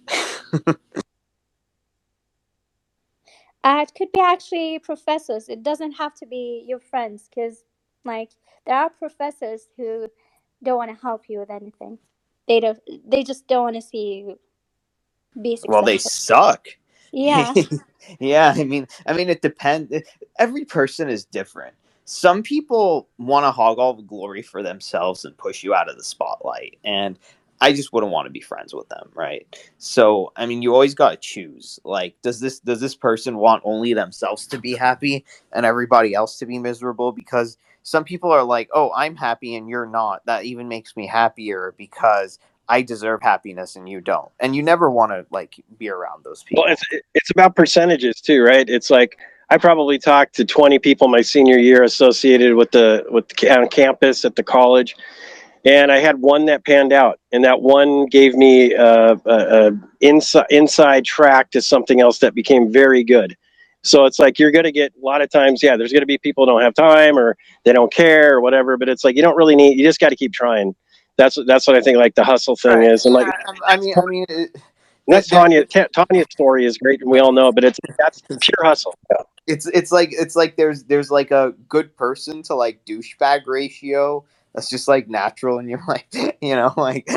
Uh, 3.63 3.85
it 3.87 3.93
could 3.97 4.11
be 4.13 4.21
actually 4.21 4.79
professors. 4.79 5.49
It 5.49 5.63
doesn't 5.63 5.93
have 5.93 6.15
to 6.15 6.27
be 6.27 6.65
your 6.67 6.81
friends, 6.81 7.29
because 7.29 7.65
like 8.05 8.31
there 8.67 8.77
are 8.77 8.91
professors 8.91 9.69
who 9.77 10.09
don't 10.63 10.79
want 10.79 10.95
to 10.95 11.01
help 11.01 11.25
you 11.29 11.41
with 11.41 11.51
anything. 11.51 11.99
They 12.49 12.61
don't. 12.61 12.81
They 13.07 13.23
just 13.23 13.47
don't 13.49 13.65
want 13.65 13.77
to 13.77 13.83
see 13.83 14.25
you 14.27 14.39
be 15.41 15.57
successful. 15.57 15.73
well 15.73 15.83
they 15.83 15.99
suck 15.99 16.69
Yeah. 17.13 17.55
yeah 18.21 18.53
i 18.57 18.65
mean 18.65 18.87
i 19.07 19.13
mean 19.13 19.29
it 19.29 19.43
depends 19.43 19.93
every 20.39 20.65
person 20.65 21.09
is 21.09 21.25
different 21.25 21.75
some 22.07 22.43
people 22.43 23.09
want 23.19 23.45
to 23.45 23.51
hog 23.53 23.79
all 23.79 23.95
the 23.95 24.03
glory 24.03 24.43
for 24.43 24.63
themselves 24.63 25.25
and 25.25 25.37
push 25.39 25.63
you 25.63 25.75
out 25.75 25.89
of 25.89 25.97
the 25.97 26.05
spotlight 26.05 26.79
and 26.85 27.19
i 27.61 27.73
just 27.73 27.93
wouldn't 27.93 28.13
want 28.13 28.27
to 28.27 28.31
be 28.33 28.41
friends 28.41 28.75
with 28.75 28.89
them 28.89 29.11
right 29.15 29.71
so 29.79 30.33
i 30.37 30.47
mean 30.47 30.63
you 30.63 30.75
always 30.75 30.95
got 30.95 31.11
to 31.11 31.17
choose 31.19 31.79
like 31.85 32.15
does 32.23 32.41
this 32.41 32.61
does 32.61 32.81
this 32.81 32.97
person 32.97 33.37
want 33.37 33.63
only 33.65 33.95
themselves 33.95 34.47
to 34.47 34.59
be 34.59 34.75
happy 34.75 35.25
and 35.53 35.67
everybody 35.67 36.15
else 36.15 36.39
to 36.39 36.47
be 36.47 36.59
miserable 36.59 37.13
because 37.13 37.59
some 37.83 38.05
people 38.05 38.31
are 38.31 38.45
like 38.45 38.69
oh 38.75 38.93
i'm 38.97 39.17
happy 39.17 39.57
and 39.57 39.69
you're 39.69 39.87
not 39.87 40.25
that 40.27 40.45
even 40.45 40.69
makes 40.69 40.97
me 40.97 41.07
happier 41.07 41.75
because 41.77 42.39
I 42.71 42.83
deserve 42.83 43.21
happiness 43.21 43.75
and 43.75 43.89
you 43.89 44.01
don't. 44.01 44.31
And 44.39 44.55
you 44.55 44.63
never 44.63 44.91
want 44.91 45.11
to 45.11 45.27
like 45.31 45.57
be 45.77 45.91
around 45.91 46.23
those 46.23 46.45
people. 46.45 46.63
Well, 46.63 46.73
it's 46.73 46.83
it's 47.15 47.31
about 47.31 47.57
percentages 47.57 48.21
too, 48.21 48.43
right? 48.43 48.69
It's 48.71 48.91
like 48.91 49.19
I 49.51 49.59
probably 49.59 49.99
talked 49.99 50.35
to 50.37 50.45
20 50.45 50.79
people 50.79 51.09
my 51.09 51.21
senior 51.21 51.59
year 51.59 51.83
associated 51.83 52.55
with 52.55 52.71
the 52.71 53.05
with 53.11 53.29
the, 53.29 53.51
on 53.51 53.69
campus 53.69 54.25
at 54.25 54.37
the 54.37 54.45
college, 54.45 54.95
and 55.65 55.91
I 55.91 55.99
had 55.99 56.23
one 56.23 56.47
that 56.47 56.65
panned 56.65 56.93
out, 56.93 57.19
and 57.33 57.45
that 57.45 57.61
one 57.61 58.07
gave 58.07 58.35
me 58.35 58.75
uh, 58.77 59.17
a, 59.27 59.69
a 59.69 59.73
inside 60.01 60.47
inside 60.51 61.05
track 61.05 61.51
to 61.51 61.61
something 61.61 62.01
else 62.01 62.21
that 62.21 62.35
became 62.35 62.73
very 62.73 63.03
good. 63.03 63.37
So 63.83 64.05
it's 64.05 64.19
like 64.19 64.39
you're 64.39 64.51
going 64.51 64.65
to 64.65 64.73
get 64.73 64.93
a 65.01 65.05
lot 65.05 65.23
of 65.23 65.31
times, 65.31 65.63
yeah. 65.63 65.77
There's 65.77 65.93
going 65.93 66.03
to 66.03 66.07
be 66.07 66.19
people 66.19 66.45
who 66.45 66.51
don't 66.53 66.63
have 66.63 66.75
time 66.75 67.19
or 67.19 67.37
they 67.65 67.73
don't 67.73 67.93
care 67.93 68.35
or 68.37 68.41
whatever, 68.41 68.77
but 68.77 68.89
it's 68.89 69.05
like 69.05 69.17
you 69.17 69.23
don't 69.23 69.37
really 69.37 69.57
need. 69.57 69.79
You 69.79 69.85
just 69.85 70.01
got 70.01 70.11
to 70.11 70.17
keep 70.17 70.33
trying. 70.33 70.75
That's 71.17 71.39
that's 71.47 71.67
what 71.67 71.77
I 71.77 71.81
think. 71.81 71.99
Like 71.99 72.15
the 72.15 72.25
hustle 72.25 72.57
thing 72.57 72.79
Right. 72.79 72.91
is, 72.93 73.05
and 73.07 73.15
like 73.15 73.27
I, 73.67 73.75
I 73.75 73.77
mean, 73.79 73.95
I 73.97 74.07
mean, 74.07 74.27
it, 74.29 74.57
that's 75.09 75.29
that- 75.31 75.37
Tanya. 75.37 75.65
Ta- 75.67 75.89
Tanya's 75.95 76.27
story 76.31 76.65
is 76.67 76.79
great, 76.79 77.01
and 77.03 77.11
we 77.11 77.21
all 77.21 77.33
know. 77.33 77.53
But 77.53 77.65
it's 77.65 77.79
that's 77.99 78.23
pure 78.41 78.65
hustle. 78.65 78.95
it's 79.47 79.67
it's 79.69 79.93
like 79.93 80.11
it's 80.13 80.37
like 80.37 80.57
there's 80.57 80.85
there's 80.85 81.11
like 81.11 81.31
a 81.31 81.55
good 81.69 81.97
person 81.97 82.43
to 82.45 82.55
like 82.55 82.85
douchebag 82.87 83.43
ratio 83.47 84.25
that's 84.55 84.69
just 84.71 84.89
like 84.89 85.09
natural 85.09 85.59
and 85.59 85.69
you're 85.71 85.83
like 85.89 86.07
you 86.41 86.55
know 86.57 86.73
like 86.77 87.09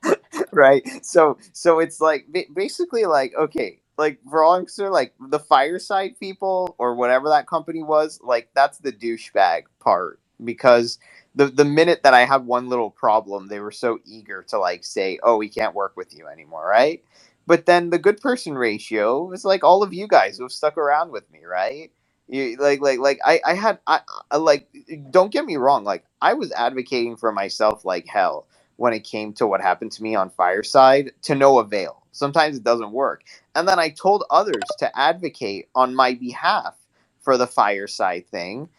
right 0.52 0.82
so 1.04 1.36
so 1.52 1.78
it's 1.80 2.00
like 2.00 2.26
basically 2.54 3.04
like 3.04 3.32
okay 3.38 3.80
like 3.98 4.20
for 4.30 4.44
all 4.44 4.54
I'm 4.54 4.64
concerned, 4.66 4.92
like 4.92 5.14
the 5.28 5.40
fireside 5.40 6.18
people 6.20 6.74
or 6.78 6.94
whatever 6.96 7.28
that 7.30 7.46
company 7.48 7.82
was 7.82 8.20
like 8.22 8.50
that's 8.54 8.78
the 8.78 8.92
douchebag 8.92 9.64
part 9.80 10.20
because 10.44 10.98
the 11.34 11.46
the 11.46 11.64
minute 11.64 12.02
that 12.04 12.14
I 12.14 12.24
have 12.26 12.44
one 12.46 12.68
little 12.68 12.90
problem 12.90 13.48
they 13.48 13.60
were 13.60 13.72
so 13.72 13.98
eager 14.06 14.44
to 14.48 14.58
like 14.58 14.84
say 14.84 15.18
oh 15.22 15.36
we 15.38 15.48
can't 15.48 15.74
work 15.74 15.96
with 15.96 16.14
you 16.16 16.28
anymore 16.28 16.66
right 16.66 17.00
but 17.46 17.66
then 17.66 17.90
the 17.90 17.98
good 18.00 18.22
person 18.22 18.58
ratio 18.58 19.32
is 19.32 19.44
like 19.46 19.64
all 19.64 19.84
of 19.84 19.94
you 19.94 20.08
guys 20.08 20.38
who 20.38 20.44
have 20.44 20.52
stuck 20.52 20.78
around 20.78 21.12
with 21.12 21.30
me, 21.32 21.40
right? 21.46 21.92
You, 22.28 22.56
like, 22.58 22.80
like, 22.80 23.00
like 23.00 23.20
I, 23.26 23.42
I 23.46 23.54
had, 23.54 23.80
I, 23.86 24.00
I, 24.32 24.38
like, 24.38 24.68
don't 25.12 25.32
get 25.32 25.46
me 25.46 25.58
wrong. 25.58 25.84
Like, 25.84 26.06
I 26.22 26.34
was 26.34 26.52
advocating 26.54 27.18
for 27.18 27.32
myself 27.32 27.84
like 27.84 28.06
hell 28.08 28.48
when 28.78 28.94
it 28.94 29.04
came 29.04 29.34
to 29.34 29.46
what 29.46 29.62
happened 29.62 29.92
to 29.94 30.04
me 30.04 30.16
on 30.16 30.30
Fireside 30.30 31.12
to 31.24 31.36
no 31.36 31.60
avail. 31.60 32.03
Sometimes 32.14 32.58
it 32.58 32.64
doesn't 32.64 32.92
work. 32.92 33.24
And 33.56 33.68
then 33.68 33.80
I 33.80 33.90
told 33.90 34.24
others 34.30 34.64
to 34.80 34.98
advocate 34.98 35.68
on 35.76 35.94
my 35.96 36.14
behalf 36.14 36.76
for 37.20 37.38
the 37.38 37.48
Fireside 37.48 38.28
thing. 38.28 38.70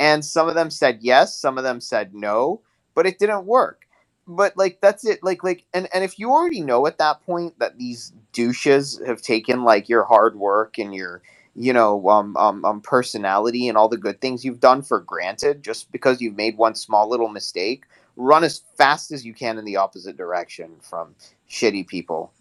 And 0.00 0.24
some 0.24 0.48
of 0.48 0.56
them 0.56 0.70
said 0.70 1.00
yes, 1.02 1.38
some 1.38 1.58
of 1.58 1.64
them 1.64 1.80
said 1.82 2.14
no, 2.14 2.62
but 2.96 3.06
it 3.06 3.20
didn't 3.20 3.46
work 3.46 3.82
but 4.28 4.56
like 4.56 4.80
that's 4.82 5.06
it 5.06 5.20
like 5.24 5.44
like 5.44 5.66
and 5.74 5.88
and 5.94 6.04
if 6.04 6.18
you 6.18 6.32
already 6.32 6.62
know 6.62 6.86
at 6.88 6.98
that 6.98 7.22
point 7.22 7.58
that 7.60 7.78
these 7.78 8.14
douches 8.32 9.00
have 9.06 9.22
taken 9.22 9.64
like 9.64 9.90
your 9.90 10.04
hard 10.04 10.36
work 10.36 10.78
and 10.78 10.94
your 10.96 11.22
you 11.56 11.74
know 11.74 12.08
um, 12.08 12.36
um 12.38 12.64
um 12.64 12.82
personality 12.82 13.68
and 13.68 13.78
all 13.78 13.90
the 13.90 13.98
good 13.98 14.20
things 14.22 14.44
you've 14.46 14.60
done 14.60 14.82
for 14.82 15.00
granted 15.00 15.62
just 15.64 15.92
because 15.92 16.22
you've 16.22 16.36
made 16.36 16.58
one 16.58 16.74
small 16.76 17.10
little 17.10 17.28
mistake 17.30 17.84
run 18.16 18.44
as 18.44 18.60
fast 18.78 19.12
as 19.12 19.26
you 19.26 19.34
can 19.34 19.58
in 19.58 19.66
the 19.66 19.76
opposite 19.76 20.16
direction 20.16 20.72
from 20.82 21.14
shitty 21.50 21.86
people 21.86 22.32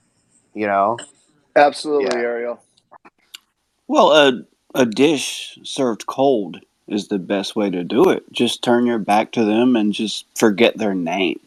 you 0.53 0.67
know 0.67 0.97
Absolutely, 1.55 2.17
Yeah. 2.17 2.17
Ariel. 2.19 2.63
Well, 3.87 4.11
a 4.13 4.43
a 4.75 4.85
dish 4.85 5.59
served 5.63 6.07
cold 6.07 6.59
is 6.87 7.07
the 7.09 7.19
best 7.19 7.55
way 7.55 7.69
to 7.69 7.83
do 7.83 8.09
it. 8.09 8.23
Just 8.31 8.63
turn 8.63 8.85
your 8.87 8.99
back 8.99 9.31
to 9.33 9.45
them 9.45 9.75
and 9.75 9.93
just 9.93 10.25
forget 10.37 10.77
their 10.77 10.95
name. 10.95 11.39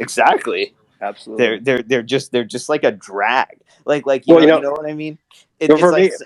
exactly 0.00 0.74
Absolutely. 1.00 1.46
they're 1.46 1.60
they're 1.60 1.82
they're 1.82 2.02
just 2.02 2.32
they're 2.32 2.44
just 2.44 2.68
like 2.68 2.84
a 2.84 2.92
drag 2.92 3.60
like 3.86 4.06
like 4.06 4.26
you, 4.26 4.34
Well, 4.34 4.40
know, 4.40 4.46
you 4.46 4.48
you 4.54 4.60
know- 4.60 4.60
know 4.60 4.72
what 4.72 4.86
i 4.90 4.94
mean 4.94 5.18
it, 5.60 5.70
it's 5.70 5.80
for 5.80 5.92
like 5.92 6.12
me- 6.12 6.16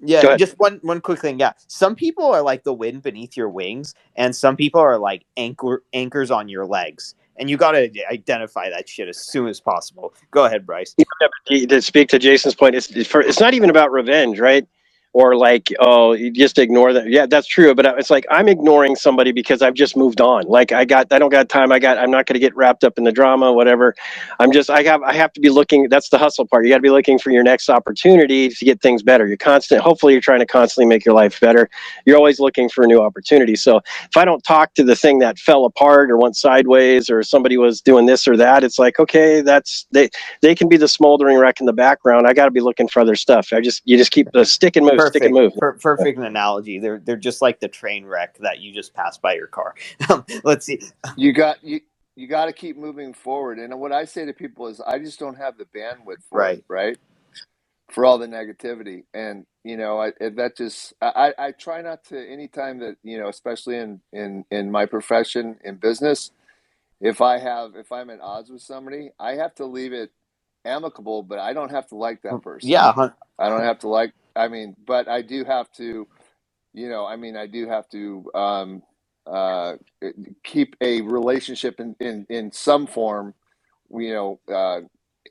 yeah 0.00 0.26
just 0.36 0.58
one 0.58 0.80
one 0.82 1.00
quick 1.00 1.20
thing 1.20 1.38
yeah 1.40 1.52
some 1.68 1.96
people 1.96 2.26
are 2.26 2.42
like 2.42 2.64
the 2.64 2.74
wind 2.74 3.02
beneath 3.02 3.36
your 3.36 3.48
wings 3.50 3.94
and 4.16 4.34
some 4.36 4.56
people 4.56 4.80
are 4.80 4.98
like 4.98 5.24
anchor 5.36 5.82
anchors 5.94 6.30
on 6.30 6.48
your 6.48 6.66
legs 6.66 7.14
and 7.38 7.50
you 7.50 7.56
got 7.56 7.72
to 7.72 7.90
identify 8.10 8.70
that 8.70 8.88
shit 8.88 9.08
as 9.08 9.18
soon 9.18 9.48
as 9.48 9.60
possible 9.60 10.14
go 10.30 10.44
ahead 10.44 10.66
bryce 10.66 10.94
to 11.46 11.82
speak 11.82 12.08
to 12.08 12.18
Jason's 12.18 12.54
point, 12.54 12.74
it's 12.74 12.90
it's 12.90 13.14
it's 13.14 13.40
not 13.40 13.54
even 13.54 13.70
about 13.70 13.92
revenge, 13.92 14.38
right? 14.40 14.66
Or 15.20 15.34
like, 15.34 15.72
oh, 15.80 16.12
you 16.12 16.30
just 16.30 16.58
ignore 16.58 16.92
that. 16.92 17.08
Yeah, 17.08 17.26
that's 17.26 17.46
true. 17.46 17.74
But 17.74 17.86
uh, 17.86 17.94
it's 17.96 18.10
like 18.10 18.26
I'm 18.30 18.48
ignoring 18.48 18.96
somebody 18.96 19.32
because 19.32 19.62
I've 19.62 19.72
just 19.74 19.96
moved 19.96 20.20
on. 20.20 20.44
Like 20.44 20.72
I 20.72 20.84
got, 20.84 21.10
I 21.10 21.18
don't 21.18 21.30
got 21.30 21.48
time. 21.48 21.72
I 21.72 21.78
got, 21.78 21.96
I'm 21.96 22.10
not 22.10 22.26
going 22.26 22.34
to 22.34 22.40
get 22.40 22.54
wrapped 22.54 22.84
up 22.84 22.98
in 22.98 23.04
the 23.04 23.12
drama, 23.12 23.50
whatever. 23.52 23.94
I'm 24.40 24.52
just, 24.52 24.68
I 24.68 24.82
have, 24.82 25.02
I 25.02 25.14
have 25.14 25.32
to 25.32 25.40
be 25.40 25.48
looking. 25.48 25.88
That's 25.88 26.10
the 26.10 26.18
hustle 26.18 26.46
part. 26.46 26.66
You 26.66 26.70
got 26.72 26.78
to 26.78 26.82
be 26.82 26.90
looking 26.90 27.18
for 27.18 27.30
your 27.30 27.42
next 27.42 27.70
opportunity 27.70 28.50
to 28.50 28.64
get 28.66 28.82
things 28.82 29.02
better. 29.02 29.26
You're 29.26 29.38
constant. 29.38 29.80
Hopefully, 29.80 30.12
you're 30.12 30.20
trying 30.20 30.40
to 30.40 30.46
constantly 30.46 30.86
make 30.86 31.06
your 31.06 31.14
life 31.14 31.40
better. 31.40 31.70
You're 32.04 32.18
always 32.18 32.38
looking 32.38 32.68
for 32.68 32.84
a 32.84 32.86
new 32.86 33.00
opportunity. 33.00 33.56
So 33.56 33.78
if 33.78 34.16
I 34.18 34.26
don't 34.26 34.44
talk 34.44 34.74
to 34.74 34.84
the 34.84 34.96
thing 34.96 35.20
that 35.20 35.38
fell 35.38 35.64
apart 35.64 36.10
or 36.10 36.18
went 36.18 36.36
sideways 36.36 37.10
or 37.10 37.22
somebody 37.22 37.56
was 37.56 37.80
doing 37.80 38.06
this 38.06 38.28
or 38.28 38.36
that, 38.36 38.64
it's 38.64 38.78
like, 38.78 39.00
okay, 39.00 39.40
that's 39.40 39.86
they 39.92 40.10
they 40.42 40.54
can 40.54 40.68
be 40.68 40.76
the 40.76 40.88
smoldering 40.88 41.38
wreck 41.38 41.60
in 41.60 41.66
the 41.66 41.72
background. 41.72 42.26
I 42.26 42.34
got 42.34 42.46
to 42.46 42.50
be 42.50 42.60
looking 42.60 42.88
for 42.88 43.00
other 43.00 43.16
stuff. 43.16 43.52
I 43.52 43.60
just 43.62 43.82
you 43.86 43.96
just 43.96 44.10
keep 44.12 44.30
the 44.32 44.44
stick 44.44 44.76
and 44.76 44.86
move, 44.86 45.05
and 45.14 45.34
move. 45.34 45.52
Per- 45.58 45.78
perfect 45.78 46.18
analogy 46.18 46.78
they're 46.80 46.98
they're 47.00 47.16
just 47.16 47.42
like 47.42 47.60
the 47.60 47.68
train 47.68 48.06
wreck 48.06 48.38
that 48.40 48.60
you 48.60 48.72
just 48.74 48.94
passed 48.94 49.22
by 49.22 49.34
your 49.34 49.48
car 49.48 49.74
um, 50.10 50.24
let's 50.44 50.66
see 50.66 50.80
you 51.16 51.32
got 51.32 51.62
you 51.64 51.80
you 52.16 52.28
got 52.28 52.46
to 52.46 52.52
keep 52.52 52.76
moving 52.76 53.14
forward. 53.14 53.58
And 53.58 53.78
what 53.80 53.92
I 53.92 54.04
say 54.04 54.26
to 54.26 54.32
people 54.32 54.68
is, 54.68 54.80
I 54.80 54.98
just 54.98 55.18
don't 55.18 55.36
have 55.36 55.56
the 55.58 55.64
bandwidth 55.66 56.22
for 56.30 56.46
Right. 56.46 56.52
it, 56.52 56.64
right? 56.68 56.98
For 57.90 58.04
all 58.06 58.18
the 58.18 58.26
negativity, 58.28 59.04
and 59.14 59.46
you 59.64 59.76
know, 59.76 60.00
I 60.00 60.12
that 60.20 60.56
just 60.56 60.94
I 61.02 61.32
I 61.38 61.46
I 61.48 61.52
try 61.52 61.82
not 61.82 62.04
to 62.06 62.18
anytime 62.18 62.80
that 62.80 62.96
you 63.04 63.18
know, 63.18 63.28
especially 63.28 63.76
in 63.78 64.00
in 64.12 64.44
in 64.50 64.70
my 64.70 64.86
profession 64.86 65.58
in 65.64 65.76
business, 65.76 66.32
if 67.00 67.20
I 67.22 67.38
have 67.38 67.76
if 67.76 67.92
I'm 67.92 68.10
at 68.10 68.20
odds 68.22 68.50
with 68.50 68.62
somebody, 68.62 69.10
I 69.20 69.34
have 69.36 69.54
to 69.56 69.66
leave 69.66 69.92
it 69.94 70.12
amicable, 70.64 71.22
but 71.24 71.38
I 71.40 71.54
don't 71.54 71.72
have 71.72 71.88
to 71.88 71.96
like 71.96 72.22
that 72.22 72.40
mm, 72.40 72.42
person. 72.42 72.80
yeah 72.86 73.10
I 73.38 73.50
don't 73.50 73.62
have 73.64 73.80
to 73.80 73.88
like. 73.88 74.12
I 74.36 74.48
mean, 74.48 74.76
but 74.86 75.08
I 75.08 75.22
do 75.22 75.44
have 75.44 75.72
to. 75.74 76.08
You 76.74 76.88
know, 76.90 77.06
I 77.06 77.16
mean, 77.16 77.36
I 77.36 77.46
do 77.46 77.68
have 77.68 77.88
to 77.90 78.30
um, 78.34 78.82
uh, 79.26 79.74
keep 80.44 80.76
a 80.80 81.02
relationship 81.02 81.80
in, 81.80 81.96
in 82.00 82.26
in 82.30 82.52
some 82.52 82.86
form. 82.86 83.34
You 83.90 84.14
know, 84.14 84.54
uh, 84.54 84.80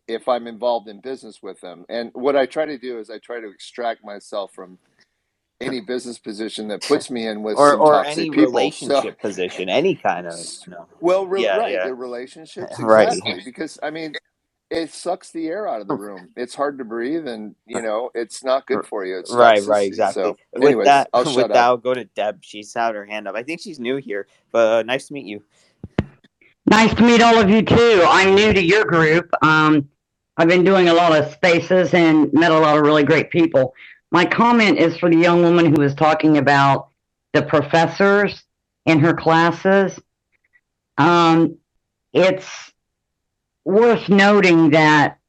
if 0.07 0.29
I'm 0.29 0.47
involved 0.47 0.89
in 0.89 1.01
business 1.01 1.43
with 1.43 1.61
them, 1.61 1.85
and 1.89 2.11
what 2.13 2.35
I 2.35 2.45
try 2.47 2.65
to 2.65 2.77
do 2.79 2.99
is 2.99 3.09
I 3.09 3.19
try 3.19 3.41
to 3.41 3.49
extract 3.49 4.05
myself 4.05 4.53
from 4.53 4.79
any 5.61 5.81
business 5.81 6.19
position 6.19 6.67
that 6.69 6.83
puts 6.85 7.09
me 7.11 7.27
in 7.27 7.43
with 7.43 7.59
or 7.59 7.61
some 7.61 7.83
or 7.83 7.85
toxic 7.85 8.05
any 8.05 8.31
people. 8.31 8.71
So, 8.71 9.03
relationship 9.03 9.19
position, 9.21 9.69
any 9.69 9.95
kind 9.95 10.27
of 10.27 10.47
you 10.65 10.71
know. 10.73 10.87
well, 11.01 11.27
re- 11.27 11.45
Yeah, 11.45 11.51
right, 11.51 11.73
yeah, 11.73 11.83
the 11.83 11.95
relationships 11.95 12.77
right. 12.79 13.23
because 13.43 13.79
I 13.83 13.91
mean, 13.91 14.17
it 14.69 14.91
sucks 14.91 15.31
the 15.31 15.47
air 15.47 15.67
out 15.67 15.81
of 15.81 15.87
the 15.87 15.95
room. 15.95 16.29
It's 16.35 16.55
hard 16.55 16.77
to 16.79 16.83
breathe, 16.83 17.27
and 17.27 17.55
you 17.65 17.81
know, 17.81 18.09
it's 18.15 18.43
not 18.43 18.65
good 18.65 18.85
for 18.85 19.05
you. 19.05 19.19
It's 19.19 19.31
Right, 19.31 19.63
right, 19.63 19.87
exactly. 19.87 20.23
So, 20.23 20.37
With 20.53 20.63
anyways, 20.63 20.85
that, 20.85 21.09
I'll 21.13 21.23
with 21.23 21.33
shut 21.33 21.47
that, 21.49 21.57
up. 21.57 21.65
I'll 21.65 21.77
go 21.77 21.93
to 21.93 22.05
Deb. 22.05 22.39
She's 22.41 22.73
had 22.73 22.95
her 22.95 23.05
hand 23.05 23.27
up. 23.27 23.35
I 23.35 23.43
think 23.43 23.61
she's 23.61 23.79
new 23.79 23.97
here, 23.97 24.27
but 24.51 24.79
uh, 24.79 24.83
nice 24.83 25.07
to 25.07 25.13
meet 25.13 25.25
you. 25.25 25.43
Nice 26.67 26.95
to 26.95 27.03
meet 27.03 27.21
all 27.21 27.39
of 27.39 27.49
you 27.49 27.61
too. 27.61 28.03
I'm 28.07 28.33
new 28.33 28.51
to 28.51 28.61
your 28.61 28.85
group. 28.85 29.29
Um, 29.43 29.87
I've 30.37 30.47
been 30.47 30.63
doing 30.63 30.89
a 30.89 30.93
lot 30.93 31.15
of 31.15 31.31
spaces 31.31 31.93
and 31.93 32.33
met 32.33 32.51
a 32.51 32.57
lot 32.57 32.75
of 32.77 32.83
really 32.83 33.03
great 33.03 33.29
people. 33.29 33.73
My 34.11 34.25
comment 34.25 34.79
is 34.79 34.97
for 34.97 35.09
the 35.09 35.17
young 35.17 35.43
woman 35.43 35.67
who 35.67 35.81
was 35.81 35.93
talking 35.93 36.37
about 36.37 36.89
the 37.33 37.43
professors 37.43 38.43
in 38.85 38.99
her 38.99 39.13
classes. 39.13 39.99
Um, 40.97 41.57
it's 42.13 42.73
worth 43.65 44.07
noting 44.07 44.69
that 44.71 45.19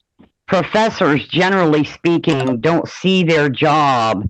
professors, 0.46 1.26
generally 1.26 1.84
speaking, 1.84 2.60
don't 2.60 2.88
see 2.88 3.24
their 3.24 3.48
job 3.48 4.28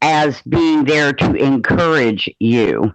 as 0.00 0.40
being 0.42 0.84
there 0.84 1.12
to 1.12 1.34
encourage 1.34 2.28
you 2.38 2.94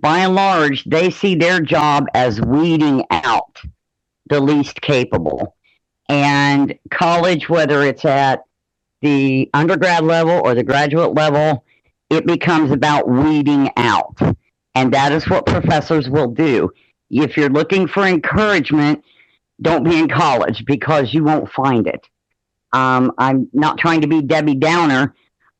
by 0.00 0.18
and 0.20 0.34
large, 0.34 0.84
they 0.84 1.10
see 1.10 1.34
their 1.34 1.60
job 1.60 2.06
as 2.14 2.40
weeding 2.40 3.04
out 3.10 3.60
the 4.28 4.40
least 4.40 4.80
capable. 4.80 5.56
And 6.08 6.78
college, 6.90 7.48
whether 7.48 7.82
it's 7.82 8.04
at 8.04 8.44
the 9.02 9.50
undergrad 9.54 10.04
level 10.04 10.40
or 10.44 10.54
the 10.54 10.62
graduate 10.62 11.14
level, 11.14 11.64
it 12.10 12.26
becomes 12.26 12.70
about 12.70 13.08
weeding 13.08 13.70
out. 13.76 14.16
And 14.74 14.94
that 14.94 15.12
is 15.12 15.28
what 15.28 15.46
professors 15.46 16.08
will 16.08 16.28
do. 16.30 16.70
If 17.10 17.36
you're 17.36 17.48
looking 17.48 17.88
for 17.88 18.06
encouragement, 18.06 19.04
don't 19.60 19.84
be 19.84 19.98
in 19.98 20.08
college 20.08 20.64
because 20.64 21.12
you 21.12 21.24
won't 21.24 21.50
find 21.50 21.86
it. 21.86 22.06
Um, 22.72 23.12
I'm 23.18 23.48
not 23.52 23.78
trying 23.78 24.02
to 24.02 24.06
be 24.06 24.22
Debbie 24.22 24.54
Downer, 24.54 25.14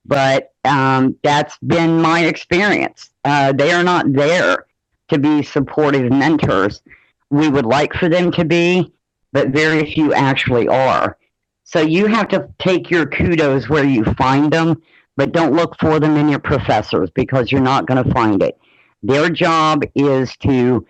but 0.05 0.53
um, 0.64 1.16
that's 1.22 1.57
been 1.59 2.01
my 2.01 2.26
experience. 2.26 3.11
Uh, 3.24 3.53
they 3.53 3.72
are 3.72 3.82
not 3.82 4.12
there 4.12 4.66
to 5.09 5.18
be 5.18 5.42
supportive 5.42 6.12
mentors. 6.12 6.82
We 7.30 7.49
would 7.49 7.66
like 7.66 7.94
for 7.94 8.09
them 8.09 8.30
to 8.32 8.44
be, 8.44 8.92
but 9.32 9.49
very 9.49 9.90
few 9.92 10.12
actually 10.12 10.68
are. 10.68 11.16
So 11.64 11.80
you 11.80 12.07
have 12.07 12.28
to 12.28 12.49
take 12.59 12.90
your 12.90 13.07
kudos 13.07 13.68
where 13.68 13.84
you 13.84 14.05
find 14.14 14.51
them, 14.53 14.82
but 15.16 15.32
don't 15.32 15.55
look 15.55 15.78
for 15.78 16.01
them 16.01 16.16
in 16.16 16.28
your 16.28 16.38
professors 16.38 17.11
because 17.11 17.53
you're 17.53 17.61
not 17.61 17.86
going 17.86 18.03
to 18.03 18.11
find 18.12 18.42
it. 18.42 18.59
Their 19.03 19.28
job 19.28 19.84
is 19.94 20.34
to 20.38 20.86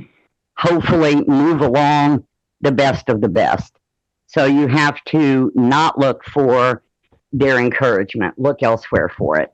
hopefully 0.58 1.24
move 1.26 1.60
along 1.60 2.24
the 2.60 2.72
best 2.72 3.08
of 3.08 3.20
the 3.20 3.28
best. 3.28 3.78
So 4.26 4.44
you 4.44 4.66
have 4.66 5.02
to 5.06 5.50
not 5.54 5.98
look 5.98 6.24
for 6.24 6.82
their 7.32 7.58
encouragement, 7.58 8.38
look 8.38 8.62
elsewhere 8.62 9.08
for 9.08 9.38
it. 9.38 9.52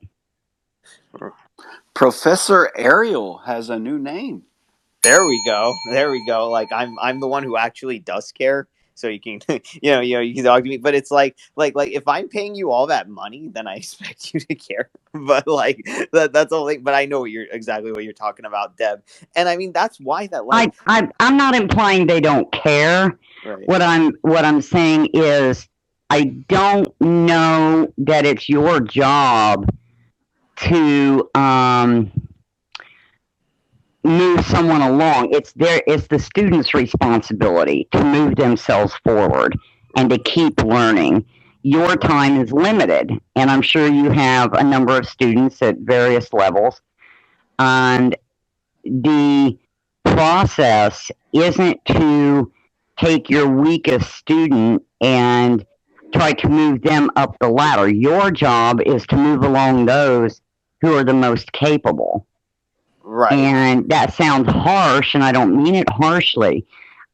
Professor 1.93 2.71
Ariel 2.75 3.37
has 3.45 3.69
a 3.69 3.79
new 3.79 3.97
name. 3.97 4.43
There 5.01 5.25
we 5.25 5.41
go. 5.45 5.73
There 5.91 6.11
we 6.11 6.25
go. 6.25 6.49
Like 6.49 6.69
I'm 6.73 6.97
I'm 6.99 7.19
the 7.19 7.27
one 7.27 7.43
who 7.43 7.55
actually 7.55 7.99
does 7.99 8.31
care. 8.31 8.67
So 8.95 9.07
you 9.07 9.19
can 9.19 9.39
you 9.81 9.91
know, 9.91 10.01
you 10.01 10.15
know, 10.15 10.21
you 10.21 10.33
can 10.33 10.43
talk 10.43 10.63
to 10.63 10.69
me. 10.69 10.77
But 10.77 10.95
it's 10.95 11.11
like 11.11 11.37
like 11.55 11.75
like 11.75 11.91
if 11.91 12.07
I'm 12.07 12.27
paying 12.27 12.55
you 12.55 12.71
all 12.71 12.87
that 12.87 13.07
money, 13.07 13.49
then 13.53 13.67
I 13.67 13.75
expect 13.77 14.33
you 14.33 14.39
to 14.39 14.55
care. 14.55 14.89
But 15.13 15.47
like 15.47 15.85
that 16.11 16.33
that's 16.33 16.51
all 16.51 16.67
thing. 16.67 16.81
But 16.81 16.93
I 16.93 17.05
know 17.05 17.21
what 17.21 17.31
you're 17.31 17.47
exactly 17.51 17.91
what 17.91 18.03
you're 18.03 18.13
talking 18.13 18.45
about, 18.45 18.77
Deb. 18.77 19.03
And 19.35 19.47
I 19.47 19.57
mean 19.57 19.71
that's 19.71 19.99
why 19.99 20.27
that 20.27 20.43
I, 20.51 20.63
like 20.63 20.73
I 20.87 21.07
I'm 21.19 21.37
not 21.37 21.55
implying 21.55 22.07
they 22.07 22.19
don't 22.19 22.51
care. 22.51 23.17
right. 23.45 23.67
What 23.67 23.81
I'm 23.81 24.13
what 24.21 24.43
I'm 24.43 24.61
saying 24.61 25.09
is 25.13 25.67
I 26.09 26.25
don't 26.47 26.89
know 27.01 27.91
that 27.97 28.25
it's 28.25 28.47
your 28.47 28.79
job 28.79 29.69
to 30.57 31.29
um, 31.35 32.11
move 34.05 34.45
someone 34.45 34.81
along. 34.81 35.33
It's 35.33 35.51
their 35.53 35.81
it's 35.87 36.07
the 36.07 36.19
student's 36.19 36.73
responsibility 36.73 37.87
to 37.91 38.03
move 38.03 38.35
themselves 38.35 38.93
forward 39.03 39.57
and 39.95 40.09
to 40.09 40.17
keep 40.17 40.61
learning. 40.63 41.25
Your 41.63 41.95
time 41.95 42.39
is 42.39 42.51
limited, 42.51 43.11
and 43.35 43.49
I'm 43.49 43.63
sure 43.63 43.87
you 43.87 44.11
have 44.11 44.53
a 44.53 44.63
number 44.63 44.97
of 44.97 45.07
students 45.07 45.61
at 45.63 45.77
various 45.79 46.31
levels. 46.31 46.81
And 47.57 48.15
the 48.83 49.57
process 50.03 51.09
isn't 51.33 51.83
to 51.85 52.51
take 52.97 53.29
your 53.29 53.47
weakest 53.47 54.13
student 54.13 54.83
and 55.01 55.65
try 56.13 56.33
to 56.33 56.47
move 56.47 56.83
them 56.83 57.09
up 57.15 57.35
the 57.39 57.49
ladder. 57.49 57.89
Your 57.89 58.29
job 58.29 58.79
is 58.85 59.05
to 59.07 59.15
move 59.15 59.43
along 59.43 59.85
those 59.85 60.41
who 60.81 60.95
are 60.95 61.03
the 61.03 61.13
most 61.13 61.51
capable. 61.51 62.27
Right. 63.07 63.33
And 63.33 63.87
that 63.89 64.13
sounds 64.13 64.49
harsh, 64.49 65.13
and 65.13 65.23
I 65.23 65.31
don't 65.31 65.55
mean 65.55 65.75
it 65.75 65.87
harshly. 65.89 66.65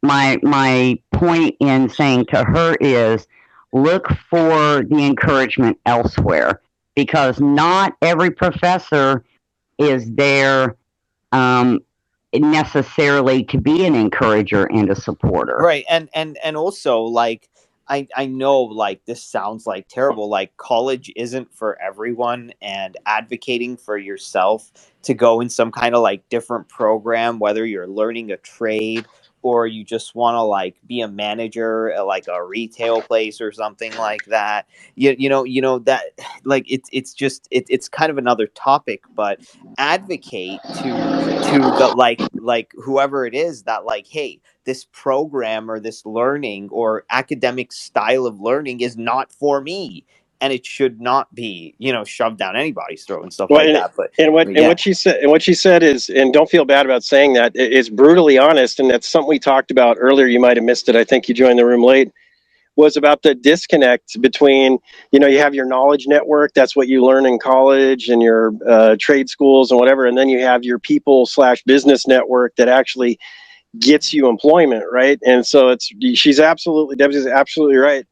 My 0.02 0.40
my 0.42 0.98
point 1.14 1.58
in 1.60 1.90
saying 1.90 2.28
to 2.28 2.46
her 2.46 2.76
is 2.80 3.28
look 3.74 4.08
for 4.30 4.84
the 4.84 5.06
encouragement 5.06 5.78
elsewhere 5.86 6.62
because 6.96 7.40
not 7.42 7.94
every 8.02 8.32
professor 8.32 9.24
is 9.78 10.10
there 10.12 10.78
um, 11.34 11.80
necessarily 12.34 13.44
to 13.46 13.60
be 13.60 13.86
an 13.86 13.96
encourager 13.96 14.66
and 14.66 14.90
a 14.90 14.96
supporter. 14.96 15.58
right 15.58 15.86
and 15.90 16.10
and 16.14 16.38
and 16.44 16.56
also 16.56 17.02
like 17.02 17.50
i 17.92 18.08
i 18.16 18.26
know 18.26 18.62
like 18.62 19.04
this 19.06 19.22
sounds 19.24 19.68
like 19.68 19.88
terrible 19.88 20.30
like 20.30 20.56
college 20.58 21.12
isn't 21.16 21.54
for 21.54 21.80
everyone 21.82 22.52
and 22.62 22.98
advocating 23.06 23.78
for 23.78 23.98
yourself 23.98 24.72
to 25.04 25.14
go 25.14 25.42
in 25.42 25.50
some 25.50 25.72
kind 25.72 25.94
of 25.94 26.02
like 26.02 26.28
different 26.30 26.68
program 26.70 27.38
whether 27.38 27.66
you're 27.66 27.88
learning 27.88 28.32
a 28.32 28.38
trade 28.38 29.06
or 29.42 29.68
you 29.68 29.84
just 29.84 30.16
want 30.16 30.36
to 30.36 30.42
like 30.42 30.76
be 30.88 31.02
a 31.02 31.08
manager 31.08 31.92
at 31.92 32.06
like 32.06 32.28
a 32.28 32.44
retail 32.44 33.02
place 33.02 33.42
or 33.42 33.52
something 33.52 33.96
like 33.98 34.24
that 34.26 34.68
you, 34.96 35.16
you 35.18 35.30
know 35.30 35.44
you 35.44 35.62
know 35.62 35.80
that 35.80 36.04
like 36.44 36.66
it's 36.70 36.90
it's 36.92 37.14
just 37.14 37.48
it, 37.52 37.66
it's 37.70 37.90
kind 37.90 38.10
of 38.10 38.18
another 38.18 38.48
topic 38.48 39.04
but 39.16 39.40
advocate 39.78 40.60
to 40.76 40.84
to 41.52 41.60
the 41.60 41.94
like 41.96 42.22
like 42.36 42.72
whoever 42.82 43.26
it 43.26 43.34
is 43.34 43.64
that 43.64 43.86
like 43.86 44.08
hey 44.08 44.40
this 44.64 44.86
program 44.92 45.70
or 45.70 45.80
this 45.80 46.06
learning 46.06 46.70
or 46.72 47.04
academic 47.10 47.72
style 47.72 48.26
of 48.26 48.40
learning 48.40 48.82
is 48.82 48.96
not 48.96 49.32
for 49.32 49.60
me 49.62 50.06
and 50.42 50.54
it 50.54 50.66
should 50.66 51.02
not 51.02 51.34
be 51.36 51.76
you 51.80 51.94
know 51.94 52.04
shoved 52.04 52.38
down 52.40 52.56
anybody's 52.58 53.06
throat 53.06 53.24
and 53.24 53.34
stuff 53.34 53.50
Well, 53.50 53.60
like 53.62 53.70
and- 53.70 53.78
that 53.78 53.94
but 53.98 54.12
And 54.20 54.34
what 54.34 54.50
Yeah. 54.50 54.60
and 54.60 54.68
what 54.70 54.80
she 54.80 54.94
said 54.94 55.18
and 55.22 55.32
what 55.32 55.44
she 55.44 55.54
said 55.54 55.84
is, 55.84 56.10
and 56.10 56.34
don't 56.34 56.50
feel 56.50 56.66
bad 56.66 56.86
about 56.86 57.04
saying 57.04 57.34
that. 57.34 57.54
It's 57.56 57.90
brutally 57.90 58.38
honest, 58.40 58.80
and 58.80 58.90
that's 58.92 59.08
something 59.08 59.30
we 59.30 59.40
talked 59.40 59.72
about 59.72 59.98
earlier. 60.00 60.28
You 60.28 60.40
might 60.42 60.58
have 60.58 60.66
missed 60.66 60.90
it. 60.90 60.96
I 60.98 61.06
think 61.06 61.30
you 61.30 61.36
joined 61.36 61.60
the 61.60 61.66
room 61.66 61.84
late. 61.84 62.12
Was 62.78 62.98
about 62.98 63.24
the 63.24 63.36
disconnect 63.36 64.22
between 64.22 64.80
you 65.12 65.20
know 65.20 65.28
you 65.28 65.40
have 65.40 65.56
your 65.56 65.66
knowledge 65.66 66.08
network. 66.08 66.54
That's 66.56 66.76
what 66.76 66.88
you 66.90 67.06
learn 67.06 67.26
in 67.26 67.40
college 67.40 68.10
and 68.10 68.22
your 68.22 68.54
uh, 68.68 68.96
trade 69.00 69.30
schools 69.30 69.72
and 69.72 69.80
whatever, 69.80 70.06
and 70.08 70.18
then 70.18 70.30
you 70.30 70.42
have 70.42 70.64
your 70.64 70.80
people 70.80 71.26
slash 71.28 71.64
business 71.66 72.08
network 72.08 72.56
that 72.58 72.70
actually 72.70 73.20
gets 73.80 74.14
you 74.14 74.30
employment, 74.30 74.86
right? 74.92 75.20
And 75.26 75.46
so 75.46 75.70
it's 75.70 75.92
she's 76.16 76.40
absolutely 76.40 76.96
Debbie's 76.98 77.28
absolutely 77.28 77.78
right 77.78 78.06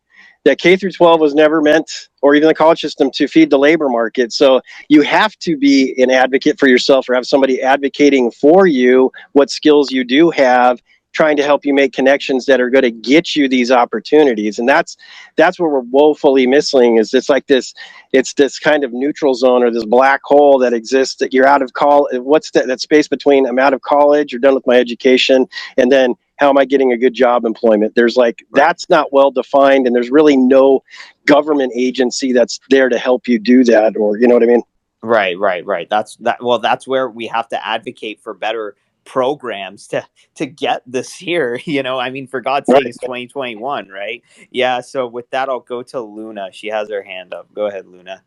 that 0.45 0.59
K 0.59 0.75
through 0.75 0.91
12 0.91 1.19
was 1.19 1.35
never 1.35 1.61
meant, 1.61 2.09
or 2.21 2.35
even 2.35 2.47
the 2.47 2.53
college 2.53 2.81
system, 2.81 3.11
to 3.11 3.27
feed 3.27 3.49
the 3.49 3.59
labor 3.59 3.89
market. 3.89 4.31
So 4.31 4.61
you 4.87 5.01
have 5.01 5.35
to 5.39 5.57
be 5.57 6.01
an 6.01 6.09
advocate 6.09 6.59
for 6.59 6.67
yourself 6.67 7.09
or 7.09 7.15
have 7.15 7.25
somebody 7.25 7.61
advocating 7.61 8.31
for 8.31 8.67
you 8.67 9.11
what 9.33 9.49
skills 9.49 9.91
you 9.91 10.03
do 10.03 10.29
have 10.29 10.81
trying 11.11 11.35
to 11.37 11.43
help 11.43 11.65
you 11.65 11.73
make 11.73 11.91
connections 11.93 12.45
that 12.45 12.61
are 12.61 12.69
going 12.69 12.83
to 12.83 12.91
get 12.91 13.35
you 13.35 13.47
these 13.47 13.71
opportunities 13.71 14.59
and 14.59 14.69
that's 14.69 14.95
that's 15.35 15.59
where 15.59 15.69
we're 15.69 15.79
woefully 15.79 16.45
missing 16.45 16.97
is 16.97 17.13
it's 17.13 17.29
like 17.29 17.47
this 17.47 17.73
it's 18.13 18.33
this 18.35 18.59
kind 18.59 18.83
of 18.83 18.93
neutral 18.93 19.33
zone 19.33 19.63
or 19.63 19.71
this 19.71 19.85
black 19.85 20.21
hole 20.23 20.59
that 20.59 20.73
exists 20.73 21.15
that 21.15 21.33
you're 21.33 21.47
out 21.47 21.61
of 21.61 21.73
call 21.73 22.07
what's 22.21 22.51
that, 22.51 22.67
that 22.67 22.79
space 22.79 23.07
between 23.07 23.47
i'm 23.47 23.59
out 23.59 23.73
of 23.73 23.81
college 23.81 24.33
or 24.33 24.39
done 24.39 24.53
with 24.53 24.67
my 24.67 24.75
education 24.75 25.47
and 25.77 25.91
then 25.91 26.13
how 26.39 26.49
am 26.49 26.57
i 26.57 26.65
getting 26.65 26.91
a 26.91 26.97
good 26.97 27.13
job 27.13 27.45
employment 27.45 27.93
there's 27.95 28.17
like 28.17 28.45
that's 28.53 28.89
not 28.89 29.11
well 29.13 29.31
defined 29.31 29.85
and 29.85 29.95
there's 29.95 30.09
really 30.09 30.37
no 30.37 30.81
government 31.25 31.71
agency 31.75 32.33
that's 32.33 32.59
there 32.69 32.89
to 32.89 32.97
help 32.97 33.27
you 33.27 33.37
do 33.37 33.63
that 33.63 33.95
or 33.97 34.17
you 34.17 34.27
know 34.27 34.33
what 34.33 34.43
i 34.43 34.47
mean 34.47 34.63
Right, 35.01 35.37
right, 35.37 35.65
right. 35.65 35.89
That's 35.89 36.17
that. 36.17 36.43
Well, 36.43 36.59
that's 36.59 36.87
where 36.87 37.09
we 37.09 37.27
have 37.27 37.47
to 37.49 37.67
advocate 37.67 38.21
for 38.21 38.33
better 38.33 38.75
programs 39.05 39.87
to 39.87 40.05
to 40.35 40.45
get 40.45 40.83
this 40.85 41.13
here. 41.13 41.59
You 41.65 41.83
know, 41.83 41.99
I 41.99 42.09
mean, 42.09 42.27
for 42.27 42.41
God's 42.41 42.67
sake, 42.67 42.85
it's 42.85 42.97
2021, 42.99 43.87
right? 43.87 44.21
Yeah. 44.51 44.81
So 44.81 45.07
with 45.07 45.29
that, 45.29 45.47
I'll 45.47 45.61
go 45.61 45.83
to 45.83 46.01
Luna. 46.01 46.49
She 46.51 46.67
has 46.67 46.89
her 46.89 47.01
hand 47.01 47.33
up. 47.33 47.53
Go 47.53 47.67
ahead, 47.67 47.87
Luna. 47.87 48.21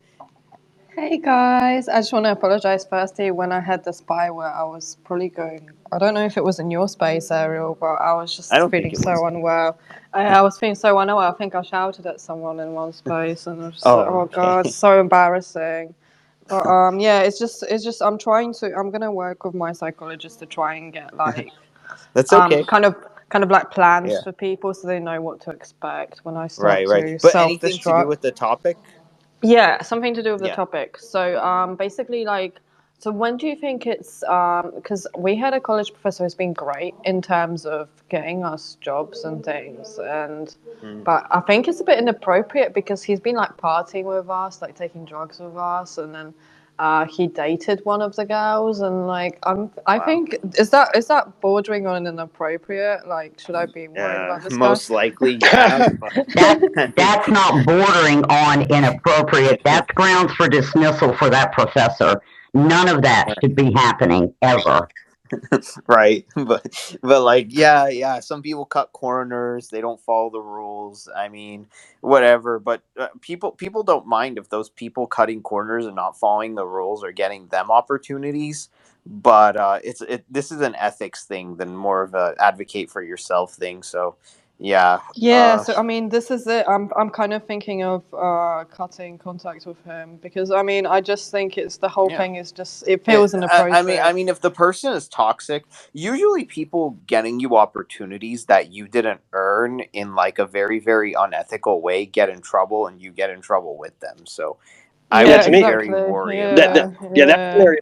Hey 0.95 1.17
guys, 1.17 1.89
I 1.89 1.97
just 2.01 2.13
want 2.13 2.25
to 2.27 2.33
apologize 2.33 2.85
firstly 2.85 3.31
when 3.31 3.51
I 3.51 3.61
had 3.61 3.83
the 3.83 3.93
where 4.31 4.49
I 4.53 4.63
was 4.63 4.97
probably 5.03 5.29
going, 5.29 5.71
I 5.91 5.99
don't 5.99 6.13
know 6.13 6.25
if 6.25 6.37
it 6.37 6.43
was 6.45 6.59
in 6.59 6.71
your 6.71 6.87
space, 6.87 7.31
Ariel, 7.31 7.77
but 7.81 7.95
I 7.95 8.13
was 8.13 8.35
I 8.51 8.59
just 8.59 8.61
think 8.71 8.71
feeling 8.71 8.93
it 8.93 8.99
was. 9.01 9.23
so 9.23 9.25
unwell. 9.27 9.79
I, 10.13 10.23
I 10.25 10.41
was 10.43 10.59
feeling 10.59 10.75
so 10.75 10.99
unwell. 10.99 11.19
I 11.19 11.33
think 11.33 11.55
I 11.55 11.63
shouted 11.63 12.05
at 12.05 12.21
someone 12.21 12.59
in 12.61 12.73
one 12.73 12.93
space 12.93 13.47
and 13.47 13.61
I 13.63 13.65
was 13.67 13.75
just 13.75 13.95
like, 13.95 14.07
Oh, 14.07 14.07
oh 14.07 14.25
God, 14.27 14.67
okay. 14.67 14.71
so 14.71 14.99
embarrassing. 15.01 15.95
But 16.49 16.65
um, 16.67 16.99
yeah, 16.99 17.21
it's 17.21 17.39
just, 17.39 17.63
it's 17.69 17.83
just, 17.83 18.01
I'm 18.01 18.17
trying 18.19 18.53
to, 18.55 18.75
I'm 18.77 18.91
gonna 18.91 19.11
work 19.11 19.45
with 19.45 19.55
my 19.55 19.73
psychologist 19.73 20.39
to 20.39 20.47
try 20.47 20.75
and 20.75 20.93
get 20.93 21.15
like, 21.17 21.51
That's 22.13 22.33
um, 22.33 22.51
okay. 22.51 22.65
kind 22.67 22.85
of, 22.85 22.95
kind 23.29 23.43
of 23.43 23.51
like 23.51 23.71
plans 23.71 24.13
Yeah. 24.13 24.21
for 24.21 24.31
people 24.33 24.73
so 24.73 24.87
they 24.87 24.99
know 24.99 25.21
what 25.21 25.41
to 25.41 25.51
expect 25.51 26.21
when 26.23 26.37
I 26.37 26.47
start 26.47 26.85
Right, 26.85 26.87
right. 26.87 27.07
to 27.07 27.19
But 27.21 27.37
anything 27.39 27.79
to 27.79 27.93
do 27.93 28.07
self-destruct. 28.07 28.07
with 28.07 28.21
the 28.21 28.31
topic? 28.31 28.77
Yeah, 29.43 29.81
something 29.83 30.13
to 30.15 30.23
do 30.23 30.33
with 30.33 30.41
the 30.41 30.47
Yeah. 30.49 30.55
topic. 30.55 30.97
So, 30.99 31.39
um, 31.43 31.75
basically, 31.75 32.25
like, 32.25 32.61
so 32.99 33.11
when 33.11 33.37
do 33.37 33.47
you 33.47 33.55
think 33.57 33.87
it's, 33.87 34.23
um, 34.23 34.71
because 34.75 35.07
we 35.17 35.35
had 35.35 35.53
a 35.53 35.61
college 35.61 35.91
professor 35.93 36.23
who's 36.23 36.35
been 36.35 36.53
great 36.53 36.95
in 37.05 37.21
terms 37.21 37.65
of 37.65 37.89
getting 38.09 38.45
us 38.45 38.77
jobs 38.81 39.25
and 39.25 39.43
things, 39.45 39.99
and 39.99 40.55
Mm. 40.83 41.03
but 41.05 41.27
I 41.31 41.41
think 41.41 41.67
it's 41.67 41.81
a 41.81 41.85
bit 41.85 41.99
inappropriate 41.99 42.73
because 42.73 43.03
he's 43.03 43.19
been 43.19 43.35
like 43.35 43.57
partying 43.57 44.05
with 44.05 44.29
us, 44.29 44.61
like 44.61 44.75
taking 44.75 45.05
drugs 45.05 45.39
with 45.39 45.57
us, 45.57 45.97
and 45.97 46.15
then 46.15 46.33
uh, 46.79 47.05
he 47.05 47.27
dated 47.27 47.81
one 47.85 48.01
of 48.01 48.15
the 48.15 48.25
girls, 48.25 48.81
and 48.81 49.07
like 49.07 49.39
I'm, 49.43 49.71
I 49.87 49.99
Wow. 49.99 49.99
think 49.99 50.37
is 50.57 50.71
that 50.71 50.95
is 50.95 51.07
that 51.07 51.41
bordering 51.41 51.87
on 51.87 52.07
inappropriate? 52.07 53.07
Like, 53.07 53.39
should 53.39 53.55
I 53.55 53.67
be 53.67 53.87
worried 53.89 54.23
Uh, 54.23 54.23
about 54.23 54.43
this 54.43 54.57
guy? 54.59 54.79
most 54.79 54.89
likely, 54.89 55.33
yeah. 55.35 55.81
But 55.99 56.13
That 56.35 56.63
that's 56.97 57.29
not 57.29 57.65
bordering 57.65 58.25
on 58.25 58.63
inappropriate. 58.63 59.61
That's 59.65 59.91
grounds 59.95 60.33
for 60.33 60.47
dismissal 60.49 61.13
for 61.15 61.29
that 61.29 61.53
professor. 61.53 62.21
None 62.53 62.89
of 62.89 63.01
that 63.03 63.29
should 63.41 63.55
be 63.55 63.71
happening 63.73 64.33
ever. 64.41 64.89
right. 65.87 66.25
But 66.35 66.95
but 67.03 67.23
like 67.23 67.47
yeah 67.49 67.87
yeah 67.89 68.19
some 68.19 68.41
people 68.41 68.65
cut 68.65 68.91
corners 68.93 69.69
they 69.69 69.81
don't 69.81 70.01
follow 70.01 70.29
the 70.29 70.41
rules 70.41 71.09
i 71.15 71.29
mean 71.29 71.67
whatever 72.01 72.59
but 72.59 72.83
uh, 72.97 73.07
people 73.21 73.51
people 73.51 73.83
don't 73.83 74.07
mind 74.07 74.37
if 74.37 74.49
those 74.49 74.69
people 74.69 75.07
cutting 75.07 75.41
corners 75.41 75.85
and 75.85 75.95
not 75.95 76.19
following 76.19 76.55
the 76.55 76.65
rules 76.67 77.03
are 77.03 77.11
getting 77.13 77.47
them 77.49 77.71
opportunities 77.71 78.69
but 79.05 79.57
uh 79.57 79.79
it's 79.83 80.01
it 80.03 80.25
this 80.29 80.51
is 80.51 80.61
an 80.61 80.75
ethics 80.75 81.25
thing 81.25 81.57
than 81.57 81.75
more 81.75 82.03
of 82.03 82.13
a 82.13 82.35
advocate 82.39 82.89
for 82.91 83.01
yourself 83.03 83.53
thing 83.55 83.83
so 83.83 84.15
yeah 84.63 84.99
Yeah, 85.15 85.57
uh 85.57 85.57
so 85.57 85.75
I 85.75 85.83
mean, 85.83 86.09
this 86.09 86.31
is 86.31 86.47
it. 86.47 86.65
I'm 86.67 86.91
I'm 86.97 87.11
kind 87.11 87.33
of 87.33 87.45
thinking 87.45 87.83
of 87.83 88.03
uh, 88.13 88.65
cutting 88.65 89.19
contact 89.19 89.65
with 89.67 89.83
him 89.85 90.17
because 90.23 90.51
I 90.51 90.63
mean, 90.63 90.87
I 90.87 91.01
just 91.01 91.31
think 91.31 91.57
it's 91.59 91.77
the 91.77 91.89
whole 91.89 92.09
yeah 92.09 92.19
thing 92.19 92.35
is 92.37 92.51
just 92.51 92.87
it 92.87 93.05
feels 93.05 93.33
It, 93.33 93.35
feels 93.35 93.51
I, 93.51 93.65
I 93.69 93.83
mean. 93.83 93.99
I 94.01 94.13
mean, 94.13 94.29
if 94.29 94.41
the 94.41 94.51
person 94.51 94.93
is 94.93 95.07
toxic, 95.09 95.65
usually 95.93 96.45
people 96.45 96.99
getting 97.07 97.39
you 97.39 97.57
opportunities 97.57 98.45
that 98.47 98.71
you 98.73 98.87
didn't 98.87 99.21
earn 99.33 99.81
in 99.93 100.15
like 100.15 100.39
a 100.39 100.47
very, 100.47 100.79
very 100.79 101.13
unethical 101.13 101.81
way 101.81 102.05
get 102.07 102.29
in 102.29 102.41
trouble, 102.41 102.87
and 102.87 103.01
you 103.01 103.11
get 103.11 103.29
in 103.29 103.41
trouble 103.41 103.77
with 103.77 103.99
them. 104.01 104.25
So, 104.25 104.57
I 105.11 105.25
Yeah, 105.25 105.41
Yeah, 105.41 105.43
would 105.43 105.47
me, 105.47 105.63
very 105.63 105.91
exactly. 105.91 105.93
wary 105.93 106.41
of 106.43 106.55
that, 106.55 106.73
that. 106.73 106.75
that 106.75 106.91
Yeah, 107.01 107.09
yeah, 107.13 107.27
that 107.27 107.41
yeah. 107.41 107.53
scenario, 107.53 107.81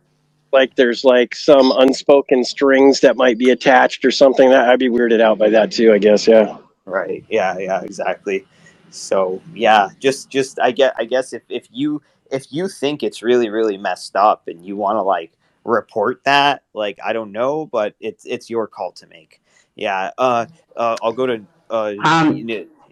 like 0.54 0.76
there's 0.76 1.04
like 1.06 1.36
some 1.36 1.72
unspoken 1.78 2.44
strings 2.46 3.02
that 3.02 3.18
might 3.18 3.38
be 3.40 3.52
attached 3.52 4.06
or 4.06 4.12
something. 4.12 4.50
That 4.52 4.70
I'd 4.70 4.80
be 4.80 4.90
weirded 4.90 5.22
out 5.22 5.40
by 5.40 5.50
that 5.52 5.72
too. 5.72 5.94
I 5.94 6.00
guess. 6.00 6.28
Yeah. 6.28 6.58
Right? 6.86 7.24
Yeah, 7.30 7.58
yeah, 7.58 7.82
exactly. 7.82 8.46
So, 8.90 9.42
yeah, 9.54 9.90
just, 10.00 10.30
just, 10.30 10.60
I 10.60 10.72
get, 10.72 10.94
I 10.98 11.06
guess 11.06 11.34
if 11.34 11.44
if 11.50 11.68
you 11.72 12.02
if 12.32 12.46
you 12.52 12.68
think 12.68 13.04
it's 13.04 13.22
really, 13.22 13.50
really 13.50 13.78
messed 13.78 14.16
up, 14.16 14.48
and 14.48 14.66
you 14.66 14.76
want 14.76 14.96
to 14.98 15.02
like 15.02 15.34
report 15.64 16.24
that, 16.26 16.64
like, 16.74 16.98
I 17.04 17.14
don't 17.14 17.32
know, 17.32 17.66
but 17.66 17.96
it's 18.00 18.26
it's 18.26 18.50
your 18.50 18.68
call 18.68 18.92
to 18.94 19.08
make. 19.08 19.42
Yeah. 19.76 20.12
Uh. 20.18 20.46
Uh. 20.76 20.98
I'll 21.02 21.14
go 21.14 21.26
to. 21.28 21.44
Uh. 21.70 21.94
Um, 22.04 22.48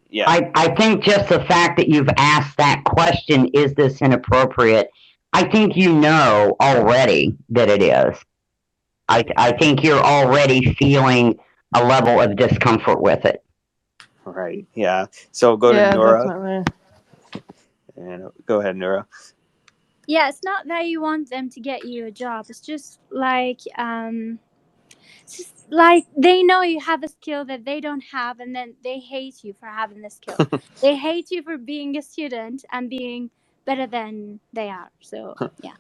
Yeah. 0.10 0.28
I, 0.28 0.52
I 0.56 0.76
think 0.76 1.04
just 1.04 1.30
the 1.30 1.44
fact 1.46 1.78
that 1.78 1.88
you've 1.88 2.10
asked 2.18 2.58
that 2.58 2.84
question, 2.86 3.48
is 3.54 3.74
this 3.76 4.02
inappropriate? 4.02 4.90
I 5.34 5.44
think 5.48 5.76
you 5.76 5.94
know 5.94 6.56
already 6.60 7.38
that 7.50 7.70
it 7.70 7.84
is. 7.84 8.18
I, 9.08 9.24
I 9.38 9.52
think 9.52 9.84
you're 9.84 10.04
already 10.04 10.74
feeling 10.76 11.38
a 11.76 11.84
level 11.84 12.20
of 12.20 12.36
discomfort 12.36 13.02
with 13.02 13.24
it. 13.26 13.44
Right. 14.26 14.68
Yeah. 14.76 15.08
So 15.32 15.58
go 15.58 15.72
to 15.74 15.92
Nora 15.94 16.66
and 17.96 18.30
go 18.46 18.60
ahead, 18.60 18.76
Nora. 18.78 19.08
Yeah, 20.08 20.30
it's 20.30 20.44
not 20.44 20.68
that 20.68 20.86
you 20.88 21.02
want 21.02 21.30
them 21.30 21.50
to 21.52 21.60
get 21.60 21.86
you 21.86 22.08
a 22.08 22.12
job. 22.12 22.48
It's 22.50 22.62
just 22.62 23.00
like 23.12 23.60
um 23.78 24.40
it's 25.24 25.38
just 25.38 25.72
like 25.72 26.06
they 26.18 26.44
know 26.44 26.62
you 26.62 26.80
have 26.80 27.04
a 27.04 27.08
skill 27.08 27.46
that 27.46 27.66
they 27.66 27.80
don't 27.82 28.04
have 28.12 28.40
and 28.40 28.56
then 28.56 28.76
they 28.84 29.00
hate 29.00 29.44
you 29.44 29.54
for 29.60 29.68
having 29.68 30.02
the 30.02 30.10
skill. 30.10 30.38
they 30.82 30.96
hate 30.96 31.32
you 31.32 31.44
for 31.44 31.58
being 31.58 31.98
a 31.98 32.02
student 32.02 32.66
and 32.72 32.90
being 32.90 33.30
better 33.66 33.86
than 33.88 34.40
they 34.54 34.70
are. 34.70 34.90
So, 35.02 35.36
yeah. 35.64 35.76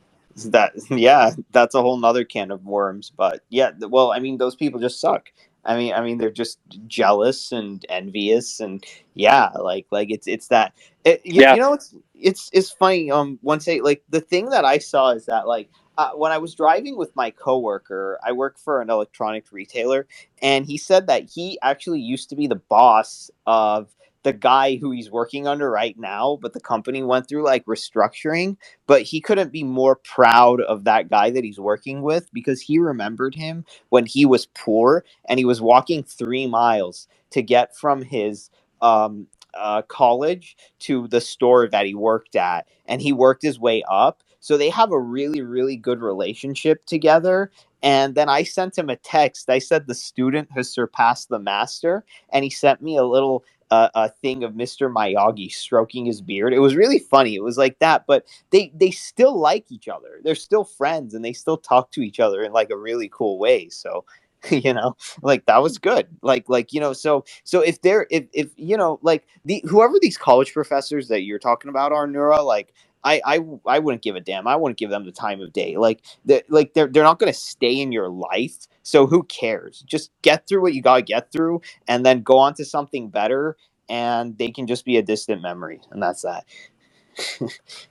that 0.45 0.73
yeah, 0.89 1.31
that's 1.51 1.75
a 1.75 1.81
whole 1.81 1.97
nother 1.97 2.23
can 2.23 2.51
of 2.51 2.65
worms. 2.65 3.11
But 3.15 3.41
yeah, 3.49 3.71
well, 3.79 4.11
I 4.11 4.19
mean, 4.19 4.37
those 4.37 4.55
people 4.55 4.79
just 4.79 5.01
suck. 5.01 5.29
I 5.65 5.77
mean, 5.77 5.93
I 5.93 6.01
mean, 6.01 6.17
they're 6.17 6.31
just 6.31 6.59
jealous 6.87 7.51
and 7.51 7.85
envious, 7.89 8.59
and 8.59 8.83
yeah, 9.15 9.49
like, 9.49 9.87
like 9.91 10.11
it's 10.11 10.27
it's 10.27 10.47
that. 10.49 10.73
It, 11.05 11.21
you, 11.25 11.43
Yeah. 11.43 11.49
you 11.49 11.59
know, 11.59 11.73
it's 11.73 11.95
it's 12.15 12.49
it's 12.53 12.71
funny. 12.71 13.11
Um, 13.11 13.39
one 13.41 13.59
say 13.59 13.81
like 13.81 14.03
the 14.09 14.21
thing 14.21 14.49
that 14.51 14.65
I 14.65 14.79
saw 14.79 15.11
is 15.11 15.25
that 15.27 15.47
like 15.47 15.69
uh, 15.97 16.11
when 16.11 16.31
I 16.31 16.39
was 16.39 16.55
driving 16.55 16.97
with 16.97 17.15
my 17.15 17.31
coworker, 17.31 18.19
I 18.23 18.31
work 18.33 18.59
for 18.59 18.81
an 18.81 18.89
electronics 18.89 19.53
retailer, 19.53 20.07
and 20.41 20.65
he 20.65 20.77
said 20.77 21.07
that 21.07 21.29
he 21.29 21.59
actually 21.61 22.01
used 22.01 22.29
to 22.29 22.35
be 22.35 22.47
the 22.47 22.55
boss 22.55 23.31
of 23.47 23.89
the 24.23 24.33
guy 24.33 24.75
who 24.75 24.91
he's 24.91 25.09
working 25.11 25.47
under 25.47 25.69
right 25.69 25.97
now, 25.97 26.37
but 26.41 26.53
the 26.53 26.59
company 26.59 27.03
went 27.03 27.27
through 27.27 27.43
like 27.43 27.65
restructuring. 27.65 28.57
But 28.87 29.03
he 29.03 29.21
couldn't 29.21 29.51
be 29.51 29.63
more 29.63 29.95
proud 29.95 30.61
of 30.61 30.83
that 30.83 31.09
guy 31.09 31.29
that 31.29 31.43
he's 31.43 31.59
working 31.59 32.01
with 32.01 32.31
because 32.33 32.61
he 32.61 32.79
remembered 32.79 33.35
him 33.35 33.65
when 33.89 34.05
he 34.05 34.25
was 34.25 34.47
poor 34.47 35.05
and 35.27 35.39
he 35.39 35.45
was 35.45 35.61
walking 35.61 36.03
three 36.03 36.47
miles 36.47 37.07
to 37.31 37.41
get 37.41 37.75
from 37.75 38.01
his 38.01 38.49
um, 38.81 39.27
uh, 39.53 39.81
college 39.83 40.57
to 40.79 41.07
the 41.07 41.21
store 41.21 41.67
that 41.67 41.85
he 41.85 41.95
worked 41.95 42.35
at, 42.35 42.67
and 42.87 43.01
he 43.01 43.13
worked 43.13 43.41
his 43.41 43.59
way 43.59 43.83
up. 43.89 44.23
So 44.41 44.57
they 44.57 44.69
have 44.69 44.91
a 44.91 44.99
really, 44.99 45.41
really 45.41 45.75
good 45.75 46.01
relationship 46.01 46.85
together. 46.85 47.51
And 47.81 48.15
then 48.15 48.29
I 48.29 48.43
sent 48.43 48.77
him 48.77 48.89
a 48.89 48.95
text. 48.97 49.49
I 49.49 49.59
said 49.59 49.87
the 49.87 49.95
student 49.95 50.49
has 50.55 50.69
surpassed 50.69 51.29
the 51.29 51.39
master, 51.39 52.03
and 52.31 52.43
he 52.43 52.49
sent 52.49 52.81
me 52.81 52.97
a 52.97 53.03
little 53.03 53.45
uh, 53.71 53.89
a 53.93 54.09
thing 54.09 54.43
of 54.43 54.53
Mr. 54.53 54.91
Miyagi 54.91 55.51
stroking 55.51 56.05
his 56.05 56.21
beard. 56.21 56.53
It 56.53 56.59
was 56.59 56.75
really 56.75 56.99
funny. 56.99 57.35
It 57.35 57.43
was 57.43 57.57
like 57.57 57.79
that, 57.79 58.05
but 58.07 58.25
they 58.49 58.71
they 58.75 58.91
still 58.91 59.37
like 59.39 59.71
each 59.71 59.87
other. 59.87 60.19
They're 60.23 60.35
still 60.35 60.63
friends, 60.63 61.13
and 61.13 61.23
they 61.23 61.33
still 61.33 61.57
talk 61.57 61.91
to 61.91 62.01
each 62.01 62.19
other 62.19 62.41
in 62.41 62.51
like 62.51 62.71
a 62.71 62.77
really 62.77 63.09
cool 63.13 63.37
way. 63.37 63.69
So, 63.69 64.05
you 64.49 64.73
know, 64.73 64.95
like 65.21 65.45
that 65.45 65.61
was 65.61 65.77
good. 65.77 66.07
Like 66.21 66.49
like 66.49 66.73
you 66.73 66.79
know, 66.79 66.93
so 66.93 67.25
so 67.43 67.61
if 67.61 67.81
they're 67.81 68.07
if 68.09 68.25
if 68.33 68.49
you 68.55 68.75
know 68.75 68.99
like 69.03 69.27
the 69.45 69.63
whoever 69.67 69.95
these 70.01 70.17
college 70.17 70.53
professors 70.53 71.07
that 71.09 71.21
you're 71.21 71.39
talking 71.39 71.69
about 71.69 71.91
are 71.91 72.07
Nora, 72.07 72.41
like. 72.41 72.73
I, 73.03 73.21
I, 73.25 73.39
I 73.67 73.79
wouldn't 73.79 74.03
give 74.03 74.15
a 74.15 74.21
damn. 74.21 74.47
I 74.47 74.55
wouldn't 74.57 74.79
give 74.79 74.89
them 74.91 75.05
the 75.05 75.11
time 75.13 75.41
of 75.41 75.53
day. 75.53 75.77
Like 75.77 76.01
they 76.25 76.43
like 76.49 76.73
they're 76.73 76.87
they're 76.87 77.03
not 77.03 77.19
gonna 77.19 77.33
stay 77.33 77.81
in 77.81 77.91
your 77.91 78.09
life. 78.09 78.67
So 78.83 79.07
who 79.07 79.23
cares? 79.23 79.83
Just 79.87 80.11
get 80.23 80.47
through 80.47 80.61
what 80.63 80.73
you 80.75 80.81
gotta 80.81 81.03
get 81.03 81.31
through, 81.31 81.61
and 81.87 82.05
then 82.05 82.23
go 82.23 82.37
on 82.39 82.55
to 82.55 82.65
something 82.65 83.09
better 83.09 83.47
and 83.89 84.37
they 84.37 84.49
can 84.51 84.67
just 84.67 84.85
be 84.85 84.97
a 84.97 85.01
distant 85.01 85.41
memory 85.41 85.79
and 85.91 86.01
that's 86.01 86.21
that 86.23 86.45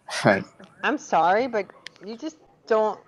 right 0.25 0.45
I'm 0.85 0.99
sorry, 0.99 1.49
but 1.49 1.67
you 2.05 2.17
just 2.17 2.39
don't 2.69 3.01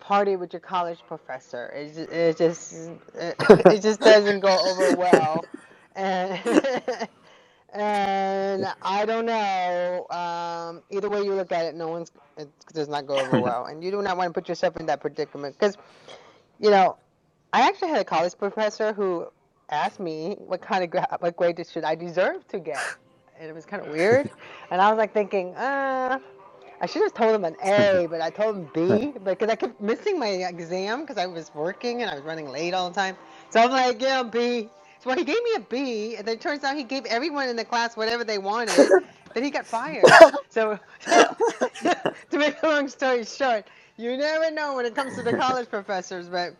party 0.00 0.36
with 0.36 0.52
your 0.52 0.60
college 0.60 1.04
professor. 1.06 1.68
It 1.68 1.94
just, 1.94 2.10
it 2.12 2.38
just, 2.38 2.74
it, 3.14 3.36
it 3.68 3.82
just 3.82 4.02
doesn't 4.02 4.40
go 4.40 4.60
over 4.62 4.90
well, 4.92 5.48
and 5.96 6.40
and 7.72 8.66
I 8.82 9.04
don't 9.04 9.26
know. 9.26 10.06
Um, 10.10 10.82
either 10.90 11.08
way 11.08 11.22
you 11.22 11.34
look 11.34 11.52
at 11.52 11.66
it, 11.66 11.74
no 11.74 11.88
one's 11.88 12.12
it 12.36 12.48
does 12.72 12.88
not 12.88 13.06
go 13.06 13.18
over 13.18 13.40
well, 13.42 13.66
and 13.66 13.82
you 13.82 13.90
do 13.90 14.02
not 14.02 14.16
want 14.16 14.28
to 14.28 14.32
put 14.40 14.48
yourself 14.48 14.76
in 14.76 14.86
that 14.86 15.00
predicament 15.00 15.56
because 15.58 15.76
you 16.58 16.70
know 16.70 16.96
I 17.52 17.68
actually 17.68 17.88
had 17.88 18.00
a 18.00 18.04
college 18.04 18.36
professor 18.38 18.92
who 18.92 19.28
asked 19.70 20.00
me 20.00 20.36
what 20.38 20.62
kind 20.62 20.84
of 20.84 20.90
gra- 20.90 21.16
what 21.20 21.36
grade 21.36 21.64
should 21.70 21.84
I 21.84 21.94
deserve 21.94 22.46
to 22.48 22.58
get, 22.58 22.80
and 23.38 23.48
it 23.48 23.54
was 23.54 23.66
kind 23.66 23.82
of 23.82 23.90
weird, 23.90 24.30
and 24.70 24.80
I 24.80 24.90
was 24.90 24.98
like 24.98 25.12
thinking, 25.12 25.54
uh. 25.54 26.18
I 26.80 26.86
should 26.86 27.02
have 27.02 27.14
told 27.14 27.34
him 27.34 27.44
an 27.44 27.56
A, 27.64 28.06
but 28.10 28.20
I 28.20 28.30
told 28.30 28.56
him 28.56 28.70
B 28.72 29.12
because 29.24 29.48
I 29.50 29.56
kept 29.56 29.80
missing 29.80 30.18
my 30.18 30.28
exam 30.28 31.00
because 31.00 31.18
I 31.18 31.26
was 31.26 31.52
working 31.54 32.02
and 32.02 32.10
I 32.10 32.14
was 32.14 32.22
running 32.22 32.48
late 32.48 32.72
all 32.72 32.88
the 32.88 32.94
time. 32.94 33.16
So 33.50 33.60
I'm 33.60 33.70
like, 33.70 34.00
yeah, 34.00 34.22
B. 34.22 34.68
So 35.00 35.14
he 35.14 35.24
gave 35.24 35.42
me 35.44 35.54
a 35.56 35.60
B, 35.60 36.16
and 36.16 36.26
then 36.26 36.36
it 36.36 36.42
turns 36.42 36.64
out 36.64 36.76
he 36.76 36.84
gave 36.84 37.06
everyone 37.06 37.48
in 37.48 37.56
the 37.56 37.64
class 37.64 37.96
whatever 37.96 38.24
they 38.24 38.38
wanted. 38.38 38.94
then 39.34 39.44
he 39.44 39.50
got 39.50 39.66
fired. 39.66 40.18
So, 40.50 40.78
to 41.06 41.94
make 42.32 42.62
a 42.62 42.68
long 42.68 42.88
story 42.88 43.24
short, 43.24 43.68
you 43.98 44.16
never 44.16 44.50
know 44.50 44.76
when 44.76 44.86
it 44.86 44.94
comes 44.94 45.14
to 45.16 45.22
the 45.22 45.34
college 45.34 45.68
professors, 45.70 46.28
but 46.28 46.56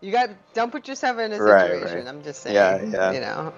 you 0.00 0.12
got 0.12 0.30
don't 0.54 0.72
put 0.72 0.88
yourself 0.88 1.18
in 1.18 1.32
a 1.32 1.40
Right, 1.40 1.42
situation. 1.42 2.06
right. 2.06 2.08
I'm 2.08 2.22
just 2.22 2.42
saying. 2.42 2.78
Yeah, 2.78 2.84
yeah. 2.92 3.12
You 3.12 3.20
know. 3.20 3.54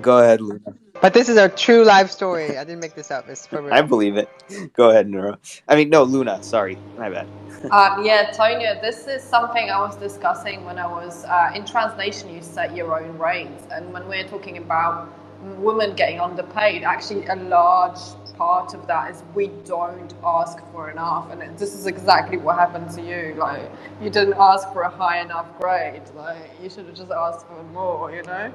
Go 0.00 0.18
ahead, 0.18 0.40
Luna. 0.40 0.60
But 1.00 1.14
this 1.14 1.28
is 1.28 1.36
a 1.36 1.48
true 1.48 1.84
life 1.84 2.10
story. 2.10 2.58
I 2.58 2.64
didn't 2.64 2.80
make 2.80 2.94
this 2.94 3.10
up. 3.10 3.28
It's 3.28 3.46
for 3.46 3.62
real. 3.62 3.74
I 3.74 3.82
believe 3.82 4.16
it. 4.16 4.30
Go 4.74 4.90
ahead, 4.90 5.08
Nora. 5.08 5.38
I 5.68 5.76
mean, 5.76 5.90
no, 5.90 6.04
Luna. 6.04 6.42
Sorry, 6.42 6.82
my 6.96 7.10
bad. 7.10 7.28
Um, 7.70 8.04
yeah, 8.04 8.30
Tanya, 8.32 8.78
this 8.80 9.06
is 9.08 9.22
something 9.22 9.70
I 9.70 9.80
was 9.80 9.96
discussing 9.96 10.64
when 10.64 10.78
I 10.78 10.86
was 10.86 11.24
uh, 11.24 11.50
in 11.54 11.64
translation. 11.66 12.30
You 12.32 12.42
set 12.42 12.76
your 12.76 12.98
own 13.00 13.18
rates, 13.18 13.66
and 13.72 13.92
when 13.92 14.08
we're 14.08 14.26
talking 14.28 14.58
about 14.58 15.12
women 15.42 15.94
getting 15.96 16.20
underpaid, 16.20 16.84
actually 16.84 17.26
a 17.26 17.36
large 17.36 17.98
part 18.38 18.74
of 18.74 18.86
that 18.86 19.10
is 19.12 19.24
we 19.34 19.48
don't 19.64 20.14
ask 20.24 20.58
for 20.72 20.90
enough, 20.90 21.30
and 21.30 21.42
it, 21.42 21.58
this 21.58 21.74
is 21.74 21.86
exactly 21.86 22.38
what 22.38 22.56
happened 22.56 22.90
to 22.92 23.02
you. 23.02 23.34
Like 23.36 23.70
you 24.00 24.10
didn't 24.10 24.34
ask 24.38 24.72
for 24.72 24.82
a 24.82 24.90
high 24.90 25.20
enough 25.20 25.46
grade. 25.60 26.02
Like 26.14 26.50
you 26.62 26.70
should 26.70 26.86
have 26.86 26.96
just 26.96 27.10
asked 27.10 27.46
for 27.48 27.62
more. 27.64 28.12
You 28.12 28.22
know. 28.24 28.52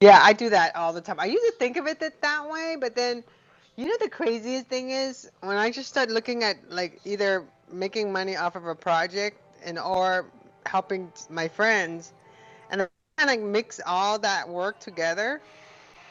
Yeah, 0.00 0.20
I 0.22 0.32
do 0.32 0.50
that 0.50 0.76
all 0.76 0.94
the 0.94 1.02
time. 1.02 1.20
I 1.20 1.26
used 1.26 1.44
to 1.46 1.52
think 1.58 1.76
of 1.76 1.88
it 1.88 2.00
that, 2.00 2.22
that 2.22 2.48
way, 2.48 2.76
but 2.80 2.96
then, 2.96 3.24
you 3.76 3.86
know, 3.86 3.96
the 4.00 4.10
craziest 4.10 4.68
thing 4.68 4.92
is 4.92 5.30
when 5.42 5.58
I 5.58 5.72
just 5.72 5.90
start 5.90 6.10
looking 6.10 6.44
at 6.44 6.56
like 6.70 7.00
either 7.04 7.44
making 7.72 8.12
money 8.12 8.36
off 8.36 8.56
of 8.56 8.66
a 8.68 8.76
project 8.76 9.40
and 9.64 9.80
or 9.80 10.26
helping 10.66 11.12
my 11.30 11.48
friends, 11.48 12.14
and 12.70 12.82
I 12.82 12.88
kind 13.18 13.40
of 13.42 13.46
mix 13.48 13.80
all 13.86 14.18
that 14.20 14.48
work 14.48 14.80
together. 14.80 15.42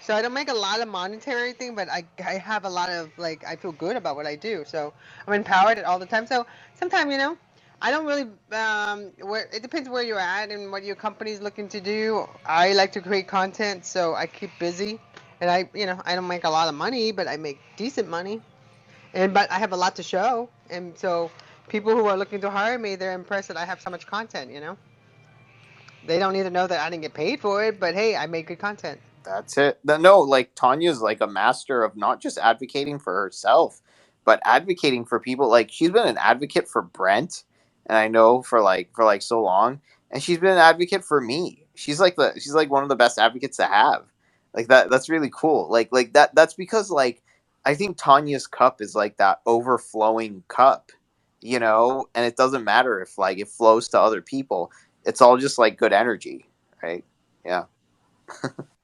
So 0.01 0.15
I 0.15 0.21
don't 0.21 0.33
make 0.33 0.49
a 0.49 0.53
lot 0.55 0.81
of 0.81 0.89
monetary 0.89 1.53
thing, 1.53 1.75
but 1.75 1.89
I, 1.89 2.05
I 2.25 2.33
have 2.35 2.65
a 2.65 2.69
lot 2.69 2.89
of 2.89 3.11
like 3.17 3.45
I 3.45 3.55
feel 3.55 3.73
good 3.73 3.97
about 3.97 4.15
what 4.17 4.27
I 4.27 4.35
do. 4.35 4.65
So 4.67 4.93
I'm 5.27 5.33
empowered 5.33 5.79
all 5.83 5.99
the 5.99 6.07
time. 6.07 6.27
So 6.27 6.45
sometimes 6.75 7.11
you 7.11 7.19
know 7.19 7.37
I 7.81 7.91
don't 7.91 8.07
really 8.07 8.27
um 8.53 9.13
where 9.21 9.47
it 9.53 9.63
depends 9.63 9.89
where 9.89 10.03
you're 10.03 10.19
at 10.19 10.51
and 10.51 10.71
what 10.71 10.83
your 10.83 10.97
company's 10.97 11.41
looking 11.41 11.69
to 11.69 11.81
do. 11.81 12.27
I 12.45 12.73
like 12.73 12.91
to 12.93 13.01
create 13.01 13.27
content, 13.27 13.85
so 13.85 14.15
I 14.15 14.27
keep 14.27 14.51
busy, 14.59 14.99
and 15.41 15.49
I 15.51 15.69
you 15.73 15.87
know 15.87 16.01
I 16.05 16.15
don't 16.15 16.27
make 16.27 16.45
a 16.45 16.51
lot 16.51 16.69
of 16.69 16.75
money, 16.75 17.13
but 17.13 17.27
I 17.29 17.37
make 17.37 17.59
decent 17.77 18.09
money, 18.09 18.41
and 19.13 19.33
but 19.33 19.51
I 19.51 19.59
have 19.59 19.73
a 19.73 19.77
lot 19.77 19.95
to 19.97 20.03
show, 20.03 20.49
and 20.69 20.97
so 20.97 21.31
people 21.69 21.91
who 21.93 22.07
are 22.07 22.17
looking 22.17 22.41
to 22.41 22.49
hire 22.51 22.79
me, 22.79 22.95
they're 22.95 23.13
impressed 23.13 23.49
that 23.49 23.57
I 23.57 23.65
have 23.65 23.81
so 23.81 23.91
much 23.91 24.07
content. 24.07 24.51
You 24.51 24.61
know, 24.61 24.77
they 26.05 26.19
don't 26.19 26.33
need 26.33 26.43
to 26.43 26.51
know 26.51 26.67
that 26.67 26.81
I 26.81 26.89
didn't 26.89 27.03
get 27.03 27.13
paid 27.15 27.41
for 27.41 27.63
it, 27.65 27.79
but 27.79 27.95
hey, 27.95 28.15
I 28.17 28.27
make 28.27 28.47
good 28.47 28.59
content. 28.59 28.99
That's 29.25 29.57
it. 29.57 29.79
No, 29.83 30.21
like 30.21 30.55
Tanya's 30.55 31.01
like 31.01 31.21
a 31.21 31.27
master 31.27 31.83
of 31.83 31.97
not 31.97 32.21
just 32.21 32.37
advocating 32.39 32.99
for 32.99 33.13
herself, 33.13 33.81
but 34.25 34.41
advocating 34.45 35.05
for 35.05 35.19
people. 35.19 35.49
Like 35.49 35.71
she's 35.71 35.91
been 35.91 36.07
an 36.07 36.17
advocate 36.19 36.67
for 36.69 36.81
Brent, 36.83 37.43
and 37.87 37.97
I 37.97 38.07
know 38.07 38.41
for 38.41 38.61
like 38.61 38.89
for 38.93 39.03
like 39.03 39.21
so 39.21 39.41
long, 39.41 39.81
and 40.11 40.21
she's 40.21 40.37
been 40.37 40.51
an 40.51 40.57
advocate 40.57 41.03
for 41.03 41.19
me. 41.19 41.65
She's 41.75 41.99
like 41.99 42.15
the 42.15 42.33
she's 42.35 42.53
like 42.53 42.69
one 42.69 42.83
of 42.83 42.89
the 42.89 42.95
best 42.95 43.17
advocates 43.17 43.57
to 43.57 43.65
have. 43.65 44.05
Like 44.53 44.67
that 44.67 44.89
that's 44.89 45.09
really 45.09 45.31
cool. 45.33 45.69
Like 45.69 45.89
like 45.91 46.13
that 46.13 46.35
that's 46.35 46.53
because 46.53 46.91
like 46.91 47.23
I 47.65 47.75
think 47.75 47.97
Tanya's 47.97 48.47
cup 48.47 48.81
is 48.81 48.95
like 48.95 49.17
that 49.17 49.41
overflowing 49.45 50.43
cup, 50.47 50.91
you 51.41 51.59
know, 51.59 52.07
and 52.15 52.25
it 52.25 52.37
doesn't 52.37 52.63
matter 52.63 53.01
if 53.01 53.17
like 53.17 53.39
it 53.39 53.49
flows 53.49 53.87
to 53.89 53.99
other 53.99 54.21
people. 54.21 54.71
It's 55.05 55.21
all 55.21 55.37
just 55.37 55.57
like 55.57 55.77
good 55.77 55.93
energy, 55.93 56.45
right? 56.81 57.03
Yeah. 57.45 57.65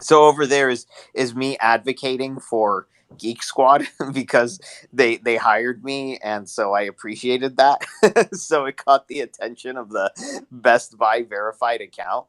so 0.00 0.24
over 0.24 0.46
there 0.46 0.70
is 0.70 0.86
is 1.14 1.34
me 1.34 1.56
advocating 1.58 2.40
for 2.40 2.88
geek 3.18 3.42
squad 3.42 3.86
because 4.14 4.60
they 4.92 5.16
they 5.18 5.36
hired 5.36 5.84
me 5.84 6.18
and 6.18 6.48
so 6.48 6.74
i 6.74 6.82
appreciated 6.82 7.56
that. 7.58 7.82
So 8.34 8.66
it 8.66 8.76
caught 8.78 9.08
the 9.08 9.20
attention 9.20 9.76
of 9.76 9.90
the 9.90 10.12
best 10.50 10.98
buy 10.98 11.22
verified 11.24 11.80
account. 11.82 12.26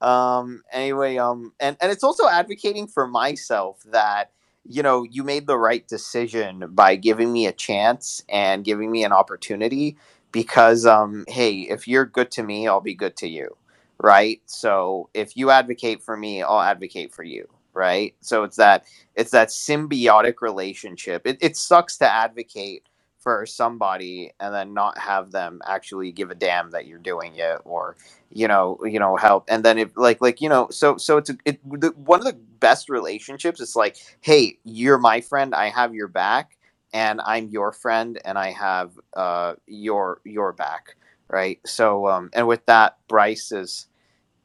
Um 0.00 0.62
anyway 0.72 1.16
um 1.18 1.52
and 1.60 1.76
and 1.80 1.92
it's 1.92 2.04
also 2.04 2.28
advocating 2.28 2.88
for 2.88 3.06
myself 3.06 3.82
that 3.92 4.32
you 4.66 4.82
know 4.82 5.04
you 5.04 5.24
made 5.24 5.46
the 5.46 5.58
right 5.58 5.86
decision 5.88 6.66
by 6.70 6.96
giving 6.96 7.32
me 7.32 7.46
a 7.46 7.52
chance 7.52 8.22
and 8.28 8.64
giving 8.64 8.90
me 8.92 9.04
an 9.04 9.12
opportunity 9.12 9.96
because 10.32 10.86
um 10.86 11.24
hey 11.28 11.60
if 11.62 11.88
you're 11.88 12.06
good 12.06 12.30
to 12.32 12.42
me 12.42 12.66
i'll 12.68 12.80
be 12.80 12.94
good 12.94 13.16
to 13.16 13.28
you 13.28 13.56
right? 14.02 14.42
So 14.46 15.10
if 15.14 15.36
you 15.36 15.50
advocate 15.50 16.02
for 16.02 16.16
me 16.16 16.42
i'll 16.42 16.60
advocate 16.60 17.14
for 17.14 17.24
you 17.24 17.48
right? 17.74 18.14
So 18.20 18.44
it's 18.44 18.56
that 18.56 18.84
it's 19.14 19.30
that 19.32 19.48
symbiotic 19.48 20.42
relationship. 20.42 21.26
It, 21.26 21.38
it 21.40 21.56
sucks 21.56 21.98
to 21.98 22.10
advocate 22.12 22.84
for 23.18 23.46
somebody 23.46 24.32
and 24.40 24.54
then 24.54 24.74
not 24.74 24.98
have 24.98 25.30
them 25.30 25.60
actually 25.66 26.12
give 26.12 26.30
a 26.30 26.34
damn 26.34 26.70
that 26.72 26.86
you're 26.86 26.98
doing 26.98 27.34
it 27.36 27.60
or 27.64 27.96
you 28.30 28.48
know 28.48 28.78
you 28.84 28.98
know 28.98 29.16
help. 29.16 29.44
And 29.48 29.64
then 29.64 29.78
if 29.78 29.96
like 29.96 30.20
like 30.20 30.40
you 30.40 30.48
know 30.48 30.68
so 30.70 30.96
so 30.96 31.18
it's 31.18 31.30
a, 31.30 31.36
it 31.44 31.60
the, 31.80 31.90
one 31.96 32.20
of 32.20 32.26
the 32.26 32.38
best 32.60 32.88
relationships 32.88 33.60
it's 33.60 33.76
like 33.76 33.96
hey 34.20 34.58
you're 34.64 34.98
my 34.98 35.20
friend 35.20 35.54
i 35.54 35.68
have 35.68 35.94
your 35.94 36.08
back 36.08 36.56
and 36.92 37.20
i'm 37.24 37.48
your 37.48 37.72
friend 37.72 38.20
and 38.24 38.38
i 38.38 38.52
have 38.52 38.92
uh 39.16 39.54
your 39.66 40.20
your 40.24 40.52
back 40.52 40.96
right? 41.28 41.60
So 41.66 42.08
um 42.08 42.30
and 42.34 42.46
with 42.46 42.66
that 42.66 42.98
bryce 43.08 43.52
is 43.52 43.88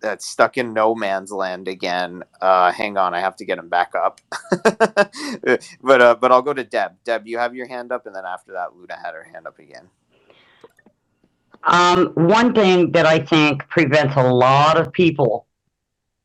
that's 0.02 0.28
stuck 0.28 0.57
in 0.57 0.74
no 0.74 0.95
man's 0.95 1.32
land 1.32 1.68
again. 1.68 2.24
Uh, 2.41 2.72
hang 2.72 2.98
on, 2.98 3.14
I 3.14 3.19
have 3.19 3.36
to 3.38 3.45
get 3.45 3.57
him 3.57 3.69
back 3.69 3.94
up. 3.95 4.22
but 5.82 6.02
uh, 6.02 6.15
but 6.19 6.32
I'll 6.32 6.41
go 6.41 6.53
to 6.53 6.64
Deb. 6.64 6.94
Deb, 7.06 7.28
you 7.28 7.38
have 7.38 7.56
your 7.56 7.68
hand 7.68 7.91
up, 7.91 8.06
and 8.06 8.15
then 8.15 8.26
after 8.26 8.53
that, 8.53 8.76
Luna 8.76 8.98
had 9.03 9.14
her 9.14 9.24
hand 9.24 9.48
up 9.48 9.60
again. 9.60 9.90
Um, 11.64 12.11
one 12.15 12.53
thing 12.53 12.91
that 12.94 13.06
I 13.06 13.19
think 13.19 13.68
prevents 13.69 14.15
a 14.15 14.24
lot 14.24 14.80
of 14.80 14.91
people 14.94 15.48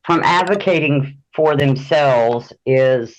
from 0.05 0.21
advocating 0.23 1.17
for 1.35 1.55
themselves 1.55 2.53
is 2.65 3.15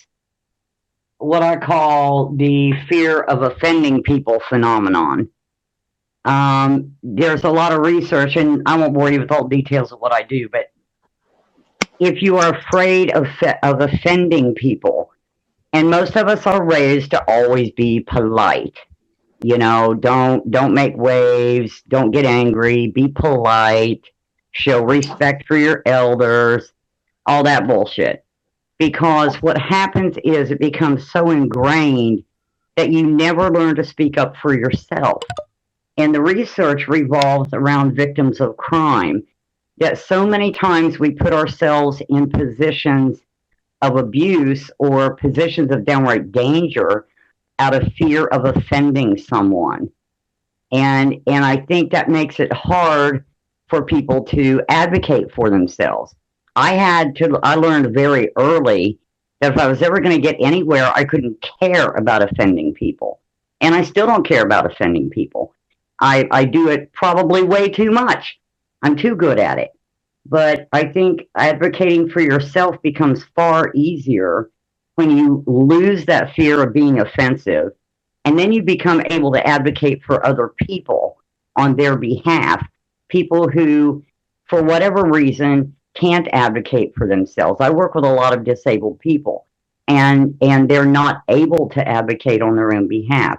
what 1.18 1.42
I 1.42 1.56
call 1.56 2.34
the 2.36 2.72
fear 2.88 3.20
of 3.20 3.42
offending 3.42 4.02
people 4.02 4.40
phenomenon. 4.48 5.28
Um, 6.24 6.96
there's 7.02 7.44
a 7.44 7.50
lot 7.50 7.72
of 7.72 7.80
research, 7.80 8.36
and 8.36 8.62
I 8.66 8.76
won't 8.76 8.94
bore 8.94 9.10
you 9.10 9.20
with 9.20 9.30
all 9.30 9.46
the 9.46 9.56
details 9.56 9.92
of 9.92 10.00
what 10.00 10.12
I 10.12 10.22
do, 10.22 10.48
but 10.48 10.70
if 12.00 12.22
you 12.22 12.38
are 12.38 12.54
afraid 12.54 13.12
of, 13.12 13.26
of 13.62 13.80
offending 13.80 14.54
people, 14.54 15.10
and 15.72 15.90
most 15.90 16.16
of 16.16 16.28
us 16.28 16.46
are 16.46 16.64
raised 16.64 17.10
to 17.10 17.24
always 17.28 17.70
be 17.72 18.00
polite, 18.00 18.78
you 19.42 19.58
know, 19.58 19.92
don't 19.92 20.50
don't 20.50 20.72
make 20.72 20.96
waves, 20.96 21.82
don't 21.88 22.12
get 22.12 22.24
angry, 22.24 22.86
be 22.86 23.08
polite, 23.08 24.02
show 24.52 24.82
respect 24.82 25.44
for 25.46 25.56
your 25.56 25.82
elders, 25.84 26.72
all 27.26 27.42
that 27.42 27.66
bullshit. 27.66 28.24
Because 28.78 29.36
what 29.36 29.58
happens 29.58 30.16
is 30.24 30.50
it 30.50 30.60
becomes 30.60 31.10
so 31.10 31.30
ingrained 31.30 32.24
that 32.76 32.90
you 32.90 33.06
never 33.06 33.50
learn 33.50 33.76
to 33.76 33.84
speak 33.84 34.16
up 34.18 34.36
for 34.36 34.54
yourself. 34.54 35.22
And 35.96 36.14
the 36.14 36.20
research 36.20 36.88
revolves 36.88 37.50
around 37.52 37.94
victims 37.94 38.40
of 38.40 38.56
crime. 38.56 39.22
That 39.78 39.98
so 39.98 40.24
many 40.26 40.52
times 40.52 40.98
we 40.98 41.10
put 41.10 41.32
ourselves 41.32 42.00
in 42.08 42.30
positions 42.30 43.18
of 43.82 43.96
abuse 43.96 44.70
or 44.78 45.16
positions 45.16 45.72
of 45.72 45.84
downright 45.84 46.30
danger 46.32 47.06
out 47.58 47.74
of 47.74 47.92
fear 47.94 48.26
of 48.26 48.44
offending 48.44 49.18
someone. 49.18 49.90
And 50.72 51.20
and 51.26 51.44
I 51.44 51.56
think 51.56 51.92
that 51.92 52.08
makes 52.08 52.40
it 52.40 52.52
hard 52.52 53.24
for 53.68 53.84
people 53.84 54.22
to 54.24 54.62
advocate 54.68 55.32
for 55.32 55.50
themselves. 55.50 56.14
I 56.56 56.74
had 56.74 57.16
to 57.16 57.38
I 57.42 57.54
learned 57.56 57.94
very 57.94 58.30
early 58.36 58.98
that 59.40 59.52
if 59.52 59.58
I 59.58 59.66
was 59.66 59.82
ever 59.82 60.00
going 60.00 60.14
to 60.14 60.22
get 60.22 60.36
anywhere, 60.40 60.90
I 60.94 61.04
couldn't 61.04 61.44
care 61.60 61.90
about 61.90 62.22
offending 62.22 62.74
people. 62.74 63.20
And 63.60 63.74
I 63.74 63.82
still 63.82 64.06
don't 64.06 64.26
care 64.26 64.42
about 64.42 64.70
offending 64.70 65.10
people. 65.10 65.53
I, 66.00 66.26
I 66.30 66.44
do 66.44 66.68
it 66.68 66.92
probably 66.92 67.42
way 67.42 67.68
too 67.68 67.90
much. 67.90 68.38
I'm 68.82 68.96
too 68.96 69.16
good 69.16 69.38
at 69.38 69.58
it. 69.58 69.70
But 70.26 70.68
I 70.72 70.84
think 70.86 71.22
advocating 71.36 72.08
for 72.08 72.20
yourself 72.20 72.80
becomes 72.82 73.24
far 73.36 73.70
easier 73.74 74.50
when 74.94 75.16
you 75.16 75.42
lose 75.46 76.04
that 76.06 76.34
fear 76.34 76.62
of 76.62 76.72
being 76.72 77.00
offensive 77.00 77.72
and 78.24 78.38
then 78.38 78.52
you 78.52 78.62
become 78.62 79.02
able 79.10 79.32
to 79.32 79.46
advocate 79.46 80.02
for 80.04 80.24
other 80.26 80.54
people 80.56 81.18
on 81.56 81.76
their 81.76 81.96
behalf, 81.96 82.66
people 83.08 83.48
who, 83.48 84.02
for 84.46 84.62
whatever 84.62 85.04
reason, 85.04 85.76
can't 85.94 86.28
advocate 86.32 86.94
for 86.96 87.06
themselves. 87.06 87.60
I 87.60 87.70
work 87.70 87.94
with 87.94 88.04
a 88.04 88.12
lot 88.12 88.32
of 88.32 88.44
disabled 88.44 88.98
people 88.98 89.46
and 89.86 90.36
and 90.40 90.68
they're 90.68 90.86
not 90.86 91.22
able 91.28 91.68
to 91.70 91.86
advocate 91.86 92.42
on 92.42 92.56
their 92.56 92.74
own 92.74 92.88
behalf. 92.88 93.38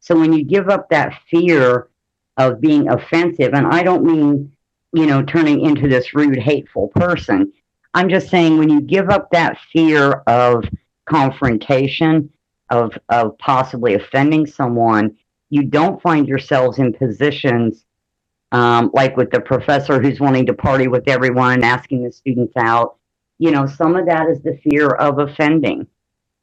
So 0.00 0.18
when 0.18 0.32
you 0.32 0.44
give 0.44 0.68
up 0.68 0.90
that 0.90 1.18
fear 1.30 1.88
of 2.36 2.60
being 2.60 2.88
offensive. 2.88 3.54
And 3.54 3.66
I 3.66 3.82
don't 3.82 4.04
mean, 4.04 4.52
you 4.92 5.06
know, 5.06 5.22
turning 5.22 5.60
into 5.62 5.88
this 5.88 6.14
rude, 6.14 6.38
hateful 6.38 6.88
person. 6.88 7.52
I'm 7.94 8.08
just 8.08 8.28
saying 8.30 8.58
when 8.58 8.70
you 8.70 8.80
give 8.80 9.10
up 9.10 9.30
that 9.32 9.58
fear 9.72 10.12
of 10.26 10.64
confrontation, 11.06 12.30
of, 12.70 12.96
of 13.08 13.38
possibly 13.38 13.94
offending 13.94 14.46
someone, 14.46 15.16
you 15.50 15.64
don't 15.64 16.02
find 16.02 16.26
yourselves 16.28 16.78
in 16.78 16.92
positions 16.92 17.84
um, 18.52 18.90
like 18.94 19.16
with 19.16 19.30
the 19.30 19.40
professor 19.40 20.00
who's 20.00 20.20
wanting 20.20 20.46
to 20.46 20.54
party 20.54 20.88
with 20.88 21.08
everyone, 21.08 21.62
asking 21.64 22.04
the 22.04 22.12
students 22.12 22.54
out. 22.56 22.96
You 23.38 23.50
know, 23.50 23.66
some 23.66 23.96
of 23.96 24.06
that 24.06 24.28
is 24.28 24.42
the 24.42 24.58
fear 24.64 24.88
of 24.88 25.18
offending. 25.18 25.86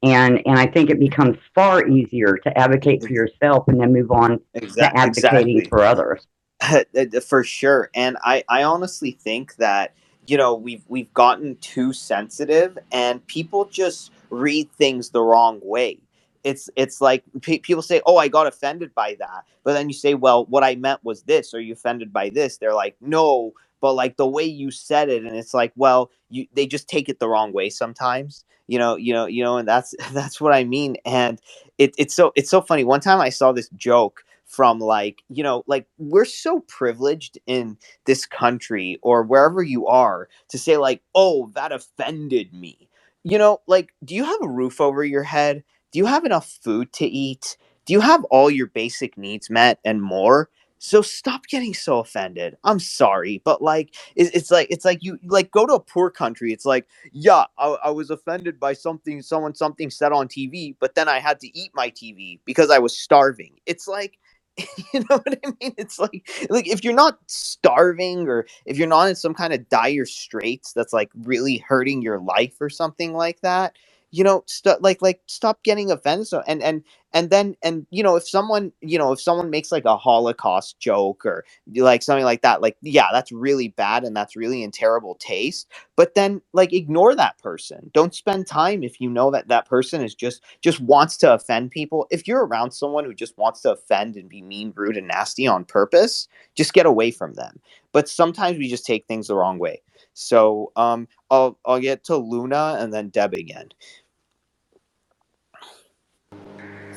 And, 0.04 0.42
and 0.46 0.58
I 0.58 0.68
think 0.68 0.90
it 0.90 1.00
becomes 1.00 1.38
far 1.54 1.88
easier 1.88 2.38
to 2.38 2.58
advocate 2.58 3.04
for 3.04 3.10
yourself 3.10 3.68
and 3.68 3.80
then 3.80 3.94
move 3.94 4.12
on 4.12 4.40
Exa- 4.56 4.76
to 4.76 4.98
advocating 4.98 5.60
exactly. 5.60 5.66
for 5.70 5.84
others. 5.84 6.28
for 7.28 7.44
sure. 7.44 7.90
And 7.94 8.18
i 8.24 8.44
i 8.50 8.64
honestly 8.64 9.12
think 9.12 9.56
that 9.58 9.94
you 10.28 10.38
know 10.38 10.56
we've 10.56 10.84
we've 10.88 11.14
gotten 11.14 11.56
too 11.58 11.94
sensitive 11.94 12.78
and 12.92 13.26
people 13.28 13.66
just 13.66 14.12
read 14.30 14.72
things 14.74 15.10
the 15.10 15.22
wrong 15.22 15.60
way. 15.64 16.00
It's 16.44 16.70
it's 16.76 17.02
like 17.02 17.24
pe- 17.42 17.60
people 17.60 17.82
say 17.84 18.02
oh 18.06 18.18
i 18.18 18.28
got 18.28 18.48
offended 18.48 18.94
by 18.96 19.16
that. 19.20 19.46
But 19.64 19.74
then 19.74 19.90
you 19.90 19.94
say 19.96 20.14
well 20.16 20.46
what 20.46 20.64
i 20.64 20.76
meant 20.76 21.04
was 21.04 21.24
this. 21.24 21.54
Are 21.54 21.62
you 21.62 21.74
offended 21.74 22.14
by 22.14 22.30
this? 22.30 22.58
They're 22.58 22.74
like 22.76 22.96
no. 23.02 23.54
But 23.82 23.94
like 23.94 24.18
the 24.18 24.28
way 24.28 24.44
you 24.46 24.72
said 24.72 25.10
it 25.10 25.24
and 25.24 25.36
it's 25.36 25.54
like 25.54 25.74
well 25.76 26.12
you 26.30 26.48
they 26.54 26.68
just 26.68 26.88
take 26.88 27.10
it 27.10 27.20
the 27.20 27.30
wrong 27.30 27.54
way 27.54 27.70
sometimes 27.70 28.46
you 28.68 28.80
know 28.80 28.96
you 28.98 29.14
know 29.14 29.26
you 29.28 29.44
know 29.44 29.58
and 29.58 29.68
that's 29.68 29.96
that's 30.14 30.42
what 30.42 30.54
i 30.54 30.64
mean 30.64 30.98
and 31.06 31.42
it, 31.80 31.94
it's 31.98 32.16
so 32.16 32.32
it's 32.36 32.50
so 32.52 32.62
funny. 32.62 32.84
One 32.86 33.02
time 33.02 33.22
i 33.22 33.30
saw 33.30 33.52
this 33.54 33.70
joke 33.72 34.24
from 34.46 34.80
like 34.80 35.24
you 35.30 35.44
know 35.44 35.64
like 35.68 35.88
we're 36.00 36.26
so 36.26 36.62
privileged 36.62 37.40
in 37.48 37.78
this 38.06 38.26
country 38.26 39.00
or 39.04 39.24
wherever 39.24 39.64
you 39.64 39.88
are 39.88 40.30
to 40.50 40.58
say 40.60 40.78
like 40.78 41.02
oh 41.16 41.52
that 41.56 41.72
offended 41.74 42.54
me. 42.54 42.90
You 43.24 43.38
know 43.40 43.60
like 43.68 43.92
do 44.06 44.16
you 44.16 44.26
have 44.26 44.42
a 44.44 44.50
roof 44.50 44.82
over 44.82 45.04
your 45.06 45.24
head? 45.24 45.64
Do 45.92 46.00
you 46.00 46.06
have 46.08 46.26
enough 46.26 46.60
food 46.64 46.94
to 46.94 47.06
eat? 47.06 47.58
Do 47.86 47.94
you 47.94 48.02
have 48.02 48.24
all 48.26 48.52
your 48.52 48.68
basic 48.68 49.18
needs 49.18 49.50
met 49.50 49.80
and 49.86 50.02
more 50.02 50.50
so 50.84 51.04
stop 51.04 51.46
getting 51.46 51.76
so 51.76 52.00
offended. 52.00 52.58
I'm 52.64 52.80
sorry 52.80 53.42
but 53.46 53.62
like 53.62 53.96
it's, 54.16 54.32
it's 54.32 54.52
like 54.52 54.68
it's 54.72 54.84
like 54.84 55.04
you 55.04 55.20
like 55.26 55.52
go 55.52 55.66
to 55.68 55.74
a 55.76 55.80
poor 55.80 56.10
country. 56.10 56.52
It's 56.52 56.66
like 56.66 56.88
yeah 57.12 57.46
I, 57.60 57.78
I 57.86 57.90
was 57.92 58.10
offended 58.10 58.60
by 58.60 58.74
something 58.74 59.22
someone 59.22 59.54
something 59.56 59.90
said 59.92 60.12
on 60.12 60.28
tv 60.28 60.76
but 60.80 60.96
then 60.96 61.08
i 61.08 61.20
had 61.20 61.40
to 61.42 61.58
eat 61.58 61.72
my 61.76 61.90
tv 61.92 62.40
because 62.46 62.72
i 62.72 62.80
was 62.80 62.98
starving. 62.98 63.54
It's 63.66 63.88
like 63.88 64.18
you 64.94 65.00
know 65.10 65.18
what 65.18 65.40
I 65.46 65.50
mean? 65.62 65.74
It's 65.78 66.00
like 66.00 66.30
like 66.50 66.68
if 66.68 66.84
you're 66.84 66.94
not 66.94 67.20
starving 67.28 68.28
or 68.28 68.46
if 68.66 68.78
you're 68.78 68.88
not 68.88 69.08
in 69.08 69.16
some 69.16 69.34
kind 69.34 69.54
of 69.54 69.70
dire 69.70 70.06
straits 70.06 70.74
that's 70.74 70.94
like 70.94 71.10
really 71.24 71.58
hurting 71.58 72.02
your 72.02 72.20
life 72.20 72.56
or 72.60 72.70
something 72.70 73.14
like 73.14 73.40
that, 73.42 73.76
you 74.12 74.24
know, 74.24 74.44
st- 74.48 74.82
like 74.84 75.02
like 75.02 75.22
stop 75.28 75.64
getting 75.64 75.92
offended. 75.92 76.28
And 76.48 76.64
and 76.64 76.84
and 77.14 77.30
then 77.32 77.56
and 77.64 77.88
you 77.92 78.04
know 78.04 78.16
if 78.18 78.28
someone 78.30 78.72
you 78.82 78.98
know 79.00 79.12
if 79.14 79.22
someone 79.22 79.50
makes 79.52 79.72
like 79.72 79.86
a 79.86 79.98
Holocaust 79.98 80.80
joke 80.80 81.26
or 81.26 81.46
like 81.76 82.04
something 82.04 82.26
like 82.26 82.44
that, 82.44 82.62
like 82.62 82.78
yeah, 82.82 83.08
that's 83.14 83.32
really 83.32 83.70
bad 83.70 84.04
and 84.06 84.16
that's 84.16 84.36
really 84.38 84.64
in 84.64 84.72
terrible 84.72 85.16
taste. 85.16 85.70
But 85.98 86.16
then 86.16 86.42
like 86.54 86.74
ignore 86.74 87.16
that 87.16 87.40
person. 87.40 87.92
Don't 87.94 88.16
spend 88.16 88.48
time 88.48 88.84
if 88.84 89.02
you 89.02 89.10
know 89.10 89.32
that 89.32 89.50
that 89.50 89.68
person 89.68 90.04
is 90.04 90.16
just 90.16 90.44
just 90.62 90.82
wants 90.82 91.18
to 91.20 91.34
offend 91.34 91.72
people. 91.72 92.08
If 92.12 92.28
you're 92.28 92.46
around 92.46 92.72
someone 92.72 93.06
who 93.06 93.14
just 93.16 93.38
wants 93.38 93.62
to 93.62 93.74
offend 93.74 94.18
and 94.18 94.30
be 94.30 94.42
mean, 94.44 94.74
rude, 94.76 94.98
and 94.98 95.08
nasty 95.10 95.48
on 95.48 95.66
purpose, 95.66 96.28
just 96.56 96.74
get 96.74 96.86
away 96.88 97.12
from 97.12 97.36
them. 97.36 97.60
But 97.94 98.10
sometimes 98.10 98.58
we 98.58 98.70
just 98.70 98.86
take 98.86 99.08
things 99.08 99.28
the 99.28 99.36
wrong 99.36 99.60
way. 99.60 99.82
So 100.16 100.72
um, 100.78 101.08
I'll 101.32 101.60
I'll 101.66 101.80
get 101.82 102.06
to 102.06 102.18
Luna 102.18 102.78
and 102.80 102.94
then 102.94 103.10
Deb 103.10 103.34
again. 103.34 103.70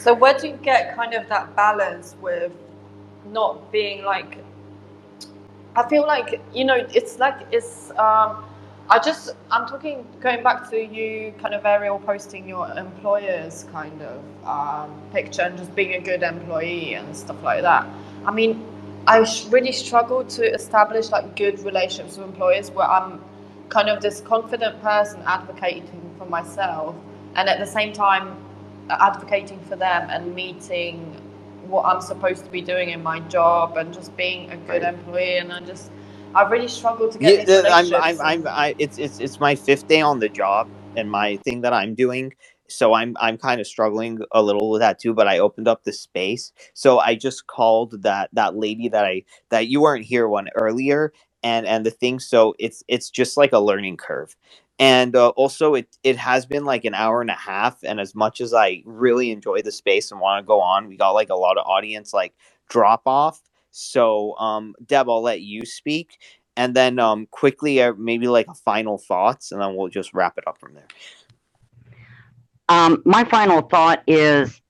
So 0.04 0.12
where 0.12 0.36
do 0.36 0.48
you 0.48 0.56
get 0.56 0.94
kind 0.94 1.14
of 1.14 1.26
that 1.30 1.56
balance 1.56 2.14
with 2.20 2.52
not 3.32 3.72
being 3.72 4.04
like 4.04 4.36
I 5.76 5.88
feel 5.88 6.02
like 6.02 6.42
you 6.52 6.66
know 6.66 6.86
it's 6.92 7.18
like 7.18 7.46
it's 7.50 7.88
um 7.92 8.44
I 8.90 8.98
just 9.02 9.34
I'm 9.50 9.66
talking 9.66 10.06
going 10.20 10.42
back 10.42 10.68
to 10.68 10.76
you 10.76 11.32
kind 11.40 11.54
of 11.54 11.64
Ariel 11.64 11.98
posting 11.98 12.46
your 12.46 12.70
employer's 12.76 13.64
kind 13.72 13.98
of 14.02 14.46
um, 14.46 15.00
picture 15.10 15.40
and 15.40 15.56
just 15.56 15.74
being 15.74 15.94
a 15.94 16.00
good 16.00 16.22
employee 16.22 16.92
and 16.96 17.16
stuff 17.16 17.42
like 17.42 17.62
that. 17.62 17.86
I 18.26 18.30
mean, 18.30 18.62
I 19.06 19.26
really 19.48 19.72
struggle 19.72 20.22
to 20.22 20.52
establish 20.52 21.08
like 21.12 21.34
good 21.34 21.58
relationships 21.60 22.18
with 22.18 22.26
employers 22.26 22.70
where 22.70 22.86
I'm 22.86 23.24
kind 23.70 23.88
of 23.88 24.02
this 24.02 24.20
confident 24.20 24.82
person 24.82 25.22
advocating 25.24 26.14
for 26.18 26.26
myself 26.26 26.94
and 27.36 27.48
at 27.48 27.58
the 27.58 27.66
same 27.66 27.94
time 27.94 28.36
Uh, 28.90 28.96
advocating 29.00 29.60
for 29.62 29.76
them 29.76 30.08
and 30.10 30.34
meeting 30.34 31.16
what 31.68 31.84
I'm 31.86 32.02
supposed 32.02 32.44
to 32.44 32.50
be 32.50 32.62
doing 32.62 32.90
in 32.90 33.02
my 33.02 33.20
job 33.20 33.76
and 33.78 33.94
just 33.94 34.16
being 34.16 34.50
a 34.50 34.56
good 34.58 34.82
Right. 34.82 34.94
employee 34.94 35.38
and 35.38 35.52
I 35.52 35.60
just 35.60 35.90
I 36.34 36.42
really 36.44 36.68
struggle 36.68 37.08
to 37.10 37.18
get 37.18 37.38
Yeah, 37.38 37.62
I'm. 37.72 37.94
I'm, 37.94 38.20
I'm, 38.22 38.46
I, 38.48 38.74
it's, 38.78 38.98
it's, 38.98 39.20
it's 39.20 39.40
my 39.40 39.56
fifth 39.56 39.88
day 39.88 40.02
on 40.02 40.20
the 40.20 40.28
job 40.28 40.70
and 40.96 41.10
my 41.10 41.38
thing 41.38 41.62
that 41.62 41.72
I'm 41.72 41.94
doing. 41.96 42.34
So 42.68 42.94
I'm, 42.94 43.16
I'm 43.20 43.38
kind 43.38 43.60
of 43.60 43.66
struggling 43.68 44.20
a 44.32 44.42
little 44.42 44.70
with 44.70 44.80
that 44.80 44.98
too. 45.00 45.14
But 45.14 45.28
I 45.28 45.38
opened 45.38 45.68
up 45.68 45.84
the 45.84 45.92
space, 45.94 46.52
so 46.74 46.98
I 46.98 47.14
just 47.14 47.46
called 47.46 48.02
that 48.02 48.30
that 48.34 48.56
lady 48.56 48.88
that 48.90 49.04
I 49.06 49.24
that 49.50 49.68
you 49.68 49.82
weren't 49.82 50.04
here 50.04 50.28
one 50.28 50.48
earlier, 50.56 51.12
and 51.44 51.66
and 51.66 51.86
the 51.86 51.92
thing. 51.92 52.20
So 52.20 52.56
it's 52.58 52.82
it's 52.88 53.10
just 53.10 53.36
like 53.38 53.52
a 53.54 53.60
learning 53.60 53.98
curve, 53.98 54.36
and 54.78 55.16
uh, 55.16 55.30
also 55.30 55.74
it 55.74 55.96
it 56.04 56.16
has 56.16 56.46
been 56.46 56.64
like 56.64 56.84
an 56.86 56.94
hour 56.94 57.20
and 57.22 57.30
a 57.30 57.34
half. 57.34 57.78
And 57.84 58.00
as 58.00 58.14
much 58.14 58.40
as 58.40 58.54
I 58.54 58.82
really 58.86 59.30
enjoy 59.32 59.62
the 59.62 59.72
space 59.72 60.10
and 60.12 60.20
want 60.20 60.42
to 60.44 60.46
go 60.46 60.60
on, 60.60 60.88
we 60.88 60.96
got 60.96 61.12
like 61.12 61.30
a 61.30 61.36
lot 61.36 61.58
of 61.58 61.66
audience 61.66 62.14
like 62.14 62.34
drop 62.70 63.02
off. 63.06 63.40
So 63.72 64.36
um, 64.38 64.74
Deb, 64.86 65.08
I'll 65.10 65.22
let 65.22 65.42
you 65.42 65.66
speak 65.66 66.18
and 66.56 66.74
then 66.76 66.98
um 67.00 67.26
quickly 67.32 67.82
uh, 67.82 67.94
maybe 67.98 68.28
like 68.28 68.46
a 68.48 68.54
final 68.54 68.98
thoughts 68.98 69.52
and 69.52 69.60
then 69.62 69.76
we'll 69.76 69.88
just 69.88 70.14
wrap 70.14 70.38
it 70.38 70.44
up 70.48 70.58
from 70.60 70.74
there 70.74 70.88
Um, 72.68 73.02
my 73.06 73.24
final 73.24 73.62
thought 73.62 74.04
is 74.08 74.62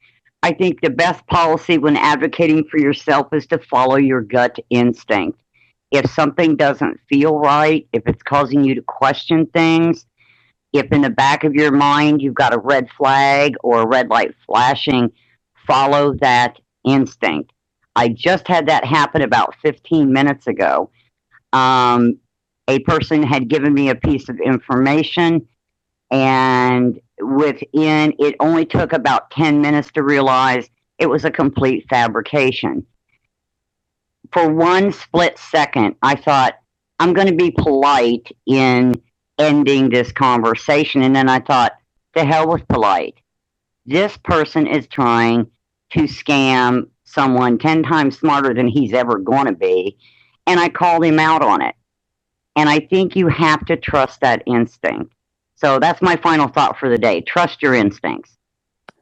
I 0.44 0.52
think 0.54 0.82
the 0.82 0.90
best 0.90 1.26
policy 1.28 1.78
when 1.78 1.96
advocating 1.98 2.64
for 2.70 2.78
yourself 2.78 3.28
is 3.34 3.46
to 3.48 3.58
follow 3.60 3.96
your 3.96 4.22
gut 4.22 4.58
instinct. 4.70 5.40
If 5.94 6.10
something 6.10 6.56
doesn't 6.56 6.98
feel 7.08 7.38
right, 7.38 7.86
if 7.92 8.02
it's 8.06 8.22
causing 8.24 8.64
you 8.64 8.74
to 8.74 8.82
question 8.82 9.46
things, 9.46 10.06
if 10.72 10.90
in 10.90 11.02
the 11.02 11.10
back 11.10 11.44
of 11.44 11.54
your 11.54 11.70
mind 11.70 12.20
you've 12.20 12.34
got 12.34 12.52
a 12.52 12.58
red 12.58 12.88
flag 12.98 13.54
or 13.62 13.82
a 13.82 13.86
red 13.86 14.08
light 14.08 14.34
flashing, 14.44 15.12
follow 15.68 16.14
that 16.14 16.58
instinct. 16.84 17.52
I 17.94 18.08
just 18.08 18.48
had 18.48 18.66
that 18.66 18.84
happen 18.84 19.22
about 19.22 19.54
15 19.62 20.12
minutes 20.12 20.48
ago. 20.48 20.90
Um, 21.52 22.18
a 22.66 22.80
person 22.80 23.22
had 23.22 23.46
given 23.48 23.72
me 23.72 23.90
a 23.90 23.94
piece 23.94 24.28
of 24.28 24.40
information 24.40 25.46
and 26.10 27.00
within 27.20 28.14
it 28.18 28.34
only 28.40 28.66
took 28.66 28.92
about 28.92 29.30
10 29.30 29.60
minutes 29.60 29.92
to 29.92 30.02
realize 30.02 30.68
it 30.98 31.06
was 31.06 31.24
a 31.24 31.30
complete 31.30 31.86
fabrication 31.88 32.84
for 34.32 34.48
one 34.48 34.92
split 34.92 35.38
second 35.38 35.94
i 36.02 36.14
thought 36.14 36.54
i'm 36.98 37.12
going 37.12 37.26
to 37.26 37.34
be 37.34 37.50
polite 37.50 38.30
in 38.46 38.94
ending 39.38 39.88
this 39.88 40.12
conversation 40.12 41.02
and 41.02 41.14
then 41.14 41.28
i 41.28 41.38
thought 41.38 41.72
the 42.14 42.24
hell 42.24 42.48
with 42.48 42.66
polite 42.68 43.14
this 43.86 44.16
person 44.18 44.66
is 44.66 44.86
trying 44.86 45.46
to 45.90 46.00
scam 46.00 46.88
someone 47.04 47.58
10 47.58 47.82
times 47.82 48.18
smarter 48.18 48.54
than 48.54 48.68
he's 48.68 48.92
ever 48.92 49.18
going 49.18 49.46
to 49.46 49.52
be 49.52 49.96
and 50.46 50.60
i 50.60 50.68
called 50.68 51.04
him 51.04 51.18
out 51.18 51.42
on 51.42 51.60
it 51.60 51.74
and 52.56 52.68
i 52.68 52.78
think 52.78 53.16
you 53.16 53.28
have 53.28 53.64
to 53.66 53.76
trust 53.76 54.20
that 54.20 54.42
instinct 54.46 55.14
so 55.56 55.78
that's 55.78 56.02
my 56.02 56.16
final 56.16 56.48
thought 56.48 56.78
for 56.78 56.88
the 56.88 56.98
day. 56.98 57.20
Trust 57.20 57.62
your 57.62 57.74
instincts. 57.74 58.36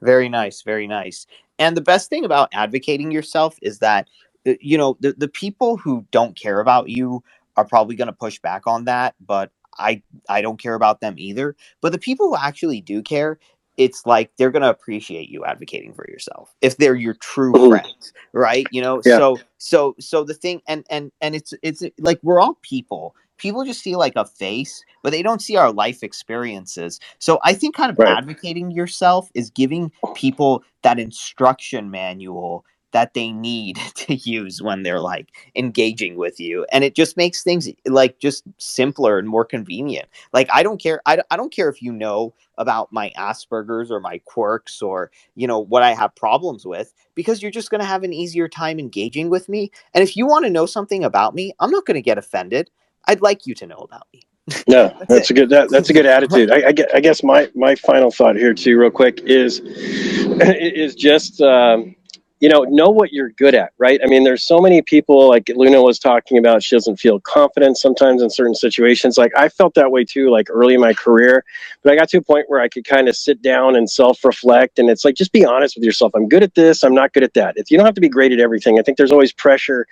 very 0.00 0.28
nice 0.28 0.62
very 0.62 0.86
nice 0.86 1.26
and 1.58 1.76
the 1.76 1.80
best 1.80 2.10
thing 2.10 2.24
about 2.24 2.48
advocating 2.52 3.10
yourself 3.10 3.56
is 3.62 3.78
that 3.78 4.08
you 4.44 4.78
know 4.78 4.96
the, 5.00 5.14
the 5.18 5.28
people 5.28 5.76
who 5.76 6.06
don't 6.10 6.36
care 6.36 6.60
about 6.60 6.88
you 6.88 7.22
are 7.56 7.64
probably 7.66 7.96
going 7.96 8.06
to 8.08 8.12
push 8.14 8.40
back 8.40 8.66
on 8.66 8.84
that 8.86 9.14
but 9.20 9.50
i 9.78 10.02
i 10.28 10.42
don't 10.42 10.60
care 10.60 10.74
about 10.74 11.00
them 11.00 11.14
either. 11.18 11.56
But 11.80 11.92
the 11.92 11.98
people 11.98 12.28
who 12.28 12.36
actually 12.36 12.80
do 12.80 13.02
care 13.02 13.38
it's 13.78 14.04
like 14.06 14.30
they're 14.38 14.50
going 14.50 14.62
to 14.62 14.70
appreciate 14.70 15.30
you 15.30 15.44
advocating 15.46 15.94
for 15.94 16.06
yourself 16.08 16.54
if 16.62 16.76
they're 16.78 16.94
your 16.96 17.14
true 17.14 17.56
friends 17.56 18.12
right? 18.34 18.68
You 18.70 18.82
know 18.82 19.02
Yeah. 19.04 19.16
so 19.16 19.42
so 19.58 19.96
so 20.00 20.24
the 20.24 20.34
thing 20.34 20.62
and 20.68 20.84
and 20.90 21.12
and 21.20 21.34
it's 21.36 21.54
it's 21.62 21.82
like 22.00 22.20
we're 22.22 22.40
all 22.40 22.58
people. 22.62 23.16
People 23.38 23.64
just 23.64 23.82
see 23.82 23.96
like 23.96 24.14
a 24.16 24.24
face 24.26 24.84
but 25.02 25.10
they 25.12 25.22
don't 25.22 25.42
see 25.42 25.56
our 25.56 25.72
life 25.72 26.02
experiences. 26.02 27.00
So 27.20 27.40
i 27.44 27.54
think 27.54 27.76
kind 27.76 27.90
of 27.90 27.98
Right. 27.98 28.06
advocating 28.06 28.70
yourself 28.72 29.30
is 29.34 29.50
giving 29.50 29.92
people 30.14 30.64
that 30.82 30.98
instruction 31.00 31.90
manual 31.90 32.64
that 32.92 33.14
they 33.14 33.32
need 33.32 33.76
to 33.94 34.14
use 34.14 34.62
when 34.62 34.82
they're 34.82 35.00
like 35.00 35.30
engaging 35.56 36.16
with 36.16 36.38
you 36.40 36.64
and 36.72 36.84
it 36.84 36.94
just 36.94 37.16
makes 37.16 37.42
things 37.42 37.68
like 37.86 38.18
just 38.18 38.44
simpler 38.58 39.18
and 39.18 39.28
more 39.28 39.44
convenient. 39.44 40.08
Like 40.32 40.48
i 40.52 40.62
don't 40.62 40.80
care 40.80 41.00
i, 41.06 41.18
I 41.30 41.36
don't 41.36 41.52
care 41.52 41.68
if 41.68 41.82
you 41.82 41.92
know 41.92 42.34
about 42.58 42.92
my 42.92 43.12
asperger's 43.16 43.90
or 43.90 44.00
my 44.00 44.18
quirks 44.24 44.82
or 44.82 45.10
you 45.34 45.46
know 45.46 45.58
what 45.58 45.82
i 45.82 45.92
have 45.94 46.14
problems 46.14 46.66
with 46.66 46.92
because 47.14 47.42
you're 47.42 47.50
just 47.50 47.70
going 47.70 47.80
to 47.80 47.86
have 47.86 48.02
an 48.02 48.12
easier 48.12 48.48
time 48.48 48.78
engaging 48.78 49.30
with 49.30 49.48
me 49.48 49.70
and 49.94 50.02
if 50.02 50.16
you 50.16 50.26
want 50.26 50.44
to 50.44 50.50
know 50.50 50.66
something 50.66 51.04
about 51.04 51.34
me 51.34 51.52
i'm 51.60 51.70
not 51.70 51.86
going 51.86 51.94
to 51.94 52.02
get 52.02 52.18
offended. 52.18 52.70
I'd 53.06 53.20
like 53.20 53.46
you 53.46 53.54
to 53.56 53.66
know 53.66 53.78
about 53.78 54.06
me. 54.12 54.22
No, 54.68 54.88
That's 54.88 55.06
that's 55.08 55.30
a 55.30 55.34
good 55.34 55.50
that, 55.50 55.70
that's 55.70 55.90
a 55.90 55.92
good 55.92 56.06
attitude. 56.16 56.50
I, 56.50 56.68
I, 56.68 56.74
I 56.94 57.00
guess 57.00 57.22
my 57.22 57.48
my 57.54 57.74
final 57.76 58.10
thought 58.10 58.36
here 58.36 58.52
too, 58.54 58.76
real 58.76 58.90
quick, 58.90 59.20
is 59.20 59.60
is 59.64 60.94
just 60.96 61.40
um, 61.40 61.94
you 62.42 62.48
know 62.48 62.64
know 62.64 62.90
what 62.90 63.12
you're 63.12 63.30
good 63.30 63.54
at, 63.54 63.72
right? 63.78 64.00
I 64.02 64.08
mean, 64.08 64.24
there's 64.24 64.42
so 64.42 64.60
many 64.60 64.82
people 64.82 65.28
like 65.28 65.48
Luna 65.54 65.80
was 65.80 66.00
talking 66.00 66.38
about. 66.38 66.64
She 66.64 66.74
doesn't 66.74 66.96
feel 66.96 67.20
confident 67.20 67.78
sometimes 67.78 68.20
in 68.20 68.30
certain 68.30 68.56
situations. 68.56 69.16
Like 69.16 69.30
I 69.36 69.48
felt 69.48 69.74
that 69.74 69.92
way 69.92 70.04
too, 70.04 70.28
like 70.28 70.48
early 70.50 70.74
in 70.74 70.80
my 70.80 70.92
career. 70.92 71.44
But 71.84 71.92
I 71.92 71.96
got 71.96 72.08
to 72.08 72.16
a 72.16 72.20
point 72.20 72.46
where 72.48 72.60
I 72.60 72.68
could 72.68 72.84
kind 72.84 73.08
of 73.08 73.14
sit 73.16 73.42
down 73.42 73.76
and 73.76 73.88
self 73.88 74.24
reflect, 74.24 74.80
and 74.80 74.90
it's 74.90 75.04
like 75.04 75.14
just 75.14 75.30
be 75.30 75.44
honest 75.44 75.76
with 75.76 75.84
yourself. 75.84 76.10
I'm 76.16 76.28
good 76.28 76.42
at 76.42 76.56
this. 76.56 76.82
I'm 76.82 76.96
not 76.96 77.12
good 77.12 77.22
at 77.22 77.34
that. 77.34 77.54
It's 77.56 77.70
you 77.70 77.76
don't 77.78 77.86
have 77.86 77.94
to 77.94 78.00
be 78.00 78.08
great 78.08 78.32
at 78.32 78.40
everything. 78.40 78.76
I 78.76 78.82
think 78.82 78.98
there's 78.98 79.12
always 79.12 79.32
pressure 79.32 79.86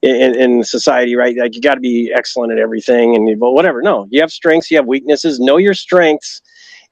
in, 0.00 0.34
in 0.34 0.64
society, 0.64 1.14
right? 1.14 1.36
Like 1.36 1.54
you 1.54 1.60
got 1.60 1.74
to 1.74 1.80
be 1.80 2.10
excellent 2.10 2.52
at 2.52 2.58
everything, 2.58 3.14
and 3.14 3.38
well, 3.38 3.52
whatever. 3.52 3.82
No, 3.82 4.06
you 4.10 4.22
have 4.22 4.32
strengths, 4.32 4.70
you 4.70 4.78
have 4.78 4.86
weaknesses. 4.86 5.38
Know 5.38 5.58
your 5.58 5.74
strengths, 5.74 6.40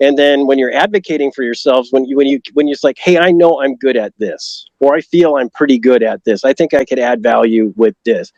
and 0.01 0.19
then 0.19 0.47
when 0.47 0.59
you're 0.59 0.75
advocating 0.75 1.33
for 1.33 1.43
yourselves, 1.45 1.93
when 1.93 2.05
you 2.07 2.17
when 2.17 2.27
you 2.27 2.41
when 2.55 2.69
you're 2.69 2.77
like, 2.83 2.99
hey, 2.99 3.19
I 3.19 3.33
know 3.33 3.63
I'm 3.63 3.77
good 3.77 3.97
at 3.97 4.15
this, 4.19 4.67
or 4.81 4.95
I 4.97 5.01
feel 5.03 5.37
I'm 5.37 5.51
pretty 5.51 5.79
good 5.79 6.03
at 6.03 6.25
this. 6.25 6.45
I 6.45 6.55
think 6.55 6.75
I 6.75 6.85
could 6.85 6.99
add 6.99 7.23
value 7.23 7.73
with 7.77 7.97
this. 8.05 8.33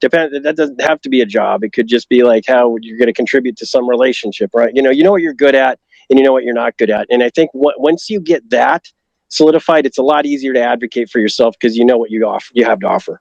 Depend. 0.00 0.44
That 0.44 0.56
doesn't 0.56 0.80
have 0.80 1.00
to 1.02 1.10
be 1.10 1.22
a 1.22 1.26
job. 1.26 1.64
It 1.64 1.72
could 1.72 1.88
just 1.88 2.08
be 2.08 2.24
like 2.24 2.44
how 2.46 2.76
you're 2.82 2.98
going 2.98 3.08
to 3.08 3.12
contribute 3.14 3.56
to 3.58 3.66
some 3.66 3.88
relationship, 3.88 4.50
right? 4.54 4.72
You 4.74 4.82
know, 4.82 4.90
you 4.90 5.04
know 5.04 5.12
what 5.12 5.22
you're 5.22 5.34
good 5.34 5.54
at, 5.56 5.80
and 6.10 6.18
you 6.18 6.24
know 6.24 6.32
what 6.32 6.44
you're 6.44 6.54
not 6.54 6.76
good 6.78 6.90
at. 6.90 7.06
And 7.10 7.22
I 7.22 7.30
think 7.30 7.50
what, 7.54 7.80
once 7.80 8.10
you 8.10 8.20
get 8.20 8.48
that 8.50 8.86
solidified, 9.28 9.86
it's 9.86 9.98
a 9.98 10.02
lot 10.02 10.26
easier 10.26 10.52
to 10.54 10.62
advocate 10.62 11.10
for 11.10 11.20
yourself 11.20 11.56
because 11.60 11.76
you 11.76 11.84
know 11.84 11.98
what 11.98 12.10
you 12.10 12.26
offer, 12.26 12.50
you 12.54 12.64
have 12.64 12.80
to 12.80 12.88
offer. 12.88 13.20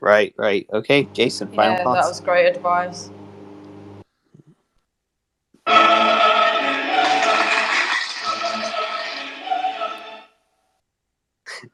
right 0.00 0.34
right 0.38 0.66
okay 0.72 1.04
jason 1.14 1.48
final 1.48 1.74
Yeah, 1.74 1.84
thoughts 1.84 2.02
that 2.02 2.08
was 2.08 2.20
great 2.20 2.46
advice. 2.56 3.10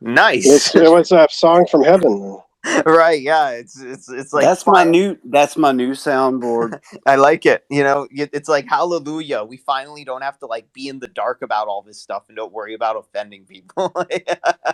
Nice 0.01 0.47
It's, 0.47 0.75
was 0.75 1.11
that 1.11 1.33
song 1.33 1.67
from 1.71 1.85
heaven? 1.85 2.41
right 2.87 3.23
yeah 3.23 3.51
it's 3.51 3.81
it's 3.81 4.09
it's 4.11 4.33
like 4.33 4.45
that's 4.45 4.67
my 4.67 4.85
new 4.85 5.19
that's 5.25 5.57
my 5.57 5.73
new 5.73 5.93
soundboard. 5.93 6.81
I 7.07 7.17
like 7.17 7.47
it. 7.47 7.65
You 7.71 7.85
know, 7.85 8.09
y- 8.17 8.29
it's 8.33 8.49
like 8.49 8.69
hallelujah. 8.69 9.45
We 9.45 9.57
finally 9.59 10.05
don't 10.05 10.23
have 10.23 10.39
to 10.41 10.47
like 10.47 10.73
be 10.75 10.89
in 10.89 11.01
the 11.01 11.09
dark 11.09 11.43
about 11.43 11.69
all 11.69 11.83
this 11.83 12.01
stuff 12.01 12.25
and 12.29 12.37
don't 12.37 12.53
worry 12.53 12.75
about 12.75 12.97
offending 12.97 13.47
people. 13.47 13.95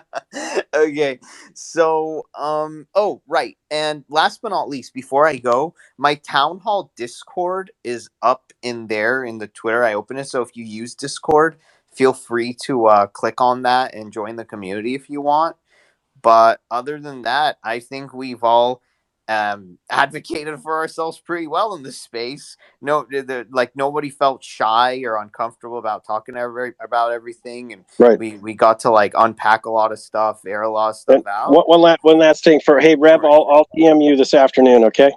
okay. 0.74 1.20
So, 1.54 2.26
um 2.38 2.88
oh, 2.94 3.22
right. 3.28 3.58
And 3.70 4.04
last 4.08 4.42
but 4.42 4.50
not 4.50 4.68
least, 4.68 4.94
before 4.94 5.28
I 5.28 5.36
go, 5.38 5.74
my 5.98 6.16
town 6.16 6.58
hall 6.60 6.92
Discord 6.96 7.70
is 7.84 8.10
up 8.22 8.52
in 8.62 8.88
there 8.88 9.24
in 9.24 9.38
the 9.38 9.48
Twitter. 9.48 9.84
I 9.84 9.94
open 9.94 10.18
it. 10.18 10.26
So 10.28 10.42
if 10.42 10.56
you 10.56 10.64
use 10.64 10.94
Discord, 10.96 11.58
feel 11.98 12.12
free 12.12 12.56
to 12.64 12.86
uh 12.86 13.06
click 13.08 13.40
on 13.40 13.62
that 13.62 13.92
and 13.92 14.12
join 14.12 14.36
the 14.36 14.44
community 14.44 14.94
if 14.94 15.10
you 15.10 15.20
want. 15.20 15.56
But 16.22 16.60
other 16.70 16.98
than 17.00 17.22
that, 17.22 17.58
I 17.62 17.80
think 17.80 18.12
we've 18.14 18.42
all 18.42 18.82
um, 19.28 19.78
advocated 19.90 20.60
for 20.60 20.76
ourselves 20.78 21.18
pretty 21.18 21.46
well 21.46 21.74
in 21.74 21.82
this 21.82 22.00
space. 22.00 22.56
No, 22.80 23.06
the, 23.10 23.46
like 23.50 23.76
nobody 23.76 24.10
felt 24.10 24.42
shy 24.42 25.02
or 25.04 25.20
uncomfortable 25.20 25.78
about 25.78 26.06
talking 26.06 26.36
every, 26.36 26.72
about 26.82 27.12
everything, 27.12 27.72
and 27.72 27.84
Right. 27.98 28.18
we 28.18 28.38
we 28.38 28.54
got 28.54 28.80
to 28.80 28.90
like 28.90 29.12
unpack 29.16 29.66
a 29.66 29.70
lot 29.70 29.92
of 29.92 29.98
stuff, 29.98 30.40
air 30.46 30.62
a 30.62 30.70
lot 30.70 30.90
of 30.90 30.96
stuff 30.96 31.26
out. 31.26 31.50
One, 31.52 31.64
one 31.66 31.80
last 31.80 31.98
one 32.02 32.18
last 32.18 32.42
thing 32.44 32.60
for 32.60 32.80
hey 32.80 32.96
Rev, 32.96 33.24
I'll 33.24 33.48
I'll 33.50 33.66
DM 33.76 34.04
you 34.04 34.16
this 34.16 34.34
afternoon, 34.34 34.84
okay? 34.84 35.10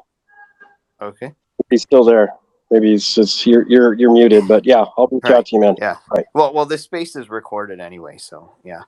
Okay. 1.01 1.33
He's 1.69 1.83
still 1.83 2.03
there. 2.03 2.33
Maybe 2.71 2.91
he's, 2.91 3.17
it's, 3.17 3.45
you're 3.45 3.67
you're 3.67 3.93
you're 3.93 4.13
muted, 4.13 4.47
but 4.47 4.65
yeah, 4.65 4.85
I'll 4.97 5.07
reach 5.11 5.21
Right. 5.25 5.33
out 5.33 5.45
to 5.47 5.55
you, 5.55 5.59
man. 5.61 5.75
Yeah. 5.77 5.97
Right. 6.15 6.25
Well, 6.33 6.53
well, 6.53 6.65
this 6.65 6.83
space 6.83 7.17
is 7.17 7.29
recorded 7.29 7.81
anyway, 7.81 8.17
so 8.17 8.53
yeah. 8.63 8.83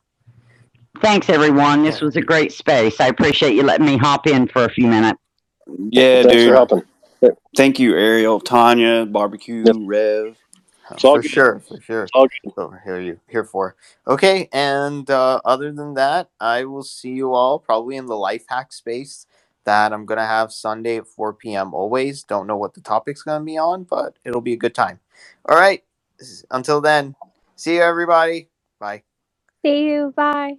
Thanks, 1.01 1.29
everyone. 1.29 1.83
This 1.83 1.99
was 1.99 2.15
a 2.15 2.21
great 2.21 2.53
space. 2.53 3.01
I 3.01 3.07
appreciate 3.07 3.55
you 3.55 3.63
letting 3.63 3.85
me 3.85 3.97
hop 3.97 4.25
in 4.25 4.47
for 4.47 4.63
a 4.63 4.69
few 4.69 4.87
minutes. 4.87 5.19
Yeah, 5.89 6.21
Thanks 6.23 6.33
dude. 6.33 6.49
for 6.49 6.55
helping. 6.55 6.81
Thank 7.57 7.79
you, 7.79 7.95
Ariel, 7.95 8.39
Tanya, 8.39 9.05
Barbecue, 9.05 9.63
Yep. 9.65 9.75
Rev. 9.79 10.37
It's 10.91 11.03
all 11.05 11.15
for 11.15 11.21
good. 11.21 11.31
sure, 11.31 11.59
for 11.59 11.81
sure. 11.81 12.03
It's 12.03 12.11
all 12.13 12.27
good. 12.27 12.53
So 12.55 12.73
here 12.83 12.99
you 13.01 13.19
here 13.27 13.43
for. 13.43 13.75
Okay, 14.07 14.47
and 14.53 15.09
uh, 15.09 15.41
other 15.43 15.71
than 15.73 15.93
that, 15.95 16.29
I 16.39 16.63
will 16.65 16.83
see 16.83 17.11
you 17.11 17.33
all 17.33 17.59
probably 17.59 17.95
in 17.97 18.05
the 18.05 18.15
life 18.15 18.45
hack 18.47 18.71
space 18.71 19.25
that 19.65 19.93
I'm 19.93 20.05
gonna 20.05 20.25
have 20.27 20.51
Sunday 20.51 20.97
at 20.97 21.07
4 21.07 21.33
p.m. 21.33 21.73
Always 21.73 22.23
don't 22.23 22.47
know 22.47 22.57
what 22.57 22.73
the 22.73 22.81
topic's 22.81 23.23
gonna 23.23 23.43
be 23.43 23.57
on, 23.57 23.83
but 23.83 24.17
it'll 24.25 24.41
be 24.41 24.53
a 24.53 24.57
good 24.57 24.75
time. 24.75 24.99
All 25.47 25.57
right. 25.57 25.83
Until 26.51 26.81
then, 26.81 27.15
see 27.55 27.75
you 27.75 27.81
everybody. 27.81 28.49
Bye. 28.79 29.03
See 29.65 29.85
you. 29.85 30.13
Bye. 30.15 30.57